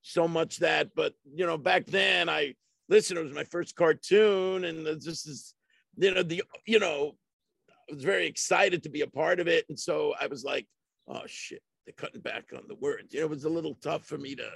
so 0.00 0.26
much 0.26 0.58
that. 0.58 0.94
But 0.96 1.12
you 1.34 1.46
know, 1.46 1.58
back 1.58 1.84
then, 1.86 2.30
I 2.30 2.54
listen. 2.88 3.18
It 3.18 3.24
was 3.24 3.34
my 3.34 3.44
first 3.44 3.76
cartoon, 3.76 4.64
and 4.64 4.86
this 4.86 5.26
is, 5.26 5.54
you 5.96 6.14
know, 6.14 6.22
the 6.22 6.42
you 6.66 6.78
know, 6.78 7.16
I 7.90 7.94
was 7.94 8.04
very 8.04 8.26
excited 8.26 8.82
to 8.82 8.90
be 8.90 9.02
a 9.02 9.06
part 9.06 9.40
of 9.40 9.48
it, 9.48 9.66
and 9.68 9.78
so 9.78 10.14
I 10.20 10.26
was 10.26 10.44
like, 10.44 10.66
oh 11.08 11.22
shit 11.26 11.62
they're 11.84 11.94
cutting 11.96 12.20
back 12.20 12.50
on 12.54 12.62
the 12.68 12.74
words. 12.74 13.12
You 13.12 13.20
know, 13.20 13.26
it 13.26 13.30
was 13.30 13.44
a 13.44 13.50
little 13.50 13.74
tough 13.76 14.04
for 14.04 14.18
me 14.18 14.34
to 14.36 14.50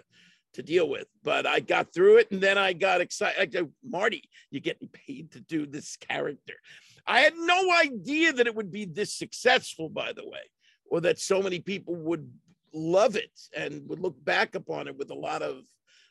to 0.54 0.62
deal 0.62 0.88
with, 0.88 1.06
but 1.22 1.46
I 1.46 1.60
got 1.60 1.92
through 1.92 2.16
it, 2.16 2.30
and 2.30 2.40
then 2.40 2.56
I 2.56 2.72
got 2.72 3.02
excited. 3.02 3.54
I 3.54 3.62
Marty, 3.84 4.30
you're 4.50 4.62
getting 4.62 4.88
paid 4.88 5.30
to 5.32 5.40
do 5.40 5.66
this 5.66 5.96
character. 5.96 6.54
I 7.06 7.20
had 7.20 7.34
no 7.36 7.70
idea 7.70 8.32
that 8.32 8.46
it 8.46 8.54
would 8.54 8.72
be 8.72 8.86
this 8.86 9.14
successful, 9.14 9.90
by 9.90 10.14
the 10.14 10.26
way, 10.26 10.40
or 10.90 11.02
that 11.02 11.18
so 11.18 11.42
many 11.42 11.60
people 11.60 11.96
would 11.96 12.32
love 12.72 13.14
it 13.14 13.38
and 13.54 13.86
would 13.90 14.00
look 14.00 14.24
back 14.24 14.54
upon 14.54 14.88
it 14.88 14.96
with 14.96 15.10
a 15.10 15.14
lot 15.14 15.42
of 15.42 15.64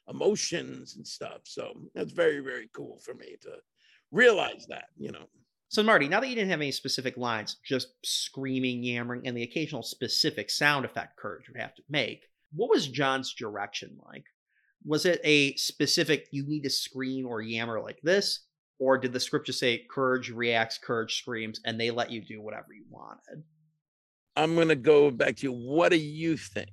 emotions 0.08 0.98
and 0.98 1.06
stuff. 1.06 1.42
So 1.46 1.74
that's 1.96 2.12
very, 2.12 2.40
very 2.40 2.70
cool 2.74 3.00
for 3.04 3.16
me 3.16 3.38
to 3.42 3.54
realize 4.12 4.66
that, 4.70 4.86
you 4.98 5.12
know. 5.12 5.26
So, 5.70 5.84
Marty, 5.84 6.08
now 6.08 6.22
that 6.22 6.30
you 6.30 6.36
didn't 6.36 6.52
have 6.52 6.62
any 6.62 6.72
specific 6.72 7.18
lines, 7.18 7.58
just 7.66 7.90
screaming, 8.04 8.84
yammering, 8.84 9.28
and 9.28 9.36
the 9.36 9.44
occasional 9.44 9.84
specific 9.84 10.50
sound 10.50 10.86
effect 10.86 11.18
Courage 11.18 11.50
would 11.50 11.62
have 11.62 11.76
to 11.76 11.84
make, 11.90 12.24
what 12.54 12.70
was 12.70 12.88
John's 12.88 13.34
direction 13.34 13.98
like? 14.08 14.24
Was 14.86 15.06
it 15.06 15.20
a 15.26 15.56
specific, 15.56 16.28
you 16.32 16.48
need 16.48 16.64
to 16.64 16.70
scream 16.70 17.28
or 17.28 17.42
yammer 17.42 17.82
like 17.82 18.00
this? 18.02 18.46
Or 18.80 18.98
did 18.98 19.12
the 19.12 19.20
script 19.20 19.48
just 19.48 19.60
say, 19.60 19.86
Courage 19.90 20.30
reacts, 20.30 20.78
Courage 20.78 21.18
screams, 21.18 21.60
and 21.66 21.80
they 21.80 21.92
let 21.92 22.12
you 22.12 22.22
do 22.22 22.42
whatever 22.42 22.68
you 22.74 22.86
wanted? 22.90 23.44
I'm 24.36 24.56
going 24.56 24.70
to 24.70 24.76
go 24.76 25.10
back 25.12 25.36
to 25.38 25.48
you. 25.48 25.52
What 25.52 25.90
do 25.90 25.98
you 25.98 26.38
think? 26.38 26.70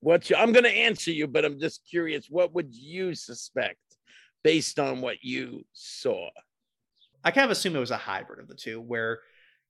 What 0.00 0.30
I'm 0.38 0.52
going 0.52 0.64
to 0.64 0.70
answer 0.70 1.10
you, 1.10 1.26
but 1.26 1.44
I'm 1.44 1.58
just 1.58 1.80
curious. 1.90 2.28
What 2.30 2.54
would 2.54 2.72
you 2.72 3.14
suspect 3.14 3.78
based 4.46 4.78
on 4.78 5.00
what 5.00 5.24
you 5.24 5.64
saw? 5.72 6.28
I 7.24 7.32
kind 7.32 7.46
of 7.46 7.50
assume 7.50 7.74
it 7.74 7.80
was 7.80 7.90
a 7.90 7.96
hybrid 7.96 8.38
of 8.38 8.46
the 8.46 8.54
two, 8.54 8.80
where 8.80 9.18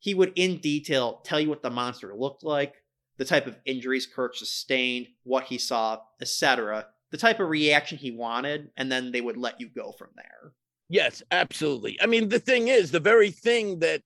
he 0.00 0.12
would 0.12 0.34
in 0.36 0.58
detail 0.58 1.22
tell 1.24 1.40
you 1.40 1.48
what 1.48 1.62
the 1.62 1.70
monster 1.70 2.14
looked 2.14 2.44
like, 2.44 2.74
the 3.16 3.24
type 3.24 3.46
of 3.46 3.56
injuries 3.64 4.06
Kirk 4.06 4.36
sustained, 4.36 5.06
what 5.22 5.44
he 5.44 5.56
saw, 5.56 6.00
etc., 6.20 6.88
the 7.10 7.16
type 7.16 7.40
of 7.40 7.48
reaction 7.48 7.96
he 7.96 8.10
wanted, 8.10 8.68
and 8.76 8.92
then 8.92 9.12
they 9.12 9.22
would 9.22 9.38
let 9.38 9.58
you 9.58 9.70
go 9.70 9.92
from 9.92 10.10
there. 10.14 10.52
Yes, 10.90 11.22
absolutely. 11.30 11.98
I 12.02 12.04
mean, 12.04 12.28
the 12.28 12.38
thing 12.38 12.68
is, 12.68 12.90
the 12.90 13.00
very 13.00 13.30
thing 13.30 13.78
that, 13.78 14.02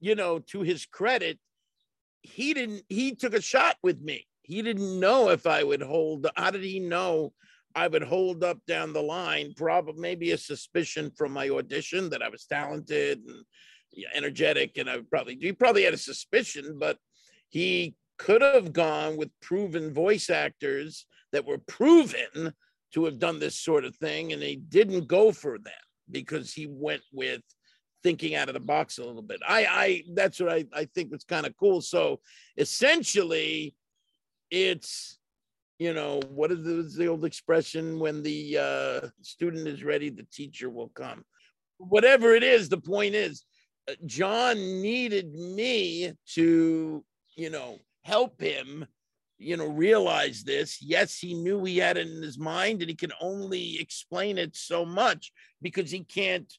you 0.00 0.14
know, 0.14 0.40
to 0.48 0.60
his 0.60 0.84
credit, 0.84 1.38
he 2.20 2.52
didn't, 2.52 2.82
he 2.90 3.14
took 3.14 3.32
a 3.32 3.40
shot 3.40 3.76
with 3.82 4.02
me. 4.02 4.26
He 4.42 4.60
didn't 4.60 5.00
know 5.00 5.30
if 5.30 5.46
I 5.46 5.64
would 5.64 5.80
hold, 5.80 6.26
how 6.36 6.50
did 6.50 6.62
he 6.62 6.78
know 6.78 7.32
I 7.74 7.88
would 7.88 8.02
hold 8.02 8.42
up 8.42 8.58
down 8.66 8.92
the 8.92 9.02
line? 9.02 9.54
Probably 9.56 10.00
maybe 10.00 10.32
a 10.32 10.38
suspicion 10.38 11.10
from 11.16 11.32
my 11.32 11.48
audition 11.48 12.10
that 12.10 12.22
I 12.22 12.28
was 12.28 12.44
talented 12.44 13.20
and 13.26 13.44
energetic, 14.14 14.78
and 14.78 14.88
I 14.88 14.98
probably, 15.10 15.36
he 15.40 15.52
probably 15.52 15.84
had 15.84 15.94
a 15.94 15.98
suspicion, 15.98 16.78
but 16.78 16.98
he 17.48 17.94
could 18.18 18.42
have 18.42 18.72
gone 18.72 19.16
with 19.16 19.30
proven 19.40 19.92
voice 19.94 20.30
actors 20.30 21.06
that 21.32 21.46
were 21.46 21.58
proven 21.58 22.52
to 22.92 23.04
have 23.04 23.18
done 23.18 23.38
this 23.38 23.58
sort 23.58 23.84
of 23.84 23.96
thing, 23.96 24.32
and 24.32 24.42
he 24.42 24.56
didn't 24.56 25.06
go 25.06 25.32
for 25.32 25.58
them 25.58 25.72
because 26.10 26.52
he 26.52 26.66
went 26.68 27.02
with 27.12 27.40
thinking 28.02 28.34
out 28.34 28.48
of 28.48 28.54
the 28.54 28.60
box 28.60 28.98
a 28.98 29.04
little 29.04 29.22
bit. 29.22 29.40
I, 29.46 29.66
I 29.66 30.02
that's 30.14 30.40
what 30.40 30.52
I, 30.52 30.64
I 30.72 30.86
think 30.86 31.10
was 31.10 31.24
kind 31.24 31.46
of 31.46 31.56
cool. 31.56 31.80
So 31.80 32.20
essentially, 32.56 33.74
it's 34.50 35.19
you 35.80 35.94
know 35.94 36.20
what 36.28 36.52
is 36.52 36.62
the, 36.62 37.02
the 37.02 37.08
old 37.08 37.24
expression 37.24 37.98
when 37.98 38.22
the 38.22 38.58
uh, 38.58 39.08
student 39.22 39.66
is 39.66 39.82
ready, 39.82 40.10
the 40.10 40.26
teacher 40.30 40.68
will 40.68 40.90
come. 40.90 41.24
Whatever 41.78 42.34
it 42.34 42.42
is, 42.42 42.68
the 42.68 42.76
point 42.76 43.14
is, 43.14 43.44
uh, 43.90 43.94
John 44.04 44.56
needed 44.56 45.32
me 45.32 46.12
to 46.34 47.02
you 47.34 47.50
know 47.50 47.78
help 48.04 48.40
him 48.40 48.86
you 49.38 49.56
know 49.56 49.68
realize 49.68 50.44
this. 50.44 50.82
Yes 50.82 51.16
he 51.16 51.32
knew 51.32 51.64
he 51.64 51.78
had 51.78 51.96
it 51.96 52.08
in 52.08 52.22
his 52.22 52.38
mind 52.38 52.82
and 52.82 52.90
he 52.90 52.94
can 52.94 53.12
only 53.18 53.80
explain 53.80 54.36
it 54.36 54.54
so 54.54 54.84
much 54.84 55.32
because 55.62 55.90
he 55.90 56.04
can't 56.04 56.52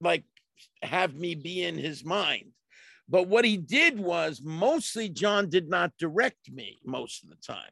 like 0.00 0.24
have 0.82 1.14
me 1.14 1.36
be 1.36 1.62
in 1.62 1.78
his 1.78 2.04
mind. 2.04 2.50
But 3.08 3.28
what 3.28 3.44
he 3.44 3.56
did 3.56 4.00
was 4.00 4.40
mostly 4.42 5.08
john 5.10 5.48
did 5.48 5.68
not 5.68 5.92
direct 5.96 6.50
me 6.50 6.80
most 6.84 7.22
of 7.22 7.30
the 7.30 7.36
time 7.36 7.70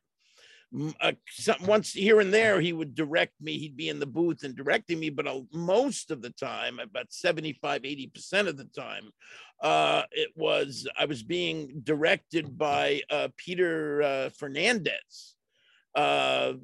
uh, 1.00 1.12
some, 1.28 1.56
once 1.66 1.92
here 1.92 2.20
and 2.20 2.32
there 2.32 2.60
he 2.60 2.72
would 2.72 2.94
direct 2.94 3.34
me 3.40 3.58
he'd 3.58 3.76
be 3.76 3.88
in 3.88 4.00
the 4.00 4.06
booth 4.06 4.42
and 4.42 4.56
directing 4.56 4.98
me 4.98 5.10
but 5.10 5.26
uh, 5.26 5.40
most 5.52 6.10
of 6.10 6.22
the 6.22 6.30
time 6.30 6.78
about 6.78 7.12
75 7.12 7.82
80% 7.82 8.48
of 8.48 8.56
the 8.56 8.64
time 8.64 9.12
uh, 9.62 10.02
it 10.10 10.30
was 10.34 10.88
I 10.98 11.04
was 11.04 11.22
being 11.22 11.82
directed 11.84 12.58
by 12.58 13.02
uh, 13.08 13.28
Peter 13.36 14.02
uh, 14.02 14.28
Fernandez, 14.30 15.36
uh, 15.94 16.54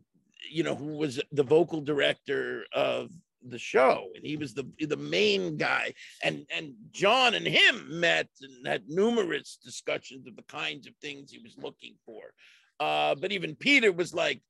you 0.50 0.64
know, 0.64 0.74
who 0.74 0.96
was 0.96 1.20
the 1.30 1.44
vocal 1.44 1.80
director 1.80 2.64
of 2.72 3.10
the 3.48 3.58
show, 3.58 4.08
and 4.16 4.26
he 4.26 4.36
was 4.36 4.52
the 4.52 4.68
the 4.80 4.96
main 4.96 5.56
guy. 5.56 5.94
And 6.24 6.44
and 6.54 6.74
John 6.90 7.34
and 7.34 7.46
him 7.46 8.00
met 8.00 8.28
and 8.42 8.66
had 8.66 8.88
numerous 8.88 9.58
discussions 9.64 10.26
of 10.26 10.34
the 10.34 10.42
kinds 10.42 10.88
of 10.88 10.94
things 11.00 11.30
he 11.30 11.38
was 11.38 11.56
looking 11.56 11.94
for. 12.04 12.32
Uh, 12.80 13.14
but 13.14 13.32
even 13.32 13.56
Peter 13.56 13.92
was 13.92 14.14
like, 14.14 14.40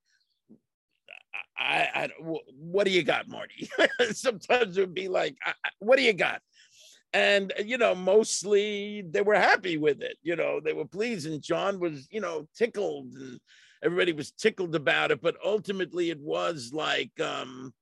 I, 1.58 1.88
I, 1.94 2.08
what 2.56 2.84
do 2.84 2.92
you 2.92 3.02
got, 3.02 3.28
Marty? 3.28 3.68
Sometimes 4.12 4.76
it 4.76 4.80
would 4.80 4.94
be 4.94 5.08
like, 5.08 5.36
what 5.80 5.96
do 5.96 6.02
you 6.02 6.12
got? 6.12 6.40
and 7.12 7.52
you 7.64 7.78
know 7.78 7.94
mostly 7.94 9.02
they 9.10 9.22
were 9.22 9.34
happy 9.34 9.78
with 9.78 10.02
it 10.02 10.16
you 10.22 10.36
know 10.36 10.60
they 10.60 10.72
were 10.72 10.84
pleased 10.84 11.26
and 11.26 11.42
john 11.42 11.80
was 11.80 12.06
you 12.10 12.20
know 12.20 12.46
tickled 12.56 13.06
and 13.14 13.40
everybody 13.82 14.12
was 14.12 14.32
tickled 14.32 14.74
about 14.74 15.10
it 15.10 15.20
but 15.22 15.36
ultimately 15.44 16.10
it 16.10 16.20
was 16.20 16.70
like 16.72 17.18
um 17.20 17.72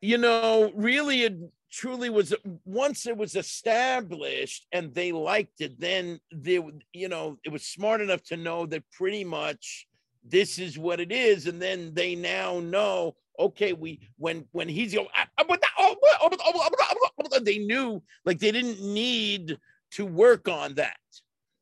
you 0.00 0.18
know 0.18 0.70
really 0.74 1.22
it 1.22 1.38
truly 1.70 2.10
was 2.10 2.34
once 2.64 3.06
it 3.06 3.16
was 3.16 3.36
established 3.36 4.66
and 4.72 4.94
they 4.94 5.12
liked 5.12 5.60
it 5.60 5.78
then 5.78 6.18
they 6.32 6.60
you 6.92 7.08
know 7.08 7.38
it 7.44 7.50
was 7.50 7.64
smart 7.64 8.00
enough 8.00 8.22
to 8.22 8.36
know 8.36 8.66
that 8.66 8.82
pretty 8.92 9.24
much 9.24 9.86
this 10.24 10.58
is 10.58 10.78
what 10.78 11.00
it 11.00 11.12
is 11.12 11.46
and 11.46 11.60
then 11.60 11.92
they 11.94 12.14
now 12.14 12.58
know 12.60 13.14
okay 13.38 13.72
we 13.72 14.00
when 14.16 14.44
when 14.52 14.68
he's 14.68 14.94
going 14.94 15.06
ah, 15.14 15.26
ah, 15.38 15.44
oh, 15.78 15.96
oh, 16.02 16.30
oh, 16.46 17.40
they 17.40 17.58
knew 17.58 18.02
like 18.24 18.38
they 18.38 18.52
didn't 18.52 18.80
need 18.82 19.58
to 19.92 20.04
work 20.06 20.48
on 20.48 20.74
that. 20.74 20.96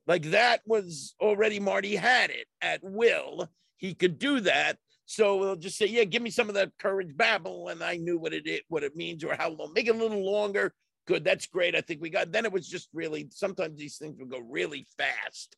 Like 0.06 0.30
that 0.30 0.60
was 0.66 1.14
already 1.20 1.60
Marty 1.60 1.96
had 1.96 2.30
it 2.30 2.46
at 2.60 2.80
will. 2.82 3.48
He 3.76 3.94
could 3.94 4.18
do 4.18 4.40
that. 4.40 4.78
So 5.06 5.36
we'll 5.36 5.56
just 5.56 5.78
say, 5.78 5.86
yeah, 5.86 6.04
give 6.04 6.22
me 6.22 6.30
some 6.30 6.48
of 6.48 6.56
that 6.56 6.72
courage 6.78 7.16
babble, 7.16 7.68
and 7.68 7.82
I 7.82 7.96
knew 7.96 8.18
what 8.18 8.34
it 8.34 8.62
what 8.68 8.82
it 8.82 8.96
means 8.96 9.22
or 9.24 9.34
how 9.34 9.50
long. 9.50 9.72
Make 9.72 9.86
it 9.86 9.94
a 9.94 9.98
little 9.98 10.24
longer. 10.24 10.74
Good, 11.06 11.24
that's 11.24 11.46
great. 11.46 11.76
I 11.76 11.80
think 11.80 12.02
we 12.02 12.10
got. 12.10 12.32
Then 12.32 12.44
it 12.44 12.52
was 12.52 12.68
just 12.68 12.88
really. 12.92 13.28
Sometimes 13.30 13.78
these 13.78 13.96
things 13.98 14.16
would 14.18 14.30
go 14.30 14.40
really 14.40 14.86
fast 14.98 15.56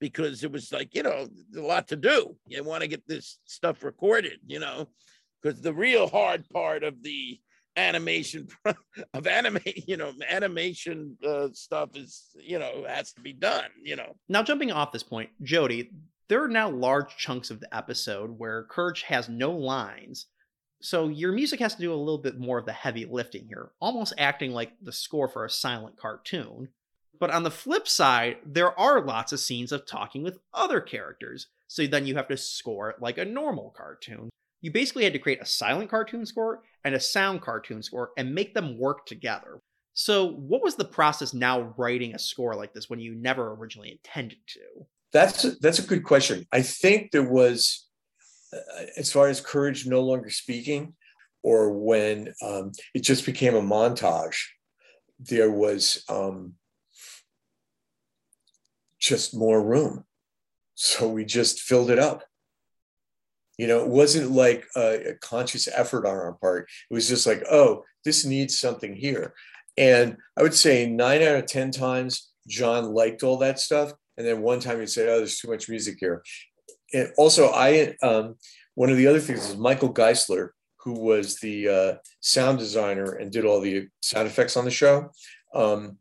because 0.00 0.44
it 0.44 0.52
was 0.52 0.70
like 0.70 0.94
you 0.94 1.02
know 1.02 1.28
a 1.56 1.60
lot 1.60 1.88
to 1.88 1.96
do. 1.96 2.36
You 2.46 2.62
want 2.62 2.82
to 2.82 2.88
get 2.88 3.08
this 3.08 3.38
stuff 3.46 3.82
recorded, 3.82 4.38
you 4.46 4.60
know, 4.60 4.88
because 5.42 5.62
the 5.62 5.72
real 5.72 6.06
hard 6.06 6.48
part 6.50 6.84
of 6.84 7.02
the 7.02 7.40
animation 7.76 8.48
of 9.14 9.26
animate 9.26 9.88
you 9.88 9.96
know 9.96 10.12
animation 10.28 11.16
uh, 11.26 11.48
stuff 11.52 11.90
is 11.94 12.26
you 12.34 12.58
know 12.58 12.84
has 12.86 13.12
to 13.12 13.20
be 13.20 13.32
done 13.32 13.70
you 13.82 13.94
know 13.94 14.16
now 14.28 14.42
jumping 14.42 14.72
off 14.72 14.92
this 14.92 15.04
point 15.04 15.30
jody 15.42 15.90
there 16.30 16.42
are 16.42 16.48
now 16.48 16.70
large 16.70 17.16
chunks 17.16 17.50
of 17.50 17.60
the 17.60 17.76
episode 17.76 18.38
where 18.38 18.62
courage 18.64 19.02
has 19.02 19.28
no 19.28 19.50
lines 19.50 20.26
so 20.80 21.08
your 21.08 21.32
music 21.32 21.60
has 21.60 21.74
to 21.74 21.82
do 21.82 21.92
a 21.92 21.94
little 21.94 22.16
bit 22.16 22.38
more 22.38 22.56
of 22.56 22.64
the 22.64 22.72
heavy 22.72 23.04
lifting 23.04 23.46
here 23.46 23.70
almost 23.80 24.14
acting 24.16 24.52
like 24.52 24.72
the 24.80 24.92
score 24.92 25.28
for 25.28 25.44
a 25.44 25.50
silent 25.50 25.96
cartoon 25.98 26.68
but 27.18 27.30
on 27.30 27.42
the 27.42 27.50
flip 27.50 27.86
side 27.86 28.38
there 28.46 28.78
are 28.80 29.04
lots 29.04 29.32
of 29.32 29.40
scenes 29.40 29.72
of 29.72 29.84
talking 29.84 30.22
with 30.22 30.38
other 30.54 30.80
characters 30.80 31.48
so 31.66 31.86
then 31.86 32.06
you 32.06 32.14
have 32.14 32.28
to 32.28 32.36
score 32.36 32.88
it 32.88 33.02
like 33.02 33.18
a 33.18 33.24
normal 33.24 33.74
cartoon 33.76 34.30
you 34.60 34.70
basically 34.70 35.04
had 35.04 35.12
to 35.14 35.18
create 35.18 35.40
a 35.40 35.46
silent 35.46 35.90
cartoon 35.90 36.26
score 36.26 36.62
and 36.84 36.94
a 36.94 37.00
sound 37.00 37.40
cartoon 37.40 37.82
score 37.82 38.10
and 38.16 38.34
make 38.34 38.54
them 38.54 38.78
work 38.78 39.06
together. 39.06 39.60
So, 39.94 40.32
what 40.32 40.62
was 40.62 40.76
the 40.76 40.84
process 40.84 41.34
now 41.34 41.74
writing 41.76 42.14
a 42.14 42.18
score 42.18 42.54
like 42.54 42.72
this 42.72 42.88
when 42.88 43.00
you 43.00 43.14
never 43.14 43.52
originally 43.54 43.92
intended 43.92 44.38
to? 44.48 44.86
That's 45.12 45.58
that's 45.58 45.78
a 45.78 45.86
good 45.86 46.04
question. 46.04 46.46
I 46.52 46.62
think 46.62 47.10
there 47.10 47.28
was, 47.28 47.88
uh, 48.52 48.84
as 48.96 49.10
far 49.10 49.28
as 49.28 49.40
courage 49.40 49.86
no 49.86 50.02
longer 50.02 50.30
speaking, 50.30 50.94
or 51.42 51.72
when 51.72 52.32
um, 52.42 52.72
it 52.94 53.00
just 53.00 53.26
became 53.26 53.54
a 53.54 53.62
montage, 53.62 54.36
there 55.18 55.50
was 55.50 56.04
um, 56.08 56.54
just 59.00 59.36
more 59.36 59.62
room, 59.62 60.04
so 60.74 61.08
we 61.08 61.24
just 61.24 61.60
filled 61.60 61.90
it 61.90 61.98
up. 61.98 62.22
You 63.58 63.66
know, 63.66 63.80
it 63.80 63.88
wasn't 63.88 64.30
like 64.30 64.66
a, 64.74 65.10
a, 65.10 65.14
conscious 65.16 65.68
effort 65.68 66.06
on 66.06 66.14
our 66.14 66.32
part. 66.40 66.70
It 66.90 66.94
was 66.94 67.06
just 67.06 67.26
like, 67.26 67.44
oh, 67.50 67.84
this 68.06 68.24
needs 68.24 68.58
something 68.58 68.96
here. 68.96 69.34
And 69.76 70.16
I 70.34 70.42
would 70.42 70.54
say 70.54 70.86
nine 70.86 71.20
out 71.22 71.36
of 71.36 71.44
10 71.44 71.70
times, 71.70 72.30
John 72.48 72.94
liked 72.94 73.22
all 73.22 73.36
that 73.38 73.58
stuff. 73.58 73.92
And 74.20 74.28
then 74.28 74.42
one 74.42 74.60
time 74.60 74.80
he'd 74.80 74.90
say, 74.90 75.08
oh, 75.08 75.16
there's 75.16 75.38
too 75.38 75.48
much 75.48 75.70
music 75.70 75.96
here. 75.98 76.22
And 76.92 77.10
also, 77.16 77.52
I, 77.54 77.96
um, 78.02 78.34
one 78.74 78.90
of 78.90 78.98
the 78.98 79.06
other 79.06 79.18
things 79.18 79.48
is 79.48 79.56
Michael 79.56 79.94
Geisler, 79.94 80.50
who 80.76 80.92
was 80.92 81.36
the 81.36 81.68
uh, 81.68 81.94
sound 82.20 82.58
designer 82.58 83.12
and 83.12 83.32
did 83.32 83.46
all 83.46 83.62
the 83.62 83.88
sound 84.02 84.28
effects 84.28 84.58
on 84.58 84.66
the 84.66 84.70
show. 84.70 85.10
Um, 85.54 85.96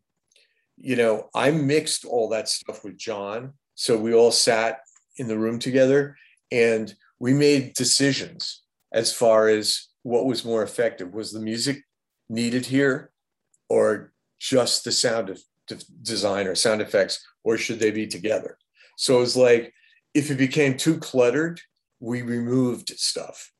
you 0.75 0.97
know, 0.97 1.29
I 1.33 1.51
mixed 1.51 2.03
all 2.03 2.27
that 2.29 2.49
stuff 2.49 2.83
with 2.83 2.97
John. 2.97 3.53
So 3.75 3.97
we 3.97 4.13
all 4.13 4.33
sat 4.33 4.81
in 5.15 5.29
the 5.29 5.39
room 5.39 5.57
together 5.57 6.17
and 6.51 6.93
we 7.21 7.33
made 7.33 7.73
decisions 7.73 8.63
as 8.91 9.13
far 9.13 9.47
as 9.47 9.87
what 10.03 10.25
was 10.25 10.43
more 10.43 10.61
effective. 10.61 11.13
Was 11.13 11.31
the 11.31 11.39
music 11.39 11.83
needed 12.27 12.65
here? 12.65 13.11
Or 13.69 14.11
just 14.39 14.83
the 14.83 14.91
sound 14.91 15.29
of 15.29 15.41
design 16.01 16.47
or 16.47 16.55
sound 16.55 16.81
effects, 16.81 17.25
or 17.43 17.57
should 17.57 17.79
they 17.79 17.91
be 17.91 18.07
together? 18.07 18.57
So 18.97 19.17
it 19.17 19.21
was 19.21 19.37
like 19.37 19.73
if 20.13 20.31
it 20.31 20.37
became 20.37 20.77
too 20.77 20.97
cluttered, 20.97 21.61
we 21.99 22.21
removed 22.21 22.89
stuff. 22.97 23.51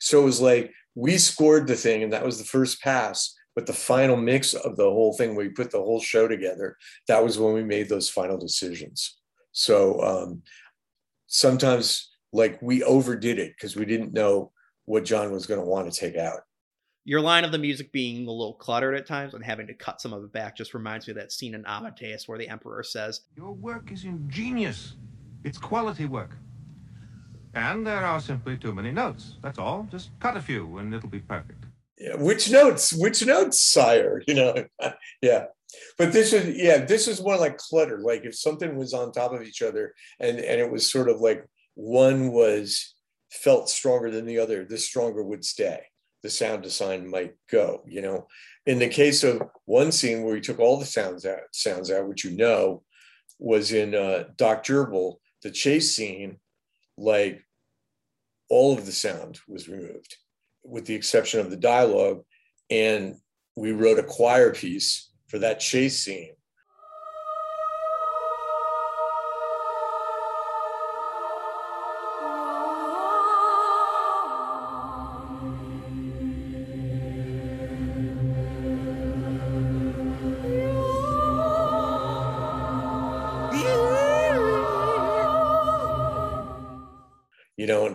So 0.00 0.22
it 0.22 0.24
was 0.24 0.40
like 0.40 0.72
we 0.94 1.18
scored 1.18 1.66
the 1.66 1.76
thing, 1.76 2.02
and 2.02 2.12
that 2.12 2.24
was 2.24 2.38
the 2.38 2.44
first 2.44 2.82
pass. 2.82 3.34
But 3.54 3.66
the 3.66 3.72
final 3.72 4.16
mix 4.16 4.54
of 4.54 4.76
the 4.76 4.84
whole 4.84 5.14
thing, 5.14 5.34
we 5.34 5.48
put 5.48 5.72
the 5.72 5.78
whole 5.78 6.00
show 6.00 6.28
together. 6.28 6.76
That 7.08 7.24
was 7.24 7.38
when 7.38 7.54
we 7.54 7.64
made 7.64 7.88
those 7.88 8.08
final 8.08 8.38
decisions. 8.38 9.16
So 9.50 10.00
um, 10.00 10.42
sometimes, 11.26 12.08
like 12.32 12.60
we 12.62 12.84
overdid 12.84 13.38
it 13.38 13.54
because 13.56 13.74
we 13.74 13.84
didn't 13.84 14.12
know 14.12 14.52
what 14.84 15.04
John 15.04 15.32
was 15.32 15.46
going 15.46 15.60
to 15.60 15.66
want 15.66 15.92
to 15.92 16.00
take 16.00 16.16
out. 16.16 16.40
Your 17.08 17.22
line 17.22 17.42
of 17.42 17.52
the 17.52 17.58
music 17.58 17.90
being 17.90 18.28
a 18.28 18.30
little 18.30 18.52
cluttered 18.52 18.94
at 18.94 19.06
times 19.06 19.32
and 19.32 19.42
having 19.42 19.66
to 19.68 19.72
cut 19.72 19.98
some 19.98 20.12
of 20.12 20.22
it 20.22 20.30
back 20.30 20.54
just 20.54 20.74
reminds 20.74 21.06
me 21.06 21.12
of 21.12 21.16
that 21.16 21.32
scene 21.32 21.54
in 21.54 21.64
Amadeus 21.64 22.28
where 22.28 22.36
the 22.36 22.46
Emperor 22.46 22.82
says, 22.82 23.22
Your 23.34 23.52
work 23.52 23.90
is 23.90 24.04
ingenious. 24.04 24.92
It's 25.42 25.56
quality 25.56 26.04
work. 26.04 26.36
And 27.54 27.86
there 27.86 28.04
are 28.04 28.20
simply 28.20 28.58
too 28.58 28.74
many 28.74 28.90
notes. 28.90 29.36
That's 29.42 29.58
all. 29.58 29.88
Just 29.90 30.10
cut 30.20 30.36
a 30.36 30.42
few 30.42 30.76
and 30.76 30.92
it'll 30.92 31.08
be 31.08 31.20
perfect. 31.20 31.64
Yeah, 31.96 32.16
which 32.16 32.50
notes? 32.50 32.92
Which 32.92 33.24
notes, 33.24 33.62
sire? 33.62 34.22
You 34.28 34.34
know, 34.34 34.64
yeah. 35.22 35.46
But 35.96 36.12
this 36.12 36.34
is 36.34 36.58
yeah, 36.58 36.84
this 36.84 37.08
is 37.08 37.22
more 37.22 37.38
like 37.38 37.56
clutter. 37.56 38.00
Like 38.00 38.26
if 38.26 38.36
something 38.36 38.76
was 38.76 38.92
on 38.92 39.12
top 39.12 39.32
of 39.32 39.42
each 39.42 39.62
other 39.62 39.94
and 40.20 40.40
and 40.40 40.60
it 40.60 40.70
was 40.70 40.92
sort 40.92 41.08
of 41.08 41.22
like 41.22 41.42
one 41.72 42.32
was 42.32 42.96
felt 43.30 43.70
stronger 43.70 44.10
than 44.10 44.26
the 44.26 44.38
other, 44.38 44.66
the 44.66 44.76
stronger 44.76 45.22
would 45.22 45.42
stay. 45.42 45.80
The 46.22 46.30
sound 46.30 46.62
design 46.62 47.08
might 47.08 47.34
go, 47.50 47.82
you 47.86 48.02
know. 48.02 48.26
In 48.66 48.78
the 48.78 48.88
case 48.88 49.22
of 49.22 49.42
one 49.66 49.92
scene 49.92 50.22
where 50.22 50.34
we 50.34 50.40
took 50.40 50.58
all 50.58 50.78
the 50.78 50.84
sounds 50.84 51.24
out, 51.24 51.40
sounds 51.52 51.90
out, 51.90 52.08
which 52.08 52.24
you 52.24 52.32
know, 52.32 52.82
was 53.38 53.72
in 53.72 53.94
uh, 53.94 54.24
Doc 54.36 54.64
Gerbil, 54.64 55.16
the 55.42 55.50
chase 55.50 55.94
scene, 55.94 56.38
like 56.96 57.44
all 58.48 58.76
of 58.76 58.84
the 58.84 58.92
sound 58.92 59.38
was 59.46 59.68
removed, 59.68 60.16
with 60.64 60.86
the 60.86 60.94
exception 60.94 61.40
of 61.40 61.50
the 61.50 61.56
dialogue. 61.56 62.22
And 62.68 63.16
we 63.54 63.72
wrote 63.72 63.98
a 63.98 64.04
choir 64.04 64.52
piece 64.52 65.10
for 65.28 65.38
that 65.38 65.60
chase 65.60 66.00
scene. 66.04 66.32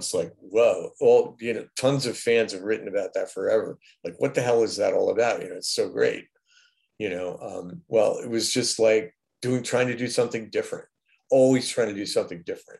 It's 0.03 0.13
like, 0.13 0.33
whoa, 0.39 0.91
all 1.01 1.35
you 1.39 1.53
know, 1.53 1.65
tons 1.79 2.05
of 2.05 2.17
fans 2.17 2.53
have 2.53 2.61
written 2.61 2.87
about 2.87 3.13
that 3.13 3.31
forever. 3.31 3.79
Like, 4.03 4.15
what 4.19 4.33
the 4.35 4.41
hell 4.41 4.63
is 4.63 4.77
that 4.77 4.93
all 4.93 5.09
about? 5.09 5.41
You 5.41 5.49
know, 5.49 5.55
it's 5.55 5.73
so 5.73 5.89
great. 5.89 6.25
You 6.99 7.09
know, 7.09 7.37
um, 7.41 7.81
well, 7.87 8.17
it 8.19 8.29
was 8.29 8.51
just 8.53 8.79
like 8.79 9.15
doing, 9.41 9.63
trying 9.63 9.87
to 9.87 9.97
do 9.97 10.07
something 10.07 10.49
different, 10.49 10.85
always 11.31 11.67
trying 11.69 11.89
to 11.89 11.95
do 11.95 12.05
something 12.05 12.43
different. 12.45 12.79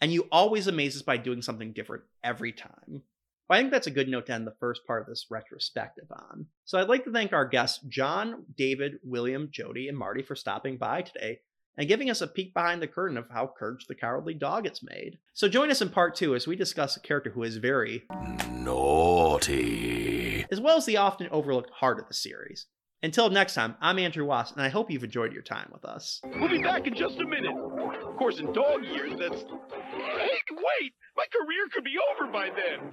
and 0.00 0.12
you 0.12 0.28
always 0.30 0.66
amaze 0.66 0.96
us 0.96 1.02
by 1.02 1.16
doing 1.16 1.40
something 1.42 1.72
different 1.72 2.04
every 2.22 2.52
time. 2.52 3.02
Well, 3.48 3.58
I 3.58 3.60
think 3.60 3.72
that's 3.72 3.86
a 3.86 3.90
good 3.98 4.08
note 4.08 4.26
to 4.26 4.32
end 4.32 4.46
the 4.46 4.54
first 4.60 4.86
part 4.86 5.02
of 5.02 5.08
this 5.08 5.26
retrospective 5.30 6.06
on. 6.10 6.46
So 6.64 6.78
I'd 6.78 6.88
like 6.88 7.04
to 7.04 7.12
thank 7.12 7.32
our 7.32 7.46
guests, 7.46 7.80
John, 7.88 8.44
David, 8.56 8.98
William, 9.02 9.48
Jody, 9.50 9.88
and 9.88 9.98
Marty, 9.98 10.22
for 10.22 10.36
stopping 10.36 10.76
by 10.76 11.02
today 11.02 11.40
and 11.76 11.88
giving 11.88 12.10
us 12.10 12.20
a 12.20 12.26
peek 12.26 12.54
behind 12.54 12.80
the 12.82 12.86
curtain 12.86 13.16
of 13.16 13.28
how 13.30 13.52
Courage 13.58 13.86
the 13.86 13.94
Cowardly 13.94 14.34
Dog 14.34 14.66
is 14.66 14.80
made. 14.82 15.18
So 15.32 15.48
join 15.48 15.70
us 15.70 15.82
in 15.82 15.88
part 15.88 16.14
two 16.14 16.34
as 16.34 16.46
we 16.46 16.56
discuss 16.56 16.96
a 16.96 17.00
character 17.00 17.30
who 17.30 17.42
is 17.42 17.56
very 17.56 18.04
Naughty. 18.50 20.46
as 20.50 20.60
well 20.60 20.76
as 20.76 20.86
the 20.86 20.96
often 20.96 21.28
overlooked 21.30 21.70
heart 21.70 21.98
of 21.98 22.08
the 22.08 22.14
series. 22.14 22.66
Until 23.02 23.28
next 23.28 23.54
time, 23.54 23.74
I'm 23.82 23.98
Andrew 23.98 24.24
Wass, 24.24 24.52
and 24.52 24.62
I 24.62 24.70
hope 24.70 24.90
you've 24.90 25.04
enjoyed 25.04 25.32
your 25.34 25.42
time 25.42 25.68
with 25.70 25.84
us. 25.84 26.22
We'll 26.24 26.48
be 26.48 26.62
back 26.62 26.86
in 26.86 26.94
just 26.94 27.18
a 27.18 27.26
minute. 27.26 27.54
Of 27.54 28.16
course, 28.16 28.38
in 28.40 28.50
dog 28.54 28.82
years, 28.82 29.12
that's. 29.18 29.42
Hey, 29.42 30.40
wait! 30.50 30.92
My 31.14 31.26
career 31.30 31.68
could 31.72 31.84
be 31.84 31.96
over 32.14 32.32
by 32.32 32.48
then. 32.48 32.92